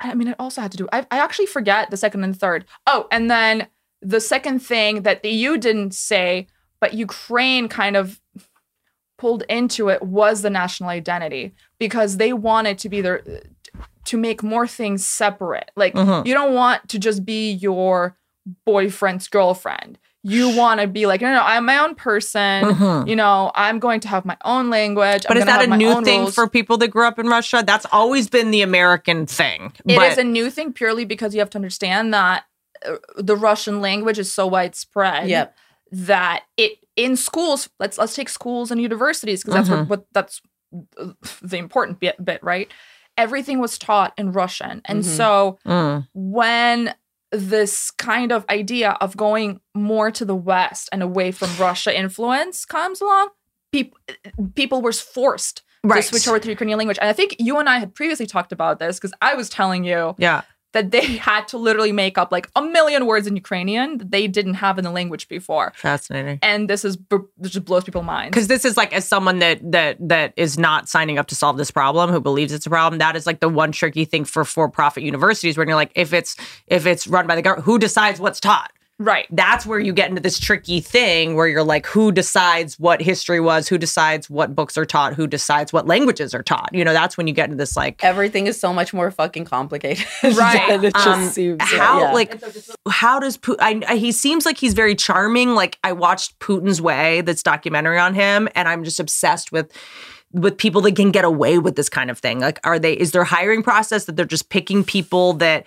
I 0.00 0.14
mean 0.14 0.28
it 0.28 0.36
also 0.38 0.60
had 0.60 0.70
to 0.72 0.76
do 0.76 0.88
I, 0.92 1.06
I 1.10 1.18
actually 1.18 1.46
forget 1.46 1.90
the 1.90 1.96
second 1.96 2.24
and 2.24 2.38
third. 2.38 2.66
Oh, 2.86 3.06
and 3.10 3.30
then 3.30 3.68
the 4.04 4.20
second 4.20 4.58
thing 4.60 5.02
that 5.02 5.22
the 5.22 5.30
EU 5.30 5.56
didn't 5.56 5.94
say, 5.94 6.46
but 6.80 6.94
Ukraine 6.94 7.68
kind 7.68 7.96
of 7.96 8.20
pulled 9.18 9.42
into 9.48 9.88
it 9.88 10.02
was 10.02 10.42
the 10.42 10.50
national 10.50 10.90
identity 10.90 11.52
because 11.78 12.16
they 12.18 12.32
wanted 12.32 12.78
to 12.78 12.88
be 12.88 13.00
there 13.00 13.22
to 14.04 14.16
make 14.18 14.42
more 14.42 14.66
things 14.66 15.06
separate. 15.06 15.70
Like 15.76 15.94
Mhm. 15.94 16.26
you 16.26 16.34
don't 16.34 16.52
want 16.54 16.88
to 16.90 16.98
just 16.98 17.24
be 17.24 17.52
your 17.52 18.16
boyfriend's 18.66 19.28
girlfriend. 19.28 19.98
you 20.26 20.48
want 20.56 20.80
to 20.80 20.86
be 20.86 21.04
like, 21.04 21.20
no, 21.20 21.30
no, 21.34 21.42
I'm 21.42 21.66
my 21.66 21.76
own 21.80 21.94
person. 21.94 22.64
Mhm. 22.64 23.06
You 23.06 23.14
know, 23.14 23.52
I'm 23.54 23.78
going 23.78 24.00
to 24.00 24.08
have 24.08 24.24
my 24.24 24.38
own 24.42 24.70
language. 24.70 25.24
But 25.28 25.32
I'm 25.36 25.42
is 25.42 25.44
that 25.44 25.64
a 25.68 25.76
new 25.76 26.02
thing 26.02 26.20
rules. 26.20 26.34
for 26.34 26.48
people 26.48 26.78
that 26.78 26.88
grew 26.88 27.06
up 27.06 27.18
in 27.18 27.26
Russia? 27.26 27.62
That's 27.64 27.84
always 27.92 28.30
been 28.30 28.50
the 28.50 28.62
American 28.62 29.26
thing. 29.26 29.74
It 29.86 29.92
is 29.92 29.98
but 29.98 30.18
a 30.18 30.24
new 30.24 30.48
thing 30.48 30.72
purely 30.72 31.04
because 31.04 31.34
you 31.34 31.40
have 31.40 31.50
to 31.50 31.58
understand 31.58 32.14
that 32.14 32.44
the 33.16 33.36
Russian 33.36 33.80
language 33.80 34.18
is 34.18 34.32
so 34.32 34.46
widespread. 34.46 35.28
Yep. 35.28 35.56
That 35.92 36.42
it 36.56 36.72
in 36.96 37.16
schools. 37.16 37.68
Let's 37.78 37.98
let's 37.98 38.14
take 38.14 38.28
schools 38.28 38.70
and 38.70 38.80
universities 38.80 39.42
because 39.42 39.54
that's 39.54 39.68
Mhm. 39.68 39.88
what, 39.88 39.88
what 40.00 40.06
that's 40.12 40.40
uh, 40.98 41.12
the 41.42 41.56
important 41.56 42.00
bit, 42.00 42.22
bit, 42.24 42.42
right? 42.42 42.68
Everything 43.16 43.60
was 43.60 43.78
taught 43.78 44.12
in 44.18 44.32
Russian, 44.32 44.82
and 44.86 45.02
Mhm. 45.04 45.16
so 45.16 45.58
Mm. 45.66 46.08
when 46.14 46.94
this 47.30 47.90
kind 47.92 48.32
of 48.32 48.44
idea 48.48 48.96
of 49.00 49.16
going 49.16 49.60
more 49.74 50.10
to 50.10 50.24
the 50.24 50.34
west 50.36 50.88
and 50.92 51.02
away 51.02 51.30
from 51.32 51.50
Russia 51.58 51.96
influence 51.96 52.64
comes 52.64 53.00
along, 53.00 53.28
people 53.72 53.98
people 54.54 54.82
were 54.82 54.92
forced 54.92 55.62
Right. 55.86 56.00
to 56.02 56.08
switch 56.08 56.26
over 56.26 56.38
to 56.38 56.48
Ukrainian 56.48 56.78
language. 56.78 56.98
And 57.00 57.08
I 57.10 57.12
think 57.12 57.36
you 57.38 57.58
and 57.58 57.68
I 57.68 57.78
had 57.78 57.94
previously 57.94 58.26
talked 58.26 58.52
about 58.52 58.78
this 58.78 58.98
because 58.98 59.12
I 59.20 59.34
was 59.34 59.48
telling 59.50 59.84
you 59.84 60.14
yeah. 60.18 60.42
That 60.74 60.90
they 60.90 61.16
had 61.16 61.48
to 61.48 61.58
literally 61.58 61.92
make 61.92 62.18
up 62.18 62.30
like 62.30 62.50
a 62.54 62.62
million 62.62 63.06
words 63.06 63.26
in 63.26 63.34
Ukrainian 63.34 63.98
that 63.98 64.10
they 64.10 64.28
didn't 64.28 64.54
have 64.54 64.76
in 64.78 64.84
the 64.84 64.90
language 64.90 65.28
before. 65.28 65.72
Fascinating. 65.74 66.38
And 66.42 66.68
this 66.68 66.84
is 66.84 66.98
this 67.38 67.52
just 67.52 67.64
blows 67.64 67.84
people's 67.84 68.04
minds. 68.04 68.34
Because 68.34 68.48
this 68.48 68.64
is 68.64 68.76
like 68.76 68.92
as 68.92 69.08
someone 69.08 69.38
that 69.38 69.58
that 69.72 69.96
that 70.06 70.34
is 70.36 70.58
not 70.58 70.88
signing 70.88 71.18
up 71.18 71.28
to 71.28 71.34
solve 71.34 71.56
this 71.56 71.70
problem, 71.70 72.10
who 72.10 72.20
believes 72.20 72.52
it's 72.52 72.66
a 72.66 72.70
problem, 72.70 72.98
that 72.98 73.16
is 73.16 73.26
like 73.26 73.40
the 73.40 73.48
one 73.48 73.72
tricky 73.72 74.04
thing 74.04 74.24
for 74.24 74.44
for-profit 74.44 75.02
universities, 75.02 75.56
where 75.56 75.66
you're 75.66 75.76
like, 75.76 75.92
if 75.94 76.12
it's 76.12 76.36
if 76.66 76.86
it's 76.86 77.06
run 77.06 77.26
by 77.26 77.34
the 77.34 77.42
government, 77.42 77.64
who 77.64 77.78
decides 77.78 78.20
what's 78.20 78.40
taught? 78.40 78.72
Right. 79.00 79.26
That's 79.30 79.66
where 79.66 79.80
you 79.80 79.92
get 79.92 80.08
into 80.08 80.22
this 80.22 80.38
tricky 80.38 80.78
thing 80.80 81.34
where 81.34 81.48
you're 81.48 81.64
like, 81.64 81.84
who 81.84 82.12
decides 82.12 82.78
what 82.78 83.02
history 83.02 83.40
was, 83.40 83.66
who 83.68 83.76
decides 83.76 84.30
what 84.30 84.54
books 84.54 84.78
are 84.78 84.84
taught, 84.84 85.14
who 85.14 85.26
decides 85.26 85.72
what 85.72 85.88
languages 85.88 86.32
are 86.32 86.44
taught. 86.44 86.70
You 86.72 86.84
know, 86.84 86.92
that's 86.92 87.16
when 87.16 87.26
you 87.26 87.34
get 87.34 87.46
into 87.46 87.56
this 87.56 87.76
like 87.76 88.04
Everything 88.04 88.46
is 88.46 88.58
so 88.58 88.72
much 88.72 88.94
more 88.94 89.10
fucking 89.10 89.46
complicated. 89.46 90.06
Right. 90.22 90.82
it 90.84 90.94
just 90.94 91.06
Um, 91.08 91.28
seems. 91.28 91.60
how 91.60 92.02
Yeah. 92.02 92.12
like 92.12 92.40
how 92.88 93.18
does 93.18 93.36
Putin? 93.36 93.84
I, 93.88 93.96
he 93.96 94.12
seems 94.12 94.46
like 94.46 94.58
he's 94.58 94.74
very 94.74 94.94
charming. 94.94 95.54
Like 95.56 95.76
I 95.82 95.90
watched 95.92 96.38
Putin's 96.38 96.80
Way, 96.80 97.20
this 97.20 97.42
documentary 97.42 97.98
on 97.98 98.14
him, 98.14 98.48
and 98.54 98.68
I'm 98.68 98.84
just 98.84 99.00
obsessed 99.00 99.50
with 99.50 99.72
with 100.32 100.56
people 100.56 100.80
that 100.82 100.96
can 100.96 101.10
get 101.12 101.24
away 101.24 101.58
with 101.58 101.76
this 101.76 101.88
kind 101.88 102.10
of 102.10 102.18
thing. 102.18 102.40
Like, 102.40 102.58
are 102.64 102.78
they? 102.78 102.92
Is 102.94 103.10
their 103.12 103.24
hiring 103.24 103.62
process 103.62 104.04
that 104.04 104.16
they're 104.16 104.24
just 104.24 104.50
picking 104.50 104.84
people 104.84 105.32
that? 105.34 105.66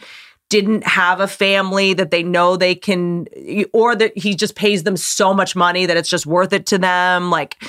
Didn't 0.49 0.85
have 0.85 1.19
a 1.19 1.27
family 1.27 1.93
that 1.93 2.11
they 2.11 2.23
know 2.23 2.55
they 2.55 2.73
can 2.73 3.27
or 3.73 3.95
that 3.95 4.17
he 4.17 4.33
just 4.33 4.55
pays 4.55 4.83
them 4.83 4.95
so 4.95 5.33
much 5.33 5.55
money 5.55 5.85
that 5.85 5.97
it's 5.97 6.09
just 6.09 6.25
worth 6.25 6.53
it 6.53 6.65
to 6.65 6.77
them 6.77 7.29
like 7.29 7.61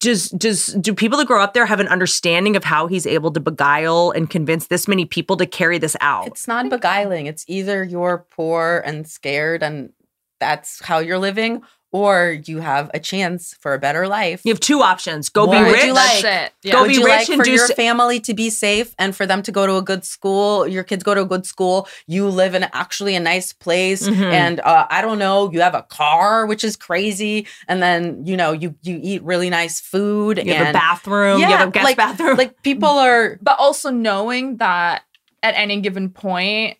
just 0.00 0.36
just 0.38 0.80
do 0.80 0.94
people 0.94 1.18
that 1.18 1.26
grow 1.26 1.40
up 1.40 1.54
there 1.54 1.66
have 1.66 1.78
an 1.78 1.88
understanding 1.88 2.56
of 2.56 2.64
how 2.64 2.86
he's 2.86 3.06
able 3.06 3.30
to 3.30 3.38
beguile 3.38 4.10
and 4.10 4.28
convince 4.30 4.66
this 4.66 4.88
many 4.88 5.04
people 5.04 5.36
to 5.36 5.46
carry 5.46 5.78
this 5.78 5.96
out 6.00 6.26
It's 6.26 6.48
not 6.48 6.68
beguiling. 6.68 7.26
It's 7.26 7.44
either 7.46 7.84
you're 7.84 8.26
poor 8.30 8.82
and 8.84 9.06
scared 9.06 9.62
and 9.62 9.92
that's 10.40 10.82
how 10.82 10.98
you're 10.98 11.18
living, 11.18 11.62
or 11.92 12.38
you 12.44 12.58
have 12.60 12.90
a 12.94 13.00
chance 13.00 13.54
for 13.60 13.74
a 13.74 13.78
better 13.78 14.06
life. 14.06 14.42
You 14.44 14.52
have 14.52 14.60
two 14.60 14.80
options: 14.80 15.28
go 15.28 15.46
What 15.46 15.58
be 15.58 15.64
would 15.64 15.72
rich. 15.72 15.84
you 15.86 15.94
That's 15.94 16.18
it. 16.24 16.52
Yeah. 16.62 16.72
Go 16.72 16.82
Would 16.82 16.88
be 16.88 16.94
you 16.94 17.04
rich 17.04 17.10
like 17.18 17.28
and 17.30 17.38
for 17.38 17.44
do 17.44 17.50
your 17.52 17.64
s- 17.64 17.72
family 17.74 18.20
to 18.20 18.34
be 18.34 18.48
safe 18.50 18.94
and 18.98 19.14
for 19.16 19.26
them 19.26 19.42
to 19.42 19.50
go 19.52 19.66
to 19.66 19.76
a 19.76 19.82
good 19.82 20.04
school? 20.04 20.68
Your 20.68 20.84
kids 20.84 21.02
go 21.02 21.14
to 21.14 21.22
a 21.22 21.26
good 21.26 21.46
school. 21.46 21.88
You 22.06 22.28
live 22.28 22.54
in 22.54 22.64
actually 22.72 23.14
a 23.16 23.20
nice 23.20 23.52
place, 23.52 24.08
Mhm. 24.08 24.32
and 24.32 24.60
uh, 24.60 24.86
I 24.88 25.02
don't 25.02 25.18
know. 25.18 25.50
You 25.52 25.60
have 25.62 25.74
a 25.74 25.82
car, 25.82 26.46
which 26.46 26.62
is 26.64 26.76
crazy, 26.76 27.46
and 27.66 27.82
then 27.82 28.24
you 28.24 28.36
know 28.36 28.52
you 28.52 28.74
you 28.82 29.00
eat 29.02 29.22
really 29.24 29.50
nice 29.50 29.80
food. 29.80 30.38
You 30.38 30.54
have 30.54 30.62
a 30.62 30.66
and- 30.68 30.74
bathroom. 30.74 31.40
you 31.40 31.46
have 31.46 31.68
a 31.68 31.70
guest 31.72 31.84
like, 31.84 31.96
bathroom. 31.96 32.36
Like 32.36 32.62
people 32.62 32.88
are 33.08 33.38
but 33.42 33.56
also 33.58 33.90
knowing 33.90 34.58
that 34.58 35.02
at 35.42 35.54
any 35.54 35.80
given 35.80 36.10
point 36.10 36.76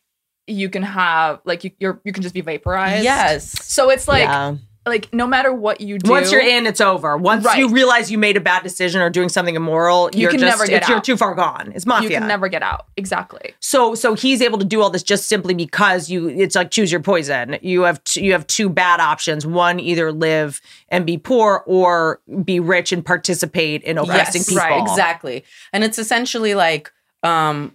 you 0.47 0.69
can 0.69 0.83
have 0.83 1.41
like 1.45 1.65
you 1.65 1.71
you're 1.79 2.01
you 2.05 2.13
can 2.13 2.23
just 2.23 2.35
be 2.35 2.41
vaporized. 2.43 3.05
yes. 3.05 3.51
So 3.67 3.91
it's 3.91 4.07
like 4.07 4.25
Yeah. 4.25 4.57
Like 4.91 5.13
no 5.15 5.27
matter 5.27 5.53
what 5.55 5.81
you 5.81 5.99
do, 5.99 6.11
Once 6.11 6.31
you're 6.31 6.47
in, 6.47 6.67
it's 6.67 6.81
over. 6.83 7.17
Once 7.17 7.45
Right. 7.47 7.59
you 7.59 7.71
realize 7.71 8.11
you 8.11 8.19
made 8.19 8.37
a 8.37 8.41
bad 8.41 8.63
decision 8.63 9.01
or 9.01 9.09
doing 9.09 9.31
something 9.31 9.55
immoral, 9.55 10.11
You 10.13 10.21
you're 10.23 10.31
can 10.33 10.41
just, 10.41 10.51
never 10.59 10.67
get 10.67 10.77
it's- 10.77 10.89
You're 10.91 10.99
out. 10.99 11.05
too 11.05 11.17
far 11.17 11.35
gone. 11.35 11.73
It's 11.75 11.87
mafia. 11.87 12.11
you 12.11 12.17
can 12.19 12.29
never 12.29 12.49
get 12.49 12.63
out. 12.63 12.87
Exactly. 12.99 13.55
so 13.61 13.95
so 13.95 14.15
he's 14.15 14.43
able 14.43 14.59
to 14.59 14.65
do 14.65 14.83
all 14.83 14.91
this 14.91 15.03
just 15.03 15.27
simply 15.29 15.55
because 15.55 16.11
you 16.11 16.29
it's 16.29 16.55
like 16.55 16.71
choose 16.71 16.93
your 16.93 17.01
poison 17.01 17.57
you 17.63 17.83
have 17.83 18.03
t- 18.05 18.23
you 18.23 18.33
have 18.33 18.47
two 18.47 18.69
bad 18.69 19.01
options 19.01 19.47
one 19.47 19.81
either 19.81 20.13
live 20.13 20.61
and 20.91 21.07
be 21.07 21.17
poor 21.17 21.63
or 21.67 22.21
be 22.45 22.61
rich 22.61 22.93
and 22.93 23.05
participate 23.07 23.83
in 23.85 23.97
oppressing 23.97 24.41
Yes, 24.41 24.49
people 24.49 24.63
right, 24.63 24.83
exactly 24.83 25.45
and 25.73 25.83
it's 25.85 25.99
essentially 25.99 26.55
like 26.55 26.93
um 27.23 27.75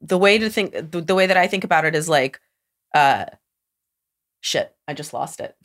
the 0.00 0.18
way 0.18 0.36
to 0.38 0.50
think 0.50 0.72
the, 0.90 1.00
the 1.00 1.14
way 1.14 1.26
that 1.26 1.36
i 1.36 1.46
think 1.46 1.64
about 1.64 1.84
it 1.84 1.94
is 1.94 2.08
like 2.08 2.40
uh 2.94 3.24
shit 4.40 4.74
i 4.88 4.92
just 4.94 5.12
lost 5.14 5.40
it 5.40 5.56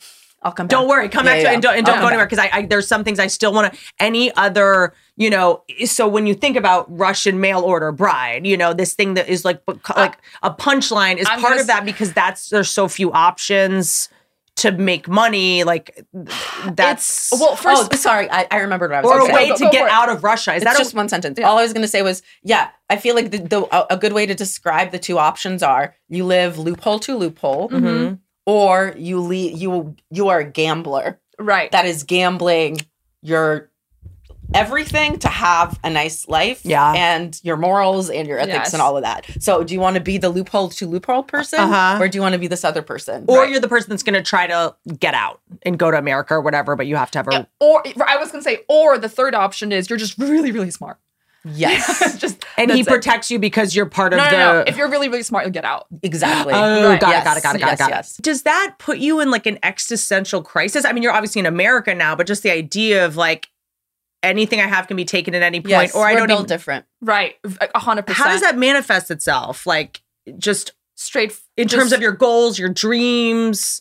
i'll 0.42 0.52
come 0.52 0.66
back 0.66 0.70
don't 0.70 0.88
worry 0.88 1.08
come 1.08 1.26
Yeah, 1.26 1.32
back 1.32 1.38
to 1.40 1.42
yeah, 1.44 1.52
and 1.52 1.62
don't, 1.62 1.76
and 1.76 1.86
don't 1.86 2.00
go 2.00 2.06
anywhere 2.06 2.26
because 2.26 2.38
I, 2.38 2.50
I 2.52 2.62
there's 2.66 2.86
some 2.86 3.02
things 3.04 3.18
i 3.18 3.26
still 3.26 3.52
want 3.52 3.72
to 3.72 3.78
any 3.98 4.32
other 4.36 4.94
you 5.16 5.30
know 5.30 5.62
so 5.84 6.06
when 6.06 6.26
you 6.26 6.34
think 6.34 6.56
about 6.56 6.86
russian 6.96 7.40
mail 7.40 7.60
order 7.60 7.90
bride 7.92 8.46
you 8.46 8.56
know 8.56 8.72
this 8.72 8.94
thing 8.94 9.14
that 9.14 9.28
is 9.28 9.44
like 9.44 9.60
like 9.96 10.16
a 10.42 10.50
punchline 10.52 11.16
is 11.16 11.26
I'm 11.28 11.40
part 11.40 11.52
gonna 11.52 11.62
of 11.62 11.66
that 11.68 11.84
because 11.84 12.12
that's 12.12 12.50
there's 12.50 12.70
so 12.70 12.86
few 12.88 13.12
options 13.12 14.08
to 14.56 14.72
make 14.72 15.06
money 15.08 15.62
like 15.64 16.04
that's 16.72 17.30
Well, 17.32 17.56
first 17.56 17.90
oh 17.92 17.96
sorry 17.96 18.28
i, 18.30 18.46
I 18.50 18.58
remembered 18.58 18.90
what 18.90 18.98
i 18.98 19.00
was 19.02 19.10
saying. 19.10 19.28
or 19.28 19.30
a 19.30 19.34
way. 19.34 19.48
Go- 19.48 19.56
to 19.56 19.64
go 19.64 19.70
get 19.70 19.88
out 19.90 20.08
of 20.08 20.22
russia 20.24 20.54
is 20.54 20.62
it's 20.62 20.70
that 20.72 20.78
just 20.78 20.94
a, 20.94 20.96
one 20.96 21.08
sentence 21.08 21.38
all 21.40 21.58
i 21.58 21.62
was 21.62 21.72
going 21.72 21.82
to 21.82 21.88
say 21.88 22.02
was 22.02 22.22
yeah 22.42 22.70
i 22.90 22.96
feel 22.96 23.14
like 23.14 23.30
the, 23.30 23.38
the 23.38 23.62
a- 23.76 23.94
a 23.94 23.96
good 23.96 24.12
way 24.12 24.26
to 24.26 24.34
describe 24.34 24.90
the 24.90 24.98
two 24.98 25.18
options 25.18 25.62
are 25.62 25.94
you 26.08 26.24
live 26.24 26.58
loophole 26.58 26.98
to 27.00 27.16
loophole 27.16 27.68
Mhm. 27.70 28.18
Or 28.48 28.94
you 28.96 29.20
le- 29.20 29.34
you 29.62 29.94
you 30.10 30.28
are 30.28 30.38
a 30.40 30.44
gambler 30.44 31.20
Right. 31.38 31.70
that 31.70 31.84
is 31.84 32.02
gambling 32.02 32.78
your 33.22 33.70
everything 34.54 35.18
to 35.18 35.28
have 35.28 35.78
a 35.84 35.90
nice 35.90 36.26
life 36.26 36.62
Yeah. 36.64 36.94
and 36.96 37.38
your 37.44 37.58
morals 37.58 38.08
and 38.08 38.26
your 38.26 38.38
ethics 38.38 38.54
Yes. 38.56 38.72
and 38.72 38.80
all 38.80 38.96
of 38.96 39.02
that 39.02 39.26
so 39.40 39.62
do 39.62 39.74
you 39.74 39.80
want 39.80 39.96
to 39.96 40.00
be 40.00 40.16
the 40.16 40.30
loophole 40.30 40.70
to 40.70 40.86
loophole 40.86 41.22
person 41.22 41.60
Uh-huh. 41.60 41.98
or 42.02 42.08
do 42.08 42.16
you 42.16 42.22
want 42.22 42.32
to 42.32 42.38
be 42.38 42.46
this 42.46 42.64
other 42.64 42.80
person 42.80 43.26
or 43.28 43.44
you're 43.44 43.60
the 43.60 43.68
person 43.68 43.90
that's 43.90 44.02
going 44.02 44.14
to 44.14 44.22
try 44.22 44.46
to 44.46 44.74
get 44.98 45.12
out 45.12 45.40
and 45.64 45.78
go 45.78 45.90
to 45.90 45.98
America 45.98 46.32
or 46.34 46.40
whatever, 46.40 46.76
but 46.76 46.86
you 46.86 46.96
have 46.96 47.10
to 47.10 47.18
have 47.18 47.28
a. 47.28 47.46
or 47.60 47.82
I 48.06 48.16
was 48.16 48.30
gonna 48.32 48.42
say, 48.42 48.60
or 48.68 48.96
the 48.96 49.08
third 49.08 49.34
option 49.34 49.70
is 49.72 49.90
you're 49.90 49.98
just 49.98 50.16
really, 50.18 50.50
really 50.50 50.70
smart. 50.70 50.96
Yes 51.54 52.18
just 52.20 52.44
And 52.56 52.70
he 52.70 52.78
that's 52.78 52.88
it. 52.88 52.90
protects 52.90 53.30
you 53.30 53.38
because 53.38 53.74
you're 53.74 53.86
part 53.86 54.12
of 54.12 54.18
No, 54.18 54.24
the. 54.24 54.30
no, 54.30 54.52
no. 54.54 54.64
If 54.66 54.76
you're 54.76 54.88
really, 54.90 55.08
really 55.08 55.22
smart, 55.22 55.44
you'll 55.44 55.52
get 55.52 55.64
out. 55.64 55.86
exactly 56.02 56.52
Oh, 56.56 56.88
Right. 56.90 57.00
got, 57.00 57.10
Yes, 57.10 57.22
it, 57.22 57.24
got 57.24 57.36
it, 57.36 57.42
got 57.42 57.56
it, 57.56 57.58
got 57.60 57.66
yes, 57.68 57.74
it, 57.74 57.78
got 57.82 57.90
yes. 57.90 58.18
it. 58.18 58.22
Does 58.22 58.42
that 58.42 58.74
put 58.78 58.98
you 58.98 59.20
in 59.20 59.30
like 59.30 59.46
an 59.46 59.58
existential 59.62 60.42
crisis? 60.42 60.84
I 60.84 60.92
mean, 60.92 61.02
you're 61.02 61.12
obviously 61.12 61.40
in 61.40 61.46
America 61.46 61.94
now, 61.94 62.14
but 62.16 62.26
just 62.26 62.42
the 62.42 62.50
idea 62.50 63.04
of 63.04 63.16
like 63.16 63.48
anything 64.22 64.60
I 64.60 64.66
have 64.66 64.86
can 64.88 64.96
be 64.96 65.04
taken 65.04 65.34
at 65.34 65.42
any 65.42 65.60
point, 65.60 65.70
yes 65.70 65.94
or 65.94 66.06
I 66.06 66.12
we're 66.12 66.18
don't 66.20 66.26
built 66.28 66.40
even. 66.40 66.48
different 66.48 66.84
Right. 67.00 67.36
A 67.74 67.78
hundred 67.78 68.06
percent. 68.06 68.26
How 68.26 68.32
does 68.32 68.40
that 68.40 68.58
manifest 68.58 69.10
itself? 69.10 69.66
Like 69.66 70.02
just 70.38 70.72
straight 70.96 71.38
in 71.56 71.68
terms 71.68 71.92
of 71.92 72.00
your 72.00 72.12
goals, 72.12 72.58
your 72.58 72.68
dreams. 72.68 73.78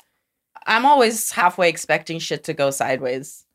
i'm 0.68 0.86
always 0.86 1.32
halfway 1.32 1.70
expecting 1.70 2.20
shit 2.20 2.44
to 2.44 2.54
go 2.54 2.70
sideways 2.72 3.46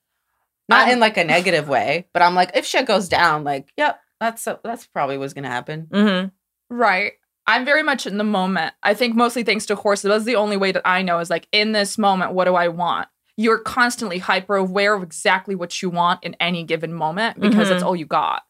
not 0.68 0.82
I'm- 0.86 0.94
in 0.94 1.00
like 1.00 1.16
a 1.16 1.24
negative 1.24 1.68
way 1.68 2.08
but 2.12 2.22
i'm 2.22 2.34
like 2.34 2.50
if 2.54 2.64
shit 2.66 2.86
goes 2.86 3.08
down 3.08 3.44
like 3.44 3.68
yep 3.76 4.00
that's 4.22 4.46
that's 4.64 4.86
probably 4.86 5.18
what's 5.18 5.34
gonna 5.34 5.48
happen 5.48 5.88
Mm-hmm. 5.92 6.28
Right. 6.74 7.12
I'm 7.46 7.64
very 7.64 7.82
much 7.82 8.06
in 8.06 8.18
the 8.18 8.24
moment. 8.24 8.72
I 8.84 8.94
think 8.94 9.16
mostly 9.16 9.42
thanks 9.42 9.66
to 9.66 9.74
horses. 9.74 10.04
That's 10.08 10.24
the 10.24 10.36
only 10.36 10.56
way 10.56 10.70
that 10.72 10.82
I 10.86 11.02
know 11.02 11.18
is 11.18 11.28
like 11.28 11.48
in 11.52 11.72
this 11.72 11.98
moment, 11.98 12.32
what 12.32 12.44
do 12.44 12.54
I 12.54 12.68
want? 12.68 13.08
You're 13.36 13.58
constantly 13.58 14.18
hyper 14.18 14.54
aware 14.56 14.94
of 14.94 15.02
exactly 15.02 15.54
what 15.56 15.82
you 15.82 15.90
want 15.90 16.22
in 16.22 16.34
any 16.38 16.62
given 16.62 16.94
moment 16.94 17.40
because 17.40 17.68
that's 17.68 17.82
Mhm. 17.82 17.86
all 17.86 17.96
you 17.96 18.06
got. 18.06 18.42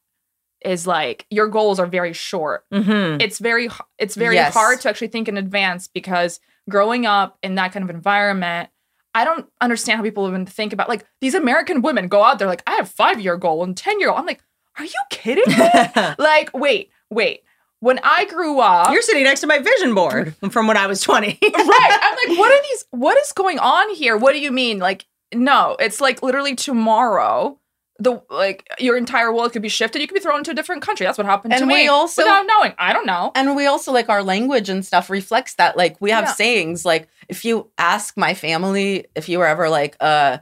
Is 0.65 0.87
like 0.87 1.27
your 1.31 1.49
goals 1.49 1.81
are 1.81 1.87
very 1.87 2.13
short. 2.13 2.65
Mm-hmm. 2.73 3.21
It's 3.21 3.39
very 3.41 3.69
it's 3.99 4.15
very 4.15 4.35
Yes. 4.37 4.53
hard 4.55 4.81
to 4.83 4.89
actually 4.91 5.09
think 5.09 5.27
in 5.27 5.37
advance 5.37 5.89
because 5.89 6.39
growing 6.71 7.07
up 7.07 7.39
in 7.43 7.55
that 7.57 7.73
kind 7.73 7.83
of 7.83 7.91
environment, 7.91 8.69
I 9.15 9.25
don't 9.25 9.47
understand 9.61 9.97
how 9.97 10.05
people 10.05 10.29
even 10.29 10.47
think 10.47 10.73
about 10.73 10.89
like 10.89 11.05
these 11.21 11.35
American 11.35 11.83
women 11.83 12.07
go 12.09 12.23
out 12.23 12.39
there 12.39 12.47
like 12.47 12.63
I 12.67 12.73
have 12.77 12.89
five 12.89 13.21
year 13.21 13.37
goal 13.37 13.65
and 13.65 13.77
ten 13.77 13.99
year 13.99 14.11
goal. 14.11 14.19
I'm 14.19 14.27
like, 14.27 14.43
are 14.79 14.85
you 14.85 15.01
kidding 15.11 15.45
me? 15.47 16.15
like, 16.19 16.51
wait, 16.55 16.91
wait. 17.11 17.43
When 17.81 17.99
I 18.05 18.27
grew 18.27 18.61
up, 18.61 18.93
You're 18.93 19.03
sitting 19.03 19.25
next 19.25 19.41
to 19.41 19.47
my 19.49 19.59
vision 19.59 19.95
board 19.95 20.37
from 20.53 20.69
when 20.69 20.77
I 20.77 20.87
was 20.87 21.01
20. 21.01 21.27
right. 21.27 21.39
I'm 21.43 22.29
like, 22.29 22.39
what 22.39 22.53
are 22.53 22.63
these? 22.63 22.85
What 22.91 23.19
is 23.19 23.33
going 23.33 23.59
on 23.59 23.93
here? 23.95 24.17
What 24.17 24.33
do 24.35 24.39
you 24.41 24.53
mean? 24.53 24.79
Like, 24.79 25.05
no, 25.35 25.77
it's 25.81 26.01
like 26.01 26.23
literally 26.23 26.55
tomorrow. 26.55 27.59
the 27.99 28.23
like 28.31 28.69
your 28.79 28.97
entire 28.97 29.33
world 29.33 29.53
could 29.53 29.63
be 29.63 29.69
shifted. 29.69 30.01
You 30.01 30.07
could 30.07 30.15
be 30.15 30.21
thrown 30.21 30.39
into 30.39 30.53
a 30.53 30.55
different 30.55 30.83
country. 30.83 31.05
That's 31.07 31.19
what 31.19 31.27
happened 31.27 31.53
to 31.55 31.59
And 31.59 31.67
me. 31.67 31.75
we 31.75 31.89
also- 31.89 32.23
without 32.23 32.47
knowing. 32.47 32.73
I 32.79 32.93
don't 32.93 33.07
know. 33.07 33.33
And 33.35 33.57
we 33.57 33.67
also 33.67 33.91
like 33.93 34.09
our 34.09 34.23
language 34.23 34.69
and 34.69 34.87
stuff 34.87 35.11
reflects 35.11 35.55
that. 35.55 35.77
Like 35.77 35.97
we 36.01 36.11
have 36.13 36.25
Yeah. 36.27 36.33
sayings. 36.35 36.85
Like 36.85 37.09
if 37.29 37.45
you 37.45 37.69
ask 37.79 38.17
my 38.17 38.35
family, 38.35 39.07
if 39.17 39.29
you 39.29 39.39
were 39.39 39.47
ever 39.47 39.69
like, 39.69 39.97
uh, 40.01 40.39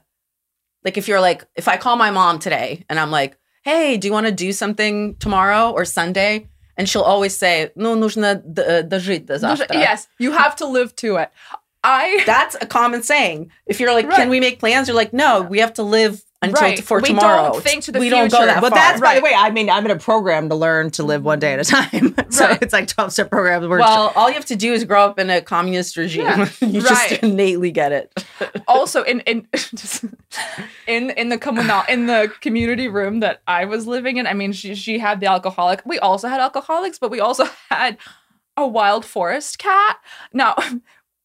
like 0.84 0.98
if 0.98 1.08
you're 1.08 1.20
like, 1.22 1.46
if 1.56 1.68
I 1.68 1.76
call 1.78 1.96
my 1.96 2.10
mom 2.10 2.38
today 2.38 2.84
and 2.90 2.98
I'm 3.00 3.10
like, 3.10 3.38
hey, 3.63 3.97
do 3.97 4.07
you 4.07 4.13
want 4.13 4.27
to 4.27 4.31
do 4.31 4.51
something 4.51 5.15
tomorrow 5.15 5.71
or 5.71 5.85
Sunday? 5.85 6.47
And 6.77 6.89
she'll 6.89 7.01
always 7.03 7.35
say, 7.35 7.71
no, 7.75 7.95
нужно 7.95 8.35
д- 8.35 8.83
дожить 8.83 9.25
до 9.25 9.37
завтра. 9.39 9.67
Yes, 9.73 10.07
you 10.19 10.31
have 10.33 10.55
to 10.57 10.65
live 10.67 10.93
to 10.97 11.15
it. 11.17 11.29
I 11.83 12.23
That's 12.25 12.55
a 12.59 12.65
common 12.65 13.01
saying. 13.03 13.49
If 13.65 13.79
you're 13.79 13.93
like, 13.93 14.07
Right. 14.07 14.15
can 14.17 14.29
we 14.29 14.39
make 14.39 14.59
plans? 14.59 14.87
You're 14.87 14.97
like, 14.97 15.13
no, 15.13 15.41
we 15.41 15.59
have 15.59 15.73
to 15.75 15.83
live 15.83 16.21
until 16.42 16.62
Right. 16.62 16.82
for 16.82 17.00
We 17.00 17.08
tomorrow. 17.08 17.52
don't 17.52 17.62
think 17.62 17.84
to 17.84 17.92
the 17.92 17.98
we 17.98 18.08
don't 18.08 18.30
go 18.30 18.38
future. 18.38 18.46
that 18.54 18.60
But 18.62 18.70
far. 18.70 18.78
that's 18.78 19.00
by 19.00 19.14
the 19.16 19.20
way. 19.20 19.32
I 19.36 19.50
mean, 19.50 19.68
I'm 19.68 19.84
in 19.84 19.90
a 19.90 19.98
program 19.98 20.48
to 20.48 20.54
learn 20.54 20.90
to 20.92 21.02
live 21.02 21.22
one 21.22 21.38
day 21.38 21.52
at 21.52 21.60
a 21.60 21.64
time. 21.64 22.14
so 22.30 22.46
Right. 22.46 22.62
it's 22.62 22.72
like 22.72 22.88
12 22.88 23.12
step 23.12 23.30
programs. 23.30 23.66
Well, 23.68 24.12
all 24.16 24.28
you 24.28 24.34
have 24.34 24.46
to 24.46 24.56
do 24.56 24.72
is 24.72 24.84
grow 24.84 25.04
up 25.04 25.18
in 25.18 25.28
a 25.28 25.42
communist 25.42 25.96
regime. 25.98 26.22
Yeah. 26.24 26.48
you 26.60 26.80
Right. 26.80 26.88
just 26.88 27.12
innately 27.22 27.70
get 27.70 27.92
it. 27.92 28.24
also 28.68 29.02
in 29.02 29.20
in 29.20 29.46
in 30.86 31.10
in 31.10 31.28
the 31.28 31.38
communal 31.38 31.82
in 31.88 32.06
the 32.06 32.32
community 32.40 32.88
room 32.88 33.20
that 33.20 33.42
I 33.46 33.64
was 33.66 33.86
living 33.86 34.16
in. 34.16 34.26
I 34.26 34.34
mean, 34.34 34.52
she 34.52 34.74
she 34.74 34.98
had 34.98 35.20
the 35.20 35.26
alcoholic. 35.26 35.82
We 35.84 35.98
also 35.98 36.28
had 36.28 36.40
alcoholics, 36.40 36.98
but 36.98 37.10
we 37.10 37.20
also 37.20 37.46
had 37.70 37.98
a 38.56 38.66
wild 38.66 39.04
forest 39.04 39.58
cat. 39.58 39.98
Now, 40.32 40.54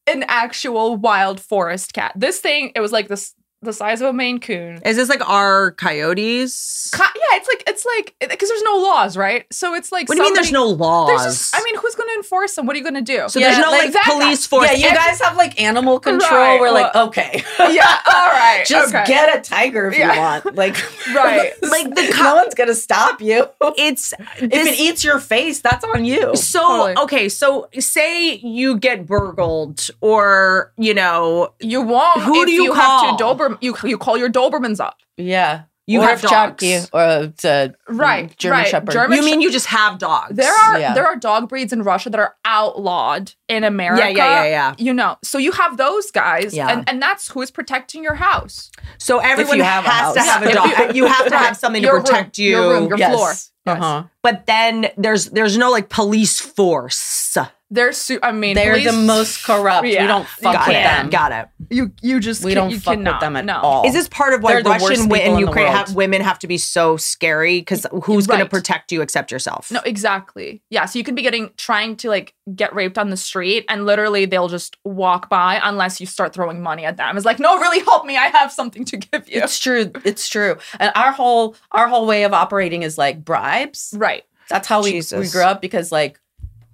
an 0.07 0.23
actual 0.27 0.95
wild 0.97 1.39
forest 1.39 1.93
cat. 1.93 2.11
This 2.15 2.39
thing, 2.39 2.71
it 2.75 2.79
was 2.79 2.91
like 2.91 3.07
this 3.07 3.33
the 3.65 3.73
size 3.73 4.01
of 4.01 4.07
a 4.07 4.13
Maine 4.13 4.39
Coon. 4.39 4.79
is 4.85 4.95
this 4.95 5.09
like 5.09 5.27
our 5.27 5.71
coyotes? 5.71 6.89
Co- 6.93 7.03
yeah, 7.03 7.37
it's 7.37 7.44
like 7.55 7.63
it's 7.67 7.85
like 7.85 8.15
because 8.19 8.49
there's 8.49 8.61
no 8.63 8.75
laws, 8.77 9.15
right? 9.17 9.45
So 9.51 9.73
it's 9.75 9.91
like 9.91 10.07
what 10.09 10.15
do 10.15 10.21
you 10.23 10.27
mean 10.29 10.33
there's 10.33 10.51
no 10.51 10.65
laws? 10.67 11.07
There's 11.09 11.23
just, 11.23 11.55
I 11.55 11.63
mean, 11.63 11.77
who's 11.77 11.95
going 11.95 12.09
to 12.09 12.15
enforce 12.15 12.55
them? 12.55 12.65
What 12.65 12.75
are 12.75 12.79
you 12.79 12.83
going 12.83 12.95
to 12.95 13.01
do? 13.01 13.27
so 13.29 13.39
Yeah, 13.39 13.51
there's 13.51 13.65
no 13.65 13.71
like 13.71 13.93
like, 13.93 14.03
police 14.03 14.45
force. 14.45 14.67
Yeah, 14.69 14.77
you 14.77 14.85
Every- 14.87 14.97
guys 14.97 15.21
have 15.21 15.37
like 15.37 15.59
animal 15.61 15.99
control. 15.99 16.31
Right, 16.39 16.59
We're 16.59 16.71
like, 16.71 16.93
okay, 16.95 17.43
yeah, 17.59 17.97
all 18.05 18.27
right, 18.29 18.63
just 18.67 18.93
okay. 18.93 19.05
get 19.05 19.37
a 19.37 19.41
tiger 19.41 19.87
if 19.89 19.97
Yeah. 19.97 20.13
you 20.13 20.19
want. 20.19 20.55
Like, 20.55 20.75
Right. 21.13 21.51
Like 21.61 21.93
the 21.95 22.13
no 22.21 22.35
one's 22.35 22.55
gonna 22.55 22.73
stop 22.75 23.21
you. 23.21 23.45
it's 23.77 24.13
if 24.37 24.51
it 24.51 24.79
eats 24.79 25.03
your 25.03 25.19
face, 25.19 25.61
that's 25.61 25.83
on 25.83 26.03
you. 26.05 26.35
So 26.35 26.59
Totally. 26.61 26.97
okay, 27.03 27.29
so 27.29 27.69
say 27.79 28.33
you 28.35 28.77
get 28.77 29.05
burgled, 29.05 29.87
or 30.01 30.73
you 30.77 30.93
know, 30.93 31.53
You 31.59 31.81
won't. 31.81 32.21
Who 32.21 32.41
if 32.41 32.47
do 32.47 32.51
you 32.51 32.73
have 32.73 32.83
call? 32.83 33.11
to 33.17 33.23
Dober? 33.23 33.57
You 33.61 33.75
you 33.83 33.97
call 33.97 34.17
your 34.17 34.29
Dobermans 34.29 34.79
up. 34.79 34.97
Yeah, 35.17 35.63
You 35.87 36.01
or 36.01 36.05
have 36.07 36.23
if 36.23 36.29
Chucky 36.29 36.73
dogs. 36.77 36.89
or 36.93 37.23
it's 37.25 37.45
a 37.45 37.73
Right, 37.87 38.35
German 38.37 38.59
right. 38.59 38.67
Shepherd. 38.67 38.91
German 38.91 39.17
you 39.19 39.23
mean 39.23 39.39
you 39.41 39.51
just 39.51 39.67
have 39.67 39.99
dogs? 39.99 40.35
There 40.35 40.51
are 40.51 40.79
Yeah. 40.79 40.93
there 40.95 41.05
are 41.05 41.15
dog 41.15 41.47
breeds 41.47 41.71
in 41.71 41.83
Russia 41.83 42.09
that 42.09 42.19
are 42.19 42.35
outlawed 42.43 43.33
in 43.47 43.63
America. 43.63 44.01
yeah, 44.15 44.43
yeah, 44.43 44.49
yeah. 44.49 44.75
You 44.79 44.93
know, 44.95 45.17
so 45.23 45.37
you 45.37 45.51
have 45.51 45.77
those 45.77 46.09
guys, 46.09 46.55
Yeah. 46.55 46.69
and 46.69 46.89
and 46.89 46.99
that's 47.01 47.29
who 47.29 47.41
is 47.41 47.51
protecting 47.51 48.03
your 48.03 48.15
house. 48.15 48.71
So 48.97 49.19
everyone 49.19 49.57
you 49.57 49.63
have 49.63 49.83
has 49.85 50.15
to 50.15 50.21
have 50.21 50.41
a 50.43 50.53
dog. 50.53 50.95
You, 50.95 51.05
have 51.05 51.27
to 51.27 51.37
have 51.37 51.55
something 51.55 51.81
to 51.83 51.87
Your 51.87 51.95
room, 51.97 52.03
protect 52.03 52.37
you. 52.39 52.49
your 52.49 52.69
room, 52.73 52.87
your 52.87 52.97
yes. 52.97 53.13
floor. 53.13 53.33
Uh 53.67 53.75
huh. 53.75 54.03
but 54.21 54.45
then 54.45 54.87
there's 54.97 55.25
there's 55.31 55.57
no 55.57 55.69
like 55.71 55.89
police 55.89 56.39
force. 56.39 57.37
They're 57.71 57.93
su- 57.93 58.19
I 58.21 58.31
mean, 58.31 58.53
They're 58.55 58.79
the 58.79 58.91
most 58.93 59.43
corrupt. 59.43 59.87
Yeah. 59.87 60.03
We 60.03 60.07
don't 60.07 60.27
fuck 60.27 60.53
Got 60.53 60.67
with 60.67 60.77
it. 60.77 60.83
them. 60.83 61.09
Got 61.09 61.31
it. 61.31 61.47
You 61.71 61.91
you 62.01 62.19
just 62.19 62.43
We 62.43 62.51
can- 62.51 62.55
don't 62.63 62.69
you 62.69 62.79
fuck 62.79 62.93
cannot, 62.93 63.15
with 63.15 63.21
them 63.21 63.35
at 63.35 63.43
no. 63.45 63.59
all. 63.59 63.87
Is 63.87 63.93
this 63.93 64.07
part 64.07 64.33
of 64.35 64.43
why 64.43 64.53
They're 64.53 64.63
the 64.63 64.69
worst 64.69 64.83
Russian 64.83 64.95
people 65.05 65.07
wi- 65.17 65.23
and 65.25 65.29
in 65.31 65.35
the 65.41 65.47
Ukraine 65.47 65.65
world. 65.65 65.75
have 65.87 65.95
women 65.95 66.21
have 66.21 66.37
to 66.39 66.47
be 66.47 66.59
so 66.59 66.95
scary? 66.95 67.59
Because 67.61 67.87
who's 68.03 68.27
going 68.27 68.39
to 68.39 68.45
protect 68.45 68.91
you 68.91 69.01
except 69.01 69.31
yourself? 69.31 69.71
No, 69.71 69.79
exactly. 69.83 70.61
Yeah, 70.69 70.85
so 70.85 70.99
you 70.99 71.03
could 71.03 71.15
be 71.15 71.23
getting 71.23 71.49
trying 71.57 71.95
to 71.97 72.09
like 72.09 72.35
get 72.55 72.73
raped 72.75 72.99
on 72.99 73.09
the 73.09 73.17
street, 73.17 73.65
and 73.67 73.85
literally 73.87 74.25
they'll 74.25 74.47
just 74.47 74.77
walk 74.83 75.27
by 75.27 75.59
unless 75.63 75.99
you 75.99 76.05
start 76.05 76.33
throwing 76.33 76.61
money 76.61 76.85
at 76.85 76.97
them. 76.97 77.17
It's 77.17 77.25
like, 77.25 77.39
no, 77.39 77.57
really 77.59 77.79
help 77.83 78.05
me. 78.05 78.15
I 78.15 78.27
have 78.27 78.51
something 78.51 78.85
to 78.85 78.97
give 78.97 79.27
you. 79.27 79.41
It's 79.41 79.57
true. 79.57 79.91
It's 80.05 80.29
true. 80.29 80.57
And 80.79 80.91
our 80.95 81.11
whole 81.11 81.55
our 81.71 81.87
whole 81.87 82.05
way 82.05 82.23
of 82.25 82.31
operating 82.33 82.83
is 82.83 82.95
like 82.99 83.25
bribes. 83.25 83.91
right. 83.97 84.23
That's 84.49 84.67
how 84.67 84.83
we, 84.83 84.91
we 84.91 84.97
Jesus. 84.99 85.31
grew 85.33 85.41
up 85.41 85.59
because 85.61 85.91
like, 85.91 86.19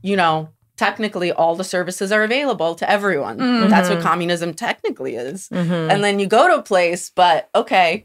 you 0.02 0.18
know, 0.18 0.50
technically 0.86 1.32
all 1.32 1.56
the 1.56 1.64
services 1.64 2.12
are 2.12 2.24
available 2.24 2.74
to 2.74 2.90
everyone. 2.90 3.38
Mhm. 3.38 3.70
That's 3.70 3.88
what 3.90 4.02
communism 4.02 4.54
technically 4.56 5.14
is. 5.16 5.48
Mhm. 5.50 5.92
And 5.92 6.04
then 6.04 6.18
you 6.20 6.26
go 6.26 6.48
to 6.48 6.56
a 6.56 6.64
place, 6.64 7.12
but 7.16 7.50
okay, 7.54 8.04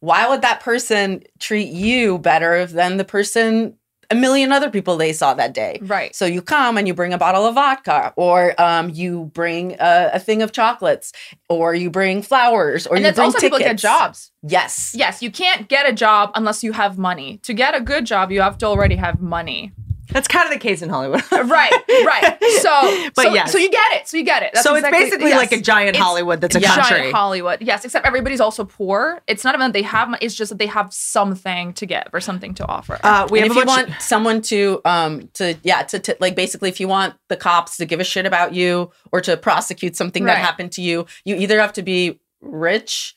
why 0.00 0.26
would 0.28 0.40
that 0.42 0.60
person 0.60 1.22
treat 1.38 1.68
you 1.68 2.18
better 2.18 2.64
than 2.64 2.96
the 2.96 3.04
person 3.04 3.74
a 4.10 4.14
million 4.14 4.52
other 4.52 4.70
people 4.70 4.96
they 4.96 5.12
saw 5.12 5.34
that 5.34 5.52
day? 5.52 5.78
Right. 5.82 6.16
So 6.16 6.24
you 6.24 6.40
come 6.40 6.78
and 6.78 6.88
you 6.88 6.94
bring 6.94 7.12
a 7.12 7.18
bottle 7.18 7.44
of 7.44 7.54
vodka, 7.56 8.14
or 8.16 8.38
um, 8.58 8.88
you 8.88 9.30
bring 9.34 9.76
a, 9.78 10.10
a 10.14 10.18
thing 10.18 10.40
of 10.40 10.50
chocolates, 10.50 11.12
or 11.50 11.74
you 11.74 11.90
bring 11.90 12.22
flowers, 12.22 12.86
or 12.86 12.96
you 12.96 12.96
and 12.96 13.04
you 13.04 13.08
that's 13.08 13.16
bring 13.16 13.26
also 13.26 13.38
people 13.40 13.58
get 13.58 13.64
tickets. 13.76 13.82
jobs. 13.82 14.18
Yes. 14.42 14.94
Yes, 14.94 15.20
you 15.20 15.30
can't 15.30 15.68
get 15.68 15.84
a 15.86 15.92
job 15.92 16.30
unless 16.34 16.64
you 16.64 16.72
have 16.72 16.96
money. 16.96 17.38
To 17.42 17.52
get 17.52 17.74
a 17.74 17.82
good 17.82 18.06
job, 18.06 18.32
you 18.32 18.40
have 18.40 18.56
to 18.58 18.66
already 18.66 18.96
have 18.96 19.20
money. 19.20 19.72
That's 20.10 20.28
kind 20.28 20.46
of 20.46 20.52
the 20.52 20.58
case 20.58 20.82
in 20.82 20.88
Hollywood. 20.88 21.22
Right, 21.48 21.72
right. 21.88 22.36
So, 22.60 23.08
But 23.14 23.22
so, 23.22 23.34
yes. 23.34 23.52
so 23.52 23.58
you 23.58 23.70
get 23.70 23.92
it. 23.92 24.08
So 24.08 24.16
you 24.16 24.24
get 24.24 24.42
it. 24.42 24.50
That's 24.52 24.64
so 24.64 24.74
exactly- 24.74 25.00
it's 25.00 25.10
basically 25.10 25.30
yes. 25.30 25.38
like 25.38 25.52
a 25.52 25.62
giant 25.62 25.96
It's 25.96 26.04
Hollywood 26.04 26.40
that's 26.40 26.56
a 26.56 26.60
giant 26.60 26.82
country. 26.82 27.10
Hollywood. 27.10 27.62
Yes, 27.62 27.84
except 27.84 28.06
everybody's 28.06 28.40
also 28.40 28.64
poor. 28.64 29.22
It's 29.26 29.44
not 29.44 29.54
even 29.54 29.68
that 29.68 29.72
they 29.72 29.82
have 29.82 30.08
money. 30.08 30.24
It's 30.24 30.34
just 30.34 30.50
that 30.50 30.58
they 30.58 30.66
have 30.66 30.92
something 30.92 31.72
to 31.74 31.86
give 31.86 32.04
or 32.12 32.20
something 32.20 32.54
to 32.54 32.66
offer. 32.66 32.98
uh, 33.02 33.28
we 33.30 33.40
if 33.40 33.54
you 33.54 33.64
want 33.64 33.90
someone 34.00 34.42
to 34.42 34.80
um 34.84 35.28
to 35.34 35.56
yeah 35.62 35.82
to, 35.84 35.98
to 35.98 36.16
like 36.20 36.34
basically 36.34 36.68
if 36.68 36.80
you 36.80 36.88
want 36.88 37.14
the 37.28 37.36
cops 37.36 37.76
to 37.78 37.86
give 37.86 38.00
a 38.00 38.04
shit 38.04 38.26
about 38.26 38.54
you 38.54 38.90
or 39.12 39.20
to 39.20 39.36
prosecute 39.36 39.96
something 39.96 40.24
that 40.24 40.38
happened 40.38 40.72
to 40.72 40.82
you 40.82 41.06
you 41.24 41.36
either 41.36 41.60
have 41.60 41.72
to 41.72 41.82
be 41.82 42.20
rich 42.40 43.16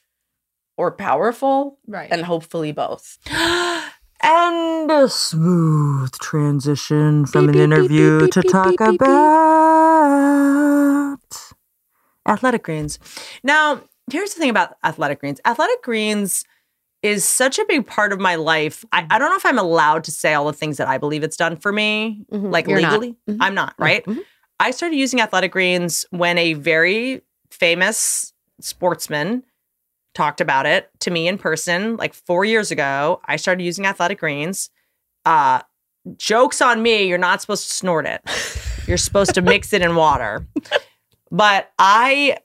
or 0.77 0.91
powerful 0.91 1.77
right. 1.87 2.09
and 2.11 2.23
hopefully 2.23 2.71
both 2.71 3.17
And 4.23 4.91
a 4.91 5.09
smooth 5.09 6.11
transition 6.19 7.25
from 7.25 7.47
Beep, 7.47 7.55
an 7.55 7.61
beep, 7.69 7.69
beep, 7.69 7.77
interview 7.91 8.19
beep, 8.21 8.31
to 8.31 8.43
talk 8.43 8.79
about 8.79 8.97
athletic 12.27 12.63
greens. 12.63 12.99
Now, 13.43 13.81
here's 14.11 14.33
the 14.33 14.39
thing 14.39 14.49
about 14.49 14.75
athletic 14.83 15.19
greens 15.19 15.39
athletic 15.45 15.81
greens 15.81 16.43
is 17.01 17.25
such 17.25 17.57
a 17.57 17.65
big 17.65 17.87
part 17.87 18.13
of 18.13 18.19
my 18.19 18.35
life. 18.35 18.85
I, 18.91 19.07
I 19.09 19.17
don't 19.17 19.29
know 19.31 19.35
if 19.35 19.45
I'm 19.45 19.57
allowed 19.57 20.03
to 20.03 20.11
say 20.11 20.35
all 20.35 20.45
the 20.45 20.53
things 20.53 20.77
that 20.77 20.87
I 20.87 20.99
believe 20.99 21.23
it's 21.23 21.37
done 21.37 21.57
for 21.57 21.71
me, 21.71 22.23
Mhm. 22.31 22.51
like 22.51 22.67
You're 22.67 22.79
not. 22.79 22.91
legally. 22.99 23.15
Mhm. 23.27 23.37
I'm 23.39 23.55
not, 23.55 23.73
right? 23.79 24.05
Mhm. 24.05 24.19
I 24.59 24.69
started 24.69 24.97
using 24.97 25.19
athletic 25.19 25.51
greens 25.51 26.05
when 26.11 26.37
a 26.37 26.53
very 26.53 27.21
famous 27.49 28.33
sportsman 28.59 29.43
talked 30.13 30.41
about 30.41 30.65
it 30.65 30.89
to 30.99 31.11
me 31.11 31.27
in 31.27 31.37
person 31.37 31.95
like 31.97 32.13
four 32.13 32.45
years 32.45 32.71
ago. 32.71 33.21
I 33.25 33.35
started 33.37 33.63
using 33.63 33.85
athletic 33.85 34.19
greens. 34.19 34.69
Uh, 35.25 35.61
jokes 36.17 36.61
on 36.61 36.81
me, 36.81 37.03
you're 37.07 37.17
not 37.17 37.41
supposed 37.41 37.67
to 37.67 37.73
snort 37.73 38.05
it. 38.05 38.21
You're 38.87 38.97
supposed 38.97 39.35
to 39.35 39.41
mix 39.43 39.73
it 39.73 39.83
in 39.83 39.95
water. 39.95 40.45
But 41.29 41.71
I 41.77 42.39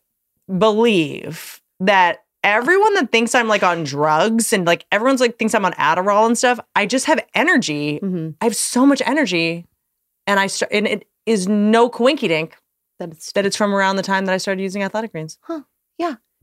believe 0.58 1.60
that 1.80 2.24
everyone 2.44 2.94
that 2.94 3.10
thinks 3.10 3.34
I'm 3.34 3.48
like 3.48 3.62
on 3.62 3.84
drugs 3.84 4.52
and 4.52 4.66
like 4.66 4.86
everyone's 4.92 5.20
like 5.20 5.38
thinks 5.38 5.54
I'm 5.54 5.64
on 5.64 5.72
Adderall 5.72 6.26
and 6.26 6.36
stuff, 6.38 6.60
I 6.76 6.86
just 6.86 7.06
have 7.06 7.18
energy. 7.34 7.98
Mhm. 8.00 8.34
I 8.40 8.44
have 8.44 8.54
so 8.54 8.86
much 8.86 9.02
energy. 9.06 9.66
And 10.26 10.38
I 10.38 10.46
start, 10.46 10.72
and 10.72 10.86
it 10.86 11.08
is 11.24 11.48
no 11.48 11.88
coinky 11.88 12.28
dink 12.28 12.56
That's 12.98 13.32
that 13.32 13.46
it's 13.46 13.56
from 13.56 13.74
around 13.74 13.96
the 13.96 14.02
time 14.02 14.26
that 14.26 14.32
I 14.32 14.38
started 14.38 14.60
using 14.62 14.82
athletic 14.82 15.12
greens. 15.12 15.38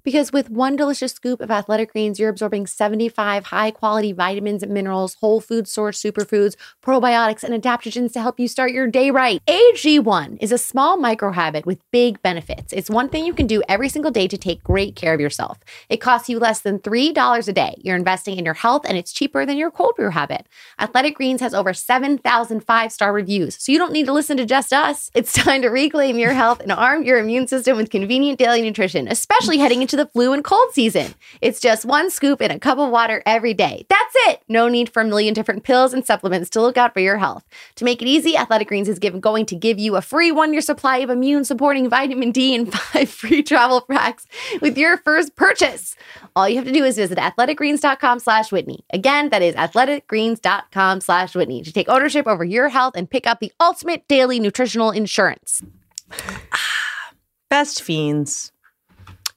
Because 0.03 0.33
with 0.33 0.49
one 0.49 0.75
delicious 0.75 1.13
scoop 1.13 1.39
of 1.39 1.51
athletic 1.51 1.93
greens, 1.93 2.19
you're 2.19 2.29
absorbing 2.29 2.67
75 2.67 3.45
high 3.45 3.71
quality 3.71 4.11
vitamins 4.11 4.63
and 4.63 4.73
minerals, 4.73 5.15
whole 5.15 5.39
food 5.39 5.67
source 5.67 6.01
superfoods, 6.01 6.55
probiotics, 6.81 7.43
and 7.43 7.53
adaptogens 7.53 8.11
to 8.13 8.21
help 8.21 8.39
you 8.39 8.47
start 8.47 8.71
your 8.71 8.87
day 8.87 9.11
right. 9.11 9.41
AG1 9.47 10.37
is 10.41 10.51
a 10.51 10.57
small 10.57 10.97
micro 10.97 11.31
habit 11.31 11.65
with 11.65 11.79
big 11.91 12.21
benefits. 12.21 12.73
It's 12.73 12.89
one 12.89 13.07
thing 13.07 13.25
you 13.25 13.33
can 13.33 13.47
do 13.47 13.63
every 13.69 13.87
single 13.87 14.11
day 14.11 14.27
to 14.27 14.37
take 14.37 14.63
great 14.63 14.95
care 14.95 15.13
of 15.13 15.21
yourself. 15.21 15.59
It 15.89 15.97
costs 15.97 16.27
you 16.27 16.39
less 16.39 16.61
than 16.61 16.79
$3 16.79 17.47
a 17.47 17.53
day. 17.53 17.75
You're 17.81 17.95
investing 17.95 18.37
in 18.37 18.45
your 18.45 18.55
health 18.55 18.85
and 18.85 18.97
it's 18.97 19.13
cheaper 19.13 19.45
than 19.45 19.57
your 19.57 19.71
cold 19.71 19.95
brew 19.95 20.09
habit. 20.09 20.47
Athletic 20.79 21.15
Greens 21.15 21.39
has 21.41 21.53
over 21.53 21.73
7,000 21.73 22.61
five 22.63 22.91
star 22.91 23.13
reviews, 23.13 23.55
so 23.61 23.71
you 23.71 23.77
don't 23.77 23.93
need 23.93 24.05
to 24.05 24.13
listen 24.13 24.37
to 24.37 24.45
just 24.45 24.73
us. 24.73 25.11
It's 25.13 25.33
time 25.43 25.61
to 25.61 25.69
reclaim 25.69 26.17
your 26.17 26.33
health 26.33 26.59
and 26.59 26.71
arm 26.71 27.03
your 27.03 27.19
immune 27.19 27.47
system 27.47 27.77
with 27.77 27.89
convenient 27.89 28.39
daily 28.39 28.61
nutrition, 28.61 29.07
especially 29.07 29.57
heading 29.57 29.81
into 29.81 29.92
to 29.93 29.97
the 29.97 30.07
flu 30.07 30.33
and 30.33 30.43
cold 30.43 30.73
season. 30.73 31.13
It's 31.39 31.59
just 31.59 31.85
one 31.85 32.09
scoop 32.09 32.41
in 32.41 32.49
a 32.49 32.57
cup 32.57 32.79
of 32.79 32.89
water 32.89 33.21
every 33.27 33.53
day. 33.53 33.85
That's 33.89 34.15
it. 34.27 34.41
No 34.49 34.67
need 34.67 34.89
for 34.91 35.03
a 35.03 35.05
million 35.05 35.35
different 35.35 35.63
pills 35.63 35.93
and 35.93 36.03
supplements 36.03 36.49
to 36.51 36.61
look 36.61 36.77
out 36.77 36.95
for 36.95 36.99
your 36.99 37.17
health. 37.17 37.43
To 37.75 37.85
make 37.85 38.01
it 38.01 38.07
easy, 38.07 38.35
Athletic 38.35 38.69
Greens 38.69 38.89
is 38.89 38.97
going 38.97 39.45
to 39.45 39.55
give 39.55 39.77
you 39.77 39.95
a 39.95 40.01
free 40.01 40.31
one 40.31 40.51
year 40.51 40.61
supply 40.61 40.97
of 40.97 41.11
immune 41.11 41.45
supporting 41.45 41.89
vitamin 41.89 42.31
D 42.31 42.55
and 42.55 42.73
five 42.73 43.07
free 43.07 43.43
travel 43.43 43.81
packs 43.81 44.25
with 44.61 44.79
your 44.79 44.97
first 44.97 45.35
purchase. 45.35 45.95
All 46.35 46.49
you 46.49 46.55
have 46.55 46.65
to 46.65 46.71
do 46.71 46.83
is 46.83 46.95
visit 46.95 47.19
athleticgreens.com 47.19 48.17
slash 48.17 48.51
Whitney. 48.51 48.83
Again, 48.91 49.29
that 49.29 49.43
is 49.43 49.53
athleticgreens.com 49.53 51.01
slash 51.01 51.35
Whitney 51.35 51.61
to 51.61 51.71
take 51.71 51.87
ownership 51.87 52.25
over 52.25 52.43
your 52.43 52.69
health 52.69 52.95
and 52.95 53.07
pick 53.07 53.27
up 53.27 53.39
the 53.39 53.51
ultimate 53.59 54.07
daily 54.07 54.39
nutritional 54.39 54.89
insurance. 54.89 55.61
Best 57.49 57.83
Fiends. 57.83 58.52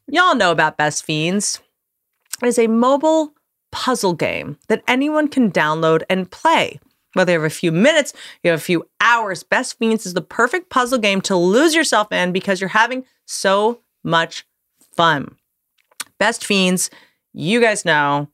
Y'all 0.09 0.37
know 0.37 0.53
about 0.53 0.77
Best 0.77 1.05
Fiends. 1.05 1.61
It 2.43 2.47
is 2.47 2.59
a 2.59 2.69
mobile 2.69 3.33
puzzle 3.73 4.15
game 4.15 4.57
that 4.69 4.85
anyone 4.87 5.29
can 5.29 5.51
download 5.51 6.03
and 6.09 6.31
play. 6.31 6.79
Whether 7.15 7.33
you 7.33 7.41
have 7.41 7.51
a 7.51 7.55
few 7.55 7.73
minutes, 7.73 8.13
you 8.43 8.51
have 8.51 8.61
a 8.61 8.63
few 8.63 8.89
hours, 9.01 9.43
Best 9.43 9.79
Fiends 9.79 10.07
is 10.07 10.15
the 10.15 10.21
perfect 10.21 10.71
puzzle 10.71 10.99
game 10.99 11.21
to 11.23 11.37
lose 11.37 11.75
yourself 11.75 12.13
in 12.13 12.31
because 12.31 12.61
you're 12.61 12.69
having 12.69 13.05
so 13.25 13.81
much 14.05 14.47
fun. 14.95 15.35
Best 16.19 16.45
Fiends, 16.45 16.91
you 17.33 17.61
guys 17.61 17.85
know, 17.85 18.29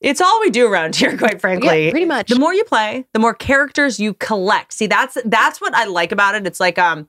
it's 0.00 0.20
all 0.20 0.40
we 0.40 0.50
do 0.50 0.66
around 0.66 0.96
here, 0.96 1.16
quite 1.16 1.40
frankly. 1.40 1.86
Yeah, 1.86 1.90
pretty 1.90 2.06
much. 2.06 2.28
The 2.28 2.38
more 2.38 2.52
you 2.52 2.64
play, 2.64 3.06
the 3.12 3.18
more 3.20 3.34
characters 3.34 3.98
you 3.98 4.14
collect. 4.14 4.72
See, 4.72 4.86
that's 4.86 5.16
that's 5.24 5.60
what 5.60 5.74
I 5.74 5.84
like 5.84 6.12
about 6.12 6.34
it. 6.34 6.46
It's 6.46 6.60
like 6.60 6.78
um 6.78 7.08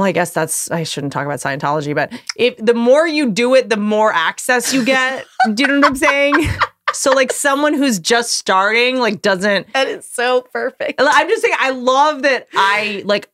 well, 0.00 0.06
I 0.08 0.12
guess 0.12 0.30
that's 0.32 0.70
I 0.70 0.82
shouldn't 0.82 1.12
talk 1.12 1.26
about 1.26 1.40
Scientology, 1.40 1.94
but 1.94 2.10
if 2.36 2.56
the 2.56 2.72
more 2.74 3.06
you 3.06 3.30
do 3.30 3.54
it, 3.54 3.68
the 3.68 3.76
more 3.76 4.12
access 4.12 4.72
you 4.72 4.82
get. 4.84 5.26
do 5.54 5.62
you 5.62 5.66
know 5.68 5.80
what 5.80 5.88
I'm 5.88 5.96
saying? 5.96 6.46
So 6.92 7.12
like 7.12 7.30
someone 7.32 7.74
who's 7.74 7.98
just 7.98 8.32
starting 8.32 8.98
like 8.98 9.20
doesn't 9.22 9.72
That 9.74 9.86
is 9.88 10.06
so 10.08 10.40
perfect. 10.40 11.00
I'm 11.00 11.28
just 11.28 11.42
saying 11.42 11.54
I 11.58 11.70
love 11.70 12.22
that 12.22 12.48
I 12.54 13.02
like 13.04 13.28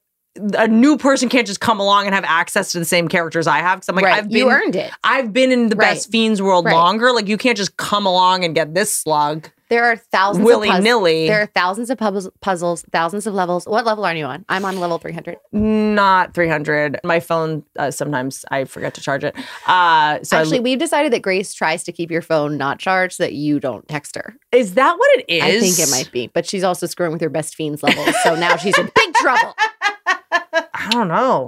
a 0.59 0.69
new 0.69 0.99
person 0.99 1.29
can't 1.31 1.47
just 1.47 1.61
come 1.61 1.81
along 1.81 2.05
and 2.07 2.15
have 2.15 2.25
access 2.25 2.73
to 2.73 2.79
the 2.79 2.85
same 2.85 3.09
characters 3.09 3.47
I 3.47 3.59
have 3.59 3.79
because 3.79 3.89
I'm 3.89 3.95
like 3.97 4.05
Right. 4.05 4.15
I've 4.17 4.29
been 4.29 4.39
You 4.39 4.51
earned 4.51 4.77
it. 4.77 4.93
I've 5.05 5.33
been 5.33 5.53
in 5.53 5.69
the 5.71 5.77
Right. 5.77 5.95
best 5.95 6.11
fiends 6.11 6.43
world 6.43 6.67
Right. 6.67 6.75
longer. 6.75 7.13
Like 7.13 7.29
you 7.29 7.39
can't 7.39 7.57
just 7.57 7.77
come 7.79 8.05
along 8.07 8.45
and 8.45 8.55
get 8.55 8.75
this 8.75 8.93
slug. 8.93 9.49
There 9.69 9.85
are 9.85 9.97
thousands 9.97 10.43
of. 10.43 10.47
Willy-nilly. 10.47 11.27
There 11.27 11.41
are 11.43 11.47
thousands 11.47 11.91
of 11.91 11.99
puzzles, 11.99 12.29
puzzles, 12.41 12.85
thousands 12.93 13.27
of 13.27 13.35
levels. 13.35 13.67
What 13.67 13.85
level 13.85 14.05
are 14.05 14.15
you 14.15 14.25
on? 14.25 14.45
I'm 14.49 14.65
on 14.65 14.79
level 14.79 14.99
300. 14.99 15.37
Not 15.53 16.35
300. 16.35 17.01
My 17.05 17.21
phone 17.21 17.65
uh, 17.79 17.91
sometimes 17.91 18.45
I 18.51 18.65
forget 18.65 18.95
to 18.95 19.01
charge 19.01 19.25
it. 19.25 19.35
Uh, 19.67 20.23
so 20.23 20.37
I- 20.37 20.41
Actually, 20.41 20.61
we've 20.61 20.79
decided 20.79 21.13
that 21.13 21.23
Grace 21.23 21.53
tries 21.53 21.83
to 21.85 21.93
keep 21.93 22.11
your 22.11 22.23
phone 22.23 22.57
not 22.57 22.79
charged 22.79 23.17
so 23.17 23.25
that 23.25 23.33
you 23.33 23.59
don't 23.61 23.87
text 23.89 24.15
her. 24.17 24.37
is 24.53 24.75
that 24.75 24.97
what 24.99 25.09
it 25.19 25.25
is? 25.29 25.43
I 25.43 25.59
think 25.61 25.79
it 25.79 25.91
might 25.91 26.11
be, 26.13 26.29
but 26.29 26.47
she's 26.47 26.63
also 26.65 26.87
screwing 26.87 27.13
with 27.13 27.21
her 27.21 27.29
best 27.29 27.55
fiends 27.55 27.83
levels. 27.83 28.15
So 28.23 28.35
now 28.37 28.57
she's 28.57 28.79
in 28.79 28.91
big 28.95 29.15
trouble. 29.15 29.55
I 30.09 30.89
don't 30.91 31.09
know. 31.09 31.47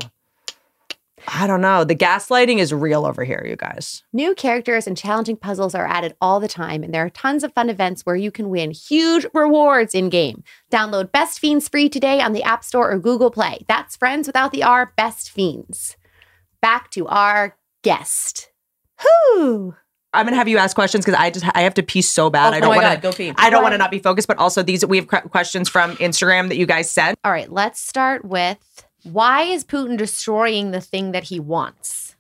I 1.31 1.47
don't 1.47 1.61
know. 1.61 1.85
The 1.85 1.95
gaslighting 1.95 2.59
is 2.59 2.73
real 2.73 3.05
over 3.05 3.25
here, 3.25 3.45
you 3.47 3.57
guys. 3.57 4.03
New 4.13 4.35
characters 4.35 4.87
and 4.87 4.97
challenging 4.97 5.37
puzzles 5.37 5.75
are 5.75 5.87
added 5.87 6.17
all 6.21 6.41
the 6.41 6.49
time, 6.49 6.83
and 6.83 6.95
there 6.95 7.05
are 7.05 7.11
tons 7.11 7.45
of 7.45 7.53
fun 7.53 7.69
events 7.69 8.03
where 8.03 8.17
you 8.17 8.31
can 8.31 8.49
win 8.49 8.71
huge 8.71 9.27
rewards 9.35 9.95
in 9.95 10.09
game. 10.09 10.43
Download 10.71 11.13
Best 11.13 11.39
Fiends 11.39 11.69
free 11.69 11.89
today 11.89 12.21
on 12.21 12.33
the 12.33 12.43
App 12.43 12.65
Store 12.65 12.91
or 12.91 12.99
Google 12.99 13.31
Play. 13.31 13.65
That's 13.69 13.97
friends 13.97 14.27
without 14.27 14.53
the 14.53 14.63
R, 14.63 14.93
Best 14.97 15.31
Fiends. 15.31 15.97
Back 16.63 16.91
to 16.93 17.07
our 17.07 17.57
guest. 17.83 18.51
Whew. 19.01 19.75
I'm 20.15 20.25
gonna 20.25 20.37
have 20.37 20.49
you 20.49 20.57
ask 20.57 20.75
questions 20.75 21.05
because 21.05 21.21
I 21.21 21.31
just 21.31 21.45
I 21.55 21.61
have 21.61 21.75
to 21.75 21.83
pee 21.83 22.01
so 22.01 22.31
bad. 22.31 22.53
Oh, 22.53 22.57
I 22.57 22.59
oh 22.59 22.61
don't 22.61 22.75
oh 22.75 22.77
want 22.83 22.95
to 22.95 23.01
go 23.03 23.13
pee. 23.13 23.33
I 23.37 23.51
don't 23.51 23.63
want 23.63 23.75
to 23.75 23.79
not 23.79 23.91
be 23.91 23.99
focused, 23.99 24.27
but 24.27 24.39
also 24.39 24.63
these 24.63 24.85
we 24.85 24.97
have 24.97 25.07
questions 25.07 25.69
from 25.69 25.97
Instagram 25.97 26.49
that 26.49 26.57
you 26.57 26.65
guys 26.65 26.91
sent. 26.91 27.19
All 27.25 27.31
right, 27.31 27.53
let's 27.53 27.79
start 27.79 28.25
with 28.25 28.88
why 29.05 29.43
is 29.43 29.65
Putin 29.65 29.97
destroying 29.97 30.71
the 30.71 30.81
thing 30.81 31.13
that 31.13 31.25
he 31.25 31.41
wants? 31.41 32.17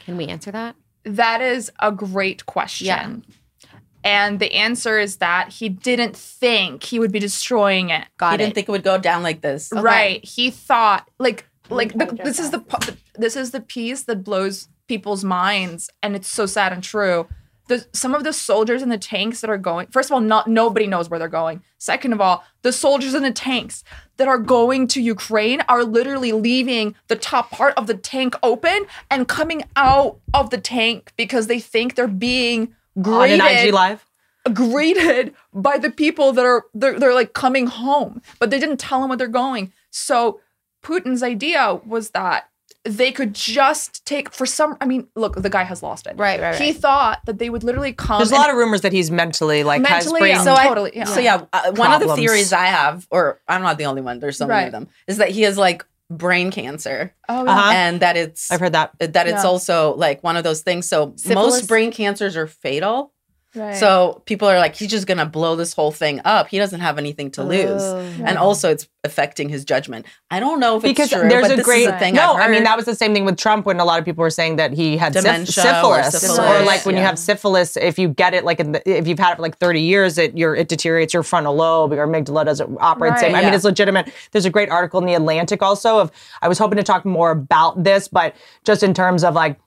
Can 0.00 0.16
we 0.16 0.26
answer 0.26 0.50
that? 0.50 0.76
That 1.04 1.40
is 1.40 1.70
a 1.80 1.92
great 1.92 2.46
question. 2.46 2.86
Yeah. 2.86 3.68
And 4.04 4.38
the 4.38 4.54
answer 4.54 5.00
is 5.00 5.16
that 5.16 5.48
he 5.48 5.68
didn't 5.68 6.16
think 6.16 6.84
he 6.84 7.00
would 7.00 7.10
be 7.10 7.18
destroying 7.18 7.90
it. 7.90 8.06
Got 8.18 8.30
he 8.30 8.34
it. 8.34 8.38
didn't 8.38 8.54
think 8.54 8.68
it 8.68 8.72
would 8.72 8.84
go 8.84 8.98
down 8.98 9.24
like 9.24 9.40
this. 9.40 9.72
Right. 9.72 10.24
He 10.24 10.50
thought 10.50 11.10
like 11.18 11.44
like 11.68 11.92
the, 11.92 12.18
this 12.22 12.38
is 12.38 12.52
the 12.52 12.96
this 13.16 13.34
is 13.34 13.50
the 13.50 13.60
piece 13.60 14.04
that 14.04 14.22
blows 14.22 14.68
people's 14.86 15.24
minds 15.24 15.90
and 16.02 16.14
it's 16.14 16.28
so 16.28 16.46
sad 16.46 16.72
and 16.72 16.84
true. 16.84 17.26
The, 17.68 17.84
some 17.92 18.14
of 18.14 18.22
the 18.22 18.32
soldiers 18.32 18.80
in 18.80 18.90
the 18.90 18.98
tanks 18.98 19.40
that 19.40 19.50
are 19.50 19.58
going 19.58 19.88
first 19.88 20.08
of 20.08 20.14
all 20.14 20.20
not 20.20 20.46
nobody 20.46 20.86
knows 20.86 21.10
where 21.10 21.18
they're 21.18 21.26
going 21.26 21.64
second 21.78 22.12
of 22.12 22.20
all 22.20 22.44
the 22.62 22.70
soldiers 22.70 23.12
in 23.12 23.24
the 23.24 23.32
tanks 23.32 23.82
that 24.16 24.28
are 24.28 24.38
going 24.38 24.86
to 24.88 25.00
ukraine 25.02 25.62
are 25.68 25.84
literally 25.84 26.32
leaving 26.32 26.94
the 27.08 27.16
top 27.16 27.50
part 27.50 27.74
of 27.76 27.86
the 27.86 27.94
tank 27.94 28.34
open 28.42 28.86
and 29.10 29.28
coming 29.28 29.62
out 29.76 30.18
of 30.34 30.50
the 30.50 30.58
tank 30.58 31.12
because 31.16 31.46
they 31.46 31.60
think 31.60 31.94
they're 31.94 32.08
being 32.08 32.74
greeted. 33.00 33.40
On 33.40 33.46
an 33.46 33.66
IG 33.68 33.74
live. 33.74 34.04
greeted 34.52 35.34
by 35.52 35.76
the 35.78 35.90
people 35.90 36.32
that 36.32 36.44
are 36.44 36.64
they're, 36.74 36.98
they're 36.98 37.14
like 37.14 37.32
coming 37.32 37.66
home 37.66 38.22
but 38.38 38.50
they 38.50 38.58
didn't 38.58 38.78
tell 38.78 39.00
them 39.00 39.08
where 39.08 39.18
they're 39.18 39.28
going 39.28 39.72
so 39.90 40.40
putin's 40.84 41.22
idea 41.22 41.80
was 41.84 42.10
that 42.10 42.48
they 42.84 43.10
could 43.10 43.34
just 43.34 44.04
take 44.06 44.32
for 44.32 44.46
some 44.46 44.76
i 44.80 44.86
mean 44.86 45.08
look 45.16 45.34
the 45.34 45.50
guy 45.50 45.64
has 45.64 45.82
lost 45.82 46.06
it 46.06 46.14
Right, 46.16 46.40
right, 46.40 46.54
he 46.54 46.72
thought 46.72 47.20
that 47.26 47.38
they 47.38 47.50
would 47.50 47.64
literally 47.64 47.92
come 47.92 48.18
There's 48.18 48.30
a 48.30 48.34
lot 48.36 48.48
of 48.50 48.56
rumors 48.56 48.82
that 48.82 48.92
he's 48.92 49.10
mentally 49.10 49.64
like 49.64 49.82
Mentally, 49.82 50.30
has 50.30 50.38
brain. 50.42 50.46
yeah. 50.46 50.56
So 50.62 50.68
Totally, 50.68 50.92
I, 50.94 50.98
yeah. 50.98 51.04
so 51.04 51.20
yeah, 51.20 51.44
uh, 51.52 51.72
one 51.72 51.92
of 51.92 52.00
the 52.06 52.14
theories 52.14 52.52
I 52.52 52.66
have, 52.66 53.06
or 53.10 53.40
I'm 53.48 53.62
not 53.62 53.76
the 53.78 53.86
only 53.86 54.02
one. 54.02 54.20
There's 54.20 54.36
so 54.38 54.46
many 54.46 54.56
Right. 54.58 54.66
of 54.66 54.72
them. 54.72 54.88
Is 55.08 55.16
that 55.18 55.30
he 55.30 55.42
has 55.42 55.58
like 55.58 55.84
brain 56.10 56.52
cancer, 56.52 57.12
oh 57.28 57.44
yeah. 57.44 57.50
Uh-huh. 57.50 57.70
and 57.74 58.00
that 58.00 58.16
it's 58.16 58.50
I've 58.52 58.60
heard 58.60 58.72
that. 58.74 58.92
that 59.00 59.26
it's 59.26 59.42
Yeah. 59.42 59.50
also 59.50 59.94
like 59.96 60.22
one 60.22 60.36
of 60.36 60.44
those 60.44 60.62
things. 60.62 60.88
So 60.88 61.12
Syphilis? 61.16 61.54
most 61.54 61.68
brain 61.68 61.90
cancers 61.90 62.36
are 62.36 62.46
fatal. 62.46 63.12
Right. 63.56 63.74
So 63.76 64.22
people 64.26 64.48
are 64.48 64.58
like, 64.58 64.76
he's 64.76 64.90
just 64.90 65.06
gonna 65.06 65.26
blow 65.26 65.56
this 65.56 65.72
whole 65.72 65.92
thing 65.92 66.20
up. 66.24 66.48
He 66.48 66.58
doesn't 66.58 66.80
have 66.80 66.98
anything 66.98 67.30
to 67.32 67.42
lose, 67.42 67.82
Oh. 67.82 67.98
and 68.24 68.38
also 68.38 68.70
it's 68.70 68.86
affecting 69.04 69.48
his 69.48 69.64
judgment. 69.64 70.04
I 70.30 70.40
don't 70.40 70.58
know 70.58 70.76
if 70.76 70.84
it's 70.84 70.90
Because 70.90 71.10
true, 71.10 71.28
there's 71.28 71.42
but 71.42 71.52
a 71.52 71.56
this 71.56 71.64
great 71.64 71.82
is 71.82 71.88
a 71.88 71.98
thing. 71.98 72.14
no. 72.14 72.32
I've 72.34 72.48
I 72.48 72.52
mean, 72.52 72.64
that 72.64 72.76
was 72.76 72.86
the 72.86 72.94
same 72.94 73.14
thing 73.14 73.24
with 73.24 73.36
Trump 73.38 73.64
when 73.64 73.78
a 73.78 73.84
lot 73.84 73.98
of 74.00 74.04
people 74.04 74.22
were 74.22 74.30
saying 74.30 74.56
that 74.56 74.72
he 74.72 74.96
had 74.96 75.12
syph- 75.12 75.22
Dementia 75.24 75.52
syphilis, 75.52 76.38
or 76.38 76.42
or, 76.42 76.62
like 76.64 76.84
when 76.84 76.96
you 76.96 77.02
have 77.02 77.18
syphilis, 77.18 77.76
if 77.76 77.98
you 77.98 78.08
get 78.08 78.34
it 78.34 78.44
like 78.44 78.58
in 78.60 78.72
the, 78.72 78.88
if 78.98 79.06
you've 79.06 79.18
had 79.18 79.32
it 79.32 79.36
for 79.36 79.42
like 79.42 79.58
30 79.58 79.80
years, 79.80 80.18
it 80.18 80.36
your 80.36 80.54
it 80.56 80.68
deteriorates 80.68 81.14
your 81.14 81.22
frontal 81.22 81.54
lobe. 81.54 81.92
Your 81.92 82.06
amygdala 82.06 82.44
doesn't 82.44 82.76
operate 82.80 83.14
the 83.14 83.20
same. 83.20 83.32
Right, 83.32 83.42
I 83.42 83.44
mean, 83.46 83.54
it's 83.54 83.64
legitimate. 83.64 84.12
There's 84.32 84.44
a 84.44 84.50
great 84.50 84.70
article 84.70 85.00
in 85.00 85.06
the 85.06 85.14
Atlantic 85.14 85.62
also 85.62 85.98
of 86.00 86.10
I 86.42 86.48
was 86.48 86.58
hoping 86.58 86.76
to 86.78 86.82
talk 86.82 87.04
more 87.04 87.30
about 87.30 87.82
this, 87.84 88.08
but 88.08 88.34
just 88.64 88.82
in 88.82 88.92
terms 88.94 89.22
of 89.22 89.34
like 89.34 89.58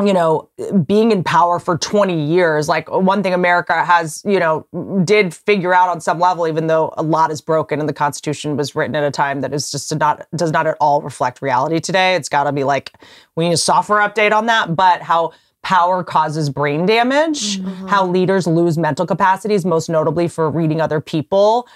you 0.00 0.12
know, 0.12 0.48
being 0.86 1.12
in 1.12 1.22
power 1.22 1.60
for 1.60 1.78
20 1.78 2.26
years, 2.26 2.68
like 2.68 2.90
one 2.90 3.22
thing 3.22 3.32
America 3.32 3.84
has, 3.84 4.22
you 4.24 4.40
know, 4.40 4.66
did 5.04 5.32
figure 5.32 5.72
out 5.72 5.88
on 5.88 6.00
some 6.00 6.18
level, 6.18 6.48
even 6.48 6.66
though 6.66 6.92
a 6.96 7.02
lot 7.02 7.30
is 7.30 7.40
broken 7.40 7.78
and 7.78 7.88
the 7.88 7.92
Constitution 7.92 8.56
was 8.56 8.74
written 8.74 8.96
at 8.96 9.04
a 9.04 9.10
time 9.12 9.40
that 9.42 9.54
is 9.54 9.70
just 9.70 9.96
not, 9.96 10.26
does 10.34 10.50
not 10.50 10.66
at 10.66 10.76
all 10.80 11.00
reflect 11.00 11.40
reality 11.40 11.78
today. 11.78 12.16
It's 12.16 12.28
got 12.28 12.44
to 12.44 12.52
be 12.52 12.64
like, 12.64 12.92
we 13.36 13.48
need 13.48 13.54
a 13.54 13.58
software 13.58 14.00
update 14.00 14.32
on 14.32 14.46
that, 14.46 14.74
but 14.74 15.00
how 15.00 15.32
power 15.64 16.04
causes 16.04 16.50
brain 16.50 16.84
damage, 16.84 17.60
how 17.88 18.06
leaders 18.06 18.46
lose 18.46 18.76
mental 18.76 19.06
capacities, 19.06 19.64
most 19.64 19.88
notably 19.88 20.28
for 20.28 20.50
reading 20.50 20.80
other 20.80 21.00
people, 21.00 21.66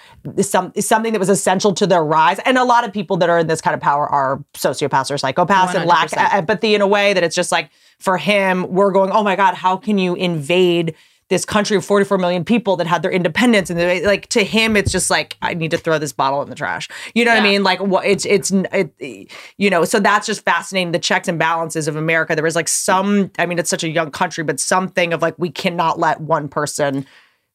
some, 0.41 0.71
something 0.79 1.11
that 1.11 1.19
was 1.19 1.27
essential 1.27 1.73
to 1.73 1.87
their 1.87 2.05
rise. 2.05 2.39
And 2.45 2.57
a 2.57 2.63
lot 2.63 2.85
of 2.85 2.93
people 2.93 3.17
that 3.17 3.29
are 3.29 3.39
in 3.39 3.47
this 3.47 3.61
kind 3.61 3.73
of 3.73 3.81
power 3.81 4.07
are 4.07 4.43
sociopaths 4.53 5.09
or 5.09 5.15
psychopaths 5.15 5.73
and 5.73 5.85
lack 5.85 6.15
empathy 6.33 6.75
in 6.75 6.81
a 6.81 6.87
way 6.87 7.13
that 7.13 7.23
it's 7.23 7.35
just 7.35 7.51
like 7.51 7.71
for 7.97 8.17
him, 8.17 8.67
we're 8.69 8.91
going, 8.91 9.09
oh 9.11 9.23
my 9.23 9.35
God, 9.35 9.55
how 9.55 9.75
can 9.75 9.97
you 9.97 10.13
invade 10.15 10.95
this 11.29 11.45
country 11.45 11.77
of 11.77 11.85
44 11.85 12.17
million 12.17 12.43
people 12.43 12.75
that 12.77 12.87
had 12.87 13.01
their 13.01 13.11
independence? 13.11 13.69
And 13.69 13.79
they, 13.79 14.05
like 14.05 14.27
to 14.29 14.43
him, 14.43 14.75
it's 14.75 14.91
just 14.91 15.09
like, 15.09 15.37
I 15.41 15.53
need 15.53 15.71
to 15.71 15.77
throw 15.77 15.97
this 15.97 16.11
bottle 16.11 16.41
in 16.41 16.49
the 16.49 16.55
trash. 16.55 16.89
You 17.13 17.25
know 17.25 17.31
what 17.31 17.41
I 17.41 17.43
mean? 17.43 17.63
Like 17.63 17.79
what 17.79 18.05
it's, 18.05 18.25
it's, 18.25 18.51
it, 18.51 19.31
you 19.57 19.69
know, 19.69 19.85
so 19.85 19.99
that's 19.99 20.27
just 20.27 20.43
fascinating. 20.43 20.91
The 20.91 20.99
checks 20.99 21.27
and 21.27 21.39
balances 21.39 21.87
of 21.87 21.95
America. 21.95 22.35
There 22.35 22.43
was 22.43 22.55
like 22.55 22.67
some, 22.67 23.31
I 23.39 23.45
mean, 23.45 23.59
it's 23.59 23.69
such 23.69 23.83
a 23.83 23.89
young 23.89 24.11
country, 24.11 24.43
but 24.43 24.59
something 24.59 25.13
of 25.13 25.21
like, 25.21 25.35
we 25.37 25.49
cannot 25.49 25.99
let 25.99 26.21
one 26.21 26.49
person 26.49 27.05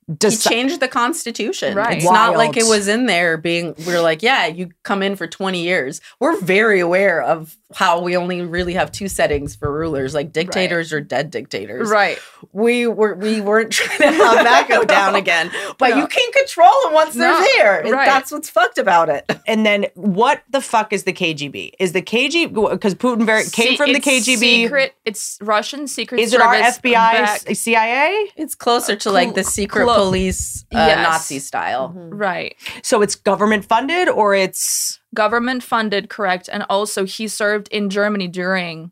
He 0.06 0.30
changed 0.36 0.80
the 0.80 0.88
constitution. 0.88 1.76
Right. 1.76 1.96
It's 1.96 2.04
not 2.04 2.36
like 2.36 2.56
it 2.56 2.66
was 2.66 2.88
in 2.88 3.06
there 3.06 3.36
being 3.36 3.74
we're 3.86 4.02
like, 4.02 4.22
yeah, 4.22 4.46
you 4.46 4.70
come 4.82 5.02
in 5.02 5.16
for 5.16 5.26
20 5.26 5.62
years. 5.62 6.00
We're 6.20 6.38
very 6.40 6.80
aware 6.80 7.22
of 7.22 7.56
how 7.74 8.00
we 8.02 8.16
only 8.16 8.40
really 8.42 8.74
have 8.74 8.92
two 8.92 9.08
settings 9.08 9.56
for 9.56 9.72
rulers, 9.72 10.14
like 10.14 10.30
dictators 10.32 10.92
or 10.92 11.00
dead 11.00 11.30
dictators. 11.30 11.88
Right. 11.90 12.18
We 12.52 12.86
were 12.86 13.14
we 13.14 13.40
weren't 13.40 13.72
trying 13.72 13.98
to 13.98 14.06
have 14.16 14.44
that 14.44 14.66
go 14.68 14.84
down 14.84 15.14
again. 15.16 15.50
But 15.78 15.90
No. 15.90 15.96
you 15.98 16.06
can't 16.06 16.34
control 16.34 16.70
them 16.84 16.92
once 16.92 17.14
they're 17.14 17.44
there. 17.56 17.82
Right. 17.90 18.06
That's 18.06 18.30
what's 18.30 18.50
fucked 18.50 18.78
about 18.78 19.08
it. 19.08 19.24
and 19.46 19.64
then 19.64 19.86
what 19.94 20.42
the 20.50 20.60
fuck 20.60 20.92
is 20.92 21.04
the 21.04 21.12
KGB? 21.12 21.72
Is 21.78 21.92
the 21.92 22.02
KGB 22.02 22.70
because 22.70 22.94
Putin 22.94 23.24
very 23.24 23.44
came 23.44 23.76
from 23.76 23.92
the 23.92 24.00
KGB? 24.00 24.36
Secret. 24.38 24.94
It's 25.04 25.38
Russian 25.40 25.88
secret. 25.88 26.20
Is 26.20 26.32
it 26.34 26.40
our 26.40 26.54
FBI, 26.54 26.92
back- 26.92 27.56
CIA? 27.56 28.30
It's 28.36 28.54
closer 28.54 28.96
to 28.96 29.10
like 29.10 29.34
the 29.34 29.44
secret 29.44 29.86
clo- 29.94 30.06
police 30.06 30.64
uh, 30.74 30.78
Yes. 30.78 30.98
Nazi 31.06 31.38
style. 31.38 31.92
Right. 31.94 32.56
So 32.82 33.02
it's 33.02 33.14
government 33.14 33.64
funded 33.64 34.08
or 34.08 34.34
it's 34.34 35.00
Government 35.14 35.62
funded, 35.62 36.08
correct. 36.08 36.48
And 36.52 36.64
also, 36.68 37.04
he 37.04 37.28
served 37.28 37.68
in 37.68 37.88
Germany 37.88 38.26
during, 38.26 38.90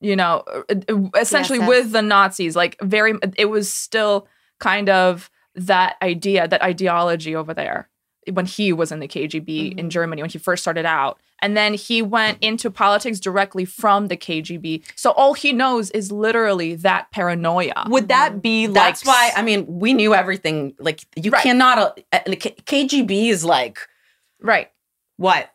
you 0.00 0.14
know, 0.14 0.44
uh, 0.46 0.74
uh, 0.88 1.08
essentially 1.18 1.58
TSS. 1.58 1.68
with 1.68 1.92
the 1.92 2.02
Nazis. 2.02 2.54
Like, 2.54 2.76
very, 2.80 3.14
it 3.36 3.46
was 3.46 3.72
still 3.72 4.28
kind 4.60 4.88
of 4.88 5.30
that 5.56 5.96
idea, 6.02 6.46
that 6.46 6.62
ideology 6.62 7.34
over 7.34 7.52
there 7.52 7.88
when 8.32 8.46
he 8.46 8.72
was 8.72 8.90
in 8.92 9.00
the 9.00 9.08
KGB 9.08 9.78
in 9.78 9.90
Germany, 9.90 10.22
when 10.22 10.30
he 10.30 10.38
first 10.38 10.62
started 10.62 10.86
out. 10.86 11.18
And 11.42 11.56
then 11.56 11.74
he 11.74 12.00
went 12.00 12.38
into 12.40 12.70
politics 12.70 13.20
directly 13.20 13.64
from 13.66 14.08
the 14.08 14.16
KGB. 14.16 14.82
So 14.94 15.10
all 15.10 15.34
he 15.34 15.52
knows 15.52 15.90
is 15.90 16.10
literally 16.10 16.74
that 16.76 17.10
paranoia. 17.10 17.86
would 17.88 18.08
that 18.08 18.40
be 18.40 18.66
like 18.66 18.74
That's 18.74 19.04
why 19.04 19.32
I 19.36 19.42
mean 19.42 19.66
we 19.66 19.92
knew 19.92 20.14
everything. 20.14 20.74
Like 20.78 21.00
you 21.16 21.30
Right. 21.30 21.42
cannot. 21.42 21.78
Uh, 22.12 22.18
uh, 22.26 22.34
K- 22.40 22.56
KGB 22.64 23.28
is 23.28 23.44
like 23.44 23.78
Right. 24.40 24.70
what? 25.16 25.50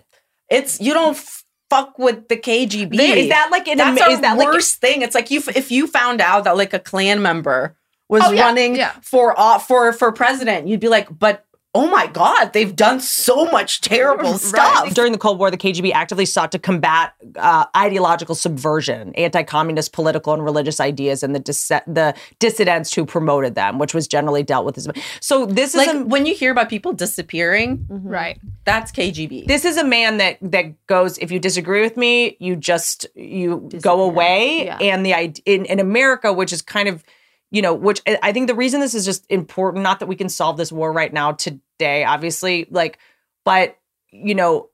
it's 0.50 0.80
you 0.82 0.94
don't 0.94 1.16
f- 1.16 1.44
fuck 1.70 1.98
with 2.00 2.28
the 2.28 2.36
KGB. 2.38 2.98
Is 3.00 3.30
that 3.30 3.50
like 3.52 3.68
an 3.68 3.78
That's 3.78 4.02
ama- 4.02 4.12
is 4.12 4.22
that 4.22 4.38
like 4.38 4.48
worst 4.48 4.82
thing? 4.82 5.02
It's 5.04 5.14
like 5.16 5.30
you 5.32 5.40
f- 5.40 5.56
if 5.56 5.72
you 5.72 5.86
found 5.88 6.22
out 6.22 6.44
that 6.46 6.58
like 6.58 6.74
a 6.74 6.80
Klan 6.80 7.22
member 7.22 7.76
was 8.10 8.24
Oh, 8.26 8.32
yeah, 8.32 8.42
running 8.46 8.76
yeah. 8.76 8.94
for 9.04 9.40
uh, 9.40 9.60
for 9.60 9.94
for 9.94 10.12
president, 10.12 10.68
you'd 10.68 10.80
be 10.80 10.90
like, 10.90 11.08
but 11.18 11.46
oh 11.76 11.88
my 11.88 12.08
god, 12.08 12.52
they've 12.54 12.76
done 12.76 13.00
so 13.00 13.46
much 13.52 13.82
terrible 13.82 14.32
Right. 14.32 14.40
stuff. 14.42 14.94
During 14.96 15.12
the 15.12 15.20
Cold 15.20 15.38
War, 15.38 15.52
the 15.52 15.58
KGB 15.58 15.92
actively 15.94 16.26
sought 16.26 16.52
to 16.54 16.60
combat 16.60 17.14
uh, 17.38 17.66
ideological 17.78 18.34
subversion, 18.34 19.14
anti-communist 19.14 19.94
political 19.94 20.34
and 20.34 20.44
religious 20.44 20.80
ideas, 20.80 21.22
and 21.22 21.36
the 21.36 21.40
dis- 21.40 21.68
the 21.86 22.16
dissidents 22.40 22.92
who 22.94 23.06
promoted 23.06 23.54
them, 23.54 23.78
which 23.78 23.94
was 23.94 24.08
generally 24.08 24.42
dealt 24.42 24.66
with 24.66 24.78
as. 24.80 24.88
So 25.22 25.46
this 25.46 25.76
is 25.76 25.86
Like 25.88 26.06
when 26.08 26.26
you 26.26 26.34
hear 26.34 26.52
about 26.52 26.70
people 26.70 26.92
disappearing, 26.92 27.86
Right. 27.90 28.40
that's 28.66 28.92
KGB. 28.92 29.46
this 29.48 29.64
is 29.64 29.78
a 29.78 29.84
man 29.84 30.18
that 30.18 30.38
that 30.42 30.88
goes. 30.88 31.20
If 31.20 31.32
you 31.32 31.40
disagree 31.40 31.82
with 31.82 31.98
me, 31.98 32.36
you 32.40 32.56
just 32.56 33.06
you 33.16 33.70
go 33.82 34.02
away. 34.02 34.66
Yeah. 34.66 34.78
And 34.82 35.06
the 35.06 35.14
id- 35.14 35.42
in 35.46 35.66
in 35.66 35.80
America, 35.80 36.34
which 36.34 36.52
is 36.52 36.64
kind 36.64 36.90
of 36.90 37.04
you 37.52 37.62
know, 37.62 37.74
which 37.74 38.02
I 38.08 38.20
I 38.22 38.32
think 38.34 38.48
the 38.48 38.56
reason 38.56 38.80
this 38.80 38.96
is 38.96 39.06
just 39.06 39.26
important, 39.30 39.84
not 39.84 40.00
that 40.00 40.08
we 40.08 40.16
can 40.16 40.30
solve 40.30 40.58
this 40.58 40.72
war 40.72 40.92
right 40.92 41.12
now 41.12 41.34
today, 41.34 42.04
obviously, 42.04 42.68
like, 42.70 43.00
but 43.46 43.78
you 44.12 44.36
know, 44.36 44.70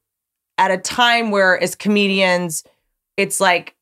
at 0.57 0.71
a 0.71 0.77
time 0.77 1.31
where 1.31 1.61
as 1.61 1.75
comedians, 1.75 2.63
it's 3.17 3.39
like 3.39 3.75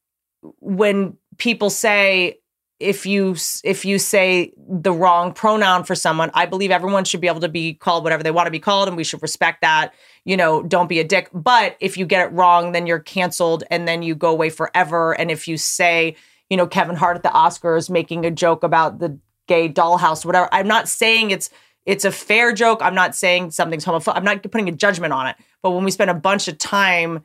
when 0.60 1.18
people 1.38 1.70
say 1.70 2.40
if 2.80 3.06
you 3.06 3.36
if 3.64 3.86
you 3.86 3.98
say 3.98 4.52
the 4.57 4.91
wrong 4.91 5.34
pronoun 5.34 5.84
for 5.84 5.95
someone, 5.95 6.32
I 6.34 6.45
believe 6.45 6.72
everyone 6.72 7.06
should 7.06 7.22
be 7.22 7.28
able 7.28 7.40
to 7.41 7.49
be 7.49 7.74
called 7.74 8.03
whatever 8.03 8.24
they 8.24 8.32
want 8.32 8.48
to 8.48 8.52
be 8.52 8.60
called, 8.60 8.88
and 8.88 8.98
we 8.98 9.03
should 9.03 9.22
respect 9.22 9.61
that. 9.61 9.94
You 10.26 10.38
know, 10.38 10.64
don't 10.64 10.90
be 10.90 10.99
a 10.99 11.03
dick. 11.03 11.30
But 11.34 11.78
if 11.80 11.98
you 11.98 12.06
get 12.06 12.28
it 12.28 12.34
wrong, 12.34 12.74
then 12.74 12.86
you're 12.86 12.99
canceled, 12.99 13.64
and 13.72 13.88
then 13.88 14.03
you 14.03 14.15
go 14.15 14.30
away 14.30 14.49
forever. 14.49 15.14
And 15.14 15.32
if 15.32 15.48
you 15.48 15.57
say, 15.57 16.15
you 16.54 16.58
know, 16.58 16.68
Kevin 16.68 16.96
Hart 16.96 17.16
at 17.18 17.24
the 17.24 17.30
Oscars 17.30 17.90
making 17.90 18.28
a 18.28 18.30
joke 18.30 18.62
about 18.64 19.00
the 19.00 19.18
gay 19.48 19.68
dollhouse, 19.68 20.24
whatever, 20.24 20.48
I'm 20.52 20.68
not 20.68 20.88
saying 20.88 21.32
it's 21.32 21.50
it's 21.88 22.06
a 22.06 22.12
fair 22.12 22.54
joke. 22.54 22.78
I'm 22.84 22.94
not 22.94 23.16
saying 23.16 23.50
something's 23.50 23.84
homophobic. 23.84 24.16
I'm 24.18 24.24
not 24.24 24.44
putting 24.44 24.70
a 24.70 24.72
judgment 24.72 25.14
on 25.14 25.26
it. 25.26 25.36
But 25.64 25.72
when 25.72 25.84
we 25.84 25.90
spend 25.90 26.12
a 26.12 26.14
bunch 26.14 26.48
of 26.48 26.60
time 26.60 27.24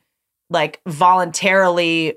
like 0.49 0.81
voluntarily 0.89 2.15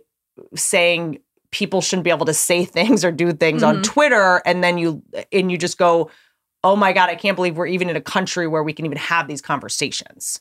saying 0.56 1.20
people 1.52 1.82
shouldn't 1.82 2.06
be 2.06 2.12
able 2.12 2.26
to 2.28 2.34
say 2.34 2.64
things 2.64 3.04
or 3.04 3.12
do 3.12 3.34
things 3.34 3.62
on 3.62 3.80
Mhm. 3.80 3.84
Twitter 3.84 4.42
and 4.46 4.64
then 4.64 4.78
you 4.78 5.04
and 5.34 5.52
you 5.52 5.58
just 5.58 5.78
go, 5.78 6.10
"Oh 6.64 6.78
my 6.78 6.94
god, 6.94 7.10
I 7.10 7.16
can't 7.16 7.36
believe 7.36 7.58
we're 7.58 7.68
even 7.68 7.90
in 7.90 7.98
a 7.98 8.02
country 8.02 8.48
where 8.48 8.64
we 8.64 8.72
can 8.72 8.86
even 8.86 8.98
have 8.98 9.28
these 9.28 9.42
conversations." 9.42 10.40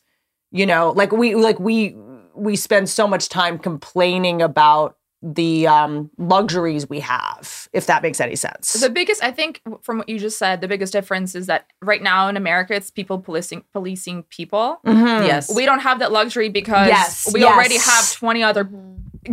You 0.52 0.66
know, 0.66 0.92
like 0.94 1.10
we 1.10 1.34
like 1.34 1.58
we 1.58 1.96
we 2.36 2.54
spend 2.54 2.88
so 2.88 3.08
much 3.08 3.28
time 3.28 3.58
complaining 3.58 4.40
about 4.40 4.96
the 5.22 5.66
um 5.66 6.10
luxuries 6.16 6.88
we 6.88 7.00
have, 7.00 7.68
if 7.72 7.86
that 7.86 8.02
makes 8.02 8.20
any 8.20 8.36
sense. 8.36 8.72
The 8.74 8.88
biggest, 8.88 9.22
I 9.22 9.30
think, 9.30 9.60
from 9.82 9.98
what 9.98 10.08
you 10.08 10.18
just 10.18 10.38
said, 10.38 10.60
the 10.62 10.68
biggest 10.68 10.92
difference 10.92 11.34
is 11.34 11.46
that 11.46 11.66
right 11.82 12.02
now 12.02 12.28
in 12.28 12.36
America, 12.38 12.74
it's 12.74 12.90
people 12.90 13.18
policing 13.18 13.64
policing 13.72 14.22
people. 14.24 14.80
Mhm. 14.86 15.26
yes. 15.26 15.54
We 15.54 15.66
don't 15.66 15.80
have 15.80 15.98
that 15.98 16.10
luxury 16.10 16.48
because 16.48 16.88
Yes, 16.88 17.30
we 17.34 17.40
yes. 17.40 17.52
already 17.54 17.76
have 17.76 18.12
20 18.12 18.42
other 18.42 18.70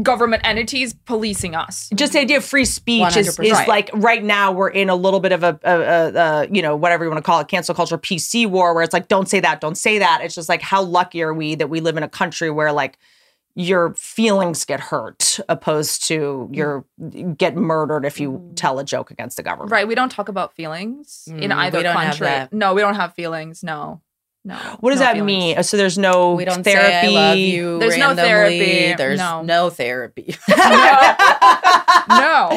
government 0.04 0.42
entities 0.46 0.94
policing 0.94 1.56
us. 1.56 1.90
just 1.96 2.12
the 2.12 2.20
idea 2.20 2.36
of 2.38 2.44
free 2.44 2.66
speech 2.66 3.16
is, 3.16 3.30
is 3.30 3.38
100%. 3.38 3.68
like 3.68 3.90
right 3.94 4.22
now 4.22 4.52
we're 4.52 4.68
in 4.68 4.90
a 4.90 4.96
little 4.96 5.22
bit 5.22 5.32
of 5.32 5.44
a, 5.44 5.58
a, 5.64 5.72
a, 5.80 6.14
a 6.44 6.48
you 6.52 6.62
know 6.62 6.76
whatever 6.76 7.06
you 7.06 7.10
want 7.10 7.24
to 7.24 7.26
call 7.26 7.40
it 7.40 7.48
cancel 7.48 7.74
culture 7.74 7.98
PC 7.98 8.46
war 8.50 8.74
where 8.74 8.84
it's 8.84 8.92
like 8.92 9.08
don't 9.08 9.30
say 9.30 9.40
that 9.40 9.62
don't 9.62 9.78
say 9.78 9.98
that 10.00 10.20
it's 10.22 10.36
just 10.36 10.50
like 10.50 10.62
how 10.62 10.82
lucky 10.82 11.22
are 11.22 11.34
we 11.34 11.56
that 11.56 11.70
we 11.70 11.80
live 11.80 11.96
in 11.96 12.04
a 12.04 12.10
country 12.10 12.52
where 12.52 12.74
like 12.74 12.98
your 13.60 13.94
feelings 13.96 14.64
get 14.66 14.80
hurt 14.80 15.40
opposed 15.50 16.06
to 16.08 16.48
your 16.54 16.86
get 17.36 17.56
murdered 17.56 18.06
if 18.06 18.20
you 18.20 18.52
tell 18.56 18.78
a 18.78 18.84
joke 18.84 19.10
against 19.10 19.36
the 19.38 19.42
government 19.44 19.72
Right. 19.72 19.88
We 19.88 19.96
don't 19.96 20.12
talk 20.12 20.30
about 20.30 20.54
feelings 20.54 21.24
in 21.28 21.50
Mm, 21.50 21.56
either 21.56 21.80
we 21.80 21.84
don't 21.84 21.96
have 21.96 22.06
country. 22.12 22.28
that. 22.28 22.54
No, 22.54 22.76
we 22.76 22.82
don't 22.82 22.96
have 22.96 23.14
feelings. 23.16 23.64
No. 23.64 24.02
No. 24.46 24.56
what 24.80 24.92
does 24.92 25.00
no 25.00 25.06
that 25.08 25.14
feelings. 25.16 25.26
mean 25.58 25.64
so 25.64 25.76
there's 25.76 25.98
no 25.98 26.36
we 26.36 26.46
don't 26.46 26.64
therapy 26.64 27.08
say 27.08 27.18
I 27.18 27.30
love 27.30 27.38
you. 27.38 27.80
There's 27.80 27.98
no 27.98 28.16
therapy. 28.16 28.94
There's 28.94 29.20
No. 29.20 29.42
no, 29.42 29.70
therapy. 29.70 30.36
No. 32.10 32.50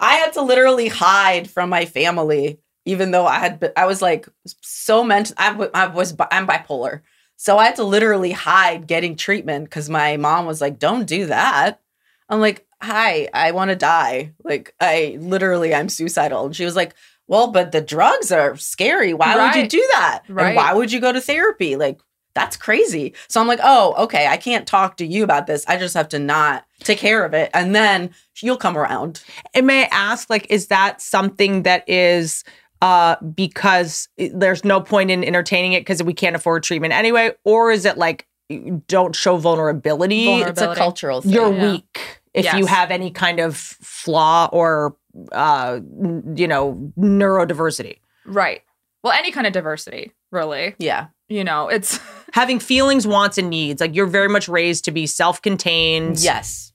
I 0.00 0.20
had 0.22 0.32
to 0.34 0.42
literally 0.42 0.88
hide 0.88 1.50
from 1.50 1.68
my 1.68 1.84
family, 1.84 2.58
even 2.86 3.10
though 3.10 3.26
I 3.26 3.38
had. 3.38 3.60
Been, 3.60 3.72
I 3.76 3.84
was 3.86 4.00
like 4.00 4.26
so 4.62 5.04
mental. 5.04 5.34
I, 5.38 5.50
w- 5.52 5.70
I 5.74 5.86
was. 5.88 6.16
I'm 6.30 6.46
bipolar, 6.46 7.02
so 7.36 7.58
I 7.58 7.66
had 7.66 7.76
to 7.76 7.84
literally 7.84 8.32
hide 8.32 8.86
getting 8.86 9.16
treatment 9.16 9.64
because 9.64 9.88
my 9.88 10.16
mom 10.16 10.46
was 10.46 10.60
like, 10.60 10.78
"Don't 10.78 11.06
do 11.06 11.26
that." 11.26 11.80
I'm 12.28 12.40
like, 12.40 12.66
"Hi, 12.82 13.28
I 13.32 13.52
want 13.52 13.70
to 13.70 13.76
die." 13.76 14.32
Like, 14.42 14.74
I 14.80 15.16
literally, 15.20 15.74
I'm 15.74 15.88
suicidal, 15.88 16.46
and 16.46 16.56
she 16.56 16.64
was 16.64 16.76
like. 16.76 16.94
Well, 17.28 17.50
but 17.50 17.72
the 17.72 17.80
drugs 17.80 18.30
are 18.30 18.56
scary. 18.56 19.12
Why 19.12 19.34
would 19.34 19.60
you 19.60 19.66
do 19.66 19.84
that? 19.94 20.22
Right. 20.28 20.46
And 20.46 20.56
why 20.56 20.72
would 20.72 20.92
you 20.92 21.00
go 21.00 21.10
to 21.10 21.20
therapy? 21.20 21.74
Like, 21.74 21.98
that's 22.36 22.56
crazy. 22.56 23.14
So 23.26 23.40
I'm 23.40 23.48
like, 23.48 23.58
oh, 23.64 24.04
okay, 24.04 24.28
I 24.28 24.36
can't 24.36 24.64
talk 24.64 24.98
to 24.98 25.04
you 25.04 25.24
about 25.24 25.48
this. 25.48 25.64
I 25.66 25.76
just 25.76 25.94
have 25.94 26.08
to 26.10 26.20
not 26.20 26.64
take 26.84 26.98
care 26.98 27.24
of 27.24 27.34
it. 27.34 27.50
And 27.52 27.74
then 27.74 28.10
you'll 28.40 28.56
come 28.58 28.78
around. 28.78 29.24
And 29.54 29.66
may 29.66 29.86
I 29.86 29.88
ask, 29.90 30.30
like, 30.30 30.46
is 30.50 30.68
that 30.68 31.00
something 31.00 31.64
that 31.64 31.82
is 31.88 32.44
uh 32.82 33.16
because 33.34 34.08
there's 34.16 34.64
no 34.64 34.80
point 34.80 35.10
in 35.10 35.24
entertaining 35.24 35.72
it 35.72 35.80
because 35.80 36.02
we 36.02 36.12
can't 36.14 36.36
afford 36.36 36.62
treatment 36.62 36.92
anyway, 36.92 37.32
or 37.44 37.70
is 37.70 37.84
it 37.84 37.96
like 37.98 38.26
don't 38.86 39.14
show 39.16 39.36
vulnerability? 39.36 40.24
Vulnerability. 40.26 40.50
It's 40.50 40.60
a 40.62 40.74
cultural 40.76 41.20
thing. 41.22 41.32
You're 41.32 41.52
Yeah. 41.52 41.72
weak 41.72 42.20
if 42.34 42.52
you 42.54 42.66
have 42.66 42.90
any 42.90 43.10
kind 43.10 43.40
of 43.40 43.56
flaw 43.56 44.48
or 44.52 44.96
uh 45.32 45.80
you 46.34 46.46
know 46.46 46.92
neurodiversity. 46.98 47.98
Right. 48.26 48.62
Well, 49.02 49.12
any 49.12 49.30
kind 49.30 49.46
of 49.46 49.52
diversity, 49.52 50.12
really. 50.32 50.74
yeah. 50.78 51.06
You 51.28 51.42
know, 51.44 51.68
it's 51.68 51.98
Having 52.34 52.58
feelings, 52.60 53.06
wants, 53.06 53.38
and 53.38 53.48
needs. 53.48 53.80
Like 53.80 53.94
you're 53.94 54.06
very 54.06 54.28
much 54.28 54.46
raised 54.48 54.84
to 54.84 54.90
be 54.90 55.06
self-contained. 55.06 56.18
Yes. 56.20 56.72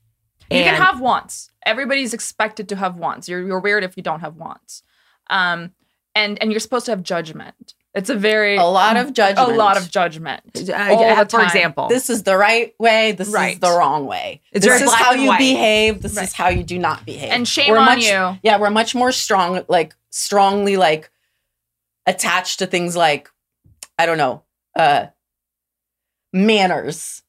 you 0.49 0.63
can 0.63 0.75
have 0.75 0.99
wants. 0.99 1.51
Everybody's 1.65 2.13
expected 2.13 2.67
to 2.69 2.75
have 2.75 2.95
wants. 2.95 3.29
You're 3.29 3.45
you're 3.45 3.59
weird 3.59 3.83
if 3.83 3.95
you 3.95 4.03
don't 4.03 4.21
have 4.21 4.35
wants. 4.35 4.81
Um 5.29 5.71
and 6.15 6.41
and 6.41 6.51
you're 6.51 6.59
supposed 6.59 6.85
to 6.85 6.91
have 6.91 7.03
judgment. 7.03 7.75
It's 7.93 8.09
a 8.09 8.15
very 8.15 8.55
A 8.55 8.63
lot 8.63 8.95
of 8.95 9.11
judgment. 9.11 9.51
a 9.51 9.53
lot 9.55 9.75
of 9.75 9.91
judgment. 9.91 10.41
Uh, 10.69 10.73
all 10.95 11.15
the 11.15 11.29
for 11.29 11.41
example, 11.43 11.89
This 11.89 12.09
is 12.09 12.23
the 12.23 12.37
right 12.37 12.73
way. 12.79 13.11
This 13.11 13.27
is 13.27 13.59
the 13.59 13.69
wrong 13.77 14.05
way. 14.05 14.41
It's 14.53 14.65
this 14.65 14.81
is 14.81 14.93
how 14.93 15.11
you 15.11 15.27
white. 15.27 15.39
behave. 15.39 16.01
This 16.01 16.15
Right. 16.15 16.23
is 16.23 16.33
how 16.33 16.47
you 16.47 16.63
do 16.63 16.79
not 16.79 17.05
behave. 17.05 17.31
And 17.31 17.45
shame 17.45 17.69
We're 17.71 17.79
on 17.79 17.85
much- 17.85 18.05
you. 18.05 18.39
Yeah, 18.43 18.57
we're 18.59 18.69
much 18.69 18.95
more 18.95 19.11
strong, 19.11 19.65
like 19.67 19.93
strongly 20.09 20.77
like 20.77 21.11
attached 22.05 22.59
to 22.59 22.65
things 22.65 22.95
like, 22.95 23.29
I 23.99 24.05
don't 24.05 24.17
know, 24.17 24.43
uh 24.75 25.07
manners 26.33 27.23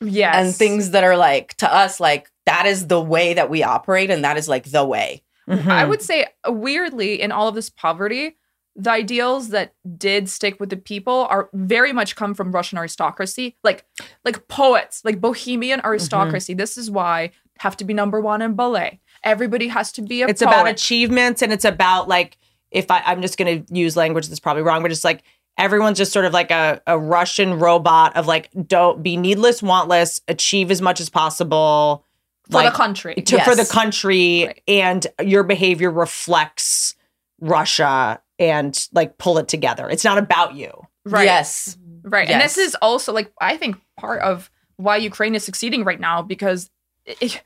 Yes. 0.00 0.34
and 0.36 0.54
things 0.54 0.90
that 0.90 1.02
are 1.02 1.16
like 1.16 1.54
to 1.54 1.72
us, 1.72 1.98
like 1.98 2.30
that 2.46 2.66
is 2.66 2.86
the 2.88 3.00
way 3.00 3.34
that 3.34 3.50
we 3.50 3.62
operate, 3.62 4.10
and 4.10 4.24
that 4.24 4.36
is 4.36 4.48
like 4.48 4.64
the 4.70 4.84
way. 4.84 5.22
Mhm. 5.48 5.66
I 5.66 5.84
would 5.84 6.02
say 6.02 6.26
uh, 6.48 6.52
weirdly 6.52 7.20
in 7.20 7.32
all 7.32 7.48
of 7.48 7.54
this 7.54 7.68
poverty, 7.70 8.36
the 8.76 8.90
ideals 8.90 9.50
that 9.50 9.72
did 9.96 10.28
stick 10.28 10.58
with 10.58 10.70
the 10.70 10.76
people 10.76 11.26
are 11.30 11.48
very 11.52 11.92
much 11.92 12.16
come 12.16 12.34
from 12.34 12.50
Russian 12.50 12.78
aristocracy, 12.78 13.56
like 13.62 13.84
like 14.24 14.48
poets, 14.48 15.02
like 15.04 15.20
bohemian 15.20 15.78
Mm-hmm. 15.80 15.86
aristocracy. 15.88 16.54
This 16.54 16.76
is 16.78 16.90
why 16.90 17.30
have 17.60 17.76
to 17.76 17.84
be 17.84 17.94
number 17.94 18.20
one 18.20 18.42
in 18.42 18.54
ballet. 18.54 19.00
Everybody 19.22 19.68
has 19.68 19.92
to 19.92 20.02
be 20.02 20.22
a 20.22 20.26
it's 20.28 20.42
about 20.42 20.66
achievements 20.68 21.40
and 21.40 21.52
it's 21.52 21.64
about 21.64 22.08
like 22.08 22.36
if 22.72 22.90
I, 22.90 23.00
I'm 23.06 23.22
just 23.22 23.38
gonna 23.38 23.62
use 23.70 23.96
language 23.96 24.26
that's 24.28 24.40
probably 24.40 24.62
wrong, 24.64 24.82
but 24.82 24.90
it's 24.90 25.04
like 25.04 25.22
everyone's 25.56 25.96
just 25.98 26.12
sort 26.12 26.24
of 26.24 26.32
like 26.32 26.50
a, 26.50 26.82
a 26.88 26.98
Russian 26.98 27.60
robot 27.60 28.16
of 28.16 28.26
like 28.26 28.50
don't 28.66 29.04
be 29.04 29.16
needless, 29.16 29.60
wantless, 29.60 30.20
achieve 30.26 30.72
as 30.72 30.82
much 30.82 31.00
as 31.00 31.08
possible 31.08 32.03
for 32.50 32.58
like, 32.62 32.72
the 32.72 32.76
country. 32.76 33.14
to, 33.14 33.40
for 33.44 33.54
the 33.54 33.64
country, 33.64 34.46
Right. 34.46 34.62
and 34.68 35.06
your 35.22 35.42
behavior 35.42 35.90
reflects 35.90 36.94
Russia 37.40 38.20
and 38.38 38.88
like 38.92 39.18
pull 39.18 39.38
it 39.38 39.48
together. 39.48 39.88
It's 39.88 40.04
not 40.04 40.18
about 40.18 40.54
you. 40.54 40.70
Right. 41.04 41.24
Yes. 41.24 41.76
Right. 42.02 42.28
And 42.28 42.40
this 42.40 42.58
is 42.58 42.74
also 42.82 43.12
like 43.12 43.32
I 43.40 43.56
think 43.56 43.76
part 43.98 44.22
of 44.22 44.50
why 44.76 44.96
Ukraine 44.96 45.34
is 45.34 45.44
succeeding 45.44 45.84
right 45.84 46.00
now 46.00 46.22
because 46.22 46.70
it, 47.06 47.42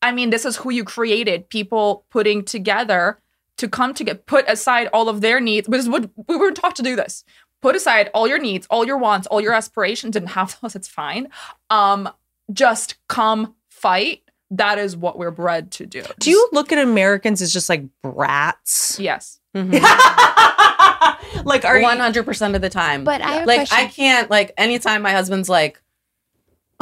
I 0.00 0.12
mean 0.12 0.30
this 0.30 0.44
is 0.44 0.56
who 0.56 0.70
you 0.70 0.84
created 0.84 1.48
people 1.48 2.04
putting 2.10 2.44
together 2.44 3.18
to 3.58 3.68
come 3.68 3.94
to 3.94 4.04
get 4.04 4.26
put 4.26 4.48
aside 4.48 4.88
all 4.92 5.08
of 5.08 5.20
their 5.20 5.40
needs 5.40 5.68
because 5.68 5.88
what 5.88 6.10
we 6.28 6.36
were 6.36 6.52
taught 6.52 6.76
to 6.76 6.82
do 6.82 6.96
this. 6.96 7.24
Put 7.60 7.76
aside 7.76 8.10
all 8.12 8.26
your 8.26 8.38
needs, 8.38 8.66
all 8.70 8.84
your 8.84 8.98
wants, 8.98 9.26
all 9.28 9.40
your 9.40 9.52
aspirations 9.54 10.12
didn't 10.14 10.28
have 10.38 10.58
those 10.60 10.76
it's 10.76 10.88
fine. 10.88 11.28
Um 11.70 12.08
just 12.52 12.96
come 13.08 13.54
fight. 13.70 14.21
That 14.52 14.78
is 14.78 14.96
what 14.96 15.18
we're 15.18 15.30
bred 15.30 15.70
to 15.72 15.86
do. 15.86 16.04
Do 16.18 16.30
you 16.30 16.48
look 16.52 16.72
at 16.72 16.78
Americans 16.78 17.40
as 17.40 17.52
just 17.52 17.68
like 17.68 17.84
brats? 18.02 18.98
Yes. 19.00 19.40
Mm-hmm. 19.56 19.72
like 21.44 21.64
are 21.64 21.78
you 21.78 21.82
One 21.82 21.98
hundred 21.98 22.24
percent 22.24 22.54
of 22.54 22.60
the 22.60 22.70
time. 22.70 23.04
But 23.04 23.22
I 23.22 23.32
have 23.32 23.46
like 23.46 23.60
question. 23.60 23.78
I 23.78 23.86
can't 23.86 24.30
like 24.30 24.52
anytime 24.58 25.02
my 25.02 25.12
husband's 25.12 25.48
like, 25.48 25.80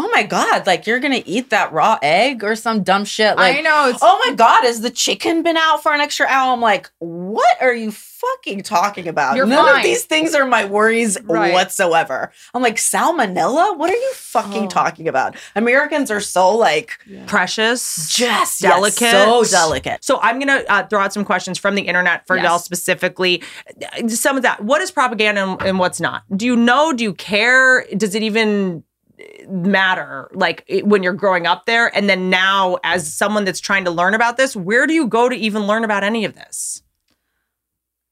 "Oh 0.03 0.09
my 0.13 0.23
god, 0.23 0.67
like 0.67 0.87
you're 0.87 0.99
gonna 1.01 1.23
eat 1.27 1.51
that 1.51 1.73
raw 1.73 1.99
egg 2.01 2.43
or 2.43 2.57
some 2.57 2.83
dumb 2.83 3.05
shit." 3.05 3.37
Like, 3.37 3.59
I 3.59 3.61
know, 3.61 3.85
it's- 3.89 4.01
oh 4.03 4.19
my 4.27 4.35
god, 4.35 4.63
has 4.65 4.81
the 4.81 4.91
chicken 4.91 5.43
been 5.43 5.57
out 5.59 5.83
for 5.83 5.93
an 5.93 6.01
extra 6.01 6.27
hour? 6.27 6.53
I'm 6.55 6.61
like, 6.63 6.91
what 7.01 7.57
are 7.61 7.75
you 7.75 7.91
fucking 7.93 8.63
talking 8.63 9.09
about? 9.09 9.37
You're 9.37 9.47
None 9.47 9.65
fine. 9.67 9.77
of 9.79 9.83
these 9.83 10.05
things 10.05 10.35
are 10.35 10.45
my 10.47 10.65
worries 10.67 11.19
Right. 11.25 11.53
whatsoever. 11.53 12.31
I'm 12.55 12.63
like 12.63 12.77
salmonella. 12.77 13.77
What 13.77 13.91
are 13.91 13.95
you 13.97 14.13
fucking 14.15 14.65
Oh. 14.65 14.69
talking 14.69 15.09
about? 15.09 15.37
Americans 15.57 16.11
are 16.11 16.21
so 16.21 16.55
like 16.57 16.99
precious, 17.27 18.09
just 18.15 18.61
delicate, 18.61 19.01
yes, 19.01 19.13
so 19.27 19.45
delicate. 19.45 20.05
So 20.05 20.19
I'm 20.23 20.39
gonna 20.39 20.63
uh, 20.69 20.87
throw 20.87 21.01
out 21.01 21.13
some 21.13 21.25
questions 21.25 21.59
from 21.59 21.75
the 21.75 21.83
internet 21.83 22.27
for 22.27 22.37
Yes. 22.37 22.45
y'all 22.45 22.59
specifically. 22.59 23.43
Uh, 24.03 24.09
Some 24.09 24.37
of 24.37 24.43
that. 24.43 24.63
What 24.63 24.81
is 24.83 24.91
propaganda 24.91 25.43
and, 25.43 25.63
and 25.63 25.79
what's 25.79 26.01
not? 26.01 26.23
Do 26.37 26.47
you 26.47 26.57
know? 26.57 26.93
Do 26.93 27.03
you 27.05 27.15
care? 27.15 27.87
Does 27.97 28.15
it 28.15 28.23
even 28.23 28.83
matter? 29.49 30.31
Like 30.33 30.65
it- 30.67 30.87
when 30.87 31.03
you're 31.03 31.13
growing 31.13 31.47
up 31.47 31.67
there, 31.67 31.95
and 31.97 32.09
then 32.09 32.31
now 32.31 32.79
as 32.85 33.13
someone 33.13 33.45
that's 33.45 33.61
trying 33.61 33.85
to 33.85 33.91
learn 33.91 34.15
about 34.15 34.37
this, 34.37 34.55
where 34.57 34.87
do 34.87 34.93
you 34.95 35.07
go 35.07 35.29
to 35.29 35.35
even 35.37 35.63
learn 35.67 35.85
about 35.85 36.03
any 36.05 36.25
of 36.25 36.35
this? 36.35 36.83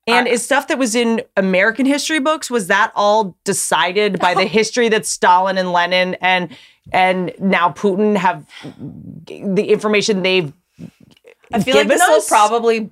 And 0.07 0.27
uh, 0.27 0.31
is 0.31 0.43
stuff 0.45 0.69
that 0.69 0.79
was 0.79 0.95
in 0.95 1.21
American 1.37 1.85
history 1.85 2.19
books 2.19 2.51
was 2.51 2.69
that 2.69 2.93
all 2.97 3.37
decided 3.45 4.19
by 4.19 4.33
the 4.35 4.45
history 4.47 4.89
that 4.89 5.05
Stalin 5.05 5.59
and 5.59 5.73
Lenin 5.73 6.15
and 6.23 6.57
and 6.93 7.33
now 7.39 7.69
Putin 7.71 8.17
have 8.17 8.47
the 9.27 9.65
information 9.69 10.23
they've 10.23 10.53
I 11.53 11.63
feel 11.63 11.77
like 11.77 11.89
this 11.89 12.01
will 12.07 12.23
probably 12.23 12.91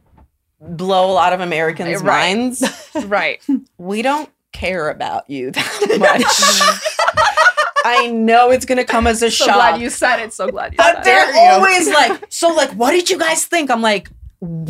blow 0.60 1.10
a 1.10 1.14
lot 1.14 1.32
of 1.32 1.40
Americans' 1.40 2.02
Right. 2.02 2.36
minds. 2.36 2.62
Right. 3.06 3.42
we 3.78 4.02
don't 4.02 4.28
care 4.52 4.88
about 4.90 5.28
you 5.30 5.50
that 5.52 5.98
much. 7.14 7.35
I 7.86 8.08
know 8.08 8.50
it's 8.50 8.64
gonna 8.66 8.84
come 8.84 9.06
as 9.06 9.22
a 9.22 9.30
so 9.30 9.44
shock. 9.46 9.54
glad 9.54 9.80
you 9.80 9.90
said 9.90 10.18
it. 10.20 10.32
So 10.32 10.48
glad 10.48 10.72
you 10.72 10.76
but 10.76 10.96
said 10.96 11.04
they're 11.04 11.34
always 11.36 11.88
like, 11.88 12.26
so 12.28 12.48
like, 12.48 12.70
what 12.72 12.90
did 12.90 13.08
you 13.08 13.18
guys 13.18 13.44
think? 13.46 13.70
I'm 13.70 13.82
like, 13.82 14.10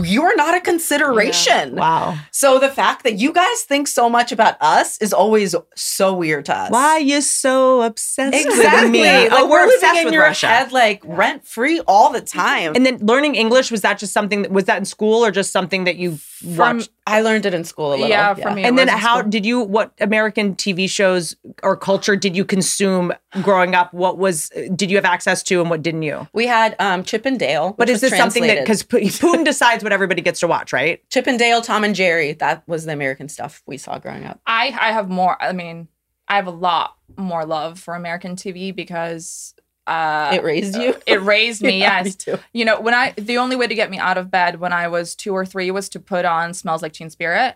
you're 0.03 0.37
not 0.37 0.55
a 0.57 0.61
consideration. 0.61 1.75
wow. 1.77 2.17
So 2.31 2.59
the 2.59 2.69
fact 2.71 3.05
that 3.05 3.15
you 3.19 3.33
guys 3.33 3.63
think 3.63 3.89
so 3.89 4.09
much 4.09 4.33
about 4.33 4.57
us 4.61 4.99
is 4.99 5.13
always 5.13 5.55
so 5.75 6.15
weird 6.15 6.45
to 6.47 6.57
us. 6.57 6.71
Why 6.71 6.99
you 6.99 7.21
so 7.21 7.83
obsessed 7.83 8.35
Exactly. 8.35 8.83
with 8.83 8.91
me? 8.93 9.03
Like, 9.29 9.29
oh, 9.33 9.45
we're, 9.49 9.67
we're 9.67 9.75
obsessed 9.75 9.99
in 9.99 10.05
with 10.07 10.15
your 10.15 10.23
Russia. 10.23 10.47
head 10.47 10.73
like 10.73 11.03
rent 11.05 11.47
free 11.47 11.81
all 11.87 12.13
the 12.13 12.21
time. 12.21 12.75
and 12.77 12.85
then 12.87 12.99
learning 12.99 13.35
English 13.35 13.71
was 13.71 13.81
that 13.83 13.99
just 13.99 14.13
something 14.13 14.43
that 14.43 14.51
was 14.53 14.65
that 14.65 14.79
in 14.79 14.85
school 14.85 15.25
or 15.25 15.31
just 15.31 15.53
something 15.53 15.85
that 15.85 15.97
you 15.97 16.17
From- 16.17 16.79
watched? 16.79 16.91
I 17.09 17.21
learned 17.21 17.47
it 17.47 17.55
in 17.55 17.63
school 17.63 17.91
a 17.91 17.95
little. 17.95 18.09
Yeah, 18.09 18.35
for 18.35 18.51
me. 18.51 18.65
And 18.65 18.77
then 18.77 18.89
how 18.89 19.19
school. 19.21 19.31
did 19.31 19.47
you? 19.47 19.61
What 19.61 19.93
American 20.01 20.57
TV 20.57 20.91
shows 20.91 21.37
or 21.63 21.77
culture 21.77 22.17
did 22.17 22.35
you 22.37 22.45
consume 22.45 23.13
growing 23.43 23.77
up? 23.77 23.95
What 23.95 24.19
was 24.19 24.49
did 24.75 24.91
you 24.91 24.97
have 24.97 25.05
access 25.05 25.45
to, 25.45 25.61
and 25.61 25.71
what 25.71 25.83
didn't 25.83 26.03
you? 26.03 26.27
We 26.33 26.49
had 26.49 26.75
um, 26.81 27.05
Chip 27.05 27.25
and 27.25 27.39
Dale. 27.39 27.77
But 27.79 27.89
is 27.89 28.03
was 28.03 28.11
this 28.11 28.19
something 28.19 28.43
that 28.43 28.67
translated. 28.67 28.91
because 28.99 29.15
Putin 29.23 29.45
decides 29.57 29.83
what 29.83 29.93
everybody 29.93 30.21
gets 30.23 30.41
to 30.41 30.47
watch, 30.47 30.73
right? 30.73 31.03
Chip 31.11 31.27
and 31.27 31.39
Dale, 31.39 31.63
Tom 31.63 31.83
and 31.85 31.95
Jerry, 31.95 32.33
that 32.35 32.63
was 32.69 32.85
the 32.85 32.93
American 32.93 33.29
stuff 33.29 33.63
we 33.67 33.79
saw 33.79 33.99
growing 33.99 34.25
up. 34.25 34.41
I 34.47 34.67
I 34.79 34.93
have 34.93 35.09
more. 35.09 35.41
I 35.43 35.53
mean, 35.53 35.89
I 36.29 36.37
have 36.37 36.47
a 36.47 36.51
lot 36.51 36.97
more 37.17 37.45
love 37.47 37.79
for 37.79 37.95
American 37.95 38.37
TV 38.37 38.75
because 38.75 39.55
uh, 39.87 40.33
It 40.35 40.43
raised 40.43 40.77
you? 40.77 40.97
It 41.07 41.23
raised 41.23 41.63
me. 41.63 41.81
Yeah, 41.81 42.03
yes. 42.03 42.05
me 42.05 42.11
too. 42.13 42.39
You 42.53 42.65
know, 42.65 42.81
when 42.81 42.93
I 42.95 43.13
the 43.17 43.39
only 43.39 43.57
way 43.57 43.67
to 43.67 43.75
get 43.75 43.91
me 43.91 43.99
out 43.99 44.19
of 44.19 44.31
bed 44.31 44.61
when 44.61 44.73
I 44.73 44.89
was 44.89 45.15
two 45.15 45.33
or 45.33 45.47
three 45.47 45.71
was 45.71 45.89
to 45.91 46.01
put 46.01 46.25
on 46.25 46.53
"Smells 46.55 46.83
Like 46.83 46.93
Teen 46.93 47.09
Spirit." 47.11 47.55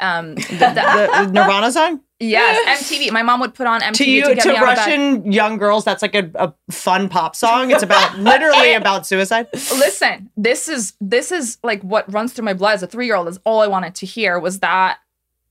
Um, 0.00 0.34
that- 0.60 0.74
that- 0.74 1.26
The 1.26 1.32
Nirvana 1.32 1.70
song 1.72 2.00
yes, 2.20 2.82
MTV. 2.90 3.10
My 3.10 3.22
mom 3.22 3.40
would 3.40 3.54
put 3.54 3.66
on 3.66 3.80
MTV 3.80 3.92
to 3.92 4.04
to, 4.04 4.10
you 4.10 4.34
get 4.34 4.42
to 4.42 4.48
me 4.50 4.56
out 4.56 4.62
of 4.62 4.68
bed. 4.68 4.78
Russian 4.78 5.32
young 5.32 5.56
girls. 5.58 5.84
That's 5.84 6.02
like 6.02 6.14
a, 6.14 6.30
a 6.36 6.54
fun 6.70 7.08
pop 7.08 7.34
song. 7.34 7.70
It's 7.70 7.82
about 7.82 8.18
literally 8.18 8.74
about 8.74 9.06
suicide. 9.06 9.48
Listen, 9.52 10.30
this 10.36 10.68
is 10.68 10.94
this 11.00 11.32
is 11.32 11.58
like 11.62 11.82
what 11.82 12.10
runs 12.12 12.32
through 12.32 12.44
my 12.44 12.54
blood 12.54 12.74
as 12.74 12.82
a 12.82 12.86
three 12.86 13.06
year 13.06 13.16
old. 13.16 13.26
Is 13.28 13.40
all 13.44 13.60
I 13.60 13.66
wanted 13.66 13.94
to 13.96 14.06
hear 14.06 14.38
was 14.38 14.60
that 14.60 14.98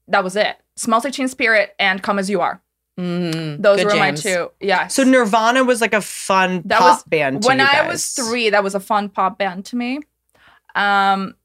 that 0.07 0.23
was 0.23 0.35
it. 0.35 0.57
Smells 0.75 1.03
like 1.03 1.13
Teen 1.13 1.27
Spirit 1.27 1.75
and 1.77 2.01
Come 2.01 2.19
as 2.19 2.29
You 2.29 2.41
Are. 2.41 2.61
Mm, 2.99 3.61
Those 3.61 3.83
were 3.85 3.95
my 3.95 4.11
two. 4.11 4.51
Yes. 4.59 4.93
So 4.93 5.03
Nirvana 5.03 5.63
was 5.63 5.79
like 5.79 5.93
a 5.93 6.01
fun 6.01 6.63
that 6.65 6.79
pop 6.79 6.97
was 6.97 7.03
band. 7.03 7.43
To 7.43 7.47
when 7.47 7.61
I 7.61 7.87
was 7.87 8.07
three. 8.07 8.49
That 8.49 8.63
was 8.63 8.75
a 8.75 8.79
fun 8.79 9.07
pop 9.09 9.37
band 9.37 9.65
to 9.65 9.77
me. 9.77 9.99
Um, 10.75 11.35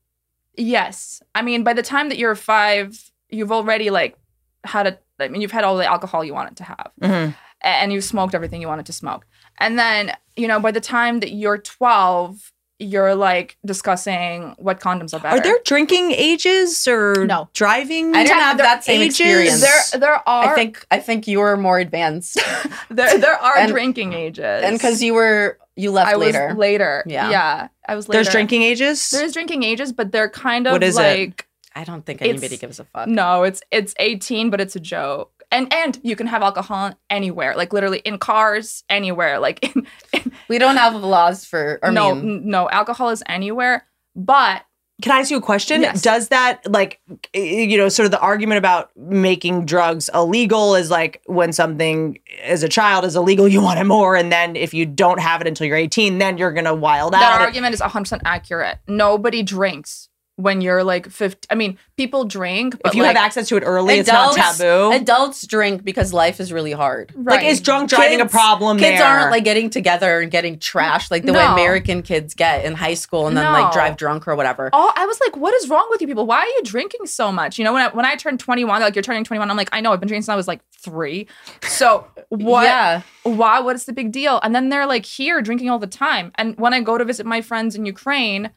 yes. 0.56 1.22
I 1.34 1.42
mean, 1.42 1.62
by 1.62 1.72
the 1.72 1.82
time 1.82 2.08
that 2.08 2.18
you're 2.18 2.34
five, 2.34 3.10
you've 3.30 3.52
already 3.52 3.90
like 3.90 4.16
had 4.64 4.86
a. 4.88 4.98
I 5.20 5.28
mean, 5.28 5.40
you've 5.42 5.52
had 5.52 5.64
all 5.64 5.76
the 5.76 5.86
alcohol 5.86 6.24
you 6.24 6.34
wanted 6.34 6.56
to 6.56 6.64
have, 6.64 6.90
Mhm. 7.00 7.34
and 7.62 7.92
you've 7.92 8.04
smoked 8.04 8.34
everything 8.34 8.60
you 8.60 8.68
wanted 8.68 8.86
to 8.86 8.92
smoke. 8.92 9.26
And 9.58 9.78
then, 9.78 10.12
you 10.36 10.48
know, 10.48 10.58
by 10.60 10.72
the 10.72 10.80
time 10.80 11.20
that 11.20 11.32
you're 11.32 11.58
twelve, 11.58 12.50
you're 12.80 13.14
like 13.14 13.56
discussing 13.64 14.54
what 14.58 14.80
condoms 14.80 15.14
are 15.14 15.20
better. 15.20 15.36
Are 15.36 15.40
there 15.40 15.58
drinking 15.64 16.10
ages 16.10 16.88
or 16.88 17.24
No. 17.26 17.48
driving? 17.54 18.14
I 18.16 18.24
didn't 18.24 18.40
have 18.40 18.56
There- 18.56 18.66
that 18.66 18.82
same 18.82 19.00
ages? 19.02 19.20
experience. 19.20 19.60
There, 19.60 20.00
there 20.00 20.28
are. 20.28 20.52
I 20.52 20.54
think 20.56 20.84
I 20.90 20.98
think 20.98 21.28
you 21.28 21.38
were 21.38 21.56
more 21.56 21.78
advanced, 21.78 22.36
there, 22.90 23.16
there 23.16 23.36
are 23.40 23.56
And- 23.58 23.70
drinking 23.70 24.12
ages, 24.12 24.64
and 24.64 24.74
because 24.76 25.00
you 25.02 25.14
were 25.14 25.58
you 25.76 25.90
left 25.92 26.10
I 26.12 26.16
was 26.16 26.26
later. 26.26 26.54
later. 26.56 27.04
Yeah. 27.06 27.30
yeah, 27.30 27.68
I 27.88 27.94
was 27.96 28.08
later. 28.08 28.18
There's 28.22 28.32
drinking 28.32 28.62
ages. 28.62 29.10
There's 29.10 29.32
drinking 29.32 29.62
ages, 29.62 29.92
but 29.92 30.10
they're 30.12 30.28
kind 30.30 30.66
of 30.66 30.72
What 30.72 30.82
is 30.84 30.98
it? 30.98 31.43
Like. 31.76 31.80
I 31.80 31.84
don't 31.90 32.04
think 32.04 32.20
It's- 32.22 32.30
anybody 32.38 32.56
gives 32.56 32.78
a 32.80 32.84
fuck. 32.84 33.08
No, 33.08 33.42
it's 33.42 33.62
it's 33.70 33.94
18, 33.98 34.50
but 34.50 34.60
it's 34.60 34.76
a 34.76 34.80
joke. 34.80 35.30
And 35.52 35.72
and 35.72 36.00
you 36.02 36.16
can 36.16 36.26
have 36.26 36.42
alcohol 36.42 36.94
anywhere, 37.10 37.54
like 37.56 37.72
literally 37.72 37.98
in 37.98 38.18
cars, 38.18 38.82
anywhere. 38.88 39.38
Like 39.38 39.62
in, 39.76 39.86
in 40.12 40.32
We 40.48 40.58
don't 40.58 40.76
have 40.76 40.94
laws 40.94 41.44
for. 41.44 41.78
Or 41.82 41.92
no, 41.92 42.14
mean, 42.14 42.36
n- 42.38 42.42
no, 42.50 42.68
alcohol 42.70 43.10
is 43.10 43.22
anywhere. 43.26 43.86
But 44.16 44.62
Can 45.02 45.12
I 45.12 45.18
ask 45.20 45.30
you 45.30 45.36
a 45.36 45.40
question? 45.42 45.82
Yes. 45.82 46.02
Does 46.02 46.28
that 46.28 46.60
like 46.70 47.00
you 47.34 47.76
know 47.76 47.88
sort 47.88 48.04
of 48.06 48.10
the 48.12 48.18
argument 48.20 48.58
about 48.58 48.90
making 48.96 49.66
drugs 49.66 50.08
illegal 50.14 50.74
is 50.74 50.90
like 50.90 51.20
when 51.26 51.52
something 51.52 52.18
as 52.42 52.62
a 52.64 52.68
child 52.68 53.04
is 53.04 53.14
illegal, 53.14 53.46
you 53.46 53.60
want 53.60 53.78
it 53.80 53.84
more, 53.84 54.16
and 54.16 54.32
then 54.32 54.56
if 54.56 54.72
you 54.74 54.86
don't 54.86 55.20
have 55.20 55.40
it 55.40 55.46
until 55.46 55.66
you're 55.68 55.76
18, 55.76 56.18
then 56.18 56.36
you're 56.38 56.52
gonna 56.52 56.74
wild 56.74 57.12
that 57.12 57.22
out. 57.22 57.38
That 57.38 57.44
argument 57.44 57.74
is 57.74 57.80
100% 57.80 58.20
accurate. 58.24 58.78
Nobody 58.88 59.42
drinks 59.42 60.08
when 60.36 60.60
you're 60.60 60.82
like 60.82 61.08
50. 61.08 61.46
I 61.50 61.54
mean, 61.54 61.78
people 61.96 62.24
drink, 62.24 62.76
but 62.82 62.90
if 62.92 62.96
you 62.96 63.02
like, 63.02 63.16
have 63.16 63.24
access 63.24 63.48
to 63.48 63.56
it 63.56 63.62
early, 63.62 63.98
it's 64.00 64.08
not 64.08 64.34
taboo. 64.34 64.90
Adults 64.92 65.46
drink 65.46 65.84
because 65.84 66.12
life 66.12 66.40
is 66.40 66.52
really 66.52 66.72
hard. 66.72 67.12
right. 67.14 67.36
Like 67.36 67.46
is 67.46 67.60
drunk 67.60 67.88
driving 67.90 68.20
a 68.20 68.26
problem? 68.26 68.78
Kids 68.78 68.98
there? 68.98 69.06
aren't 69.06 69.30
like 69.30 69.44
getting 69.44 69.70
together 69.70 70.20
and 70.20 70.30
getting 70.32 70.58
trashed 70.58 71.10
like 71.10 71.24
the 71.24 71.32
way 71.32 71.44
American 71.44 72.02
kids 72.02 72.34
get 72.34 72.64
in 72.64 72.74
high 72.74 72.94
school 72.94 73.28
and 73.28 73.36
then 73.36 73.44
No. 73.44 73.52
like 73.52 73.72
drive 73.72 73.96
drunk 73.96 74.26
or 74.26 74.34
whatever. 74.34 74.70
Oh, 74.72 74.92
I 74.96 75.06
was 75.06 75.20
like, 75.20 75.36
what 75.36 75.54
is 75.54 75.68
wrong 75.68 75.86
with 75.90 76.00
you 76.00 76.08
people? 76.08 76.26
Why 76.26 76.38
are 76.38 76.46
you 76.46 76.62
drinking 76.64 77.06
so 77.06 77.30
much? 77.30 77.58
You 77.58 77.64
know, 77.64 77.72
when 77.72 77.82
I, 77.82 77.94
when 77.94 78.04
I 78.04 78.16
turned 78.16 78.40
21, 78.40 78.80
like, 78.80 78.96
you're 78.96 79.02
turning 79.02 79.22
21. 79.24 79.48
I'm 79.50 79.56
like, 79.56 79.68
I 79.72 79.80
know, 79.80 79.92
I've 79.92 80.00
been 80.00 80.08
drinking 80.08 80.22
since 80.22 80.30
I 80.32 80.36
was 80.36 80.48
like 80.48 80.62
three. 80.72 81.28
So 81.62 82.06
what? 82.30 82.64
Yeah. 82.64 83.02
Why? 83.22 83.60
What 83.60 83.76
is 83.76 83.84
the 83.84 83.92
big 83.92 84.10
deal? 84.10 84.40
And 84.42 84.52
then 84.54 84.68
they're 84.68 84.86
like 84.86 85.06
here 85.06 85.40
drinking 85.42 85.70
all 85.70 85.78
the 85.78 85.86
time. 85.86 86.32
And 86.34 86.56
when 86.58 86.74
I 86.74 86.80
go 86.80 86.98
to 86.98 87.04
visit 87.04 87.24
my 87.24 87.40
friends 87.40 87.76
in 87.76 87.86
Ukraine, 87.86 88.50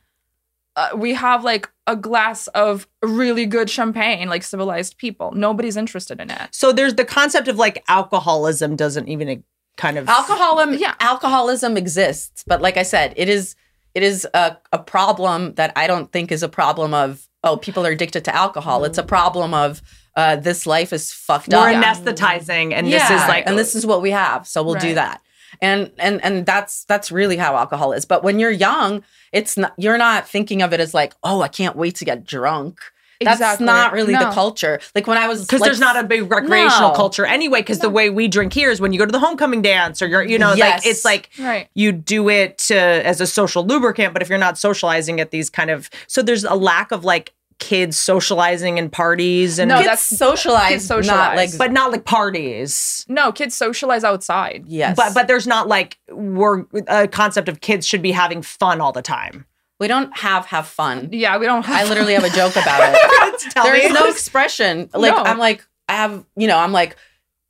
uh, 0.78 0.92
we 0.96 1.14
have 1.16 1.44
like 1.44 1.70
a 1.88 1.96
glass 1.96 2.48
of 2.48 2.88
really 3.02 3.46
good 3.46 3.70
champagne 3.70 4.30
like 4.30 4.44
civilized 4.44 4.98
people. 4.98 5.32
Nobody's 5.34 5.76
interested 5.76 6.22
in 6.22 6.30
it. 6.30 6.50
So 6.52 6.72
there's 6.72 6.96
the 6.96 7.04
concept 7.04 7.50
of 7.50 7.58
like 7.58 7.84
alcoholism 7.90 8.78
doesn't 8.78 9.10
even 9.10 9.44
kind 9.78 9.98
of 9.98 10.10
alcoholism 10.10 10.74
yeah. 10.80 10.96
alcoholism 11.00 11.78
exists 11.78 12.44
but 12.48 12.62
like 12.64 12.78
i 12.78 12.84
said 12.84 13.14
it 13.16 13.30
is 13.30 13.56
it 13.94 14.02
is 14.02 14.28
a, 14.34 14.58
a 14.74 14.80
problem 14.80 15.54
that 15.54 15.72
i 15.76 15.86
don't 15.86 16.12
think 16.12 16.32
is 16.32 16.42
a 16.42 16.50
problem 16.50 16.96
of 16.96 17.30
oh 17.44 17.58
people 17.58 17.86
are 17.86 17.92
addicted 17.92 18.26
to 18.26 18.36
alcohol 18.36 18.84
it's 18.84 18.98
a 18.98 19.04
problem 19.04 19.54
of 19.54 19.82
uh, 20.16 20.36
this 20.36 20.66
life 20.66 20.94
is 20.94 21.14
fucked 21.14 21.54
up. 21.54 21.64
We're 21.64 21.80
anesthetizing, 21.80 22.74
and 22.74 22.88
this 22.88 23.04
is 23.04 23.22
like, 23.28 23.46
and 23.46 23.56
this 23.56 23.76
is 23.76 23.86
what 23.86 24.02
we 24.02 24.10
have 24.10 24.48
so 24.48 24.64
we'll 24.64 24.74
do 24.74 24.96
that 24.96 25.22
and 25.62 25.92
and 25.98 26.24
and 26.24 26.46
that's 26.46 26.84
that's 26.86 27.12
really 27.12 27.38
how 27.38 27.56
alcohol 27.56 27.94
is 27.94 28.06
but 28.06 28.24
when 28.24 28.40
you're 28.40 28.52
young 28.52 29.04
it's 29.32 29.58
not 29.58 29.74
you're 29.78 29.98
not 29.98 30.28
thinking 30.28 30.62
of 30.62 30.74
it 30.74 30.80
as 30.80 30.94
like 30.94 31.14
oh 31.24 31.42
i 31.42 31.48
can't 31.48 31.76
wait 31.76 31.96
to 31.96 32.06
get 32.06 32.26
drunk 32.26 32.80
that's 33.20 33.38
Exactly. 33.40 33.66
not 33.66 33.94
really 33.94 34.14
the 34.14 34.30
culture 34.32 34.80
like 34.94 35.08
when 35.08 35.18
i 35.18 35.28
was 35.28 35.42
because 35.42 35.60
like, 35.62 35.68
there's 35.70 35.80
not 35.80 35.98
a 35.98 36.04
big 36.04 36.30
recreational 36.30 36.90
No. 36.90 36.96
culture 36.96 37.26
anyway. 37.26 37.62
Because 37.62 37.80
the 37.80 37.90
way 37.90 38.12
we 38.12 38.28
drink 38.28 38.54
here 38.54 38.70
is 38.70 38.80
when 38.80 38.94
you 38.94 39.00
go 39.00 39.08
to 39.08 39.12
the 39.12 39.18
homecoming 39.20 39.64
dance, 39.64 40.04
or 40.04 40.08
you're, 40.08 40.22
you 40.22 40.38
know, 40.38 40.54
Yes. 40.54 40.84
like 40.84 40.86
it's 40.86 41.04
like 41.04 41.30
Right. 41.40 41.68
you 41.74 41.92
do 41.94 42.30
it 42.30 42.60
to, 42.70 42.76
as 42.78 43.20
a 43.20 43.26
social 43.26 43.66
lubricant. 43.66 44.14
But 44.14 44.22
if 44.22 44.30
you're 44.30 44.38
not 44.38 44.60
socializing 44.60 45.20
at 45.20 45.32
these 45.32 45.50
kind 45.50 45.72
of, 45.72 45.90
so 46.06 46.22
there's 46.22 46.44
a 46.44 46.54
lack 46.54 46.92
of 46.92 47.04
like 47.04 47.34
kids 47.60 47.98
socializing 47.98 48.78
and 48.78 48.92
parties 48.92 49.58
and 49.60 49.70
No, 49.70 49.78
kids 49.78 49.86
that's- 49.86 50.04
socialized, 50.04 50.90
kids 50.90 51.08
not 51.08 51.36
like 51.36 51.58
but 51.58 51.72
not 51.72 51.92
like 51.92 52.06
parties. 52.06 53.06
No, 53.10 53.32
kids 53.32 53.56
socialize 53.56 54.04
outside. 54.04 54.66
yes 54.68 54.96
But 54.96 55.14
but 55.14 55.28
there's 55.28 55.48
not 55.48 55.68
like 55.68 55.98
we're 56.10 56.66
a 56.88 57.08
concept 57.08 57.50
of 57.50 57.62
kids 57.62 57.88
should 57.88 58.02
be 58.02 58.12
having 58.12 58.42
fun 58.44 58.80
all 58.82 58.92
the 58.92 59.02
time. 59.02 59.46
we 59.80 59.88
don't 59.88 60.16
have 60.18 60.46
have 60.48 60.68
fun 60.68 61.10
Yeah, 61.12 61.38
we 61.38 61.46
don't 61.48 61.66
have 61.66 61.86
I 61.86 61.90
literally 61.90 62.14
have 62.14 62.24
a 62.24 62.30
joke 62.30 62.56
about 62.56 62.80
it. 62.94 63.54
There's 63.56 63.92
no 63.94 64.08
expression. 64.08 64.90
Like 64.94 65.16
No. 65.16 65.24
I'm 65.24 65.38
like 65.40 65.66
I 65.90 65.94
have, 65.94 66.26
you 66.36 66.48
know, 66.48 66.58
I'm 66.60 66.72
like 66.74 66.96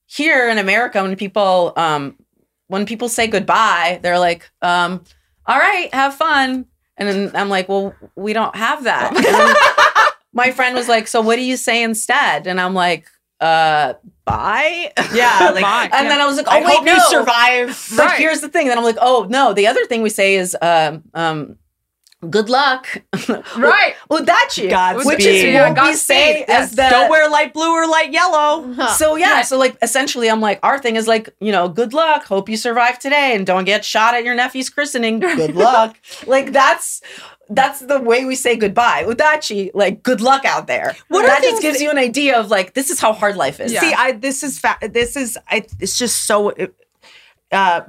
here 0.05 0.49
in 0.49 0.57
America 0.57 1.01
when 1.03 1.15
people 1.17 1.73
um 1.75 2.15
when 2.67 2.85
people 2.85 3.09
say 3.09 3.27
goodbye, 3.27 3.99
they're 4.03 4.19
like, 4.19 4.49
um, 4.61 5.03
all 5.45 5.57
right, 5.57 5.93
have 5.93 6.15
fun. 6.15 6.65
And 6.97 7.07
then 7.07 7.31
I'm 7.34 7.47
like, 7.49 7.69
well, 7.69 7.95
we 8.15 8.34
don't 8.34 8.55
have 8.55 8.84
that. 8.85 9.13
My 10.38 10.51
friend 10.51 10.76
was 10.76 10.88
like, 10.88 11.07
so 11.07 11.19
what 11.22 11.35
do 11.35 11.41
you 11.43 11.57
say 11.57 11.81
instead? 11.84 12.47
And 12.47 12.61
I'm 12.61 12.73
like, 12.73 13.07
uh, 13.41 13.93
bye. 14.26 14.91
Yeah, 15.14 15.49
like 15.53 15.64
Bye. 15.64 15.89
and 15.93 16.09
then 16.09 16.22
I 16.22 16.26
was 16.26 16.38
like, 16.38 16.47
oh 16.47 16.51
I 16.51 16.61
wait, 16.61 16.76
hope 16.76 16.85
no. 16.85 16.93
you 16.93 17.01
survive. 17.09 17.68
But 17.97 18.05
Right. 18.05 18.19
here's 18.19 18.41
the 18.41 18.49
thing. 18.49 18.68
Then 18.68 18.77
I'm 18.77 18.84
like, 18.84 18.97
oh 19.01 19.26
no. 19.30 19.53
The 19.53 19.68
other 19.68 19.85
thing 19.85 20.01
we 20.01 20.09
say 20.09 20.35
is, 20.35 20.55
um, 20.61 21.03
um, 21.14 21.57
good 22.30 22.49
luck. 22.49 22.88
Right. 23.57 23.93
Udachi. 24.09 24.69
Godspeed. 24.69 25.05
Which 25.05 25.23
is 25.26 25.43
Yeah, 25.43 25.69
what 25.72 25.84
we 25.84 25.93
say 25.93 26.39
yes. 26.39 26.49
as 26.49 26.72
the 26.72 26.88
Don't 26.89 27.09
wear 27.09 27.30
light 27.30 27.53
blue 27.53 27.72
or 27.72 27.88
light 27.88 28.11
yellow. 28.11 28.73
so 28.95 29.15
yeah, 29.15 29.38
Yeah. 29.38 29.41
so 29.43 29.57
like 29.57 29.77
essentially 29.84 30.27
I'm 30.30 30.41
like 30.41 30.59
our 30.64 30.80
thing 30.80 30.95
is 30.95 31.07
like, 31.07 31.30
you 31.39 31.51
know, 31.51 31.69
good 31.69 31.93
luck, 31.93 32.26
hope 32.26 32.49
you 32.49 32.57
survive 32.57 32.97
today 32.99 33.35
and 33.35 33.45
don't 33.45 33.65
get 33.65 33.85
shot 33.85 34.15
at 34.15 34.23
your 34.23 34.34
nephew's 34.35 34.69
christening. 34.69 35.19
Good 35.41 35.55
luck. 35.55 35.95
like 36.26 36.51
that's 36.53 37.01
that's 37.49 37.79
the 37.81 37.99
way 37.99 38.25
we 38.25 38.35
say 38.35 38.55
goodbye. 38.57 39.03
Udachi, 39.03 39.71
like 39.73 40.03
good 40.03 40.21
luck 40.21 40.45
out 40.45 40.67
there. 40.67 40.95
What 41.07 41.25
are 41.25 41.27
that 41.27 41.41
just 41.41 41.61
gives 41.61 41.77
that- 41.77 41.83
you 41.83 41.91
an 41.91 41.97
idea 41.97 42.39
of 42.39 42.49
like 42.49 42.73
this 42.73 42.89
is 42.89 42.99
how 42.99 43.13
hard 43.13 43.35
life 43.35 43.59
is. 43.59 43.71
Yeah. 43.71 43.81
See, 43.81 43.93
I 43.93 44.11
this 44.13 44.43
is 44.43 44.59
fa- 44.59 44.77
this 44.81 45.15
is 45.15 45.37
I 45.49 45.65
it's 45.79 45.97
just 45.97 46.25
so 46.25 46.53
uh, 47.51 47.81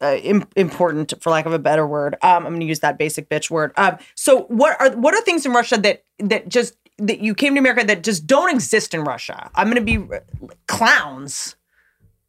uh 0.00 0.16
im- 0.22 0.48
important 0.56 1.14
for 1.20 1.30
lack 1.30 1.46
of 1.46 1.52
a 1.52 1.58
better 1.58 1.86
word. 1.86 2.14
Um 2.22 2.44
I'm 2.46 2.52
going 2.52 2.60
to 2.60 2.66
use 2.66 2.80
that 2.80 2.98
basic 2.98 3.28
bitch 3.28 3.50
word. 3.50 3.72
Um 3.76 3.98
so 4.14 4.42
what 4.44 4.80
are 4.80 4.90
what 4.96 5.14
are 5.14 5.20
things 5.22 5.46
in 5.46 5.52
Russia 5.52 5.76
that 5.78 6.04
that 6.18 6.48
just 6.48 6.76
that 6.98 7.20
you 7.20 7.34
came 7.34 7.54
to 7.54 7.60
America 7.60 7.84
that 7.86 8.02
just 8.02 8.26
don't 8.26 8.50
exist 8.50 8.94
in 8.94 9.04
Russia? 9.04 9.50
I'm 9.54 9.70
going 9.70 9.84
to 9.84 10.08
be 10.08 10.14
uh, 10.14 10.20
clowns. 10.66 11.54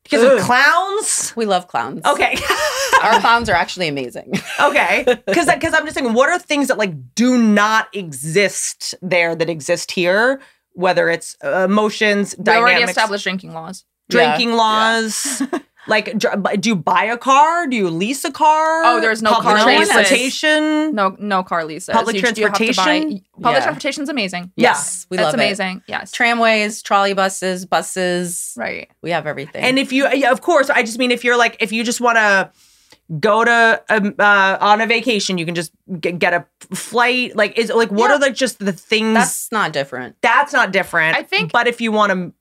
Because 0.10 0.24
of 0.24 0.40
clowns? 0.46 1.34
We 1.36 1.46
love 1.46 1.68
clowns. 1.68 2.06
Okay. 2.06 2.38
Our 3.04 3.20
clowns 3.20 3.50
are 3.50 3.54
actually 3.56 3.88
amazing. 3.88 4.34
okay. 4.60 5.04
Cuz 5.28 5.46
cuz 5.46 5.74
I'm 5.74 5.86
just 5.86 5.94
saying 5.94 6.14
what 6.14 6.30
are 6.30 6.40
things 6.40 6.68
that 6.70 6.78
like 6.78 6.94
do 7.16 7.38
not 7.38 7.88
exist 7.94 8.96
there 9.02 9.36
that 9.36 9.50
exist 9.50 9.92
here? 9.92 10.40
Whether 10.74 11.10
it's 11.10 11.36
uh, 11.44 11.66
emotions, 11.66 12.36
We 12.38 12.52
already 12.54 12.84
established 12.84 13.24
drinking 13.24 13.54
laws. 13.54 13.84
drinking 14.10 14.54
laws. 14.54 15.42
like, 15.88 16.18
do 16.18 16.70
you 16.70 16.76
buy 16.76 17.06
a 17.06 17.18
car? 17.18 17.68
Do 17.68 17.76
you 17.76 17.90
lease 17.90 18.24
a 18.26 18.32
car? 18.32 18.84
Oh, 18.84 19.00
there's 19.02 19.22
no 19.22 19.32
public 19.32 19.56
car 19.58 19.66
leases. 19.66 19.90
transportation. 19.94 20.96
No, 20.96 21.16
no 21.20 21.44
car 21.44 21.64
leases. 21.66 21.90
Public 21.94 22.16
You- 22.16 22.22
you 22.22 22.26
buy- 22.28 22.32
transportation? 22.32 23.22
public 23.42 23.60
Yeah. 23.60 23.64
transportation's 23.64 24.10
amazing. 24.10 24.52
Yes, 24.56 25.06
we 25.10 25.18
That's 25.18 25.26
love 25.28 25.34
it. 25.34 25.38
That's 25.38 25.60
amazing. 25.60 25.82
Yes. 25.88 26.12
Tramways, 26.12 26.82
trolley 26.82 27.14
buses, 27.14 27.66
buses. 27.66 28.54
right. 28.58 28.90
We 29.02 29.12
have 29.12 29.28
everything. 29.28 29.64
And 29.64 29.80
if 29.80 29.92
you, 29.92 30.08
yeah, 30.14 30.32
of 30.32 30.42
course, 30.42 30.70
I 30.70 30.84
just 30.84 30.98
mean 31.00 31.12
if 31.12 31.24
you're 31.24 31.38
like, 31.38 31.58
if 31.60 31.72
you 31.72 31.84
just 31.84 32.02
want 32.02 32.18
to 32.18 32.52
go 33.22 33.46
to 33.46 33.82
um, 33.90 34.16
uh, 34.20 34.58
on 34.60 34.82
a 34.82 34.86
vacation, 34.86 35.38
you 35.38 35.46
can 35.46 35.56
just 35.56 35.72
get, 36.02 36.20
get 36.20 36.34
a 36.34 36.46
flight. 36.76 37.36
Like, 37.38 37.58
is 37.58 37.70
like 37.74 37.90
what 37.90 38.10
Yeah. 38.10 38.16
are 38.16 38.20
the 38.20 38.32
just 38.32 38.60
the 38.60 38.74
things 38.74 39.14
that's 39.14 39.50
not 39.52 39.72
different. 39.72 40.18
that's 40.22 40.52
not 40.52 40.72
different. 40.74 41.16
I 41.16 41.24
think- 41.24 41.54
but 41.54 41.68
if 41.68 41.80
you 41.80 41.92
want 41.94 42.12
to 42.12 42.34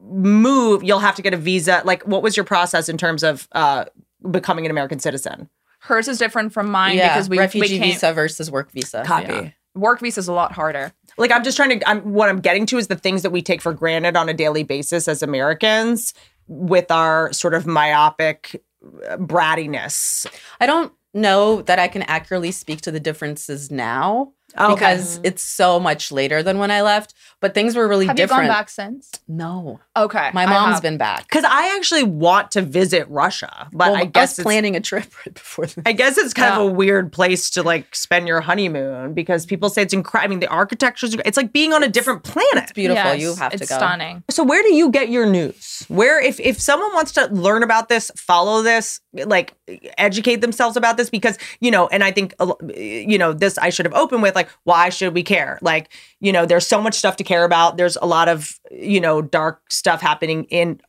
move, 0.00 0.82
you'll 0.84 0.98
have 1.00 1.14
to 1.16 1.22
get 1.22 1.34
a 1.34 1.36
visa. 1.36 1.82
Like, 1.84 2.02
what 2.06 2.22
was 2.22 2.36
your 2.36 2.44
process 2.44 2.88
in 2.88 2.96
terms 2.98 3.22
of 3.22 3.48
uh, 3.52 3.84
becoming 4.30 4.64
an 4.64 4.70
American 4.70 4.98
citizen? 4.98 5.48
Hers 5.80 6.08
is 6.08 6.18
different 6.18 6.52
from 6.52 6.70
mine 6.70 6.96
yeah, 6.96 7.14
because 7.14 7.28
we 7.28 7.38
refugee 7.38 7.74
we 7.74 7.78
came, 7.78 7.92
visa 7.92 8.12
versus 8.12 8.50
work 8.50 8.70
visa. 8.72 9.04
Copy. 9.06 9.32
Yeah. 9.32 9.50
Work 9.74 10.00
visa 10.00 10.18
is 10.20 10.26
a 10.28 10.32
lot 10.32 10.50
harder. 10.52 10.92
like 11.18 11.30
i'm 11.30 11.44
just 11.44 11.56
trying 11.56 11.78
to 11.78 11.88
i'm 11.88 12.00
what 12.12 12.28
i'm 12.28 12.40
getting 12.40 12.66
to 12.66 12.78
is 12.78 12.88
the 12.88 12.96
things 12.96 13.22
that 13.22 13.30
we 13.30 13.42
take 13.42 13.60
for 13.62 13.72
granted 13.72 14.16
on 14.16 14.28
a 14.28 14.34
daily 14.34 14.64
basis 14.64 15.06
as 15.06 15.22
americans 15.22 16.14
with 16.48 16.90
our 16.90 17.32
sort 17.32 17.54
of 17.54 17.64
myopic 17.64 18.60
uh, 19.08 19.16
brattiness 19.18 20.26
I 20.60 20.66
don't 20.66 20.92
know 21.14 21.62
that 21.62 21.78
I 21.78 21.88
can 21.88 22.02
accurately 22.02 22.50
speak 22.52 22.80
to 22.82 22.90
the 22.90 23.00
differences 23.00 23.70
now 23.70 24.32
Okay. 24.58 24.74
because 24.74 25.20
it's 25.24 25.42
so 25.42 25.78
much 25.80 26.10
later 26.10 26.42
than 26.42 26.58
when 26.58 26.70
I 26.70 26.80
left. 26.82 27.12
But 27.40 27.54
things 27.54 27.76
were 27.76 27.86
really 27.86 28.06
Have 28.06 28.16
different. 28.16 28.42
Have 28.42 28.46
you 28.46 28.48
gone 28.50 28.58
back 28.60 28.68
since? 28.68 29.10
No, 29.28 29.78
Okay. 29.96 30.30
my 30.34 30.44
mom's 30.46 30.80
been 30.80 30.96
back. 30.98 31.22
because 31.28 31.44
i 31.44 31.76
actually 31.76 32.02
want 32.02 32.50
to 32.52 32.62
visit 32.62 33.06
russia 33.08 33.68
but 33.72 33.90
Well, 33.90 33.96
i 33.96 34.00
I 34.00 34.04
guess 34.06 34.38
was 34.38 34.42
planning 34.44 34.74
a 34.76 34.80
trip 34.80 35.04
right 35.26 35.34
before 35.34 35.66
this. 35.66 35.78
I 35.86 35.92
guess 35.92 36.18
it's 36.18 36.34
kind 36.34 36.54
Yeah. 36.54 36.60
of 36.62 36.70
a 36.70 36.72
weird 36.72 37.12
place 37.12 37.50
to 37.50 37.62
like 37.62 37.94
spend 37.94 38.26
your 38.26 38.40
honeymoon 38.40 39.14
because 39.14 39.46
people 39.46 39.68
say 39.70 39.82
it's 39.82 39.92
incredible. 39.94 40.26
I 40.26 40.28
mean, 40.30 40.40
the 40.40 40.48
architecture's 40.48 41.14
it's 41.14 41.36
like 41.36 41.52
being 41.52 41.72
on 41.72 41.82
a 41.82 41.88
different 41.88 42.22
planet. 42.24 42.64
It's 42.64 42.72
beautiful. 42.72 43.12
Yes, 43.12 43.20
you 43.20 43.34
have 43.36 43.52
to 43.52 43.56
it's 43.62 43.68
go. 43.70 43.76
stunning. 43.76 44.24
So 44.30 44.42
where 44.42 44.62
do 44.62 44.72
you 44.74 44.90
get 44.90 45.08
your 45.08 45.26
news? 45.26 45.84
Where 45.88 46.20
if 46.20 46.40
if 46.40 46.60
someone 46.60 46.92
wants 46.94 47.12
to 47.12 47.26
learn 47.26 47.62
about 47.62 47.88
this, 47.88 48.10
follow 48.16 48.62
this, 48.62 49.00
like 49.12 49.54
educate 49.96 50.36
themselves 50.40 50.76
about 50.76 50.96
this 50.96 51.10
because, 51.10 51.38
you 51.60 51.70
know, 51.70 51.86
and 51.88 52.02
I 52.02 52.10
think 52.10 52.34
you 52.76 53.18
know, 53.18 53.32
this 53.32 53.58
I 53.58 53.70
should 53.70 53.86
have 53.86 53.94
opened 53.94 54.22
with 54.22 54.34
like 54.34 54.48
why 54.64 54.88
should 54.88 55.14
we 55.14 55.22
care? 55.22 55.58
Like, 55.62 55.88
you 56.20 56.32
know, 56.32 56.46
there's 56.46 56.66
so 56.66 56.80
much 56.80 56.94
stuff 56.94 57.16
to 57.16 57.24
care 57.28 57.44
about. 57.44 57.76
There's 57.76 57.96
a 57.96 58.06
lot 58.06 58.28
of, 58.28 58.58
you 58.70 59.00
know, 59.00 59.22
dark 59.22 59.70
stuff 59.70 60.00
happening 60.00 60.44
in 60.44 60.80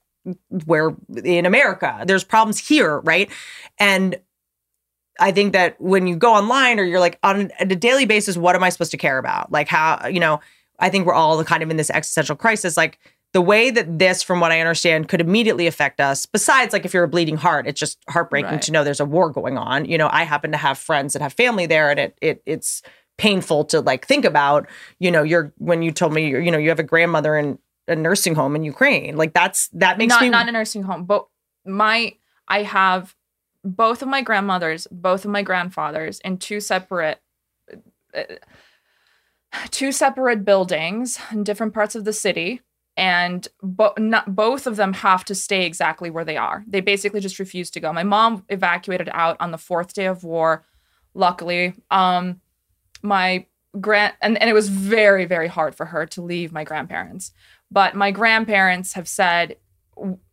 where 0.65 0.95
in 1.23 1.45
America. 1.45 2.03
There's 2.07 2.23
problems 2.23 2.57
here, 2.57 2.99
right? 3.01 3.29
And 3.77 4.19
I 5.19 5.31
think 5.31 5.53
that 5.53 5.79
when 5.81 6.07
you 6.07 6.15
go 6.15 6.33
online 6.33 6.79
or 6.79 6.83
you're 6.83 6.99
like 6.99 7.19
on 7.23 7.51
a 7.59 7.65
daily 7.65 8.05
basis, 8.05 8.37
what 8.37 8.55
am 8.55 8.63
I 8.63 8.69
supposed 8.69 8.91
to 8.91 8.97
care 8.97 9.17
about? 9.17 9.51
Like 9.51 9.67
how, 9.67 10.07
you 10.07 10.19
know, 10.19 10.39
I 10.79 10.89
think 10.89 11.05
we're 11.05 11.13
all 11.13 11.43
kind 11.43 11.61
of 11.61 11.69
in 11.69 11.77
this 11.77 11.89
existential 11.89 12.35
crisis. 12.37 12.77
Like 12.77 12.99
the 13.33 13.41
way 13.41 13.69
that 13.69 13.99
this, 13.99 14.23
from 14.23 14.39
what 14.39 14.51
I 14.51 14.59
understand, 14.61 15.09
could 15.09 15.21
immediately 15.21 15.67
affect 15.67 15.99
us, 15.99 16.25
besides 16.25 16.71
like 16.73 16.85
if 16.85 16.93
you're 16.93 17.03
a 17.03 17.07
bleeding 17.09 17.37
heart, 17.37 17.67
it's 17.67 17.79
just 17.79 17.99
heartbreaking 18.09 18.51
Right. 18.51 18.61
to 18.61 18.71
know 18.71 18.83
there's 18.83 19.01
a 19.01 19.05
war 19.05 19.29
going 19.29 19.57
on. 19.57 19.85
You 19.85 19.97
know, 19.97 20.09
I 20.11 20.23
happen 20.23 20.51
to 20.51 20.57
have 20.57 20.77
friends 20.77 21.13
that 21.13 21.21
have 21.21 21.33
family 21.33 21.65
there 21.65 21.91
and 21.91 21.99
it 21.99 22.17
it 22.21 22.41
it's 22.45 22.81
painful 23.19 23.65
to 23.65 23.81
like 23.81 24.07
think 24.07 24.25
about, 24.25 24.67
you 24.97 25.11
know, 25.11 25.21
you're 25.21 25.53
when 25.57 25.83
you 25.83 25.91
told 25.91 26.13
me, 26.13 26.29
you 26.29 26.49
know, 26.49 26.57
you 26.57 26.69
have 26.69 26.79
a 26.79 26.83
grandmother 26.83 27.37
in 27.37 27.59
a 27.87 27.95
nursing 27.95 28.33
home 28.33 28.55
in 28.55 28.63
Ukraine. 28.63 29.17
Like 29.17 29.33
that's 29.33 29.67
that 29.73 29.97
makes 29.99 30.11
not 30.11 30.21
me 30.21 30.29
not 30.29 30.49
a 30.49 30.51
nursing 30.51 30.83
home, 30.83 31.05
but 31.05 31.27
my 31.65 32.15
I 32.47 32.63
have 32.63 33.15
both 33.63 34.01
of 34.01 34.07
my 34.07 34.21
grandmothers, 34.21 34.87
both 34.89 35.25
of 35.25 35.31
my 35.31 35.43
grandfathers 35.43 36.19
in 36.21 36.37
two 36.37 36.61
separate 36.61 37.21
uh, 38.15 38.23
two 39.69 39.91
separate 39.91 40.45
buildings 40.45 41.19
in 41.31 41.43
different 41.43 41.73
parts 41.73 41.95
of 41.95 42.05
the 42.05 42.13
city 42.13 42.61
and 42.95 43.47
bo- 43.61 43.93
not, 43.97 44.35
both 44.35 44.65
of 44.65 44.75
them 44.75 44.93
have 44.93 45.23
to 45.25 45.35
stay 45.35 45.65
exactly 45.65 46.09
where 46.09 46.25
they 46.25 46.37
are. 46.37 46.63
They 46.67 46.81
basically 46.81 47.19
just 47.19 47.39
refuse 47.39 47.69
to 47.71 47.79
go. 47.79 47.91
My 47.91 48.03
mom 48.03 48.45
evacuated 48.49 49.09
out 49.13 49.37
on 49.39 49.51
the 49.51 49.57
fourth 49.57 49.93
day 49.93 50.05
of 50.05 50.23
war. 50.23 50.65
Luckily, 51.13 51.73
um, 51.89 52.41
my 53.01 53.45
grand 53.79 54.13
and, 54.21 54.37
and 54.39 54.49
it 54.49 54.53
was 54.53 54.69
very 54.69 55.25
very 55.25 55.47
hard 55.47 55.75
for 55.75 55.85
her 55.85 56.05
to 56.07 56.21
leave 56.21 56.51
my 56.51 56.63
grandparents. 56.63 57.31
But 57.71 57.95
my 57.95 58.11
grandparents 58.11 58.93
have 58.93 59.07
said, 59.07 59.57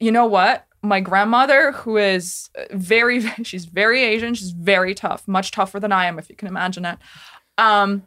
you 0.01 0.10
know 0.10 0.26
what? 0.26 0.66
My 0.82 1.01
grandmother, 1.01 1.72
who 1.72 1.97
is 1.97 2.48
very, 2.70 3.20
she's 3.43 3.66
very 3.66 4.02
Asian, 4.05 4.34
she's 4.34 4.52
very 4.52 4.94
tough, 4.94 5.26
much 5.28 5.51
tougher 5.51 5.78
than 5.80 5.93
I 5.93 6.06
am, 6.06 6.18
if 6.18 6.30
you 6.30 6.36
can 6.36 6.48
imagine 6.48 6.84
it. 6.86 6.98
Um, 7.59 8.06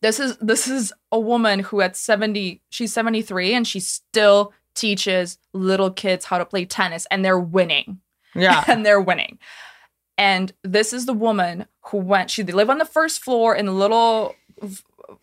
This 0.00 0.20
is 0.20 0.36
this 0.38 0.68
is 0.68 0.92
a 1.10 1.18
woman 1.18 1.60
who 1.60 1.80
at 1.80 1.96
70, 1.96 2.60
she's 2.68 2.92
73 2.92 3.54
and 3.54 3.66
she 3.66 3.80
still 3.80 4.52
teaches 4.74 5.38
little 5.52 5.90
kids 5.90 6.26
how 6.26 6.38
to 6.38 6.44
play 6.44 6.64
tennis 6.64 7.06
and 7.10 7.24
they're 7.24 7.38
winning. 7.38 8.00
Yeah. 8.34 8.62
and 8.68 8.84
they're 8.84 9.00
winning. 9.00 9.38
And 10.18 10.52
this 10.64 10.92
is 10.92 11.06
the 11.06 11.12
woman 11.14 11.66
who 11.86 11.96
went, 11.98 12.30
she 12.30 12.42
they 12.42 12.52
live 12.52 12.68
on 12.68 12.78
the 12.78 12.84
first 12.84 13.22
floor 13.22 13.54
in 13.54 13.68
a 13.68 13.72
little 13.72 14.34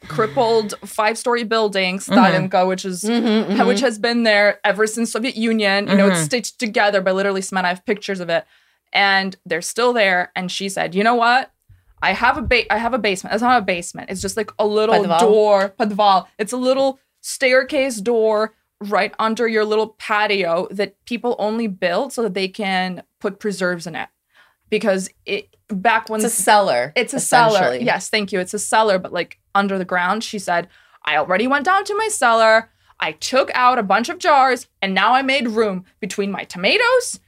crippled 0.07 0.73
five-story 0.85 1.43
building, 1.43 1.99
Stalinka, 1.99 2.67
which 2.67 2.85
is 2.85 3.03
Mhm, 3.03 3.67
which 3.67 3.77
mhm. 3.77 3.81
has 3.81 3.99
been 3.99 4.23
there 4.23 4.59
ever 4.63 4.87
since 4.87 5.11
Soviet 5.11 5.35
Union. 5.35 5.87
You 5.87 5.95
know, 5.95 6.07
it's 6.07 6.19
Mhm. 6.21 6.25
stitched 6.25 6.59
together 6.59 7.01
by 7.01 7.11
literally 7.11 7.41
cement. 7.41 7.65
I 7.65 7.69
have 7.69 7.85
pictures 7.85 8.19
of 8.19 8.29
it. 8.29 8.45
And 8.93 9.35
they're 9.45 9.61
still 9.61 9.93
there. 9.93 10.31
And 10.35 10.49
she 10.51 10.69
said, 10.69 10.95
you 10.95 11.03
know 11.03 11.15
what? 11.15 11.51
I 12.01 12.13
have 12.13 12.37
a 12.37 12.41
ba- 12.41 12.71
I 12.73 12.77
have 12.77 12.93
a 12.93 12.97
basement. 12.99 13.33
It's 13.33 13.41
not 13.41 13.61
a 13.61 13.65
basement. 13.65 14.09
It's 14.09 14.21
just 14.21 14.37
like 14.37 14.51
a 14.59 14.65
little 14.65 14.95
Podval? 14.95 15.19
door. 15.19 15.73
Podval. 15.79 16.25
It's 16.39 16.53
a 16.53 16.57
little 16.57 16.99
staircase 17.21 17.97
door 17.97 18.53
right 18.81 19.13
under 19.19 19.47
your 19.47 19.65
little 19.65 19.89
patio 19.97 20.67
that 20.71 20.95
people 21.05 21.35
only 21.39 21.67
build 21.67 22.13
so 22.13 22.21
that 22.23 22.33
they 22.33 22.47
can 22.47 23.03
put 23.19 23.39
preserves 23.39 23.87
in 23.87 23.95
it. 23.95 24.07
Because 24.69 25.09
it 25.25 25.55
back 25.69 26.09
when 26.09 26.23
It's 26.23 26.37
a 26.39 26.41
cellar. 26.43 26.93
it's 26.95 27.13
a 27.13 27.19
cellar. 27.19 27.55
essentially. 27.59 27.85
Yes, 27.85 28.09
thank 28.09 28.31
you. 28.31 28.39
It's 28.39 28.53
a 28.53 28.59
cellar, 28.59 28.99
but 28.99 29.11
like 29.13 29.39
under 29.53 29.77
the 29.77 29.85
ground. 29.85 30.23
She 30.23 30.37
said, 30.39 30.67
I 31.05 31.17
already 31.17 31.47
went 31.47 31.65
down 31.65 31.83
to 31.85 31.95
my 31.95 32.07
cellar. 32.07 32.69
I 32.99 33.13
took 33.13 33.51
out 33.53 33.77
a 33.77 33.83
bunch 33.83 34.09
of 34.09 34.19
jars 34.19 34.67
and 34.81 34.93
now 34.93 35.13
I 35.13 35.21
made 35.21 35.47
room 35.49 35.85
between 35.99 36.31
my 36.31 36.43
tomatoes 36.45 37.19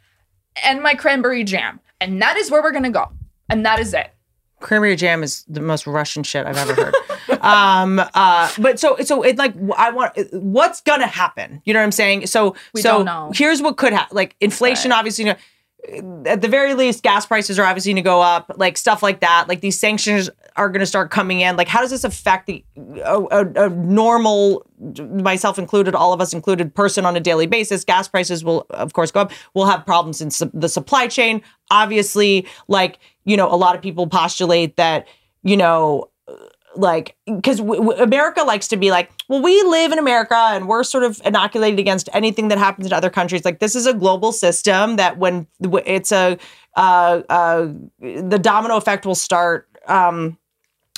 and 0.64 0.82
my 0.82 0.94
cranberry 0.96 1.44
jam. 1.44 1.80
And 2.00 2.22
that 2.22 2.38
is 2.38 2.50
where 2.52 2.62
we're 2.62 2.72
going 2.72 2.84
to 2.84 2.90
go. 2.90 3.12
And 3.50 3.66
that 3.66 3.80
is 3.80 3.94
it. 3.94 4.14
cranberry 4.60 4.96
jam 4.96 5.24
is 5.24 5.44
the 5.48 5.60
most 5.62 5.86
Russian 5.88 6.24
shit 6.24 6.46
I've 6.46 6.58
ever 6.58 6.74
heard. 6.76 6.96
um, 7.42 8.00
uh, 8.14 8.52
but 8.60 8.80
so 8.80 8.98
so 9.04 9.22
it 9.24 9.38
like 9.38 9.54
I 9.78 9.92
want 9.92 10.14
what's 10.32 10.82
gonna 10.82 11.06
happen? 11.08 11.62
You 11.66 11.74
know 11.74 11.80
what 11.80 11.86
I'm 11.86 11.92
saying? 11.92 12.28
So 12.28 12.56
We 12.74 12.82
so 12.82 12.98
don't 12.98 13.06
know. 13.06 13.32
here's 13.34 13.62
what 13.62 13.78
could 13.78 13.94
happen. 13.94 14.16
Like 14.16 14.36
inflation, 14.42 14.92
obviously. 14.92 15.26
You 15.26 15.32
know, 15.34 15.38
at 16.26 16.42
the 16.42 16.48
very 16.48 16.74
least, 16.74 17.04
gas 17.04 17.26
prices 17.26 17.58
are 17.58 17.66
obviously 17.66 17.92
going 17.92 18.04
to 18.04 18.08
go 18.08 18.22
up, 18.22 18.52
like 18.58 18.78
stuff 18.78 19.02
like 19.02 19.22
that. 19.22 19.46
Like 19.48 19.62
these 19.62 19.80
sanctions 19.80 20.30
are 20.56 20.70
going 20.70 20.82
to 20.82 20.86
start 20.86 21.12
coming 21.12 21.42
in. 21.42 21.56
Like, 21.56 21.68
how 21.68 21.82
does 21.82 21.92
this 21.92 22.04
affect 22.04 22.48
the 22.48 22.64
a, 23.06 23.22
a, 23.32 23.66
a 23.66 23.70
normal, 23.70 24.66
myself 24.98 25.58
included, 25.58 25.96
all 25.96 26.14
of 26.14 26.20
us 26.20 26.34
included, 26.34 26.74
person 26.76 27.06
on 27.06 27.16
a 27.16 27.20
daily 27.20 27.48
basis? 27.48 27.84
Gas 27.84 28.08
prices 28.08 28.44
will, 28.44 28.66
of 28.72 28.94
course, 28.94 29.12
go 29.12 29.22
up. 29.22 29.32
We'll 29.54 29.68
have 29.68 29.86
problems 29.86 30.22
in 30.22 30.32
su- 30.32 30.52
the 30.54 30.70
supply 30.70 31.08
chain. 31.08 31.42
Obviously, 31.72 32.46
like 32.68 33.00
you 33.26 33.38
know, 33.38 33.52
a 33.52 33.56
lot 33.56 33.76
of 33.76 33.82
people 33.82 34.08
postulate 34.08 34.76
that 34.78 35.08
you 35.44 35.58
know 35.58 36.10
like 36.78 37.16
because 37.26 37.58
w- 37.58 37.82
w- 37.82 38.02
America 38.02 38.44
likes 38.44 38.68
to 38.70 38.78
be 38.78 38.92
like, 38.92 39.12
well, 39.28 39.42
we 39.42 39.62
live 39.64 39.92
in 39.92 40.00
America 40.00 40.36
and 40.36 40.68
we're 40.68 40.84
sort 40.84 41.04
of 41.04 41.22
inoculated 41.26 41.80
against 41.80 42.08
anything 42.14 42.48
that 42.50 42.58
happens 42.58 42.88
in 42.88 42.94
other 42.94 43.10
countries. 43.10 43.44
Like 43.44 43.60
this 43.60 43.76
is 43.76 43.86
a 43.86 43.94
global 43.94 44.32
system 44.32 44.96
that 44.98 45.18
when 45.18 45.48
w- 45.62 45.84
it's 45.86 46.12
a 46.12 46.38
uh, 46.76 47.22
uh, 47.30 47.68
the 48.00 48.40
domino 48.42 48.78
effect 48.78 49.06
will 49.06 49.16
start 49.16 49.68
um, 49.88 50.38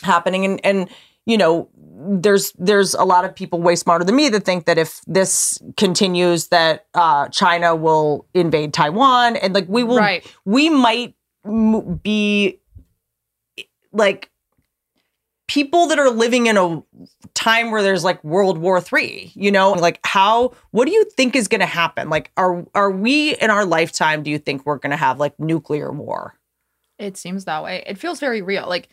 happening, 0.04 0.46
and 0.46 0.60
and 0.66 0.90
you 1.26 1.38
know 1.38 1.70
there's 2.02 2.52
there's 2.54 2.94
a 2.94 3.04
lot 3.04 3.26
of 3.26 3.34
people 3.36 3.62
way 3.62 3.76
smarter 3.76 4.04
than 4.06 4.16
me 4.16 4.30
that 4.30 4.44
think 4.46 4.66
that 4.66 4.78
if 4.78 5.02
this 5.08 5.62
continues 5.78 6.48
that 6.48 6.86
uh, 6.94 7.28
China 7.30 7.76
will 7.76 8.26
invade 8.34 8.74
Taiwan 8.74 9.36
and 9.38 9.54
like 9.54 9.68
we 9.68 9.84
will 9.84 9.98
Right. 9.98 10.26
we 10.46 10.70
might 10.70 11.16
m- 11.46 11.96
be 12.04 12.60
like 13.92 14.30
people 15.50 15.88
that 15.88 15.98
are 16.00 16.12
living 16.12 16.46
in 16.46 16.56
a 16.58 16.82
time 17.34 17.72
where 17.72 17.82
there's 17.82 18.04
like 18.04 18.24
World 18.24 18.58
War 18.60 18.80
Three, 18.80 19.32
you 19.36 19.52
know, 19.52 19.72
like 19.72 20.00
how 20.06 20.54
what 20.72 20.86
do 20.86 20.92
you 20.92 21.04
think 21.18 21.36
is 21.36 21.48
gonna 21.50 21.66
happen? 21.66 22.08
Like 22.10 22.32
are 22.38 22.64
are 22.76 22.92
we 22.92 23.36
in 23.36 23.50
our 23.50 23.66
lifetime, 23.66 24.24
do 24.24 24.30
you 24.32 24.38
think 24.38 24.66
we're 24.66 24.78
gonna 24.78 24.96
have 24.96 25.20
like 25.20 25.38
nuclear 25.40 25.92
war? 25.92 26.36
It 27.00 27.18
seems 27.18 27.46
that 27.46 27.64
way. 27.64 27.84
It 27.88 27.98
feels 27.98 28.20
very 28.20 28.42
real. 28.42 28.68
Like, 28.68 28.90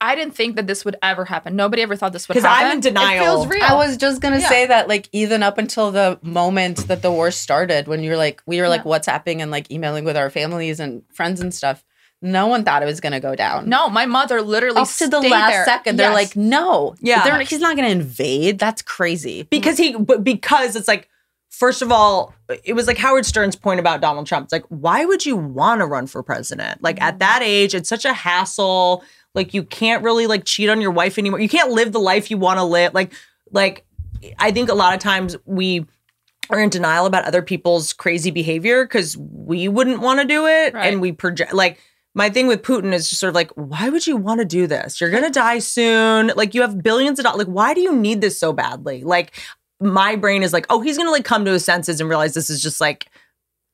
I 0.00 0.14
didn't 0.14 0.34
think 0.36 0.54
that 0.56 0.66
this 0.68 0.84
would 0.84 0.96
ever 1.02 1.24
happen. 1.24 1.56
Nobody 1.56 1.82
ever 1.82 1.96
thought 1.96 2.12
this 2.12 2.28
would 2.28 2.34
'Cause 2.34 2.44
happen. 2.44 2.58
Because 2.58 2.70
I'm 2.70 2.76
in 2.76 2.80
denial. 2.94 3.22
It 3.22 3.26
feels 3.26 3.46
real. 3.48 3.64
I 3.64 3.74
was 3.74 3.96
just 3.96 4.20
gonna 4.20 4.38
Yeah. 4.38 4.48
say 4.48 4.66
that, 4.66 4.86
like, 4.86 5.08
even 5.12 5.42
up 5.42 5.58
until 5.58 5.90
the 5.90 6.18
moment 6.22 6.86
that 6.88 7.02
the 7.02 7.10
war 7.10 7.30
started, 7.32 7.88
when 7.88 8.02
you're 8.04 8.18
like, 8.18 8.40
we 8.46 8.60
were 8.60 8.68
like 8.68 8.84
WhatsApping 8.84 9.40
and 9.40 9.50
like 9.50 9.68
emailing 9.72 10.04
with 10.04 10.16
our 10.16 10.30
families 10.30 10.78
and 10.78 11.02
friends 11.12 11.40
and 11.40 11.52
stuff, 11.52 11.82
no 12.20 12.46
one 12.48 12.64
thought 12.64 12.82
it 12.82 12.86
was 12.86 13.00
gonna 13.00 13.20
go 13.20 13.34
down. 13.34 13.68
No, 13.68 13.88
my 13.88 14.06
mother 14.06 14.42
literally 14.42 14.80
up 14.80 14.88
to 14.88 15.06
the 15.08 15.20
last 15.20 15.52
there. 15.52 15.64
second, 15.64 15.96
they're 15.98 16.10
Yes. 16.10 16.14
like, 16.14 16.36
no, 16.36 16.94
Yeah. 17.00 17.22
They're- 17.24 17.40
he's 17.40 17.60
not 17.60 17.76
gonna 17.76 17.88
invade. 17.88 18.58
That's 18.58 18.82
crazy. 18.82 19.44
because 19.44 19.78
he 19.78 19.96
because 20.22 20.74
it's 20.76 20.88
like 20.88 21.08
first 21.50 21.80
of 21.82 21.90
all 21.90 22.34
it 22.64 22.74
was 22.74 22.86
like 22.86 22.98
howard 22.98 23.24
stern's 23.24 23.56
point 23.56 23.80
about 23.80 24.02
donald 24.02 24.26
trump 24.26 24.44
it's 24.44 24.52
like 24.52 24.66
why 24.68 25.04
would 25.06 25.24
you 25.24 25.34
want 25.34 25.80
to 25.80 25.86
run 25.86 26.06
for 26.06 26.22
president 26.22 26.80
like 26.82 27.00
at 27.00 27.14
mm-hmm. 27.14 27.18
that 27.20 27.40
age 27.42 27.74
it's 27.74 27.88
such 27.88 28.04
a 28.04 28.12
hassle 28.12 29.02
like 29.34 29.54
you 29.54 29.62
can't 29.64 30.04
really 30.04 30.26
like 30.26 30.44
cheat 30.44 30.68
on 30.68 30.78
your 30.80 30.90
wife 30.90 31.18
anymore 31.18 31.40
you 31.40 31.48
can't 31.48 31.70
live 31.70 31.90
the 31.92 31.98
life 31.98 32.30
you 32.30 32.36
want 32.36 32.58
to 32.58 32.62
live 32.64 32.92
like 32.92 33.12
like 33.50 33.84
i 34.38 34.52
think 34.52 34.68
a 34.68 34.74
lot 34.74 34.92
of 34.94 35.00
times 35.00 35.36
we 35.46 35.84
are 36.50 36.60
in 36.60 36.68
denial 36.68 37.06
about 37.06 37.24
other 37.24 37.42
people's 37.42 37.92
crazy 37.94 38.30
behavior 38.30 38.84
because 38.84 39.16
we 39.16 39.68
wouldn't 39.68 40.00
want 40.00 40.20
to 40.20 40.26
do 40.26 40.46
it 40.46 40.74
Right. 40.74 40.92
and 40.92 41.00
we 41.00 41.12
project 41.12 41.54
like 41.54 41.80
my 42.14 42.30
thing 42.30 42.46
with 42.46 42.62
Putin 42.62 42.92
is 42.92 43.08
just 43.08 43.20
sort 43.20 43.28
of 43.28 43.34
like, 43.34 43.50
why 43.52 43.88
would 43.90 44.06
you 44.06 44.16
want 44.16 44.40
to 44.40 44.44
do 44.44 44.66
this? 44.66 45.00
You're 45.00 45.10
gonna 45.10 45.30
die 45.30 45.58
soon. 45.60 46.32
Like 46.36 46.54
you 46.54 46.62
have 46.62 46.82
billions 46.82 47.18
of 47.18 47.24
dollars. 47.24 47.46
Like, 47.46 47.54
why 47.54 47.74
do 47.74 47.80
you 47.80 47.94
need 47.94 48.20
this 48.20 48.38
so 48.38 48.52
badly? 48.52 49.04
Like, 49.04 49.32
my 49.80 50.16
brain 50.16 50.42
is 50.42 50.52
like, 50.52 50.66
oh, 50.70 50.80
he's 50.80 50.96
gonna 50.98 51.10
like 51.12 51.24
come 51.24 51.44
to 51.44 51.52
his 51.52 51.64
senses 51.64 52.00
and 52.00 52.08
realize 52.08 52.34
this 52.34 52.50
is 52.50 52.60
just 52.62 52.80
like 52.80 53.06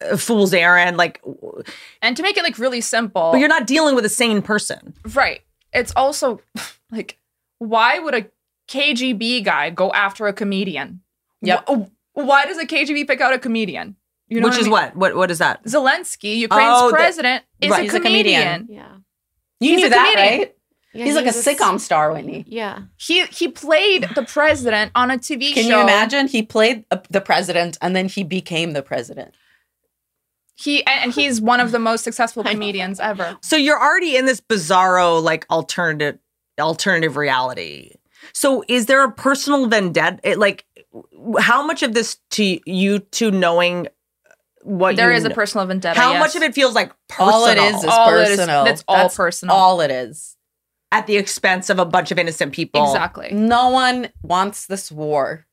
a 0.02 0.18
fool's 0.18 0.52
errand. 0.52 0.96
Like, 0.98 1.22
and 2.02 2.16
to 2.16 2.22
make 2.22 2.36
it 2.36 2.42
like 2.42 2.58
really 2.58 2.80
simple, 2.82 3.30
but 3.32 3.38
you're 3.38 3.48
not 3.48 3.66
dealing 3.66 3.94
with 3.94 4.04
a 4.04 4.10
sane 4.10 4.42
person. 4.42 4.94
right. 5.14 5.40
It's 5.72 5.92
also 5.96 6.40
like, 6.90 7.18
why 7.58 7.98
would 7.98 8.14
a 8.14 8.26
KGB 8.68 9.44
guy 9.44 9.70
go 9.70 9.90
after 9.92 10.26
a 10.26 10.32
comedian? 10.32 11.00
Yep. 11.42 11.68
Wh- 11.68 11.88
Why 12.14 12.44
does 12.46 12.58
a 12.58 12.66
KGB 12.66 13.06
pick 13.06 13.20
out 13.20 13.32
a 13.32 13.38
comedian? 13.38 13.96
You 14.28 14.40
know 14.40 14.48
Which 14.48 14.56
I 14.56 14.60
is 14.60 14.64
mean? 14.64 14.72
what? 14.72 14.96
What? 14.96 15.14
What 15.16 15.30
is 15.30 15.38
that? 15.38 15.64
Zelensky, 15.64 16.36
Ukraine's 16.36 16.72
Oh, 16.82 16.88
the- 16.90 16.94
president, 16.96 17.44
is 17.60 17.70
right. 17.70 17.80
a 17.80 17.82
He's 17.82 17.94
a 17.94 18.00
comedian. 18.00 18.42
comedian. 18.60 18.66
Yeah. 18.70 18.96
You 19.60 19.70
He's 19.70 19.78
knew 19.80 19.86
a 19.86 19.90
that, 19.90 20.12
comedian. 20.14 20.38
right? 20.40 20.56
Yeah, 20.94 21.04
he's 21.06 21.14
like 21.16 21.24
a 21.24 21.26
was 21.26 21.44
sitcom 21.44 21.80
star, 21.80 22.12
Whitney. 22.12 22.44
Yeah. 22.46 22.82
He 22.96 23.24
he 23.26 23.48
played 23.48 24.08
the 24.14 24.22
president 24.22 24.92
on 24.94 25.10
a 25.10 25.18
TV 25.18 25.48
show. 25.48 25.54
Can 25.54 25.64
show. 25.70 25.76
you 25.78 25.82
imagine? 25.82 26.28
He 26.28 26.42
played 26.42 26.84
uh, 26.90 26.98
the 27.10 27.20
president, 27.20 27.76
and 27.82 27.94
then 27.96 28.08
he 28.08 28.22
became 28.22 28.72
the 28.74 28.82
president. 28.82 29.34
He 30.54 30.84
and 30.86 31.04
and 31.04 31.12
he's 31.12 31.40
one 31.40 31.58
of 31.60 31.72
the 31.72 31.78
most 31.80 32.04
successful 32.04 32.44
comedians 32.54 33.00
ever. 33.00 33.36
So 33.42 33.56
you're 33.56 33.80
already 33.80 34.16
in 34.16 34.24
this 34.26 34.40
bizarro 34.40 35.20
like 35.22 35.46
alternative 35.50 36.18
alternative 36.60 37.16
reality. 37.16 37.92
So 38.32 38.64
is 38.68 38.86
there 38.86 39.02
a 39.04 39.10
personal 39.10 39.66
vendetta? 39.66 40.18
It, 40.22 40.38
like, 40.38 40.64
how 41.40 41.66
much 41.66 41.82
of 41.82 41.92
this 41.92 42.18
to 42.30 42.60
you 42.70 43.00
to 43.00 43.30
knowing 43.30 43.88
what 44.64 44.96
There 44.96 45.10
you 45.10 45.16
is 45.16 45.24
a 45.24 45.28
kn- 45.28 45.34
personal 45.34 45.66
vendetta. 45.66 45.98
How 46.00 46.12
yes. 46.12 46.20
much 46.20 46.36
of 46.36 46.42
it 46.42 46.54
feels 46.54 46.74
like 46.74 46.92
personal? 47.08 47.32
All 47.34 47.46
it 47.46 47.58
is 47.58 47.76
is 47.76 47.84
All 47.84 48.08
it 48.14 48.22
is- 48.22 48.28
personal. 48.36 48.64
that's 48.64 48.84
all 48.88 49.08
personal. 49.08 49.54
All 49.54 49.80
it 49.80 49.90
is. 49.90 50.36
at 50.92 51.06
the 51.08 51.16
expense 51.16 51.70
of 51.70 51.78
a 51.80 51.84
bunch 51.84 52.10
of 52.12 52.18
innocent 52.18 52.52
people. 52.52 52.84
exactly? 52.84 53.28
No 53.32 53.68
one 53.70 54.10
wants 54.22 54.66
this 54.66 54.92
war. 54.92 55.46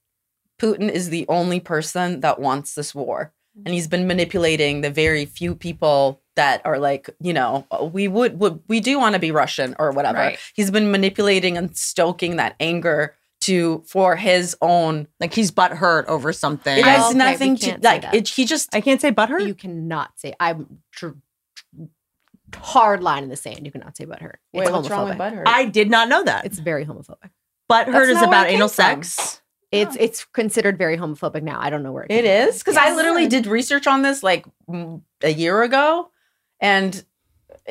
Putin 0.61 0.89
is 0.91 1.09
the 1.09 1.25
only 1.27 1.59
person 1.59 2.19
that 2.19 2.39
wants 2.39 2.75
this 2.75 2.93
war. 2.93 3.33
And 3.65 3.73
he's 3.73 3.88
been 3.88 4.07
manipulating 4.07 4.81
the 4.81 4.91
very 4.91 5.25
few 5.25 5.55
people 5.55 6.21
that 6.35 6.61
are 6.63 6.77
like, 6.79 7.09
you 7.19 7.33
know, 7.33 7.65
we 7.91 8.07
would, 8.07 8.39
would 8.39 8.61
we 8.69 8.79
do 8.79 8.97
want 8.99 9.13
to 9.15 9.19
be 9.19 9.31
Russian 9.31 9.75
or 9.79 9.91
whatever. 9.91 10.19
Right. 10.19 10.39
He's 10.53 10.71
been 10.71 10.89
manipulating 10.91 11.57
and 11.57 11.75
stoking 11.75 12.38
that 12.38 12.55
anger 12.61 13.15
to 13.41 13.84
for 13.88 14.15
his 14.15 14.55
own. 14.61 15.07
Like 15.19 15.34
he's 15.34 15.51
butthurt 15.51 16.05
over 16.05 16.31
something. 16.34 16.77
It 16.77 16.85
I- 16.85 16.89
has 16.91 17.09
Okay, 17.09 17.18
nothing 17.18 17.55
to 17.57 17.77
like. 17.81 18.05
It, 18.13 18.27
he 18.30 18.45
just 18.45 18.73
I 18.76 18.81
can't 18.81 19.01
say 19.01 19.11
butthurt. 19.11 19.45
You 19.47 19.55
cannot 19.55 20.11
say 20.19 20.34
I'm 20.39 20.80
tr- 20.91 21.09
hard 22.55 23.01
line 23.03 23.23
in 23.23 23.30
the 23.30 23.35
sand. 23.35 23.65
You 23.65 23.72
cannot 23.72 23.95
say 23.97 24.05
butthurt. 24.05 24.35
Wait, 24.53 24.63
It's 24.63 24.72
what's 24.72 24.89
wrong 24.89 25.09
with 25.09 25.18
homophobic. 25.18 25.34
butthurt? 25.39 25.43
I 25.47 25.65
did 25.65 25.89
not 25.89 26.09
know 26.09 26.23
that. 26.23 26.45
It's 26.45 26.59
very 26.59 26.85
homophobic. 26.85 27.30
butthurt 27.72 27.91
That's 27.93 28.07
is 28.09 28.22
about 28.22 28.47
anal 28.47 28.68
from. 28.68 29.03
sex. 29.03 29.41
It's 29.72 29.95
it's 29.97 30.26
considered 30.26 30.77
very 30.77 30.97
homophobic 30.97 31.43
now. 31.43 31.57
I 31.61 31.69
don't 31.69 31.81
know 31.81 31.93
where 31.93 32.03
it 32.03 32.11
It 32.11 32.23
came 32.26 32.41
from. 32.45 32.49
is 32.49 32.57
because 32.59 32.76
I 32.76 32.93
literally 32.93 33.27
did 33.27 33.47
research 33.47 33.88
on 33.88 34.01
this 34.01 34.22
like 34.22 34.45
a 35.23 35.30
year 35.31 35.63
ago, 35.63 36.09
and 36.59 37.03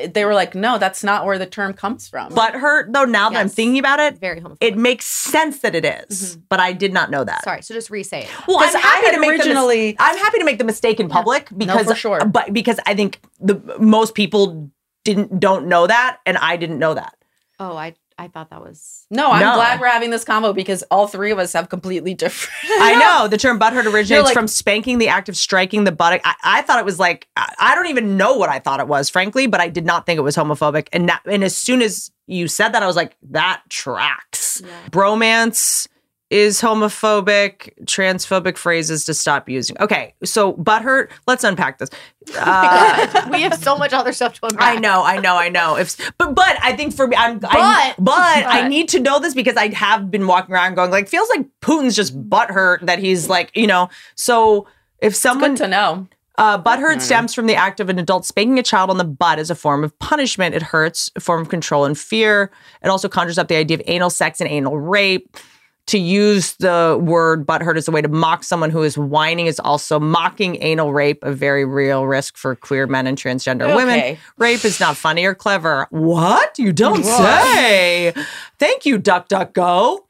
they 0.09 0.25
were 0.25 0.33
like, 0.33 0.55
"No, 0.55 0.77
that's 0.77 1.03
not 1.03 1.25
where 1.25 1.37
the 1.37 1.45
term 1.45 1.73
comes 1.73 2.07
from." 2.07 2.31
Butthurt, 2.31 2.93
though, 2.93 3.05
now 3.05 3.29
that 3.29 3.39
I'm 3.39 3.49
thinking 3.49 3.77
about 3.79 3.99
it, 3.99 4.17
very 4.17 4.39
homophobic. 4.41 4.57
it 4.61 4.77
makes 4.77 5.05
sense 5.05 5.59
that 5.59 5.75
it 5.75 5.85
is, 5.85 6.33
mm-hmm. 6.35 6.41
but 6.49 6.59
I 6.59 6.73
did 6.73 6.93
not 6.93 7.11
know 7.11 7.23
that. 7.23 7.43
Sorry, 7.43 7.61
so 7.61 7.73
just 7.73 7.89
re-say 7.89 8.21
it. 8.23 8.29
Well, 8.47 8.59
'Cause 8.59 8.73
I'm 8.75 8.77
I 8.77 8.87
happy 8.87 9.05
had 9.07 9.11
to 9.15 9.19
make 9.19 9.31
originally- 9.31 9.91
The 9.91 9.97
mis- 10.03 10.11
I'm 10.11 10.17
happy 10.17 10.37
to 10.39 10.45
make 10.45 10.57
the 10.57 10.63
mistake 10.63 10.99
in 10.99 11.09
public 11.09 11.49
because 11.55 11.85
for 11.87 11.95
sure. 11.95 12.25
but 12.25 12.53
because 12.53 12.79
I 12.85 12.95
think 12.95 13.19
the 13.39 13.55
most 13.79 14.15
people 14.15 14.71
didn't 15.03 15.39
don't 15.39 15.67
know 15.67 15.87
that, 15.87 16.19
and 16.25 16.37
I 16.37 16.57
didn't 16.57 16.79
know 16.79 16.93
that. 16.93 17.15
Oh, 17.59 17.75
I 17.77 17.93
I 18.21 18.27
thought 18.27 18.51
that 18.51 18.61
was 18.61 19.07
No, 19.09 19.31
I'm 19.31 19.39
No. 19.39 19.55
glad 19.55 19.79
we're 19.79 19.87
having 19.87 20.11
this 20.11 20.23
combo 20.23 20.53
because 20.53 20.83
all 20.91 21.07
three 21.07 21.31
of 21.31 21.39
us 21.39 21.53
have 21.53 21.69
completely 21.69 22.13
different. 22.13 22.53
I 22.79 22.95
know 22.95 23.27
the 23.29 23.37
term 23.37 23.59
butthurt 23.59 23.85
originates 23.91 24.25
like- 24.25 24.33
from 24.35 24.47
spanking 24.47 24.99
the 24.99 25.07
act 25.07 25.27
of 25.27 25.35
striking 25.35 25.85
the 25.85 25.91
buttock. 25.91 26.21
I, 26.23 26.35
I 26.43 26.61
thought 26.61 26.77
it 26.77 26.85
was 26.85 26.99
like 26.99 27.27
I, 27.35 27.51
I 27.59 27.75
don't 27.75 27.87
even 27.87 28.17
know 28.17 28.33
what 28.37 28.49
I 28.49 28.59
thought 28.59 28.79
it 28.79 28.87
was, 28.87 29.09
frankly, 29.09 29.47
but 29.47 29.59
I 29.59 29.69
did 29.69 29.85
not 29.85 30.05
think 30.05 30.19
it 30.19 30.21
was 30.21 30.35
homophobic. 30.35 30.87
And 30.93 31.09
that, 31.09 31.21
and 31.25 31.43
as 31.43 31.57
soon 31.57 31.81
as 31.81 32.11
you 32.27 32.47
said 32.47 32.69
that, 32.69 32.83
I 32.83 32.87
was 32.87 32.95
like, 32.95 33.17
that 33.31 33.63
tracks. 33.69 34.61
Bromance 34.91 35.87
is 36.31 36.61
homophobic. 36.61 37.71
Transphobic 37.85 38.57
phrases 38.57 39.05
to 39.05 39.13
stop 39.13 39.47
using. 39.49 39.77
Okay, 39.79 40.13
so 40.23 40.53
butthurt. 40.53 41.09
Let's 41.27 41.43
unpack 41.43 41.77
this. 41.77 41.89
Uh, 42.37 43.27
we 43.31 43.41
have 43.41 43.55
so 43.55 43.75
much 43.75 43.93
other 43.93 44.13
stuff 44.13 44.35
to 44.35 44.45
unpack. 44.45 44.77
I 44.77 44.79
know, 44.79 45.03
I 45.03 45.19
know, 45.19 45.35
I 45.37 45.49
know. 45.49 45.75
If 45.75 45.97
but 46.19 46.35
but 46.35 46.55
I 46.61 46.75
think 46.75 46.93
for 46.93 47.07
me, 47.07 47.15
I'm 47.15 47.39
but 47.39 47.49
I, 47.51 47.95
But- 47.97 48.05
but, 48.05 48.45
I 48.45 48.67
need 48.67 48.89
to 48.89 48.99
know 48.99 49.19
this 49.19 49.33
because 49.33 49.57
I 49.57 49.73
have 49.73 50.11
been 50.11 50.27
walking 50.27 50.53
around 50.53 50.75
going 50.75 50.91
like 50.91 51.07
feels 51.09 51.27
like 51.29 51.47
Putin's 51.61 51.95
just 51.95 52.15
butthurt 52.29 52.85
that 52.85 52.99
he's 52.99 53.27
like 53.27 53.51
you 53.55 53.65
know. 53.65 53.89
So 54.15 54.67
if 54.99 55.15
someone 55.15 55.55
Good 55.55 55.63
to 55.63 55.67
know. 55.69 56.07
uh, 56.37 56.61
butthurt 56.61 57.01
stems 57.01 57.33
from 57.33 57.47
the 57.47 57.55
act 57.55 57.79
of 57.79 57.89
an 57.89 57.97
adult 57.97 58.23
spanking 58.25 58.59
a 58.59 58.63
child 58.63 58.91
on 58.91 58.97
the 58.97 59.03
butt 59.03 59.39
as 59.39 59.49
a 59.49 59.55
form 59.55 59.83
of 59.83 59.97
punishment. 59.97 60.53
It 60.53 60.61
hurts, 60.61 61.09
a 61.15 61.19
form 61.19 61.41
of 61.41 61.49
control 61.49 61.85
and 61.85 61.97
fear. 61.97 62.51
It 62.83 62.87
also 62.89 63.09
conjures 63.09 63.39
up 63.39 63.47
the 63.47 63.55
idea 63.55 63.77
of 63.77 63.83
anal 63.87 64.11
sex 64.11 64.39
and 64.39 64.49
anal 64.49 64.77
rape. 64.79 65.35
To 65.87 65.97
use 65.99 66.53
the 66.57 66.97
word 67.01 67.45
butthurt 67.45 67.75
as 67.75 67.87
a 67.87 67.91
way 67.91 68.01
to 68.01 68.07
mock 68.07 68.43
someone 68.45 68.69
who 68.69 68.83
is 68.83 68.97
whining 68.97 69.47
is 69.47 69.59
also 69.59 69.99
mocking 69.99 70.61
anal 70.61 70.93
rape, 70.93 71.21
a 71.23 71.33
very 71.33 71.65
real 71.65 72.05
risk 72.07 72.37
for 72.37 72.55
queer 72.55 72.87
men 72.87 73.07
and 73.07 73.17
transgender 73.17 73.75
women. 73.75 74.17
Rape 74.37 74.63
is 74.63 74.79
not 74.79 74.95
funny 74.95 75.25
or 75.25 75.35
clever. 75.35 75.87
What? 75.89 76.57
You 76.57 76.71
don't 76.71 77.03
say. 77.03 78.13
Thank 78.57 78.85
you, 78.85 78.99
Duck 78.99 79.27
Duck 79.27 79.53
Go. 79.53 80.05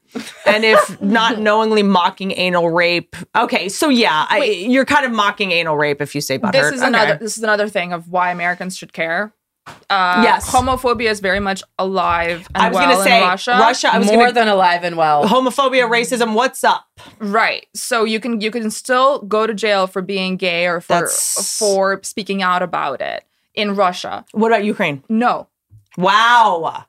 And 0.46 0.62
if 0.64 1.00
not 1.00 1.38
knowingly 1.40 1.82
mocking 1.82 2.32
anal 2.32 2.70
rape, 2.70 3.16
okay, 3.34 3.68
so 3.70 3.88
yeah, 3.88 4.26
I, 4.28 4.44
you're 4.44 4.84
kind 4.84 5.06
of 5.06 5.10
mocking 5.12 5.52
anal 5.52 5.76
rape 5.76 6.00
if 6.02 6.14
you 6.14 6.20
say 6.20 6.38
butthurt. 6.38 6.52
This 6.52 6.72
is 6.74 6.80
Okay. 6.80 6.88
another. 6.88 7.16
This 7.16 7.38
is 7.38 7.42
another 7.42 7.68
thing 7.68 7.92
of 7.92 8.08
why 8.10 8.30
Americans 8.30 8.76
should 8.76 8.92
care. 8.92 9.32
Uh, 9.66 10.20
Yes. 10.24 10.50
homophobia 10.50 11.08
is 11.10 11.20
very 11.20 11.38
much 11.38 11.62
alive 11.78 12.48
and 12.54 12.62
I 12.64 12.68
was 12.68 12.74
well 12.76 12.90
gonna 12.90 13.04
say 13.04 13.20
Russia. 13.20 13.56
Russia. 13.60 13.88
I 13.92 13.98
was 13.98 14.08
More 14.08 14.16
gonna, 14.24 14.32
than 14.32 14.48
alive 14.48 14.82
and 14.82 14.96
well. 14.96 15.24
homophobia, 15.24 15.88
racism. 15.88 16.34
What's 16.34 16.64
up? 16.64 16.86
Right. 17.20 17.66
So 17.74 18.04
you 18.04 18.18
can 18.18 18.40
you 18.40 18.50
can 18.50 18.70
still 18.70 19.20
go 19.20 19.46
to 19.46 19.54
jail 19.54 19.86
for 19.86 20.02
being 20.02 20.36
gay 20.36 20.66
or 20.66 20.80
for 20.80 20.94
That's- 20.94 21.56
for 21.58 22.00
speaking 22.02 22.42
out 22.42 22.62
about 22.62 23.00
it 23.00 23.24
in 23.54 23.76
Russia. 23.76 24.24
What 24.32 24.48
about 24.50 24.64
Ukraine? 24.64 25.04
No. 25.08 25.46
Wow. 25.96 26.84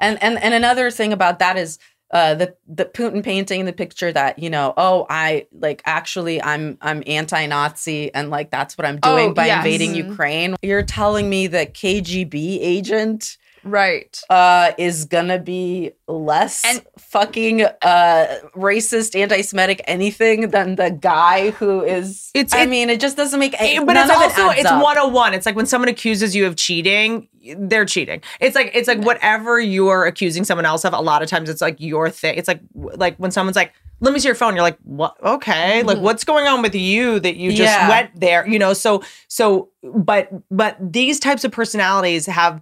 And 0.00 0.20
and 0.22 0.42
and 0.42 0.52
another 0.52 0.90
thing 0.90 1.12
about 1.12 1.38
that 1.38 1.56
is 1.56 1.78
uh 2.12 2.34
the 2.34 2.54
the 2.66 2.84
Putin 2.84 3.22
painting 3.22 3.64
the 3.64 3.72
picture 3.72 4.12
that 4.12 4.38
you 4.38 4.50
know 4.50 4.74
oh 4.76 5.06
I 5.08 5.46
like 5.52 5.82
actually 5.86 6.42
I'm 6.42 6.76
I'm 6.80 7.02
anti-Nazi 7.06 8.12
and 8.14 8.30
like 8.30 8.50
that's 8.50 8.76
what 8.76 8.86
I'm 8.86 8.98
doing 9.00 9.30
Oh, 9.30 9.34
by 9.34 9.46
yes. 9.46 9.64
invading 9.64 9.92
Mhm. 9.92 10.10
Ukraine. 10.10 10.56
You're 10.62 10.82
telling 10.82 11.28
me 11.30 11.46
that 11.48 11.74
KGB 11.74 12.58
agent 12.60 13.36
Right. 13.64 14.18
uh 14.30 14.72
is 14.78 15.04
gonna 15.04 15.38
be 15.38 15.92
less 16.08 16.64
And- 16.64 16.82
fucking 16.98 17.62
uh 17.62 18.26
racist 18.56 19.18
anti-semitic 19.18 19.82
anything 19.86 20.48
than 20.50 20.76
the 20.76 20.90
guy 20.90 21.50
who 21.50 21.82
is 21.82 22.30
It's- 22.34 22.52
I 22.54 22.62
it- 22.62 22.68
mean 22.68 22.90
it 22.90 23.00
just 23.00 23.16
doesn't 23.16 23.38
make 23.40 23.54
any 23.60 23.84
but 23.84 23.96
it's 23.96 24.08
it 24.10 24.16
also 24.16 24.48
adds 24.50 24.60
it's 24.60 24.70
up. 24.70 24.82
101 24.82 25.34
it's 25.34 25.46
like 25.46 25.56
when 25.56 25.66
someone 25.66 25.88
accuses 25.88 26.34
you 26.36 26.46
of 26.46 26.56
cheating 26.56 27.28
they're 27.58 27.84
cheating 27.86 28.20
it's 28.40 28.54
like 28.54 28.70
it's 28.74 28.86
like 28.88 29.00
whatever 29.02 29.58
you're 29.58 30.04
accusing 30.04 30.44
someone 30.44 30.64
else 30.66 30.84
of 30.84 30.92
a 30.92 31.00
lot 31.00 31.22
of 31.22 31.28
times 31.28 31.48
it's 31.48 31.60
like 31.62 31.76
your 31.80 32.10
thing 32.10 32.36
it's 32.36 32.48
like 32.48 32.60
like 32.74 33.16
when 33.16 33.30
someone's 33.30 33.56
like 33.56 33.72
let 34.02 34.14
me 34.14 34.20
see 34.20 34.28
your 34.28 34.34
phone 34.34 34.54
you're 34.54 34.62
like 34.62 34.78
what 34.84 35.16
okay 35.22 35.82
like 35.82 35.98
what's 35.98 36.22
going 36.24 36.46
on 36.46 36.62
with 36.62 36.74
you 36.74 37.18
that 37.20 37.36
you 37.36 37.50
just 37.50 37.60
Mm-hmm. 37.72 37.80
Yeah. 37.80 37.88
went 37.88 38.20
there 38.20 38.46
you 38.48 38.58
know 38.58 38.72
so 38.74 39.02
so 39.28 39.68
but 39.82 40.28
but 40.50 40.76
these 40.80 41.18
types 41.18 41.44
of 41.44 41.50
personalities 41.52 42.26
have 42.26 42.60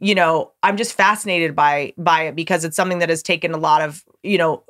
you 0.00 0.14
know 0.14 0.52
i'm 0.62 0.76
just 0.76 0.94
fascinated 0.94 1.54
by 1.54 1.92
by 1.98 2.22
it 2.22 2.36
because 2.36 2.64
it's 2.64 2.76
something 2.76 2.98
that 2.98 3.08
has 3.08 3.22
taken 3.22 3.52
a 3.52 3.56
lot 3.56 3.82
of 3.82 4.04
you 4.22 4.38
know 4.38 4.62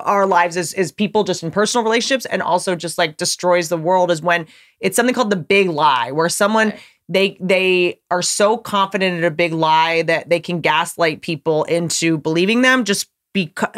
our 0.00 0.26
lives 0.26 0.56
as, 0.56 0.72
as 0.74 0.90
people 0.92 1.24
just 1.24 1.42
in 1.42 1.50
personal 1.50 1.84
relationships 1.84 2.26
and 2.26 2.42
also 2.42 2.74
just 2.74 2.98
like 2.98 3.16
destroys 3.16 3.68
the 3.68 3.76
world 3.76 4.10
is 4.10 4.22
when 4.22 4.46
it's 4.80 4.96
something 4.96 5.14
called 5.14 5.30
the 5.30 5.36
big 5.36 5.68
lie 5.68 6.10
where 6.10 6.28
someone 6.28 6.72
they 7.08 7.36
they 7.40 8.00
are 8.10 8.22
so 8.22 8.56
confident 8.56 9.16
in 9.16 9.24
a 9.24 9.30
big 9.30 9.52
lie 9.52 10.02
that 10.02 10.28
they 10.28 10.40
can 10.40 10.60
gaslight 10.60 11.22
people 11.22 11.64
into 11.64 12.18
believing 12.18 12.62
them 12.62 12.84
just 12.84 13.08
because 13.32 13.70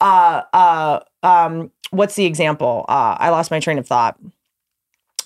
uh 0.00 0.42
uh 0.52 1.00
um 1.22 1.70
what's 1.90 2.14
the 2.14 2.24
example? 2.24 2.84
Uh 2.88 3.16
i 3.18 3.30
lost 3.30 3.50
my 3.50 3.60
train 3.60 3.78
of 3.78 3.86
thought 3.86 4.18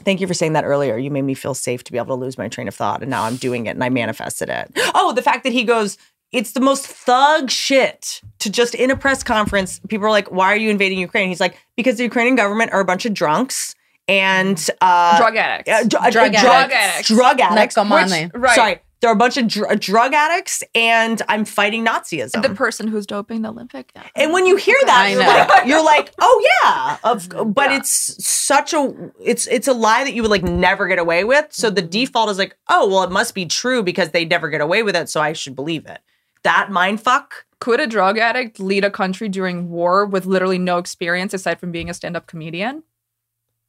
Thank 0.04 0.20
you 0.20 0.26
for 0.26 0.34
saying 0.34 0.52
that 0.54 0.64
earlier. 0.64 0.96
You 0.96 1.10
made 1.10 1.22
me 1.22 1.34
feel 1.34 1.54
safe 1.54 1.84
to 1.84 1.92
be 1.92 1.98
able 1.98 2.08
to 2.08 2.14
lose 2.14 2.36
my 2.38 2.48
train 2.48 2.68
of 2.68 2.74
thought, 2.74 3.00
and 3.02 3.10
now 3.10 3.22
I'm 3.24 3.36
doing 3.36 3.66
it, 3.66 3.70
and 3.70 3.84
I 3.84 3.88
manifested 3.88 4.48
it. 4.48 4.70
Oh, 4.94 5.12
the 5.12 5.22
fact 5.22 5.44
that 5.44 5.52
he 5.52 5.64
goes, 5.64 5.98
it's 6.32 6.52
the 6.52 6.60
most 6.60 6.86
thug 6.86 7.50
shit 7.50 8.20
to 8.38 8.50
just 8.50 8.74
in 8.74 8.90
a 8.90 8.96
press 8.96 9.22
conference. 9.22 9.80
People 9.88 10.06
are 10.06 10.10
like, 10.10 10.30
"Why 10.30 10.52
are 10.52 10.56
you 10.56 10.70
invading 10.70 10.98
Ukraine?" 10.98 11.28
He's 11.28 11.40
like, 11.40 11.58
"Because 11.76 11.96
the 11.96 12.04
Ukrainian 12.04 12.36
government 12.36 12.72
are 12.72 12.80
a 12.80 12.84
bunch 12.84 13.04
of 13.06 13.12
drunks 13.14 13.74
and 14.08 14.58
uh, 14.80 15.18
Drug 15.18 15.36
addicts. 15.36 15.70
uh, 15.70 15.82
dr- 15.88 16.02
uh, 16.06 16.10
Drug 16.10 16.32
drug 16.32 16.34
addicts. 16.34 16.74
addicts, 16.74 17.08
drug 17.08 17.40
addicts. 17.40 17.76
Narcomane. 17.76 18.32
which- 18.32 18.40
Right. 18.42 18.54
Sorry, 18.54 18.78
they're 19.00 19.12
a 19.12 19.16
bunch 19.16 19.36
of 19.36 19.48
dr- 19.48 19.80
drug 19.80 20.12
addicts, 20.12 20.62
and 20.74 21.22
I'm 21.28 21.44
fighting 21.44 21.84
Nazism. 21.84 22.42
the 22.42 22.50
person 22.50 22.86
who's 22.86 23.06
doping 23.06 23.42
the 23.42 23.48
Olympic. 23.48 23.92
Yeah. 23.94 24.06
And 24.14 24.32
when 24.32 24.46
you 24.46 24.56
hear 24.56 24.76
that, 24.86 25.10
you're 25.10 25.26
like, 25.26 25.66
you're 25.66 25.84
like, 25.84 26.12
oh 26.20 26.48
yeah, 26.62 26.98
of, 27.04 27.28
but 27.54 27.72
it's 27.72 28.24
such 28.24 28.74
a 28.74 29.12
it's 29.18 29.46
it's 29.46 29.68
a 29.68 29.72
lie 29.72 30.04
that 30.04 30.12
you 30.12 30.22
would 30.22 30.30
like 30.30 30.42
never 30.42 30.86
get 30.86 30.98
away 30.98 31.24
with. 31.24 31.46
So 31.50 31.70
the 31.70 31.80
mm-hmm. 31.80 31.90
default 31.90 32.30
is 32.30 32.38
like, 32.38 32.56
oh 32.68 32.88
well, 32.88 33.02
it 33.02 33.10
must 33.10 33.34
be 33.34 33.46
true 33.46 33.82
because 33.82 34.10
they 34.10 34.24
never 34.24 34.50
get 34.50 34.60
away 34.60 34.82
with 34.82 34.96
it, 34.96 35.08
so 35.08 35.20
I 35.20 35.32
should 35.32 35.56
believe 35.56 35.86
it. 35.86 36.00
That 36.42 36.70
mind 36.70 37.00
fuck. 37.00 37.46
Could 37.58 37.78
a 37.78 37.86
drug 37.86 38.16
addict 38.16 38.58
lead 38.58 38.84
a 38.84 38.90
country 38.90 39.28
during 39.28 39.68
war 39.68 40.06
with 40.06 40.24
literally 40.24 40.58
no 40.58 40.78
experience 40.78 41.34
aside 41.34 41.60
from 41.60 41.72
being 41.72 41.90
a 41.90 41.94
stand-up 41.94 42.26
comedian? 42.26 42.84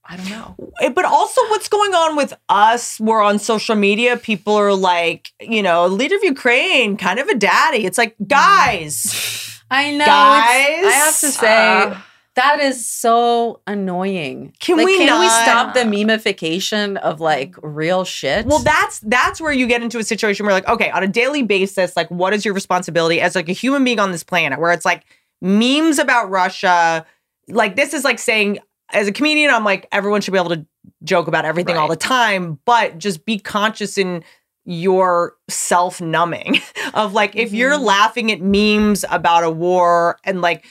I 0.03 0.18
don't 0.18 0.30
know. 0.30 0.56
Eh, 0.82 0.90
But 0.90 1.06
also, 1.06 1.41
what's 1.49 1.69
going 1.69 1.94
on 1.94 2.15
with 2.15 2.34
us? 2.49 2.99
We're 2.99 3.22
on 3.22 3.40
social 3.40 3.76
media. 3.76 4.18
People 4.18 4.56
are 4.56 4.73
like, 4.73 5.32
you 5.40 5.61
know, 5.61 5.88
leader 5.88 6.15
of 6.15 6.23
Ukraine, 6.23 6.98
kind 6.98 7.19
of 7.19 7.28
a 7.28 7.36
daddy. 7.36 7.86
It's 7.86 7.98
like, 7.98 8.15
guys, 8.28 9.61
I 9.72 9.91
know. 9.91 10.06
Guys, 10.06 10.86
I 10.86 10.91
have 11.06 11.19
to 11.19 11.28
say 11.28 11.84
uh, 11.84 11.98
that 12.36 12.60
is 12.60 12.90
so 12.90 13.61
annoying. 13.68 14.53
Can 14.60 14.78
Like, 14.78 14.86
we 14.86 14.98
can 14.98 15.19
we 15.19 15.30
stop 15.30 15.73
the 15.73 15.82
memification 15.82 16.98
of 16.98 17.22
like 17.22 17.56
real 17.61 18.03
shit? 18.03 18.45
Well, 18.45 18.60
that's 18.60 18.99
that's 19.02 19.40
where 19.40 19.53
you 19.53 19.68
get 19.68 19.84
into 19.84 19.99
a 19.99 20.03
situation 20.03 20.45
where 20.45 20.53
like, 20.53 20.68
okay, 20.68 20.90
on 20.91 21.03
a 21.03 21.07
daily 21.07 21.44
basis, 21.44 21.95
like 21.95 22.10
what 22.10 22.34
is 22.34 22.44
your 22.44 22.53
responsibility 22.53 23.22
as 23.22 23.36
like 23.36 23.49
a 23.49 23.53
human 23.53 23.84
being 23.84 23.99
on 23.99 24.11
this 24.11 24.23
planet 24.23 24.60
where 24.60 24.72
it's 24.72 24.86
like 24.86 25.03
memes 25.41 25.99
about 25.99 26.30
Russia, 26.30 27.06
like 27.48 27.76
this 27.76 27.94
is 27.94 28.03
like 28.03 28.19
saying 28.19 28.60
as 28.94 29.08
a 29.08 29.12
comedian, 29.12 29.52
I'm 29.52 29.64
like, 29.64 29.88
everyone 29.92 30.22
should 30.22 30.32
be 30.32 30.38
able 30.38 30.50
to 30.50 30.66
joke 31.04 31.28
about 31.28 31.46
everything 31.46 31.78
all 31.78 31.88
the 31.88 31.96
time, 31.96 32.60
but 32.66 32.98
just 32.98 33.26
be 33.26 33.40
conscious 33.40 33.98
in 33.98 34.24
your 34.66 35.36
self 35.50 36.00
numbing 36.02 36.60
of 36.94 37.14
like 37.14 37.36
if 37.36 37.52
you're 37.52 37.74
mm-hmm. 37.74 37.84
laughing 37.84 38.32
at 38.32 38.42
memes 38.42 39.04
about 39.10 39.44
a 39.44 39.50
war 39.50 40.20
and 40.24 40.42
like 40.42 40.66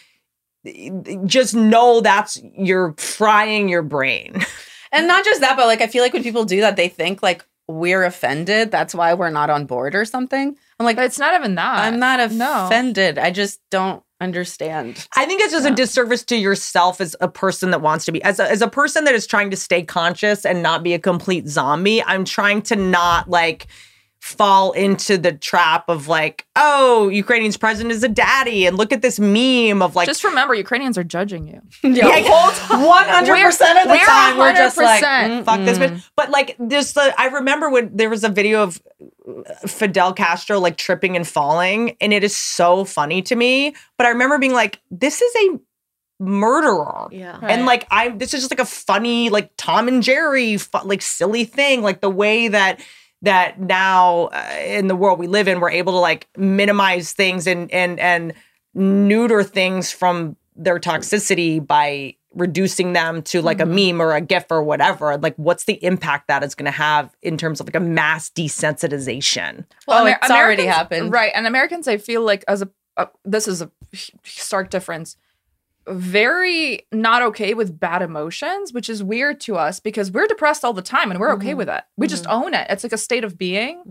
just 1.27 1.55
know 1.55 2.01
that's 2.01 2.41
you're 2.57 2.95
frying 2.99 3.69
your 3.69 3.83
brain. 3.83 4.45
and 4.93 5.07
not 5.07 5.25
just 5.25 5.41
that, 5.41 5.57
but 5.57 5.67
like 5.67 5.81
I 5.81 5.87
feel 5.87 6.03
like 6.03 6.13
when 6.13 6.23
people 6.23 6.45
do 6.45 6.61
that, 6.61 6.77
they 6.77 6.89
think 6.89 7.23
like 7.23 7.45
we're 7.67 8.05
offended. 8.05 8.71
That's 8.71 8.95
why 8.95 9.15
we're 9.15 9.31
not 9.31 9.51
on 9.51 9.67
board 9.67 9.95
or 9.95 10.05
something. 10.05 10.57
I'm 10.79 10.87
like, 10.87 10.97
But 10.97 11.07
it's 11.07 11.19
not 11.19 11.35
even 11.35 11.55
that. 11.57 11.79
I'm 11.79 11.99
not 11.99 12.31
No. 12.33 12.67
offended. 12.67 13.19
I 13.19 13.31
just 13.31 13.61
don't 13.71 14.03
understand. 14.21 15.07
I 15.17 15.27
think 15.27 15.41
it's 15.41 15.53
just 15.53 15.67
a 15.67 15.75
disservice 15.75 16.25
to 16.25 16.37
yourself 16.37 17.01
as 17.01 17.17
a 17.21 17.29
person 17.29 17.71
that 17.71 17.81
wants 17.81 18.05
to 18.05 18.13
be 18.13 18.23
as 18.23 18.39
a, 18.39 18.51
as 18.51 18.63
a 18.63 18.69
person 18.69 19.05
that 19.05 19.15
is 19.15 19.27
trying 19.27 19.51
to 19.51 19.57
stay 19.57 19.83
conscious 19.83 20.45
and 20.45 20.63
not 20.63 20.83
be 20.83 20.95
a 20.95 20.99
complete 20.99 21.49
zombie. 21.49 22.03
I'm 22.03 22.25
trying 22.25 22.63
to 22.63 22.77
not 22.77 23.29
like 23.29 23.67
fall 24.21 24.73
into 24.73 25.17
the 25.17 25.33
trap 25.33 25.89
of 25.89 26.07
like, 26.07 26.47
oh, 26.55 27.09
Ukrainian's 27.09 27.57
president 27.57 27.93
is 27.93 28.05
a 28.05 28.09
daddy, 28.09 28.67
and 28.67 28.77
look 28.77 28.93
at 28.93 29.03
this 29.03 29.19
meme 29.19 29.83
of 29.83 29.97
like. 29.97 30.07
Just 30.07 30.23
remember, 30.25 30.55
Ukrainians 30.55 30.97
are 30.99 31.05
judging 31.05 31.49
you. 31.49 31.61
Yeah, 31.91 32.07
one 32.71 33.05
hundred 33.07 33.43
percent 33.43 33.79
of 33.79 33.85
the 33.85 33.91
We're 33.91 33.99
time 33.99 34.39
we're 34.39 34.53
just 34.53 34.77
like, 34.77 35.03
100%. 35.03 35.43
Mm, 35.43 35.45
fuck 35.45 35.61
this 35.65 35.79
mm. 35.79 35.89
bitch. 35.89 36.11
But 36.15 36.31
like 36.31 36.57
this, 36.59 36.93
the 36.93 37.15
I 37.19 37.27
remember 37.27 37.69
when 37.71 37.97
there 37.97 38.09
was 38.09 38.23
a 38.23 38.29
video 38.29 38.63
of 38.63 38.81
uh, 39.29 39.67
Fidel 39.67 40.13
Castro 40.13 40.61
like 40.61 40.77
tripping 40.77 41.17
and 41.17 41.27
falling, 41.27 41.97
and 42.01 42.13
it 42.13 42.23
is 42.23 42.37
so 42.37 42.85
funny 42.85 43.23
to 43.23 43.35
me. 43.35 43.75
But 43.97 44.07
I 44.07 44.11
remember 44.11 44.39
being 44.39 44.53
like, 44.53 44.81
this 44.91 45.21
is 45.21 45.35
a 45.37 45.59
murderer. 46.21 47.09
Yeah. 47.11 47.39
And 47.43 47.65
like 47.65 47.87
I 47.91 48.11
this 48.11 48.35
is 48.35 48.43
just 48.43 48.53
like 48.53 48.61
a 48.61 48.67
funny 48.67 49.31
like 49.31 49.51
Tom 49.57 49.89
and 49.89 50.03
Jerry 50.03 50.59
fu- 50.59 50.85
like 50.85 51.03
silly 51.03 51.45
thing 51.45 51.83
like 51.83 52.03
the 52.03 52.11
way 52.11 52.49
that 52.49 52.81
that 53.23 53.61
now 53.61 54.27
uh, 54.33 54.55
in 54.65 54.87
the 54.89 54.97
world 54.97 55.19
we 55.19 55.27
live 55.27 55.47
in, 55.49 55.61
we're 55.61 55.71
able 55.71 55.93
to 55.93 55.99
like 55.99 56.29
minimize 56.37 57.13
things 57.13 57.47
and 57.47 57.71
and 57.73 57.99
and 58.01 58.33
neuter 58.75 59.43
things 59.43 59.91
from 59.93 60.37
their 60.57 60.79
toxicity 60.79 61.65
by 61.65 62.15
reducing 62.35 62.93
them 62.93 63.23
to 63.23 63.43
like 63.43 63.59
a 63.61 63.67
meme 63.67 64.01
or 64.01 64.15
a 64.15 64.21
gif 64.21 64.45
or 64.51 64.63
whatever 64.63 65.17
like 65.19 65.35
what's 65.35 65.65
the 65.65 65.83
impact 65.85 66.29
that 66.29 66.45
is 66.45 66.55
going 66.55 66.65
to 66.67 66.71
have 66.71 67.13
in 67.23 67.37
terms 67.37 67.59
of 67.61 67.67
like 67.67 67.75
a 67.75 67.81
mass 67.81 68.31
desensitization 68.31 69.65
Oh, 69.89 70.07
Amer- 70.07 70.17
it's 70.23 70.31
already 70.31 70.67
happened. 70.67 71.13
right? 71.13 71.33
And 71.35 71.47
Americans, 71.47 71.89
I 71.89 71.97
feel 71.99 72.23
like 72.23 72.45
as 72.47 72.63
a, 72.63 72.69
a 72.97 73.09
this 73.25 73.49
is 73.49 73.63
a 73.63 73.71
stark 74.25 74.71
difference. 74.71 75.17
Very 75.91 76.87
not 76.93 77.23
okay 77.23 77.55
with 77.55 77.79
bad 77.79 78.03
emotions, 78.03 78.73
which 78.73 78.89
is 78.89 79.03
weird 79.03 79.41
to 79.43 79.57
us 79.57 79.81
because 79.81 80.11
we're 80.11 80.27
depressed 80.27 80.65
all 80.65 80.73
the 80.73 80.83
time 80.83 81.11
and 81.11 81.19
we're 81.21 81.33
okay 81.35 81.55
with 81.55 81.69
it. 81.69 81.83
We 81.97 82.07
just 82.07 82.27
own 82.29 82.55
it. 82.55 82.67
It's 82.71 82.83
like 82.85 82.93
a 82.93 82.99
state 82.99 83.25
of 83.25 83.37
being. 83.37 83.83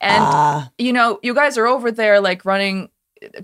And 0.00 0.22
Ah. 0.24 0.70
you 0.78 0.92
know, 0.92 1.18
you 1.22 1.34
guys 1.34 1.58
are 1.58 1.66
over 1.66 1.90
there 1.90 2.20
like 2.20 2.44
running 2.44 2.88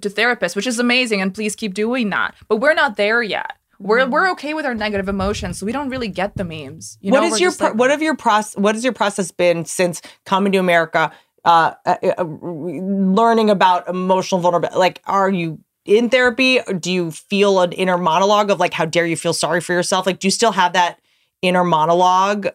to 0.00 0.10
therapists, 0.10 0.54
which 0.56 0.66
is 0.66 0.78
amazing, 0.78 1.20
and 1.20 1.34
please 1.34 1.56
keep 1.56 1.74
doing 1.74 2.10
that. 2.10 2.34
But 2.48 2.56
we're 2.56 2.74
not 2.74 2.96
there 2.96 3.22
yet. 3.22 3.52
We're 3.78 4.06
we're 4.06 4.30
okay 4.32 4.52
with 4.52 4.66
our 4.66 4.74
negative 4.74 5.08
emotions, 5.08 5.58
so 5.58 5.64
we 5.66 5.72
don't 5.72 5.88
really 5.88 6.08
get 6.08 6.36
the 6.36 6.44
memes. 6.44 6.98
You 7.00 7.12
what 7.12 7.20
know, 7.20 7.26
is 7.34 7.40
your 7.40 7.50
pro- 7.52 7.68
like- 7.68 7.76
what 7.78 7.90
have 7.90 8.02
your 8.02 8.14
process 8.14 8.56
what 8.60 8.74
has 8.74 8.84
your 8.84 8.92
process 8.92 9.30
been 9.30 9.64
since 9.64 10.02
coming 10.26 10.52
to 10.52 10.58
america 10.58 11.10
uh, 11.46 11.72
uh, 11.86 11.96
uh, 12.18 12.24
learning 12.24 13.48
about 13.48 13.88
emotional 13.88 14.40
vulnerability 14.42 14.78
like 14.78 15.00
are 15.06 15.30
you 15.30 15.58
in 15.90 16.08
therapy 16.08 16.60
or 16.60 16.72
do 16.72 16.90
you 16.90 17.10
feel 17.10 17.60
an 17.60 17.72
inner 17.72 17.98
monologue 17.98 18.50
of 18.50 18.58
like 18.60 18.72
how 18.72 18.84
dare 18.86 19.04
you 19.04 19.16
feel 19.16 19.32
sorry 19.34 19.60
for 19.60 19.72
yourself 19.74 20.06
like 20.06 20.18
do 20.20 20.26
you 20.28 20.30
still 20.30 20.52
have 20.52 20.72
that 20.72 20.98
inner 21.42 21.64
monologue 21.64 22.46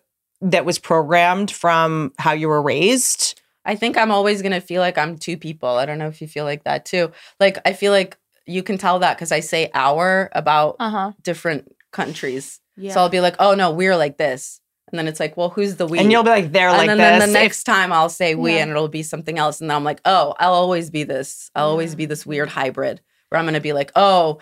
that 0.41 0.63
was 0.65 0.79
programmed 0.79 1.51
from 1.51 2.11
how 2.17 2.31
you 2.31 2.47
were 2.47 2.61
raised 2.61 3.39
I 3.67 3.75
think 3.75 3.97
I'm 3.97 4.11
always 4.11 4.41
gonna 4.43 4.61
feel 4.61 4.79
like 4.79 4.95
I'm 4.95 5.17
two 5.17 5.37
people. 5.37 5.69
I 5.69 5.87
don't 5.87 5.97
know 5.97 6.07
if 6.07 6.21
you 6.21 6.27
feel 6.27 6.45
like 6.45 6.65
that 6.65 6.85
too. 6.85 7.11
Like 7.39 7.57
I 7.65 7.73
feel 7.73 7.91
like 7.91 8.15
you 8.45 8.61
can 8.61 8.77
tell 8.77 8.99
that 8.99 9.17
because 9.17 9.31
I 9.31 9.39
say 9.39 9.71
our 9.73 10.29
about 10.33 10.75
Uh-huh. 10.79 11.13
different 11.23 11.73
countries. 11.91 12.59
Yeah. 12.77 12.93
So 12.93 12.99
I'll 12.99 13.09
be 13.09 13.21
like, 13.21 13.35
oh 13.39 13.55
no, 13.55 13.71
we're 13.71 13.95
like 13.97 14.17
this. 14.19 14.61
And 14.91 14.99
then 14.99 15.07
it's 15.07 15.19
like, 15.19 15.35
well, 15.35 15.49
who's 15.49 15.77
the 15.77 15.87
we? 15.87 15.97
and 15.97 16.11
you'll 16.11 16.21
be 16.21 16.29
like 16.29 16.51
they're 16.51 16.69
and 16.69 16.77
like 16.77 16.87
then, 16.89 16.97
this 16.99 17.07
And 17.13 17.21
then 17.23 17.29
the 17.33 17.39
next 17.39 17.63
time 17.63 17.91
I'll 17.91 18.07
say 18.09 18.35
we 18.35 18.53
Yeah. 18.53 18.61
and 18.61 18.69
it'll 18.69 18.87
be 18.87 19.01
something 19.01 19.39
else. 19.39 19.59
And 19.61 19.69
then 19.71 19.75
I'm 19.75 19.83
like, 19.83 19.99
oh, 20.05 20.35
I'll 20.39 20.53
always 20.53 20.91
be 20.91 21.03
this. 21.03 21.49
I'll 21.55 21.69
always 21.69 21.95
be 21.95 22.05
this 22.05 22.23
weird 22.23 22.49
hybrid 22.49 23.01
where 23.29 23.39
I'm 23.39 23.45
gonna 23.45 23.61
be 23.61 23.73
like, 23.73 23.91
oh, 23.95 24.39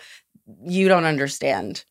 you 0.64 0.88
don't 0.88 1.04
understand. 1.04 1.84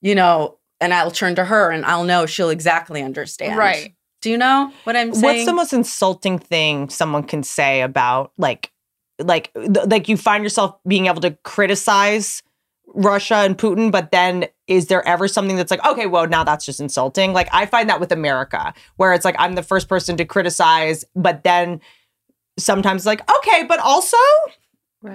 You 0.00 0.14
know, 0.14 0.58
and 0.80 0.92
I'll 0.92 1.10
turn 1.10 1.34
to 1.36 1.44
her 1.44 1.70
and 1.70 1.84
I'll 1.84 2.04
know 2.04 2.26
she'll 2.26 2.50
exactly 2.50 3.02
understand. 3.02 3.58
Right. 3.58 3.94
Do 4.22 4.30
you 4.30 4.38
know 4.38 4.72
what 4.84 4.96
I'm 4.96 5.14
saying? 5.14 5.36
What's 5.36 5.46
the 5.46 5.52
most 5.52 5.72
insulting 5.72 6.38
thing 6.38 6.88
someone 6.88 7.22
can 7.22 7.42
say 7.42 7.82
about 7.82 8.32
like 8.38 8.72
like 9.18 9.52
th- 9.54 9.86
like 9.86 10.08
you 10.08 10.16
find 10.16 10.42
yourself 10.42 10.76
being 10.86 11.06
able 11.06 11.20
to 11.22 11.32
criticize 11.44 12.42
Russia 12.88 13.36
and 13.36 13.56
Putin, 13.56 13.90
but 13.90 14.10
then 14.10 14.46
is 14.66 14.86
there 14.86 15.06
ever 15.06 15.28
something 15.28 15.56
that's 15.56 15.70
like, 15.70 15.84
okay, 15.84 16.06
well, 16.06 16.26
now 16.26 16.44
that's 16.44 16.64
just 16.64 16.80
insulting? 16.80 17.32
Like 17.32 17.48
I 17.52 17.66
find 17.66 17.88
that 17.88 18.00
with 18.00 18.12
America, 18.12 18.74
where 18.96 19.12
it's 19.12 19.24
like 19.24 19.36
I'm 19.38 19.54
the 19.54 19.62
first 19.62 19.88
person 19.88 20.16
to 20.16 20.24
criticize, 20.24 21.04
but 21.14 21.44
then 21.44 21.80
sometimes 22.58 23.06
like, 23.06 23.28
okay, 23.38 23.64
but 23.64 23.78
also 23.80 24.16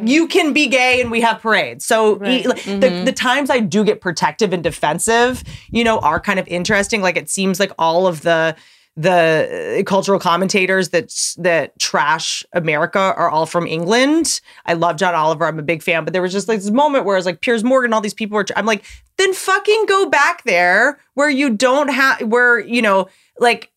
you 0.04 0.28
can 0.28 0.54
be 0.54 0.68
gay 0.68 1.02
and 1.02 1.12
we 1.12 1.22
have 1.22 1.42
parades. 1.42 1.86
So 1.86 2.24
e- 2.26 2.48
like, 2.48 2.64
the, 2.64 3.04
the 3.06 3.12
times 3.12 3.50
I 3.50 3.60
do 3.60 3.84
get 3.84 4.02
protective 4.02 4.54
and 4.54 4.64
defensive, 4.64 5.44
you 5.70 5.84
know, 5.84 6.00
are 6.00 6.20
kind 6.20 6.40
of 6.40 6.48
interesting. 6.48 7.02
Like 7.02 7.18
it 7.18 7.30
seems 7.30 7.60
like 7.60 7.72
all 7.78 8.08
of 8.08 8.22
the 8.22 8.56
the 8.98 9.80
uh, 9.80 9.84
cultural 9.84 10.20
commentators 10.20 10.90
that 10.90 11.14
that 11.38 11.78
trash 11.80 12.46
America 12.54 13.00
are 13.00 13.30
all 13.30 13.46
from 13.46 13.66
England. 13.66 14.42
I 14.66 14.74
love 14.74 14.98
John 14.98 15.16
Oliver. 15.16 15.46
I'm 15.46 15.58
a 15.60 15.64
big 15.64 15.82
fan, 15.82 16.04
but 16.04 16.12
there 16.12 16.22
was 16.22 16.34
just 16.34 16.50
like 16.50 16.60
this 16.60 16.72
moment 16.72 17.06
where 17.06 17.16
it's 17.16 17.26
like 17.26 17.40
Piers 17.40 17.64
Morgan, 17.64 17.94
all 17.94 18.02
these 18.02 18.14
people 18.14 18.36
were. 18.36 18.44
Tr- 18.44 18.54
I'm 18.58 18.66
like, 18.66 18.84
then 19.18 19.34
fucking 19.34 19.86
go 19.88 20.10
back 20.10 20.44
there 20.44 21.00
where 21.14 21.30
you 21.30 21.52
don't 21.52 21.88
have 21.88 22.22
where 22.22 22.60
you 22.60 22.82
know 22.82 23.08
like 23.40 23.72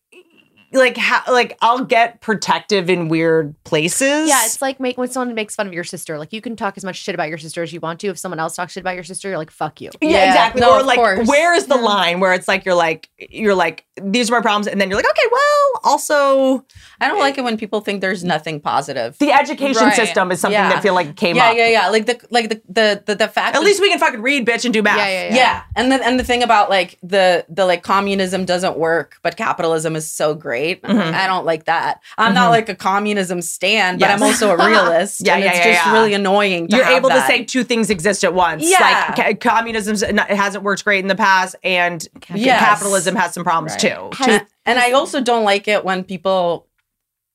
like 0.75 0.97
ha- 0.97 1.23
like 1.31 1.57
I'll 1.61 1.83
get 1.85 2.21
protective 2.21 2.89
in 2.89 3.07
weird 3.09 3.55
places. 3.63 4.27
Yeah, 4.29 4.45
it's 4.45 4.61
like 4.61 4.79
make 4.79 4.97
when 4.97 5.07
someone 5.09 5.33
makes 5.35 5.55
fun 5.55 5.67
of 5.67 5.73
your 5.73 5.83
sister. 5.83 6.17
Like 6.19 6.33
you 6.33 6.41
can 6.41 6.55
talk 6.55 6.75
as 6.77 6.83
much 6.85 6.97
shit 6.97 7.15
about 7.15 7.29
your 7.29 7.37
sister 7.37 7.63
as 7.63 7.71
you 7.73 7.79
want 7.79 7.99
to. 8.01 8.07
If 8.07 8.17
someone 8.17 8.39
else 8.39 8.55
talks 8.55 8.73
shit 8.73 8.81
about 8.81 8.95
your 8.95 9.03
sister, 9.03 9.29
you're 9.29 9.37
like, 9.37 9.51
fuck 9.51 9.79
you. 9.81 9.89
Yeah, 10.01 10.09
Yeah, 10.09 10.25
exactly. 10.27 10.61
no, 10.61 10.75
or 10.79 10.83
like, 10.83 10.97
course. 10.97 11.27
where 11.27 11.53
is 11.53 11.67
the 11.67 11.77
line 11.77 12.19
where 12.19 12.33
it's 12.33 12.47
like 12.47 12.65
you're 12.65 12.75
like 12.75 13.09
you're 13.17 13.55
like 13.55 13.84
these 14.01 14.29
are 14.29 14.33
my 14.35 14.41
problems, 14.41 14.67
and 14.67 14.79
then 14.81 14.89
you're 14.89 14.97
like, 14.97 15.09
okay, 15.09 15.27
well, 15.31 15.81
also 15.83 16.65
I 16.99 17.07
don't 17.07 17.19
like 17.19 17.37
it 17.37 17.43
when 17.43 17.57
people 17.57 17.81
think 17.81 18.01
there's 18.01 18.23
nothing 18.23 18.59
positive. 18.59 19.17
the 19.19 19.31
education 19.31 19.83
Right. 19.85 19.95
system 19.95 20.31
is 20.31 20.39
something 20.41 20.53
Yeah. 20.59 20.69
that 20.69 20.81
feel 20.81 20.93
like 20.93 21.15
came 21.15 21.35
yeah, 21.35 21.49
up. 21.49 21.55
yeah, 21.55 21.67
yeah. 21.67 21.69
Yeah. 21.85 21.89
Like 21.89 22.05
the 22.05 22.19
like 22.29 22.49
the 22.49 22.61
the 22.67 23.03
the, 23.05 23.15
the 23.15 23.27
fact 23.27 23.55
At 23.55 23.61
least 23.63 23.81
we 23.81 23.89
can 23.89 23.99
fucking 23.99 24.21
read, 24.21 24.45
bitch, 24.45 24.65
and 24.65 24.73
do 24.73 24.81
math. 24.81 24.97
Yeah, 24.97 25.07
yeah, 25.07 25.27
yeah. 25.29 25.35
yeah. 25.35 25.61
and 25.75 25.91
the 25.91 26.05
and 26.05 26.19
the 26.19 26.23
thing 26.23 26.43
about 26.43 26.69
like 26.69 26.97
the 27.03 27.45
the 27.49 27.65
like 27.65 27.83
communism 27.83 28.45
doesn't 28.45 28.77
work, 28.77 29.17
but 29.23 29.37
capitalism 29.37 29.95
is 29.95 30.09
so 30.11 30.33
great. 30.33 30.81
Mm-hmm. 30.83 31.15
I 31.15 31.27
don't 31.27 31.45
like 31.45 31.65
that. 31.65 32.01
I'm 32.17 32.33
not 32.33 32.43
mm-hmm. 32.43 32.51
like 32.51 32.69
a 32.69 32.75
communism 32.75 33.41
stan, 33.41 33.97
but 33.97 34.09
Yes. 34.09 34.21
I'm 34.21 34.23
also 34.27 34.51
a 34.51 34.57
realist. 34.67 35.21
Yeah, 35.25 35.35
and 35.35 35.43
yeah, 35.43 35.51
it's 35.51 35.65
yeah, 35.65 35.73
just 35.75 35.91
really 35.91 36.13
annoying. 36.13 36.67
To 36.69 36.75
You're 36.77 36.85
able 36.85 37.09
that. 37.09 37.21
to 37.21 37.27
say 37.27 37.43
two 37.45 37.63
things 37.63 37.89
exist 37.89 38.23
at 38.23 38.33
once. 38.33 38.63
Yeah. 38.69 38.79
Like 39.15 39.41
ca- 39.41 40.25
it 40.29 40.35
hasn't 40.37 40.63
worked 40.63 40.83
great 40.83 40.99
in 40.99 41.07
the 41.07 41.15
past, 41.15 41.55
and 41.63 42.05
Yes. 42.33 42.59
capitalism 42.59 43.15
has 43.15 43.33
some 43.33 43.43
problems 43.43 43.73
Right. 43.73 43.81
Too. 43.89 44.09
Has- 44.13 44.27
and, 44.27 44.47
and 44.65 44.79
I 44.79 44.91
also 44.91 45.21
don't 45.21 45.43
like 45.43 45.67
it 45.67 45.83
when 45.85 46.03
people 46.03 46.67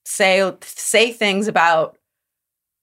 say 0.05 0.51
say 0.63 1.11
things 1.11 1.47
about 1.47 1.97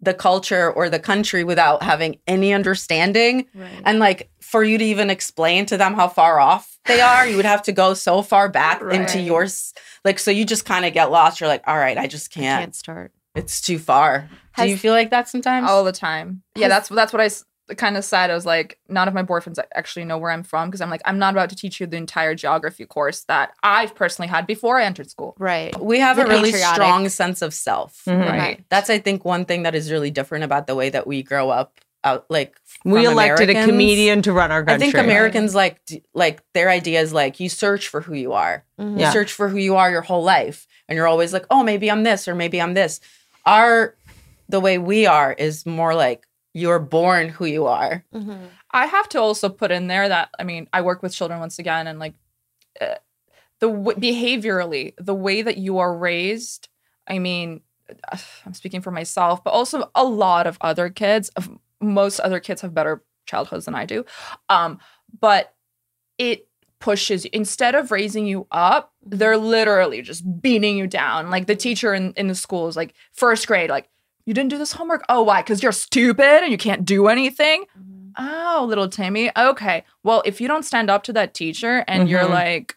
the 0.00 0.14
culture 0.14 0.70
or 0.70 0.88
the 0.88 1.00
country 1.00 1.42
without 1.42 1.82
having 1.82 2.18
any 2.28 2.52
understanding. 2.54 3.46
And 3.84 3.98
like 3.98 4.30
for 4.40 4.62
you 4.62 4.78
to 4.78 4.84
even 4.84 5.10
explain 5.10 5.66
to 5.66 5.76
them 5.76 5.94
how 5.94 6.06
far 6.08 6.38
off 6.38 6.78
they 6.86 7.00
are, 7.00 7.26
you 7.26 7.34
would 7.36 7.44
have 7.44 7.62
to 7.64 7.72
go 7.72 7.94
so 7.94 8.22
far 8.22 8.48
back 8.48 8.80
into 8.80 9.18
Right. 9.18 9.24
yours. 9.24 9.74
Like 10.04 10.20
so 10.20 10.30
you 10.30 10.44
just 10.44 10.64
kind 10.64 10.84
of 10.84 10.92
get 10.94 11.10
lost. 11.10 11.40
You're 11.40 11.48
like, 11.48 11.64
all 11.66 11.76
right, 11.76 11.98
I 11.98 12.06
just 12.06 12.30
can't. 12.30 12.60
Can't 12.62 12.76
start. 12.76 13.12
It's 13.34 13.60
too 13.60 13.78
far. 13.80 14.28
Has- 14.52 14.66
Do 14.66 14.70
you 14.70 14.76
feel 14.78 14.92
like 14.92 15.10
that 15.10 15.28
sometimes? 15.28 15.68
all 15.68 15.82
the 15.84 15.92
time. 15.92 16.42
Yeah, 16.56 16.68
that's 16.68 16.88
that's 16.88 17.12
what 17.12 17.20
I 17.20 17.28
kind 17.76 17.96
of 17.96 18.04
said. 18.04 18.30
I 18.30 18.34
was 18.34 18.46
like, 18.46 18.78
none 18.88 19.08
of 19.08 19.14
my 19.14 19.22
boyfriends 19.22 19.58
actually 19.74 20.04
know 20.04 20.16
where 20.18 20.30
I'm 20.30 20.42
from 20.42 20.68
because 20.68 20.80
I'm 20.80 20.90
like, 20.90 21.02
I'm 21.04 21.18
not 21.18 21.34
about 21.34 21.50
to 21.50 21.56
teach 21.56 21.80
you 21.80 21.86
the 21.86 21.96
entire 21.96 22.34
geography 22.34 22.86
course 22.86 23.24
that 23.24 23.52
I've 23.62 23.94
personally 23.94 24.28
had 24.28 24.46
before 24.46 24.78
I 24.78 24.84
entered 24.84 25.10
school. 25.10 25.34
Right. 25.38 25.78
we 25.80 25.98
have 26.00 26.16
The 26.16 26.24
a 26.24 26.28
really 26.28 26.50
patriotic. 26.52 26.74
strong 26.76 27.08
sense 27.08 27.42
of 27.42 27.52
self. 27.52 28.02
Mhm. 28.06 28.26
Right. 28.28 28.64
That's 28.70 28.88
I 28.90 28.98
think 28.98 29.24
one 29.24 29.44
thing 29.44 29.64
that 29.64 29.74
is 29.74 29.90
really 29.90 30.10
different 30.10 30.44
about 30.44 30.66
the 30.66 30.74
way 30.74 30.88
that 30.90 31.06
we 31.06 31.22
grow 31.22 31.50
up 31.50 31.78
out 32.04 32.24
like 32.30 32.54
We 32.84 33.04
from 33.04 33.12
elected 33.14 33.50
a 33.50 33.64
comedian 33.66 34.22
to 34.22 34.32
run 34.32 34.52
our 34.52 34.64
I 34.68 34.78
think 34.78 34.94
Americans 34.94 35.52
like 35.52 35.80
like 36.14 36.40
their 36.54 36.70
idea 36.70 37.00
is 37.00 37.12
like 37.12 37.40
you 37.40 37.48
search 37.48 37.88
for 37.88 38.00
who 38.00 38.14
you 38.14 38.32
are. 38.34 38.64
Mhm. 38.80 38.92
You 38.94 39.00
Yeah. 39.00 39.10
search 39.12 39.32
for 39.32 39.48
who 39.48 39.58
you 39.58 39.74
are 39.74 39.90
your 39.90 40.02
whole 40.02 40.22
life 40.22 40.68
and 40.88 40.96
you're 40.96 41.08
always 41.08 41.32
like, 41.32 41.44
"Oh, 41.50 41.64
maybe 41.64 41.90
I'm 41.90 42.04
this 42.04 42.28
or 42.28 42.36
maybe 42.36 42.62
I'm 42.62 42.74
this." 42.74 43.00
Our 43.44 43.96
the 44.48 44.60
way 44.60 44.78
we 44.78 45.06
are 45.06 45.32
is 45.32 45.66
more 45.66 45.94
like 45.94 46.24
you're 46.58 46.78
born 46.78 47.28
who 47.28 47.44
you 47.46 47.66
are. 47.66 48.04
Mhm. 48.14 48.48
I 48.70 48.86
have 48.86 49.08
to 49.10 49.20
also 49.20 49.48
put 49.48 49.70
in 49.70 49.86
there 49.86 50.08
that 50.08 50.28
I 50.38 50.44
mean, 50.44 50.68
I 50.72 50.80
work 50.82 51.02
with 51.02 51.14
children 51.14 51.40
once 51.40 51.58
again, 51.58 51.86
and 51.86 51.98
like 51.98 52.14
uh, 52.80 52.96
the 53.60 53.68
w- 53.68 53.98
behaviorally, 53.98 54.94
the 54.98 55.14
way 55.14 55.42
that 55.42 55.56
you 55.58 55.78
are 55.78 55.94
raised. 55.96 56.68
I 57.08 57.18
mean, 57.18 57.62
I'm 58.46 58.54
speaking 58.54 58.82
for 58.82 58.90
myself, 58.90 59.42
but 59.44 59.50
also 59.50 59.90
a 59.94 60.04
lot 60.04 60.46
of 60.46 60.58
other 60.60 60.88
kids. 60.90 61.28
of- 61.36 61.50
Most 61.80 62.20
other 62.20 62.40
kids 62.40 62.60
have 62.62 62.74
better 62.74 63.02
childhoods 63.26 63.64
than 63.66 63.74
I 63.74 63.84
do, 63.86 64.04
um, 64.48 64.78
but 65.20 65.54
it 66.18 66.48
pushes 66.80 67.24
you. 67.24 67.30
instead 67.32 67.74
of 67.74 67.90
raising 67.90 68.24
you 68.26 68.46
up 68.52 68.92
they're 69.04 69.36
literally 69.36 70.00
just 70.00 70.22
beating 70.40 70.76
you 70.78 70.86
down 70.86 71.28
like 71.28 71.46
the 71.48 71.56
teacher 71.56 71.92
in, 71.92 72.12
in 72.16 72.28
the 72.28 72.34
school 72.36 72.68
is 72.68 72.76
like 72.76 72.94
first 73.12 73.48
grade 73.48 73.68
like 73.68 73.88
you 74.28 74.34
didn't 74.34 74.50
do 74.50 74.58
this 74.58 74.72
homework? 74.72 75.04
Oh 75.08 75.22
why? 75.22 75.40
Because 75.42 75.62
you're 75.62 75.72
stupid 75.72 76.42
and 76.44 76.52
you 76.52 76.58
can't 76.58 76.84
do 76.84 77.08
anything? 77.08 77.64
Oh 78.18 78.64
little 78.68 78.88
timmy 78.88 79.30
okay. 79.36 79.84
Well 80.02 80.22
if 80.26 80.40
you 80.40 80.48
don't 80.48 80.64
stand 80.64 80.90
up 80.90 81.02
to 81.04 81.12
that 81.14 81.34
teacher 81.34 81.84
and 81.88 82.08
you're 82.10 82.24
Mhm. 82.24 82.30
like 82.30 82.76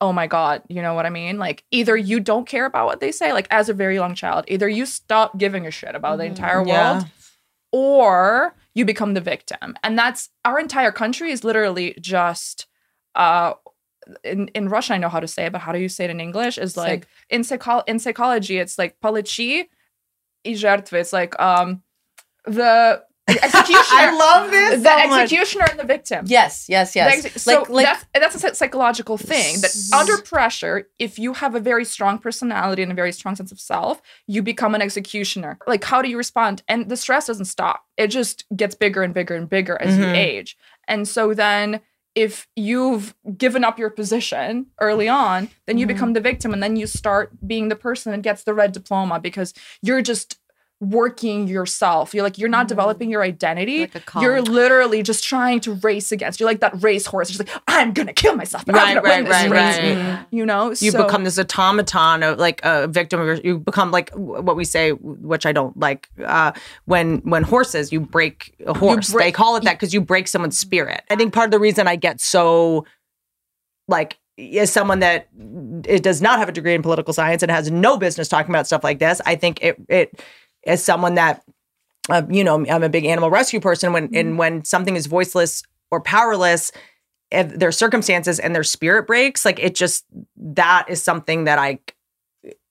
oh 0.00 0.12
my 0.12 0.26
god 0.26 0.62
you 0.68 0.82
know 0.82 0.92
what 0.94 1.06
i 1.06 1.10
mean? 1.10 1.38
Like 1.38 1.64
either 1.70 1.96
you 1.96 2.20
don't 2.20 2.46
care 2.46 2.66
about 2.66 2.86
what 2.86 3.00
they 3.00 3.10
say 3.12 3.32
like 3.32 3.48
as 3.50 3.68
a 3.68 3.74
very 3.74 3.94
young 3.96 4.14
child 4.14 4.44
either 4.48 4.68
you 4.68 4.84
stop 4.86 5.36
giving 5.38 5.66
a 5.66 5.70
shit 5.70 5.94
about 5.94 6.18
the 6.18 6.24
entire 6.24 6.62
Yeah. 6.64 6.92
world 6.92 7.06
or 7.72 8.54
you 8.74 8.84
become 8.84 9.14
the 9.14 9.20
victim. 9.20 9.74
And 9.82 9.98
that's 9.98 10.28
our 10.44 10.60
entire 10.60 10.92
country 10.92 11.30
is 11.32 11.44
literally 11.44 11.96
just 12.00 12.66
uh 13.14 13.54
in, 14.22 14.46
in 14.48 14.68
Russian 14.68 14.94
I 14.94 14.98
know 14.98 15.08
how 15.08 15.18
to 15.20 15.26
say 15.26 15.46
it, 15.46 15.52
but 15.52 15.62
how 15.62 15.72
do 15.72 15.80
you 15.80 15.88
say 15.88 16.04
it 16.04 16.10
in 16.10 16.20
English? 16.20 16.58
Is 16.58 16.76
like 16.76 17.08
in 17.30 17.42
psycho- 17.42 17.82
in 17.88 17.98
psychology, 17.98 18.58
it's 18.58 18.78
like 18.78 18.96
polichi 19.02 19.64
и 20.45 20.55
жертвы. 20.55 20.99
It's 20.99 21.13
like 21.13 21.39
um 21.39 21.81
the 22.45 23.03
executioner. 23.27 23.85
I 23.91 24.11
love 24.17 24.51
this 24.51 24.81
The 24.83 24.89
so 24.89 25.07
much. 25.07 25.21
executioner 25.21 25.65
and 25.69 25.79
the 25.79 25.83
victim. 25.85 26.25
Yes, 26.27 26.65
yes, 26.67 26.93
The 26.93 26.99
yes. 26.99 27.25
exe- 27.25 27.41
so 27.43 27.59
like, 27.59 27.69
like, 27.69 27.85
that's 27.85 28.05
that's 28.13 28.35
a 28.35 28.39
psy- 28.39 28.53
psychological 28.53 29.17
thing 29.17 29.61
that 29.61 29.71
under 29.93 30.17
pressure, 30.23 30.89
if 30.99 31.17
you 31.19 31.33
have 31.33 31.53
a 31.55 31.59
very 31.59 31.85
strong 31.85 32.17
personality 32.17 32.81
and 32.83 32.91
a 32.91 32.95
very 32.95 33.11
strong 33.11 33.35
sense 33.35 33.51
of 33.51 33.59
self, 33.59 34.01
you 34.27 34.41
become 34.41 34.73
an 34.75 34.81
executioner. 34.81 35.57
Like, 35.67 35.83
how 35.83 36.01
do 36.01 36.09
you 36.09 36.17
respond? 36.17 36.63
And 36.67 36.89
the 36.89 36.97
stress 36.97 37.27
doesn't 37.27 37.45
stop; 37.45 37.85
it 37.95 38.07
just 38.07 38.45
gets 38.55 38.75
bigger 38.75 39.03
and 39.03 39.13
bigger 39.13 39.35
and 39.35 39.47
bigger 39.49 39.79
as 39.81 39.95
you 39.97 40.05
Mhm. 40.05 40.15
age. 40.17 40.57
And 40.87 41.07
so 41.07 41.33
then, 41.33 41.79
if 42.16 42.48
you've 42.56 43.14
given 43.36 43.62
up 43.62 43.78
your 43.78 43.90
position 43.90 44.66
early 44.80 45.06
on, 45.06 45.48
then 45.66 45.76
you 45.78 45.84
Mhm. 45.84 45.88
become 45.88 46.12
the 46.14 46.20
victim, 46.20 46.52
and 46.52 46.62
then 46.62 46.74
you 46.74 46.86
start 46.86 47.46
being 47.46 47.68
the 47.68 47.76
person 47.76 48.10
that 48.10 48.22
gets 48.22 48.42
the 48.42 48.54
red 48.54 48.72
diploma 48.72 49.20
because 49.20 49.52
you're 49.82 50.02
just 50.02 50.38
working 50.80 51.48
yourself. 51.48 52.12
You're 52.12 52.22
like 52.22 52.36
you're 52.36 52.48
not 52.50 52.68
developing 52.68 53.10
your 53.10 53.22
identity. 53.22 53.80
Like 53.94 54.10
you're 54.20 54.42
literally 54.42 55.02
just 55.02 55.24
trying 55.24 55.60
to 55.60 55.72
race 55.76 56.12
against. 56.12 56.38
You're 56.38 56.48
like 56.48 56.60
that 56.60 56.74
race 56.74 56.82
racehorse. 57.06 57.28
Just 57.28 57.40
like 57.40 57.62
I'm 57.66 57.92
gonna 57.92 58.12
kill 58.12 58.36
myself. 58.36 58.64
But 58.66 58.74
Right, 58.74 58.88
I'm 58.96 59.02
gonna 59.02 59.08
right, 59.08 59.16
win 59.22 59.24
this 59.24 59.32
right, 59.32 59.50
race. 59.50 59.96
right. 59.96 60.26
You 60.30 60.44
know, 60.44 60.68
you 60.70 60.90
So- 60.90 61.04
become 61.04 61.24
this 61.24 61.38
automaton 61.38 62.22
of 62.22 62.38
like 62.38 62.60
a 62.62 62.88
victim 62.88 63.20
of 63.20 63.26
your, 63.26 63.36
you 63.36 63.58
become 63.58 63.90
like 63.90 64.10
what 64.14 64.54
we 64.56 64.64
say 64.64 64.90
which 64.92 65.46
i 65.46 65.52
don't 65.52 65.76
like 65.78 66.08
uh 66.24 66.52
when 66.84 67.18
when 67.18 67.42
horses 67.42 67.90
you 67.92 68.00
break 68.00 68.54
a 68.66 68.76
horse 68.76 69.08
they 69.08 69.32
call 69.32 69.56
it 69.56 69.64
that 69.64 69.74
because 69.74 69.94
you 69.94 70.00
break 70.00 70.28
someone's 70.28 70.58
spirit 70.58 71.02
i 71.10 71.16
think 71.16 71.32
part 71.32 71.46
of 71.46 71.50
the 71.50 71.58
reason 71.58 71.86
i 71.88 71.96
get 71.96 72.20
so 72.20 72.84
like 73.88 74.18
as 74.54 74.70
someone 74.72 74.98
that 75.00 75.28
it 75.86 76.02
does 76.02 76.20
not 76.20 76.38
have 76.38 76.48
a 76.48 76.52
degree 76.52 76.74
in 76.74 76.82
political 76.82 77.14
science 77.14 77.42
and 77.42 77.50
has 77.50 77.70
no 77.70 77.96
business 77.96 78.28
talking 78.28 78.50
about 78.54 78.66
stuff 78.66 78.84
like 78.84 78.98
this 78.98 79.20
i 79.26 79.34
think 79.34 79.62
it 79.62 79.76
it 79.88 80.22
as 80.66 80.82
someone 80.84 81.14
that 81.14 81.42
uh, 82.10 82.22
you 82.30 82.44
know 82.44 82.64
i'm 82.66 82.82
a 82.82 82.88
big 82.88 83.04
animal 83.04 83.30
rescue 83.30 83.60
person 83.60 83.92
when 83.92 84.14
and 84.14 84.38
when 84.38 84.64
something 84.64 84.96
is 84.96 85.06
voiceless 85.06 85.62
or 85.90 86.00
powerless 86.00 86.70
if 87.30 87.48
their 87.58 87.72
circumstances 87.72 88.38
and 88.38 88.54
their 88.54 88.62
spirit 88.64 89.06
breaks 89.06 89.44
like 89.44 89.58
it 89.58 89.74
just 89.74 90.04
that 90.36 90.86
is 90.88 91.02
something 91.02 91.44
that 91.44 91.58
i 91.58 91.78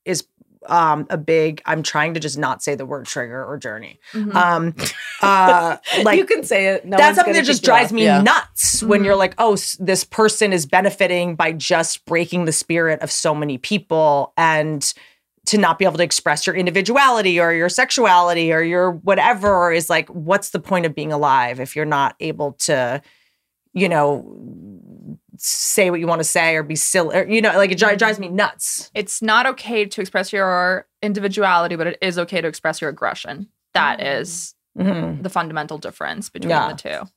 is 0.06 0.26
um 0.68 1.06
a 1.10 1.18
big 1.18 1.62
i'm 1.66 1.84
trying 1.84 2.14
to 2.14 2.20
just 2.20 2.38
not 2.38 2.64
say 2.64 2.76
the 2.76 2.86
word 2.86 3.06
trigger 3.06 3.44
or 3.44 3.58
journey 3.58 4.00
Mhm. 4.14 4.36
um 4.36 4.76
uh 5.22 5.78
like 6.04 6.18
you 6.18 6.26
can 6.26 6.44
say 6.44 6.68
it. 6.68 6.86
No 6.86 6.98
that's 6.98 7.16
something 7.16 7.34
that 7.34 7.46
just 7.46 7.64
drives 7.64 7.92
me 7.94 8.04
Yeah. 8.06 8.22
nuts 8.22 8.82
when 8.84 9.04
you're 9.04 9.16
like 9.16 9.34
oh 9.38 9.56
this 9.80 10.04
person 10.04 10.54
is 10.54 10.66
benefiting 10.66 11.36
by 11.36 11.52
just 11.52 12.06
breaking 12.06 12.46
the 12.46 12.52
spirit 12.52 13.02
of 13.02 13.12
so 13.12 13.34
many 13.36 13.58
people 13.58 14.34
and 14.38 14.94
to 15.46 15.58
not 15.58 15.78
be 15.80 15.86
able 15.86 15.98
to 15.98 16.04
express 16.04 16.46
your 16.48 16.56
individuality 16.56 17.40
or 17.40 17.52
your 17.54 17.70
sexuality 17.70 18.52
or 18.52 18.62
your 18.62 18.92
whatever 18.92 19.72
is 19.72 19.90
like 19.90 20.08
what's 20.10 20.50
the 20.50 20.60
point 20.60 20.86
of 20.86 20.96
being 20.96 21.12
alive 21.12 21.60
if 21.60 21.76
you're 21.76 21.86
not 21.86 22.16
able 22.20 22.54
to 22.54 23.02
you 23.74 23.90
know 23.90 25.18
say 25.38 25.90
what 25.90 26.00
you 26.00 26.08
want 26.08 26.20
to 26.20 26.24
say 26.26 26.56
or 26.56 26.64
be 26.64 26.76
silly 26.76 27.16
or, 27.16 27.28
you 27.28 27.42
know 27.42 27.56
like 27.58 27.72
it 27.72 27.78
dri- 27.78 27.96
drives 27.96 28.20
me 28.20 28.28
nuts 28.30 28.90
it's 28.94 29.22
not 29.22 29.46
okay 29.46 29.86
to 29.86 30.02
express 30.02 30.32
your 30.34 30.88
individuality, 31.02 31.76
but 31.76 31.88
it 31.88 31.98
is 32.02 32.18
okay 32.18 32.42
to 32.42 32.48
express 32.48 32.82
your 32.82 32.90
aggression. 32.90 33.48
That 33.74 34.02
is 34.02 34.56
Mhm. 34.78 35.22
the 35.22 35.30
fundamental 35.30 35.78
difference 35.78 36.30
between 36.30 36.50
Yeah. 36.50 36.70
the 36.74 36.76
two. 36.76 37.10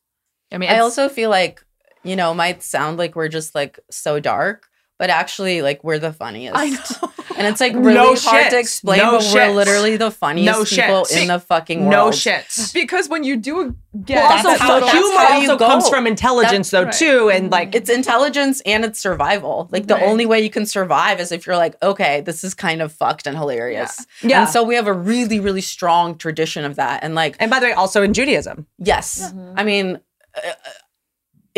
I 0.53 0.59
mean, 0.59 0.71
I 0.71 0.79
also 0.81 1.09
feel 1.09 1.31
like, 1.31 1.65
you 2.05 2.15
know, 2.15 2.35
might 2.35 2.63
sound 2.63 2.99
like 2.99 3.17
we're 3.17 3.29
just 3.29 3.55
like 3.55 3.81
so 3.91 4.21
dark, 4.21 4.68
but 4.99 5.11
actually, 5.11 5.63
like, 5.63 5.83
we're 5.85 5.99
the 5.99 6.13
funniest. 6.13 6.57
I 6.57 6.69
know. 6.71 7.13
And 7.37 7.47
it's 7.47 7.61
like 7.61 7.73
really 7.77 7.95
No 7.95 8.15
hard 8.17 8.43
shit. 8.45 8.51
to 8.51 8.59
explain, 8.59 8.99
No 8.99 9.13
but 9.13 9.21
we're 9.23 9.47
shit. 9.47 9.55
literally 9.55 9.97
the 9.97 10.11
funniest 10.11 10.59
No 10.59 10.65
people 10.65 11.05
shit. 11.05 11.23
in 11.23 11.29
the 11.29 11.39
fucking 11.39 11.81
world. 11.83 11.91
no 11.93 12.11
shit 12.11 12.45
because 12.75 13.09
when 13.09 13.23
you 13.23 13.37
do 13.37 13.77
get 14.05 14.17
well, 14.17 14.33
also, 14.33 14.49
That's 14.49 14.61
how- 14.61 14.67
so 14.69 14.81
that's 14.81 14.93
humor 14.93 15.17
how 15.19 15.39
you 15.39 15.51
also 15.53 15.67
comes 15.67 15.89
from 15.89 16.07
intelligence, 16.09 16.71
though, 16.71 16.83
right. 16.85 16.93
too, 16.93 17.31
and 17.31 17.51
like 17.51 17.75
It's 17.77 17.89
intelligence 17.89 18.61
and 18.67 18.85
it's 18.85 18.99
survival. 18.99 19.69
Like 19.71 19.87
the 19.87 19.95
Right. 19.95 20.03
only 20.03 20.27
way 20.27 20.41
you 20.41 20.51
can 20.51 20.67
survive 20.67 21.21
is 21.21 21.31
if 21.31 21.47
you're 21.47 21.57
like, 21.57 21.77
okay, 21.83 22.21
this 22.23 22.43
is 22.43 22.55
kind 22.55 22.83
of 22.83 22.93
fucked 22.93 23.27
and 23.29 23.37
hilarious. 23.37 24.05
Yeah. 24.23 24.41
And 24.43 24.49
so 24.51 24.65
we 24.65 24.75
have 24.75 24.89
a 24.89 24.93
really, 24.93 25.39
really 25.39 25.61
strong 25.61 26.19
tradition 26.19 26.65
of 26.65 26.75
that. 26.77 27.05
And 27.05 27.15
like, 27.15 27.37
And 27.39 27.51
by 27.51 27.61
the 27.61 27.67
way, 27.67 27.73
also 27.73 28.03
in 28.03 28.15
Judaism. 28.15 28.67
yes, 28.79 29.33
I 29.57 29.63
mean, 29.63 30.01
uh, 30.37 30.51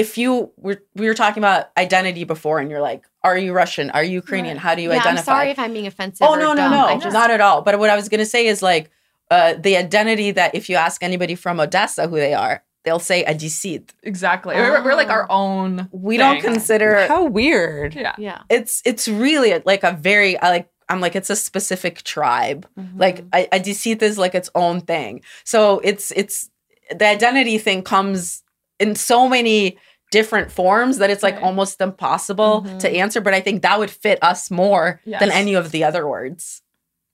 if 0.01 0.09
you 0.19 0.31
were 0.57 0.79
we 1.01 1.07
were 1.07 1.19
talking 1.23 1.41
about 1.43 1.63
identity 1.77 2.25
before, 2.25 2.59
and 2.61 2.71
you're 2.71 2.81
like, 2.91 3.03
are 3.23 3.37
you 3.45 3.53
Russian? 3.53 3.87
Are 3.97 4.03
you 4.09 4.15
Ukrainian? 4.25 4.57
How 4.57 4.75
do 4.75 4.83
you 4.83 4.89
yeah, 4.91 4.97
I'm 4.97 5.01
identify? 5.03 5.33
sorry 5.33 5.51
if 5.51 5.59
I'm 5.59 5.73
being 5.73 5.87
offensive. 5.87 6.27
Oh 6.29 6.35
no, 6.35 6.49
no, 6.61 6.69
dumb. 6.69 6.73
no, 6.73 7.01
just- 7.01 7.13
not 7.21 7.31
at 7.31 7.41
all. 7.47 7.63
But 7.67 7.79
what 7.79 7.91
I 7.91 7.97
was 8.01 8.09
gonna 8.09 8.33
say 8.37 8.47
is 8.53 8.63
like 8.63 8.91
uh, 9.31 9.55
the 9.67 9.77
identity 9.77 10.31
that 10.33 10.55
if 10.55 10.69
you 10.71 10.77
ask 10.87 11.03
anybody 11.03 11.35
from 11.35 11.61
Odessa 11.61 12.09
who 12.09 12.17
they 12.17 12.35
are, 12.35 12.65
they'll 12.85 12.99
say 13.13 13.19
Adisit. 13.33 13.91
exactly. 14.03 14.55
We're, 14.57 14.83
we're 14.83 14.95
like 15.03 15.11
our 15.11 15.27
own. 15.31 15.89
We 15.93 16.17
don't 16.17 16.41
consider 16.41 17.07
How 17.07 17.25
weird. 17.25 17.95
Yeah. 17.95 18.15
Yeah. 18.19 18.43
it's 18.49 18.83
it's 18.91 19.07
really 19.07 19.51
like 19.73 19.85
a 19.85 19.93
very 19.93 20.33
I 20.41 20.49
like 20.57 20.69
I'm 20.89 21.01
like 21.01 21.15
it's 21.15 21.31
a 21.31 21.37
specific 21.37 22.03
tribe. 22.03 22.67
Like 22.97 23.17
I, 23.33 23.49
Adisit 23.53 24.03
is 24.03 24.19
like 24.19 24.35
its 24.35 24.51
own 24.55 24.81
thing. 24.81 25.23
So 25.45 25.81
it's 25.91 26.11
it's 26.21 26.51
the 26.91 27.07
identity 27.07 27.59
thing 27.59 27.83
comes 27.83 28.43
in 28.81 28.97
so 28.97 29.29
many 29.29 29.79
different 30.11 30.51
forms 30.51 30.99
that 30.99 31.11
it's 31.11 31.23
like 31.23 31.35
Right. 31.37 31.45
almost 31.45 31.81
impossible 31.81 32.63
to 32.79 32.91
answer. 32.91 33.21
But 33.21 33.35
I 33.35 33.41
think 33.41 33.63
that 33.63 33.79
would 33.79 33.91
fit 33.91 34.19
us 34.23 34.51
more 34.51 35.01
than 35.21 35.31
any 35.31 35.55
of 35.55 35.71
the 35.71 35.85
other 35.85 36.07
words. 36.07 36.63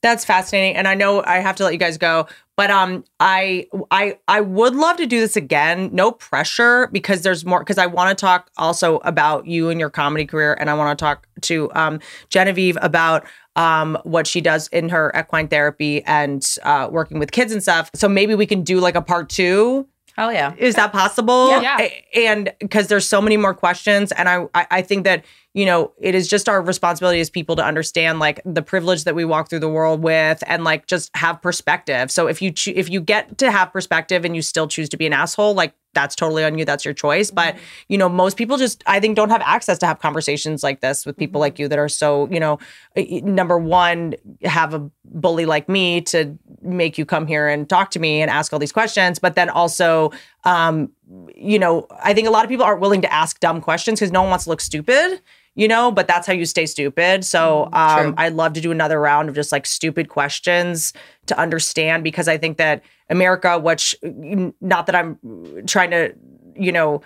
That's 0.02 0.24
fascinating. 0.24 0.76
And 0.76 0.86
I 0.86 0.94
know 0.94 1.22
I 1.24 1.38
have 1.38 1.56
to 1.56 1.64
let 1.64 1.72
you 1.72 1.78
guys 1.78 1.98
go, 1.98 2.26
but 2.56 2.70
um 2.70 3.04
I 3.18 3.66
I 3.90 4.18
I 4.28 4.40
would 4.40 4.74
love 4.74 4.98
to 4.98 5.06
do 5.06 5.20
this 5.20 5.36
again. 5.36 5.90
No 5.92 6.12
pressure 6.12 6.88
because 6.92 7.22
there's 7.22 7.44
more 7.44 7.60
because 7.60 7.78
I 7.78 7.86
want 7.86 8.16
to 8.16 8.20
talk 8.20 8.50
also 8.56 8.98
about 8.98 9.46
you 9.46 9.68
and 9.68 9.80
your 9.80 9.90
comedy 9.90 10.24
career 10.26 10.54
and 10.60 10.70
I 10.70 10.74
want 10.74 10.96
to 10.96 11.02
talk 11.02 11.26
to 11.42 11.70
um 11.74 11.98
Genevieve 12.28 12.78
about 12.82 13.24
um 13.56 13.98
what 14.04 14.26
she 14.26 14.40
does 14.40 14.68
in 14.68 14.90
her 14.90 15.12
equine 15.18 15.48
therapy 15.48 16.04
and 16.04 16.46
uh 16.62 16.88
working 16.90 17.18
with 17.18 17.32
kids 17.32 17.50
and 17.52 17.62
stuff. 17.62 17.90
So 17.94 18.08
maybe 18.08 18.34
we 18.34 18.46
can 18.46 18.62
do 18.62 18.78
like 18.80 18.94
a 18.94 19.02
part 19.02 19.28
2 19.30 19.88
Hell 20.16 20.32
yeah. 20.32 20.54
is 20.56 20.74
that 20.76 20.92
possible? 20.92 21.50
Yeah. 21.60 21.76
A- 21.80 22.04
And 22.26 22.52
because 22.58 22.88
there's 22.88 23.06
so 23.06 23.20
many 23.20 23.36
more 23.36 23.54
questions, 23.54 24.12
and 24.12 24.28
I, 24.28 24.46
I 24.54 24.66
I 24.70 24.82
think 24.82 25.04
that 25.04 25.24
you 25.52 25.66
know 25.66 25.92
it 26.00 26.14
is 26.14 26.26
just 26.28 26.48
our 26.48 26.62
responsibility 26.62 27.20
as 27.20 27.28
people 27.30 27.54
to 27.56 27.64
understand 27.64 28.18
like 28.18 28.40
the 28.44 28.62
privilege 28.62 29.04
that 29.04 29.14
we 29.14 29.24
walk 29.26 29.48
through 29.50 29.60
the 29.60 29.68
world 29.68 30.02
with, 30.02 30.42
and 30.46 30.64
like 30.64 30.86
just 30.86 31.10
have 31.16 31.40
perspective. 31.42 32.10
So 32.10 32.26
if 32.28 32.40
you 32.40 32.50
choo- 32.50 32.72
if 32.74 32.88
you 32.88 33.00
get 33.00 33.36
to 33.38 33.50
have 33.50 33.72
perspective 33.72 34.24
and 34.24 34.34
you 34.34 34.42
still 34.42 34.66
choose 34.68 34.88
to 34.88 34.96
be 34.96 35.06
an 35.06 35.12
asshole, 35.12 35.54
like 35.54 35.74
that's 35.96 36.14
totally 36.14 36.44
on 36.44 36.56
you. 36.58 36.64
That's 36.64 36.84
your 36.84 36.94
choice. 36.94 37.32
But 37.32 37.56
you 37.88 37.98
know, 37.98 38.08
most 38.08 38.36
people 38.36 38.58
just 38.58 38.84
I 38.86 39.00
think 39.00 39.16
don't 39.16 39.30
have 39.30 39.42
access 39.42 39.78
to 39.78 39.86
have 39.86 39.98
conversations 39.98 40.62
like 40.62 40.80
this 40.80 41.04
with 41.04 41.16
people 41.16 41.40
like 41.40 41.58
you 41.58 41.66
that 41.66 41.78
are 41.78 41.88
so 41.88 42.28
you 42.30 42.38
know, 42.38 42.60
number 42.94 43.58
one, 43.58 44.14
have 44.44 44.74
a 44.74 44.90
bully 45.04 45.46
like 45.46 45.68
me 45.68 46.02
to 46.02 46.38
make 46.62 46.98
you 46.98 47.04
come 47.04 47.26
here 47.26 47.48
and 47.48 47.68
talk 47.68 47.90
to 47.92 47.98
me 47.98 48.20
and 48.20 48.30
ask 48.30 48.52
all 48.52 48.58
these 48.58 48.72
questions, 48.72 49.18
but 49.18 49.34
then 49.34 49.48
also, 49.48 50.12
um, 50.44 50.90
you 51.34 51.58
know, 51.58 51.86
I 52.02 52.12
think 52.12 52.28
a 52.28 52.30
lot 52.30 52.44
of 52.44 52.50
people 52.50 52.64
aren't 52.64 52.80
willing 52.80 53.02
to 53.02 53.12
ask 53.12 53.40
dumb 53.40 53.60
questions 53.60 53.98
because 53.98 54.12
no 54.12 54.20
one 54.22 54.30
wants 54.30 54.44
to 54.44 54.50
look 54.50 54.60
stupid. 54.60 55.20
You 55.58 55.68
know, 55.68 55.90
but 55.90 56.06
that's 56.06 56.26
how 56.26 56.34
you 56.34 56.44
stay 56.44 56.66
stupid. 56.66 57.24
So 57.24 57.70
um, 57.72 58.12
I'd 58.18 58.34
love 58.34 58.52
to 58.52 58.60
do 58.60 58.70
another 58.70 59.00
round 59.00 59.30
of 59.30 59.34
just 59.34 59.52
like 59.52 59.64
stupid 59.64 60.10
questions 60.10 60.92
to 61.28 61.38
understand 61.38 62.04
because 62.04 62.28
I 62.28 62.36
think 62.36 62.58
that 62.58 62.82
America, 63.08 63.58
which 63.58 63.94
not 64.02 64.86
that 64.86 64.94
I'm 64.94 65.18
trying 65.66 65.90
to, 65.90 66.14
you 66.54 66.72
know, 66.72 67.02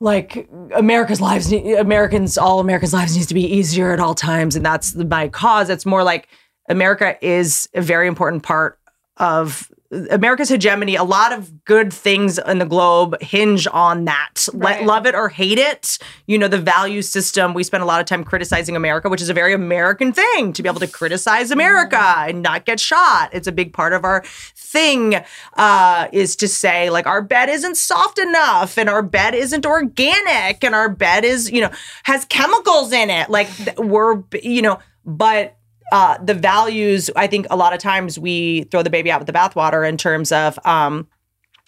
like 0.00 0.48
America's 0.74 1.20
lives, 1.20 1.52
Americans, 1.52 2.36
all 2.36 2.58
Americans' 2.58 2.92
lives 2.92 3.14
needs 3.14 3.28
to 3.28 3.34
be 3.34 3.44
easier 3.44 3.92
at 3.92 4.00
all 4.00 4.14
times, 4.14 4.56
and 4.56 4.66
that's 4.66 4.94
my 4.96 5.28
cause. 5.28 5.70
It's 5.70 5.86
more 5.86 6.02
like 6.02 6.28
America 6.68 7.16
is 7.24 7.68
a 7.74 7.80
very 7.80 8.08
important 8.08 8.42
part 8.42 8.78
of 9.18 9.70
America's 10.10 10.48
hegemony. 10.48 10.96
A 10.96 11.04
lot 11.04 11.32
of 11.32 11.64
good 11.64 11.92
things 11.92 12.38
in 12.38 12.58
the 12.58 12.64
globe 12.64 13.20
hinge 13.20 13.66
on 13.72 14.06
that. 14.06 14.48
Let, 14.54 14.84
love 14.84 15.06
it 15.06 15.14
or 15.14 15.28
hate 15.28 15.58
it, 15.58 15.98
you 16.26 16.38
know, 16.38 16.48
the 16.48 16.58
value 16.58 17.02
system. 17.02 17.52
We 17.52 17.62
spend 17.62 17.82
a 17.82 17.86
lot 17.86 18.00
of 18.00 18.06
time 18.06 18.24
criticizing 18.24 18.74
America, 18.74 19.08
which 19.08 19.20
is 19.20 19.28
a 19.28 19.34
very 19.34 19.52
American 19.52 20.12
thing 20.12 20.52
to 20.54 20.62
be 20.62 20.68
able 20.68 20.80
to 20.80 20.86
criticize 20.86 21.50
America 21.50 21.98
and 21.98 22.42
not 22.42 22.64
get 22.64 22.80
shot. 22.80 23.30
It's 23.32 23.46
a 23.46 23.52
big 23.52 23.72
part 23.72 23.92
of 23.92 24.04
our 24.04 24.22
thing 24.24 25.22
uh, 25.58 26.08
is 26.12 26.36
to 26.36 26.48
say 26.48 26.88
like 26.88 27.06
our 27.06 27.20
bed 27.20 27.50
isn't 27.50 27.76
soft 27.76 28.18
enough 28.18 28.78
and 28.78 28.88
our 28.88 29.02
bed 29.02 29.34
isn't 29.34 29.66
organic 29.66 30.64
and 30.64 30.74
our 30.74 30.88
bed 30.88 31.24
is 31.24 31.50
you 31.50 31.60
know 31.60 31.70
has 32.04 32.24
chemicals 32.26 32.92
in 32.92 33.10
it. 33.10 33.28
Like 33.28 33.48
we're 33.76 34.22
you 34.42 34.62
know, 34.62 34.78
but 35.04 35.56
uh, 35.92 36.16
the 36.24 36.32
values, 36.32 37.10
I 37.16 37.26
think 37.26 37.46
a 37.50 37.56
lot 37.56 37.74
of 37.74 37.78
times 37.78 38.18
we 38.18 38.62
throw 38.64 38.82
the 38.82 38.88
baby 38.88 39.12
out 39.12 39.20
with 39.20 39.26
the 39.26 39.32
bathwater 39.32 39.86
in 39.86 39.98
terms 39.98 40.32
of 40.32 40.58
um, 40.64 41.06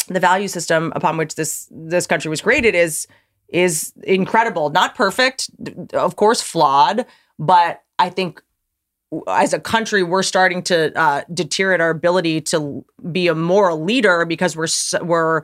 the 0.09 0.19
value 0.19 0.49
system 0.49 0.95
upon 0.97 1.19
which 1.19 1.35
this 1.35 1.69
this 1.71 2.07
country 2.07 2.31
was 2.31 2.41
created 2.41 2.75
is 2.75 3.07
is 3.51 3.93
incredible. 4.03 4.71
Not 4.71 4.95
perfect, 4.95 5.51
of 5.93 6.17
course, 6.17 6.41
flawed, 6.41 7.05
but 7.39 7.83
I 7.99 8.09
think 8.09 8.43
as 9.29 9.53
a 9.53 9.61
country 9.61 10.03
we're 10.03 10.23
starting 10.23 10.63
to 10.63 10.99
uh, 10.99 11.23
deteriorate 11.33 11.83
our 11.83 11.91
ability 11.91 12.41
to 12.41 12.83
be 13.13 13.29
a 13.29 13.35
moral 13.35 13.85
leader 13.85 14.25
because 14.25 14.57
we're 14.57 15.05
we're 15.05 15.43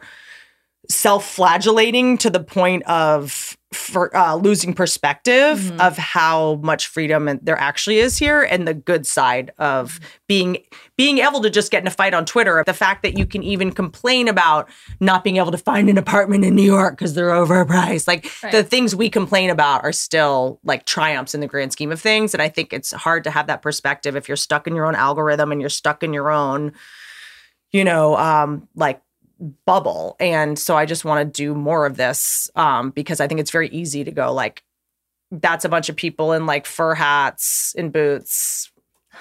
self-flagellating 0.90 2.18
to 2.18 2.30
the 2.30 2.40
point 2.40 2.82
of 2.84 3.56
for 3.72 4.14
uh, 4.16 4.34
losing 4.34 4.74
perspective 4.74 5.70
of 5.80 5.96
how 5.96 6.56
much 6.56 6.88
freedom 6.88 7.38
there 7.40 7.56
actually 7.56 7.98
is 7.98 8.18
here 8.18 8.42
and 8.42 8.66
the 8.66 8.74
good 8.74 9.06
side 9.06 9.52
of 9.58 10.00
being 10.26 10.58
being 10.96 11.18
able 11.18 11.40
to 11.40 11.48
just 11.48 11.70
get 11.70 11.80
in 11.80 11.86
a 11.86 11.90
fight 11.90 12.12
on 12.12 12.26
Twitter. 12.26 12.64
The 12.66 12.74
fact 12.74 13.04
that 13.04 13.16
you 13.16 13.26
can 13.26 13.44
even 13.44 13.70
complain 13.70 14.26
about 14.26 14.68
not 14.98 15.22
being 15.22 15.36
able 15.36 15.52
to 15.52 15.58
find 15.58 15.88
an 15.88 15.98
apartment 15.98 16.44
in 16.44 16.56
New 16.56 16.64
York 16.64 16.98
because 16.98 17.14
they're 17.14 17.30
overpriced. 17.30 18.08
Like 18.08 18.28
the 18.50 18.64
things 18.64 18.96
we 18.96 19.08
complain 19.08 19.50
about 19.50 19.84
are 19.84 19.92
still 19.92 20.58
like 20.64 20.84
triumphs 20.84 21.32
in 21.32 21.40
the 21.40 21.46
grand 21.46 21.70
scheme 21.70 21.92
of 21.92 22.00
things. 22.00 22.34
And 22.34 22.42
I 22.42 22.48
think 22.48 22.72
it's 22.72 22.90
hard 22.90 23.22
to 23.24 23.30
have 23.30 23.46
that 23.46 23.62
perspective 23.62 24.16
if 24.16 24.26
you're 24.26 24.36
stuck 24.36 24.66
in 24.66 24.74
your 24.74 24.86
own 24.86 24.96
algorithm 24.96 25.52
and 25.52 25.60
you're 25.60 25.70
stuck 25.70 26.02
in 26.02 26.12
your 26.12 26.32
own, 26.32 26.72
you 27.70 27.84
know, 27.84 28.16
um, 28.16 28.68
like 28.74 29.00
bubble. 29.64 30.16
And 30.20 30.58
so 30.58 30.76
I 30.76 30.86
just 30.86 31.04
want 31.04 31.26
to 31.26 31.42
do 31.42 31.54
more 31.54 31.86
of 31.86 31.96
this 31.96 32.50
um, 32.56 32.90
because 32.90 33.20
I 33.20 33.26
think 33.26 33.40
it's 33.40 33.50
very 33.50 33.68
easy 33.68 34.04
to 34.04 34.10
go 34.10 34.32
like, 34.32 34.62
that's 35.30 35.64
a 35.64 35.68
bunch 35.68 35.88
of 35.88 35.96
people 35.96 36.32
in 36.32 36.46
like 36.46 36.66
fur 36.66 36.94
hats 36.94 37.74
and 37.76 37.92
boots. 37.92 38.70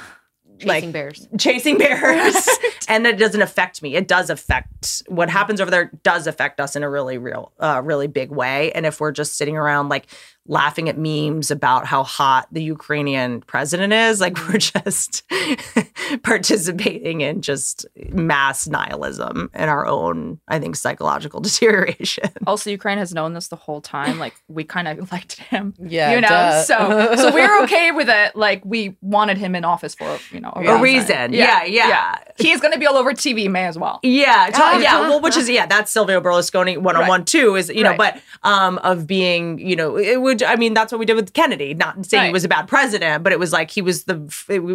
Chasing 0.59 0.91
bears. 0.91 1.25
chasing 1.37 1.77
bears 1.77 2.49
and 2.89 3.07
it 3.07 3.17
doesn't 3.17 3.41
affect 3.41 3.81
me 3.81 3.95
it 3.95 4.09
does 4.09 4.29
affect 4.29 5.03
what 5.07 5.29
happens 5.29 5.61
over 5.61 5.71
there 5.71 5.89
does 6.03 6.27
affect 6.27 6.59
us 6.59 6.75
in 6.75 6.83
a 6.83 6.89
really 6.89 7.17
real 7.17 7.53
uh, 7.61 7.81
really 7.81 8.07
big 8.07 8.29
way 8.29 8.69
and 8.73 8.85
if 8.85 8.99
we're 8.99 9.13
just 9.13 9.37
sitting 9.37 9.55
around 9.55 9.87
like 9.87 10.07
laughing 10.47 10.89
at 10.89 10.97
memes 10.97 11.51
about 11.51 11.85
how 11.85 12.03
hot 12.03 12.47
the 12.51 12.63
ukrainian 12.63 13.41
president 13.41 13.93
is 13.93 14.19
like 14.19 14.35
we're 14.47 14.57
just 14.57 15.23
participating 16.23 17.21
in 17.21 17.41
just 17.41 17.85
mass 18.11 18.67
nihilism 18.67 19.49
and 19.53 19.69
our 19.69 19.85
own 19.85 20.39
i 20.47 20.57
think 20.59 20.75
psychological 20.75 21.39
deterioration 21.49 22.29
Also, 22.47 22.69
Ukraine 22.71 22.97
has 22.97 23.13
known 23.13 23.33
this 23.33 23.47
the 23.49 23.55
whole 23.55 23.81
time. 23.81 24.17
Like 24.19 24.33
we 24.47 24.63
kind 24.63 24.87
of 24.87 25.11
liked 25.11 25.35
him. 25.39 25.73
Yeah, 25.79 26.13
you 26.13 26.21
know. 26.21 26.27
duh. 26.27 26.61
So 26.63 27.15
so 27.15 27.33
we're 27.33 27.63
okay 27.63 27.91
with 27.91 28.09
it. 28.09 28.35
Like 28.35 28.63
we 28.65 28.97
wanted 29.01 29.37
him 29.37 29.55
in 29.55 29.63
office 29.65 29.93
for 29.95 30.17
you 30.31 30.39
know 30.39 30.51
A 30.55 30.81
reason. 30.81 31.33
Yeah, 31.33 31.63
yeah. 31.63 31.87
yeah. 31.87 32.15
He's 32.37 32.59
gonna 32.61 32.77
be 32.79 32.87
all 32.87 32.97
over 32.97 33.11
TV. 33.13 33.49
May 33.49 33.65
as 33.65 33.77
well. 33.77 33.99
Yeah, 34.03 34.47
to- 34.47 34.59
Ah. 34.61 34.77
yeah. 34.79 34.99
Well, 35.01 35.21
which 35.21 35.37
is 35.37 35.49
yeah, 35.49 35.65
that's 35.67 35.91
Silvio 35.91 36.21
Berlusconi 36.21 36.77
one 36.77 36.95
on 36.95 37.07
one 37.07 37.25
too. 37.25 37.55
Is 37.55 37.69
you 37.69 37.83
know, 37.83 37.91
Right. 37.95 38.15
but 38.41 38.49
um, 38.49 38.77
of 38.79 39.05
being 39.07 39.59
you 39.59 39.75
know, 39.75 39.97
it 39.97 40.21
would. 40.21 40.38
I 40.43 40.55
mean, 40.55 40.73
that's 40.73 40.91
what 40.91 40.99
we 40.99 41.05
did 41.05 41.15
with 41.15 41.33
Kennedy. 41.33 41.73
Not 41.73 42.05
saying 42.05 42.27
he 42.27 42.31
was 42.33 42.43
a 42.43 42.47
bad 42.47 42.67
president, 42.67 43.23
but 43.23 43.31
it 43.33 43.39
was 43.39 43.51
like 43.51 43.71
he 43.71 43.81
was 43.81 44.03
the 44.05 44.15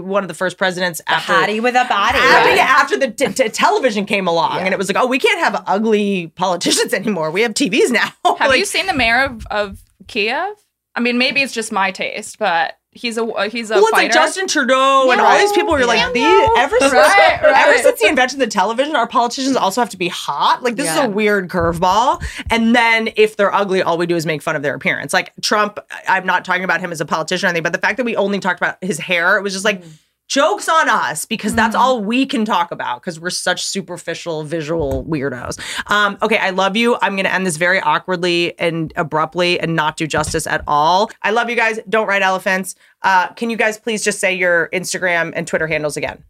one 0.04 0.22
of 0.24 0.28
the 0.28 0.34
first 0.34 0.58
presidents 0.58 1.00
after 1.06 1.32
Hottie 1.32 1.62
with 1.62 1.74
a 1.74 1.84
body. 1.88 2.18
After, 2.18 2.48
Right. 2.48 2.56
yeah, 2.56 2.62
after 2.80 2.96
the 2.96 3.10
t- 3.10 3.32
t- 3.32 3.48
television 3.48 4.04
came 4.06 4.26
along, 4.28 4.60
and 4.60 4.72
it 4.72 4.78
was 4.78 4.88
like, 4.88 4.96
oh, 5.02 5.06
we 5.06 5.18
can't 5.18 5.38
have 5.40 5.62
ugly 5.66 6.28
politicians 6.28 6.92
anymore. 7.00 7.30
We 7.30 7.42
have 7.42 7.54
TVs 7.54 7.90
now. 7.90 8.10
Have 8.38 8.48
Like, 8.50 8.58
you 8.58 8.64
seen 8.64 8.86
the 8.86 8.94
mayor 8.94 9.24
of, 9.24 9.46
of 9.50 9.82
Kiev? 10.06 10.54
I 10.94 11.00
mean, 11.00 11.18
maybe 11.18 11.42
it's 11.42 11.52
just 11.52 11.72
my 11.72 11.90
taste, 11.90 12.38
but 12.38 12.78
he's 12.94 13.18
a 13.18 13.24
uh, 13.24 13.48
he's 13.48 13.70
a 13.70 13.74
well, 13.74 13.84
it's 13.84 13.92
like 13.92 14.12
Justin 14.12 14.46
Trudeau 14.46 15.10
and 15.10 15.20
all 15.20 15.38
these 15.38 15.52
people 15.52 15.72
were 15.72 15.84
like, 15.84 16.12
these, 16.14 16.48
ever 16.56 16.76
since 16.78 16.92
Right, 16.92 17.40
right. 17.42 17.66
ever 17.66 17.78
since 17.82 18.00
the 18.00 18.08
invention 18.08 18.40
of 18.40 18.46
the 18.46 18.50
television, 18.52 18.96
our 18.96 19.06
politicians 19.06 19.56
also 19.56 19.80
have 19.80 19.90
to 19.90 19.96
be 19.96 20.08
hot. 20.08 20.62
Like 20.62 20.76
this 20.76 20.90
is 20.90 20.96
a 20.96 21.08
weird 21.08 21.48
curveball. 21.48 22.24
And 22.50 22.74
then 22.74 23.10
if 23.16 23.36
they're 23.36 23.54
ugly, 23.54 23.82
all 23.82 23.98
we 23.98 24.06
do 24.06 24.16
is 24.16 24.24
make 24.26 24.42
fun 24.42 24.56
of 24.56 24.62
their 24.62 24.74
appearance. 24.74 25.12
Like 25.12 25.32
Trump, 25.42 25.78
I'm 26.08 26.24
not 26.26 26.44
talking 26.44 26.64
about 26.64 26.80
him 26.80 26.92
as 26.92 27.00
a 27.00 27.04
politician 27.04 27.46
or 27.46 27.50
anything, 27.50 27.62
but 27.64 27.72
the 27.72 27.78
fact 27.78 27.96
that 27.98 28.04
we 28.04 28.16
only 28.16 28.38
talked 28.40 28.60
about 28.60 28.82
his 28.82 28.98
hair, 28.98 29.36
it 29.36 29.42
was 29.42 29.52
just 29.52 29.64
like. 29.64 29.82
Jokes 30.26 30.68
on 30.68 30.88
us 30.88 31.26
because 31.26 31.54
that's 31.54 31.76
all 31.76 32.02
we 32.02 32.24
can 32.24 32.44
talk 32.46 32.72
about 32.72 33.00
because 33.02 33.20
we're 33.20 33.28
such 33.30 33.64
superficial 33.64 34.42
visual 34.42 35.04
weirdos. 35.04 35.60
Um, 35.90 36.16
okay, 36.22 36.38
I 36.38 36.50
love 36.50 36.76
you. 36.76 36.96
I'm 37.02 37.12
going 37.14 37.26
to 37.26 37.32
end 37.32 37.46
this 37.46 37.56
very 37.58 37.78
awkwardly 37.80 38.58
and 38.58 38.92
abruptly 38.96 39.60
and 39.60 39.76
not 39.76 39.96
do 39.98 40.06
justice 40.06 40.46
at 40.46 40.64
all. 40.66 41.10
I 41.22 41.30
love 41.30 41.50
you 41.50 41.56
guys. 41.56 41.78
Don't 41.88 42.06
ride 42.06 42.22
elephants. 42.22 42.74
Uh, 43.02 43.28
can 43.34 43.50
you 43.50 43.56
guys 43.56 43.78
please 43.78 44.02
just 44.02 44.18
say 44.18 44.34
your 44.34 44.70
Instagram 44.72 45.32
and 45.36 45.46
Twitter 45.46 45.66
handles 45.66 45.96
again? 45.96 46.24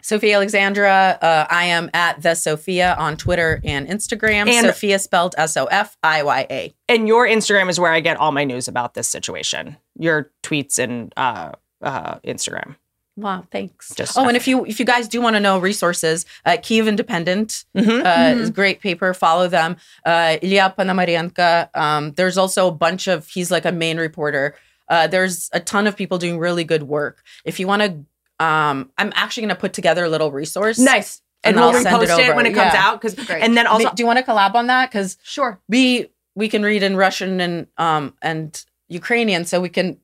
Sofiya 0.00 0.34
Alexandra. 0.34 1.18
Uh, 1.20 1.46
I 1.50 1.64
am 1.64 1.90
at 1.94 2.20
the 2.22 2.30
Sofiya 2.30 2.96
on 2.98 3.16
Twitter 3.16 3.60
and 3.64 3.88
Instagram. 3.88 4.48
And- 4.48 4.66
Sofiya 4.66 5.00
spelled 5.00 5.34
S 5.38 5.56
O 5.56 5.64
F 5.64 5.96
I 6.02 6.22
Y 6.22 6.46
A. 6.50 6.74
And 6.88 7.08
your 7.08 7.26
Instagram 7.26 7.70
is 7.70 7.80
where 7.80 7.90
I 7.90 8.00
get 8.00 8.18
all 8.18 8.30
my 8.30 8.44
news 8.44 8.68
about 8.68 8.94
this 8.94 9.08
situation. 9.08 9.78
Your 9.98 10.30
tweets 10.42 10.78
and 10.78 11.12
uh, 11.16 11.52
uh, 11.82 12.16
Instagram. 12.20 12.76
Wow, 13.16 13.44
thanks. 13.52 13.94
Just 13.94 14.18
oh, 14.18 14.26
and 14.26 14.36
if 14.36 14.48
you 14.48 14.64
if 14.66 14.80
you 14.80 14.84
guys 14.84 15.06
do 15.06 15.20
want 15.20 15.36
to 15.36 15.40
know 15.40 15.58
resources, 15.60 16.26
uh, 16.46 16.56
Kiev 16.60 16.88
Independent 16.88 17.64
Mhm. 17.76 18.04
uh, 18.04 18.40
is 18.40 18.48
a 18.48 18.52
great 18.52 18.80
paper. 18.80 19.14
Follow 19.14 19.46
them. 19.46 19.76
Uh, 20.04 20.36
Ilya 20.42 20.74
Ponomarenko. 20.76 21.68
Um, 21.76 22.12
there's 22.12 22.36
also 22.36 22.66
a 22.66 22.72
bunch 22.72 23.06
of. 23.06 23.28
He's 23.28 23.50
like 23.52 23.64
a 23.64 23.70
main 23.72 23.98
reporter. 23.98 24.56
Uh, 24.88 25.06
there's 25.06 25.48
a 25.52 25.60
ton 25.60 25.86
of 25.86 25.96
people 25.96 26.18
doing 26.18 26.38
really 26.38 26.64
good 26.64 26.82
work. 26.82 27.22
If 27.44 27.60
you 27.60 27.68
want 27.68 27.82
to, 27.82 28.44
um, 28.44 28.90
I'm 28.98 29.12
actually 29.14 29.42
going 29.42 29.54
to 29.54 29.60
put 29.60 29.72
together 29.74 30.04
a 30.04 30.08
little 30.08 30.32
resource. 30.32 30.78
Nice. 30.78 31.20
And, 31.44 31.54
And 31.54 31.64
we'll 31.64 31.76
I'll 31.76 31.82
send 31.82 32.02
it 32.02 32.08
repost 32.08 32.28
it, 32.30 32.34
when 32.36 32.46
it 32.46 32.54
comes 32.54 32.72
Yeah. 32.74 32.84
out. 32.88 33.00
Because 33.00 33.14
great. 33.14 33.42
and 33.44 33.56
then 33.56 33.66
also 33.68 33.92
do 33.94 34.02
you 34.02 34.06
want 34.08 34.18
to 34.18 34.24
collab 34.24 34.54
on 34.56 34.66
that? 34.66 34.90
Because 34.90 35.18
sure, 35.22 35.60
we 35.68 36.08
we 36.34 36.48
can 36.48 36.62
read 36.64 36.82
in 36.82 36.96
Russian 36.96 37.40
and 37.40 37.68
um 37.78 38.14
and 38.22 38.60
Ukrainian, 38.88 39.44
so 39.44 39.60
we 39.60 39.68
can. 39.68 39.98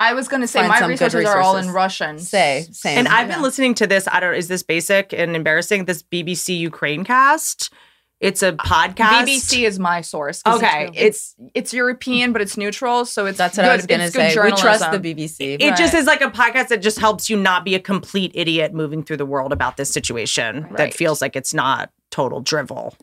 I 0.00 0.14
was 0.14 0.28
going 0.28 0.40
to 0.40 0.48
say 0.48 0.66
my 0.66 0.80
some 0.80 0.88
resources, 0.88 1.26
are 1.26 1.40
all 1.40 1.58
in. 1.58 1.70
Russian. 1.70 2.18
Say 2.18 2.66
same. 2.72 2.98
And 2.98 3.08
I've 3.08 3.28
been 3.28 3.42
listening 3.42 3.74
to 3.74 3.86
this. 3.86 4.08
I 4.10 4.18
don't. 4.18 4.34
Is 4.34 4.48
this 4.48 4.62
basic 4.62 5.12
and 5.12 5.36
embarrassing? 5.36 5.84
This 5.84 6.02
BBC 6.02 6.68
Ukrainecast. 6.68 7.70
It's 8.18 8.42
a 8.42 8.48
uh, 8.48 8.52
podcast. 8.56 9.22
BBC 9.24 9.66
is 9.66 9.78
my 9.78 10.02
source. 10.02 10.42
Okay, 10.46 10.90
it's, 10.94 11.34
it's 11.38 11.50
it's 11.54 11.74
European, 11.74 12.32
but 12.32 12.42
it's 12.42 12.56
neutral, 12.56 13.04
so 13.04 13.26
it's 13.26 13.38
That's 13.38 13.56
what 13.56 13.64
good. 13.64 13.70
I 13.70 13.76
was 13.76 13.86
going 13.86 14.00
to 14.00 14.06
it's 14.06 14.16
good 14.16 14.32
say. 14.32 14.42
We 14.42 14.52
trust 14.52 14.90
the. 14.90 14.98
BBC. 14.98 15.56
It 15.60 15.76
just 15.76 15.94
Right. 15.94 16.00
is 16.00 16.06
like 16.06 16.20
a 16.20 16.30
podcast 16.30 16.68
that 16.68 16.82
just 16.82 16.98
helps 16.98 17.30
you 17.30 17.36
not 17.36 17.64
be 17.64 17.74
a 17.74 17.80
complete 17.80 18.32
idiot 18.34 18.74
moving 18.74 19.02
through 19.02 19.18
the 19.18 19.26
world 19.26 19.52
about 19.52 19.76
this 19.76 19.90
situation 19.90 20.66
that 20.76 20.92
feels 20.92 21.22
like 21.22 21.34
it's 21.36 21.54
not 21.54 21.90
total 22.10 22.40
drivel. 22.40 22.94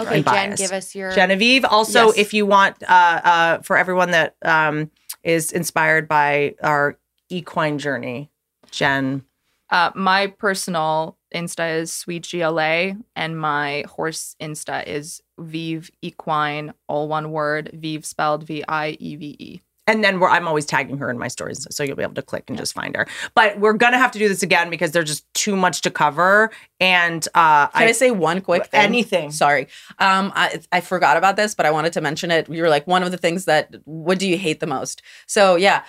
Okay, 0.00 0.16
and 0.16 0.26
Jen, 0.26 0.54
give 0.56 0.72
us 0.72 0.94
your 0.94 1.12
Genevieve. 1.12 1.64
Also, 1.64 2.06
Yes. 2.08 2.18
if 2.18 2.34
you 2.34 2.46
want, 2.46 2.82
uh, 2.82 3.20
uh, 3.24 3.58
for 3.62 3.76
everyone 3.76 4.10
that 4.10 4.34
um, 4.42 4.90
is 5.22 5.52
inspired 5.52 6.08
by 6.08 6.54
our 6.62 6.98
equine 7.28 7.78
journey, 7.78 8.30
Jen. 8.70 9.24
Uh, 9.70 9.90
my 9.94 10.26
personal 10.26 11.16
Insta 11.34 11.80
is 11.80 11.92
Sweet 11.92 12.28
GLA, 12.30 12.96
and 13.16 13.38
my 13.38 13.84
horse 13.88 14.36
Insta 14.40 14.86
is 14.86 15.22
Vieve 15.38 15.90
Equine, 16.02 16.74
all 16.88 17.08
one 17.08 17.30
word. 17.30 17.70
Vieve 17.72 18.04
spelled 18.04 18.44
V 18.44 18.62
I 18.68 18.96
E 19.00 19.16
V 19.16 19.36
E. 19.38 19.60
And 19.86 20.02
then 20.02 20.18
we're, 20.18 20.28
I'm 20.28 20.48
always 20.48 20.64
tagging 20.64 20.98
her 20.98 21.10
in 21.10 21.18
my 21.18 21.28
stories, 21.28 21.66
so 21.70 21.82
you'll 21.82 21.96
be 21.96 22.02
able 22.02 22.14
to 22.14 22.22
click 22.22 22.44
and 22.48 22.56
just 22.56 22.72
find 22.74 22.96
her. 22.96 23.06
But 23.34 23.58
we're 23.60 23.74
gonna 23.74 23.98
have 23.98 24.12
to 24.12 24.18
do 24.18 24.28
this 24.28 24.42
again 24.42 24.70
because 24.70 24.92
there's 24.92 25.08
just 25.08 25.34
too 25.34 25.56
much 25.56 25.82
to 25.82 25.90
cover. 25.90 26.50
And 26.80 27.26
uh, 27.34 27.68
Can 27.68 27.88
I, 27.88 27.92
say 27.92 28.10
one 28.10 28.40
quick 28.40 28.66
thing? 28.66 28.80
Anything. 28.80 29.30
Sorry. 29.30 29.68
Um, 29.98 30.32
I, 30.34 30.60
I 30.72 30.80
forgot 30.80 31.16
about 31.16 31.36
this, 31.36 31.54
but 31.54 31.66
I 31.66 31.70
wanted 31.70 31.92
to 31.94 32.00
mention 32.00 32.30
it. 32.30 32.48
You 32.48 32.62
were 32.62 32.68
like 32.68 32.86
one 32.86 33.02
of 33.02 33.10
the 33.10 33.18
things 33.18 33.44
that. 33.44 33.74
What 33.84 34.18
do 34.18 34.28
you 34.28 34.38
hate 34.38 34.60
the 34.60 34.66
most? 34.66 35.02
So 35.26 35.56
yeah, 35.56 35.84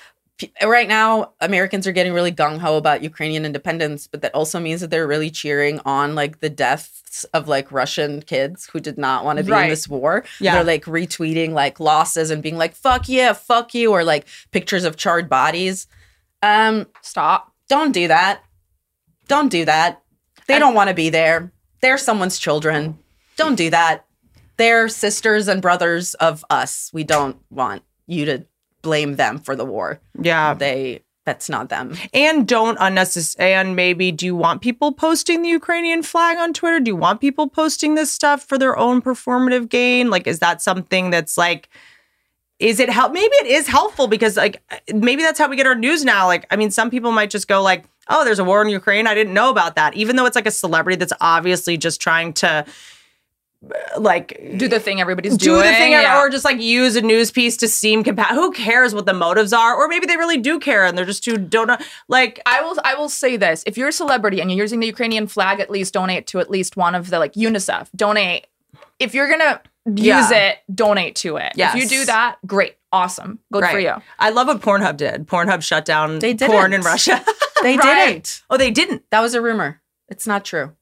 right 0.62 0.88
now 0.88 1.34
Americans 1.40 1.88
are 1.88 1.92
getting 1.92 2.14
really 2.14 2.32
gung 2.32 2.58
ho 2.60 2.78
about 2.78 3.02
Ukrainian 3.04 3.46
independence, 3.46 4.08
but 4.08 4.22
that 4.22 4.34
also 4.36 4.60
means 4.60 4.82
that 4.82 4.90
they're 4.90 5.08
really 5.08 5.30
cheering 5.30 5.80
on 5.86 6.16
like 6.16 6.40
the 6.40 6.50
deaths 6.50 7.24
of 7.34 7.48
like 7.48 7.72
Russian 7.72 8.22
kids 8.22 8.68
who 8.72 8.80
did 8.80 8.98
not 8.98 9.24
want 9.24 9.38
to 9.38 9.44
be 9.46 9.54
in 9.54 9.70
this 9.70 9.88
war. 9.88 10.26
Yeah. 10.40 10.56
They're 10.56 10.64
like 10.64 10.86
retweeting 10.86 11.52
like 11.52 11.80
losses 11.80 12.32
and 12.32 12.44
being 12.44 12.58
like 12.58 12.76
"fuck 12.76 13.08
yeah, 13.08 13.34
fuck 13.34 13.74
you" 13.74 13.92
or 13.92 14.04
like 14.04 14.28
pictures 14.52 14.84
of 14.84 14.98
charred 14.98 15.30
bodies. 15.30 15.88
Um, 16.42 16.88
Stop. 17.02 17.54
don't 17.70 17.94
do 17.94 18.08
that. 18.10 18.44
Don't 19.28 19.50
do 19.50 19.66
that. 19.66 20.02
They 20.48 20.60
don't 20.60 20.76
want 20.76 20.90
to 20.90 20.94
be 20.94 21.10
there. 21.10 21.52
They're 21.82 21.98
someone's 21.98 22.38
children. 22.38 23.00
Don't 23.38 23.56
do 23.56 23.70
that. 23.70 24.06
They're 24.58 24.88
sisters 24.88 25.48
and 25.48 25.62
brothers 25.62 26.14
of 26.16 26.46
us. 26.50 26.92
We 26.94 27.04
don't 27.04 27.38
want 27.50 27.84
you 28.08 28.26
to 28.26 28.46
blame 28.86 29.12
them 29.18 29.40
for 29.40 29.54
the 29.56 29.66
war. 29.66 30.00
yeah, 30.32 30.54
They 30.54 31.02
that's 31.26 31.50
not 31.50 31.70
them. 31.70 31.88
and 32.14 32.48
don't 32.48 32.78
unnecessary. 32.80 33.54
And 33.54 33.76
maybe, 33.76 34.12
do 34.12 34.28
you 34.28 34.36
want 34.36 34.62
people 34.62 34.92
posting 34.92 35.42
the 35.42 35.50
Ukrainian 35.50 36.04
flag 36.04 36.38
on 36.38 36.54
Twitter? 36.54 36.80
Do 36.80 36.90
you 36.92 36.96
want 36.96 37.20
people 37.20 37.50
posting 37.50 37.96
this 37.96 38.12
stuff 38.12 38.44
for 38.50 38.58
their 38.60 38.78
own 38.78 39.02
performative 39.02 39.68
gain? 39.68 40.12
Like, 40.12 40.28
is 40.28 40.38
that 40.46 40.62
something 40.62 41.10
that's 41.10 41.36
like? 41.46 41.68
Is 42.60 42.80
it 42.80 42.90
help? 42.90 43.12
Maybe 43.12 43.36
it 43.44 43.48
is 43.48 43.66
helpful 43.68 44.08
because 44.08 44.38
like 44.38 44.56
maybe 44.94 45.24
that's 45.24 45.40
how 45.40 45.50
we 45.50 45.58
get 45.58 45.66
our 45.68 45.76
news 45.88 46.06
now. 46.06 46.28
Like, 46.28 46.46
I 46.52 46.56
mean, 46.56 46.72
some 46.72 46.90
people 46.90 47.12
might 47.12 47.32
just 47.32 47.48
go 47.50 47.60
like, 47.62 47.84
"Oh, 48.08 48.24
there's 48.24 48.40
a 48.40 48.46
war 48.46 48.62
in 48.62 48.70
Ukraine. 48.70 49.08
I 49.08 49.16
didn't 49.20 49.34
know 49.34 49.50
about 49.50 49.76
that." 49.76 49.94
Even 49.96 50.16
though 50.16 50.26
it's 50.28 50.38
like 50.38 50.46
a 50.48 50.52
celebrity 50.52 50.96
that's 50.96 51.12
obviously 51.20 51.76
just 51.76 52.00
trying 52.00 52.32
to 52.44 52.52
like 53.98 54.40
Do 54.58 54.68
the 54.68 54.80
thing 54.80 55.02
everybody's 55.02 55.38
do 55.38 55.46
doing. 55.46 55.60
the 55.62 55.72
thing 55.74 55.92
yeah. 55.92 56.22
or 56.22 56.30
just 56.30 56.46
like 56.46 56.60
use 56.62 56.96
a 56.96 57.02
news 57.02 57.32
piece 57.32 57.58
to 57.58 57.68
seem 57.68 58.04
compa- 58.04 58.28
who 58.30 58.52
cares 58.52 58.94
what 58.94 59.06
the 59.06 59.14
motives 59.14 59.54
are 59.54 59.76
or 59.76 59.88
maybe 59.88 60.06
they 60.06 60.18
really 60.18 60.38
do 60.38 60.60
care 60.60 60.86
and 60.86 60.98
they're 60.98 61.06
just 61.06 61.24
too 61.24 61.38
don't 61.38 61.68
know 61.68 61.78
like 62.08 62.40
I 62.46 62.62
will 62.62 62.78
I 62.84 62.96
will 62.96 63.10
say 63.10 63.38
this. 63.38 63.64
If 63.66 63.78
you're 63.78 63.88
a 63.90 63.94
celebrity 63.94 64.42
and 64.42 64.52
you're 64.52 64.60
using 64.64 64.80
the 64.80 64.88
Ukrainian 64.88 65.28
flag, 65.28 65.60
at 65.60 65.70
least 65.70 65.94
donate 65.94 66.28
to 66.28 66.40
at 66.40 66.50
least 66.50 66.78
one 66.78 66.96
of 66.96 67.10
the 67.10 67.20
like 67.20 67.34
UNICEF. 67.34 67.90
Donate. 67.96 68.48
If 69.00 69.14
you're 69.14 69.30
gonna 69.30 69.62
use 69.86 70.06
Yeah. 70.32 70.32
it, 70.32 70.58
donate 70.74 71.16
to 71.18 71.38
it. 71.38 71.54
If 71.56 71.76
you 71.76 71.88
do 71.88 72.06
that, 72.06 72.38
great. 72.46 72.76
Awesome. 72.92 73.40
Good 73.52 73.66
for 73.66 73.76
Right. 73.76 73.84
you. 73.84 73.94
I 74.20 74.30
love 74.30 74.48
what 74.48 74.62
Pornhub 74.62 74.98
did. 74.98 75.28
Pornhub 75.28 75.62
shut 75.64 75.86
down 75.86 76.20
They 76.20 76.34
porn 76.36 76.74
in. 76.74 76.82
Russia. 76.82 77.24
They 77.64 77.78
Right. 77.78 78.08
didn't. 78.12 78.42
oh, 78.50 78.58
they 78.58 78.70
didn't. 78.70 79.04
That 79.10 79.22
was 79.22 79.34
a 79.34 79.42
rumor. 79.42 79.82
It's 80.08 80.28
not 80.28 80.46
true. 80.46 80.74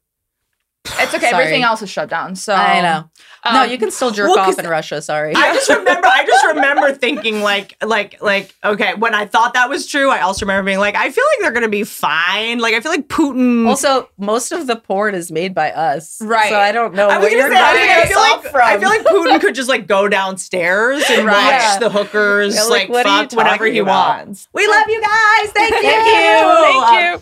It's 0.86 1.14
okay. 1.14 1.30
Sorry. 1.30 1.44
Everything 1.46 1.64
else 1.64 1.82
is 1.82 1.90
shut 1.90 2.10
down. 2.10 2.36
So 2.36 2.54
I 2.54 2.82
know. 2.82 3.10
no, 3.54 3.64
um, 3.64 3.70
you 3.70 3.78
can 3.78 3.90
still 3.90 4.12
jerk 4.12 4.28
well, 4.30 4.40
off 4.40 4.46
'cause 4.48 4.60
in 4.60 4.68
Russia. 4.68 5.02
Sorry. 5.02 5.34
I 5.34 5.54
just 5.54 5.70
remember. 5.78 6.08
I 6.08 6.26
just 6.26 6.46
remember 6.48 6.92
thinking 6.94 7.42
like, 7.42 7.76
like, 7.82 8.22
like. 8.22 8.54
Okay, 8.66 8.94
when 8.96 9.16
I 9.16 9.26
thought 9.26 9.54
that 9.54 9.70
was 9.70 9.88
true, 9.88 10.10
I 10.10 10.20
also 10.22 10.46
remember 10.46 10.66
being 10.68 10.80
like, 10.80 10.96
I 10.96 11.10
feel 11.10 11.24
like 11.32 11.40
they're 11.40 11.52
gonna 11.54 11.70
be 11.70 11.86
fine. 11.86 12.60
Like, 12.60 12.74
I 12.74 12.82
feel 12.82 12.92
like 12.92 13.08
Putin. 13.08 13.66
also, 13.68 14.10
most 14.18 14.52
of 14.52 14.68
the 14.68 14.76
porn 14.76 15.16
is 15.16 15.32
made 15.32 15.56
by 15.56 15.72
us. 15.72 16.18
Right. 16.22 16.50
So 16.50 16.60
I 16.60 16.74
don't 16.74 16.94
know 16.94 17.08
I 17.08 17.18
was 17.18 17.30
where 17.30 17.42
gonna 17.50 17.54
you're 17.54 17.56
say, 17.56 17.64
I, 17.64 17.74
mean, 17.74 17.90
I 17.90 18.06
feel 18.08 18.20
like 18.20 18.42
from. 18.52 18.62
I 18.62 18.78
feel 18.78 18.90
like 18.90 19.04
Putin 19.04 19.40
could 19.42 19.56
just 19.62 19.70
like 19.70 19.88
go 19.88 20.10
downstairs 20.10 21.04
and 21.10 21.26
Right. 21.26 21.34
watch 21.34 21.62
Yeah. 21.62 21.80
the 21.80 21.90
hookers 21.90 22.56
Yeah, 22.56 22.64
like, 22.64 22.90
like, 22.90 22.90
what 22.90 23.06
fuck 23.06 23.32
whatever 23.38 23.66
he 23.68 23.80
about? 23.80 24.18
wants. 24.28 24.50
We 24.52 24.68
love 24.68 24.84
you 24.90 25.02
guys. 25.02 25.50
Thank 25.52 25.76
you. 25.76 27.20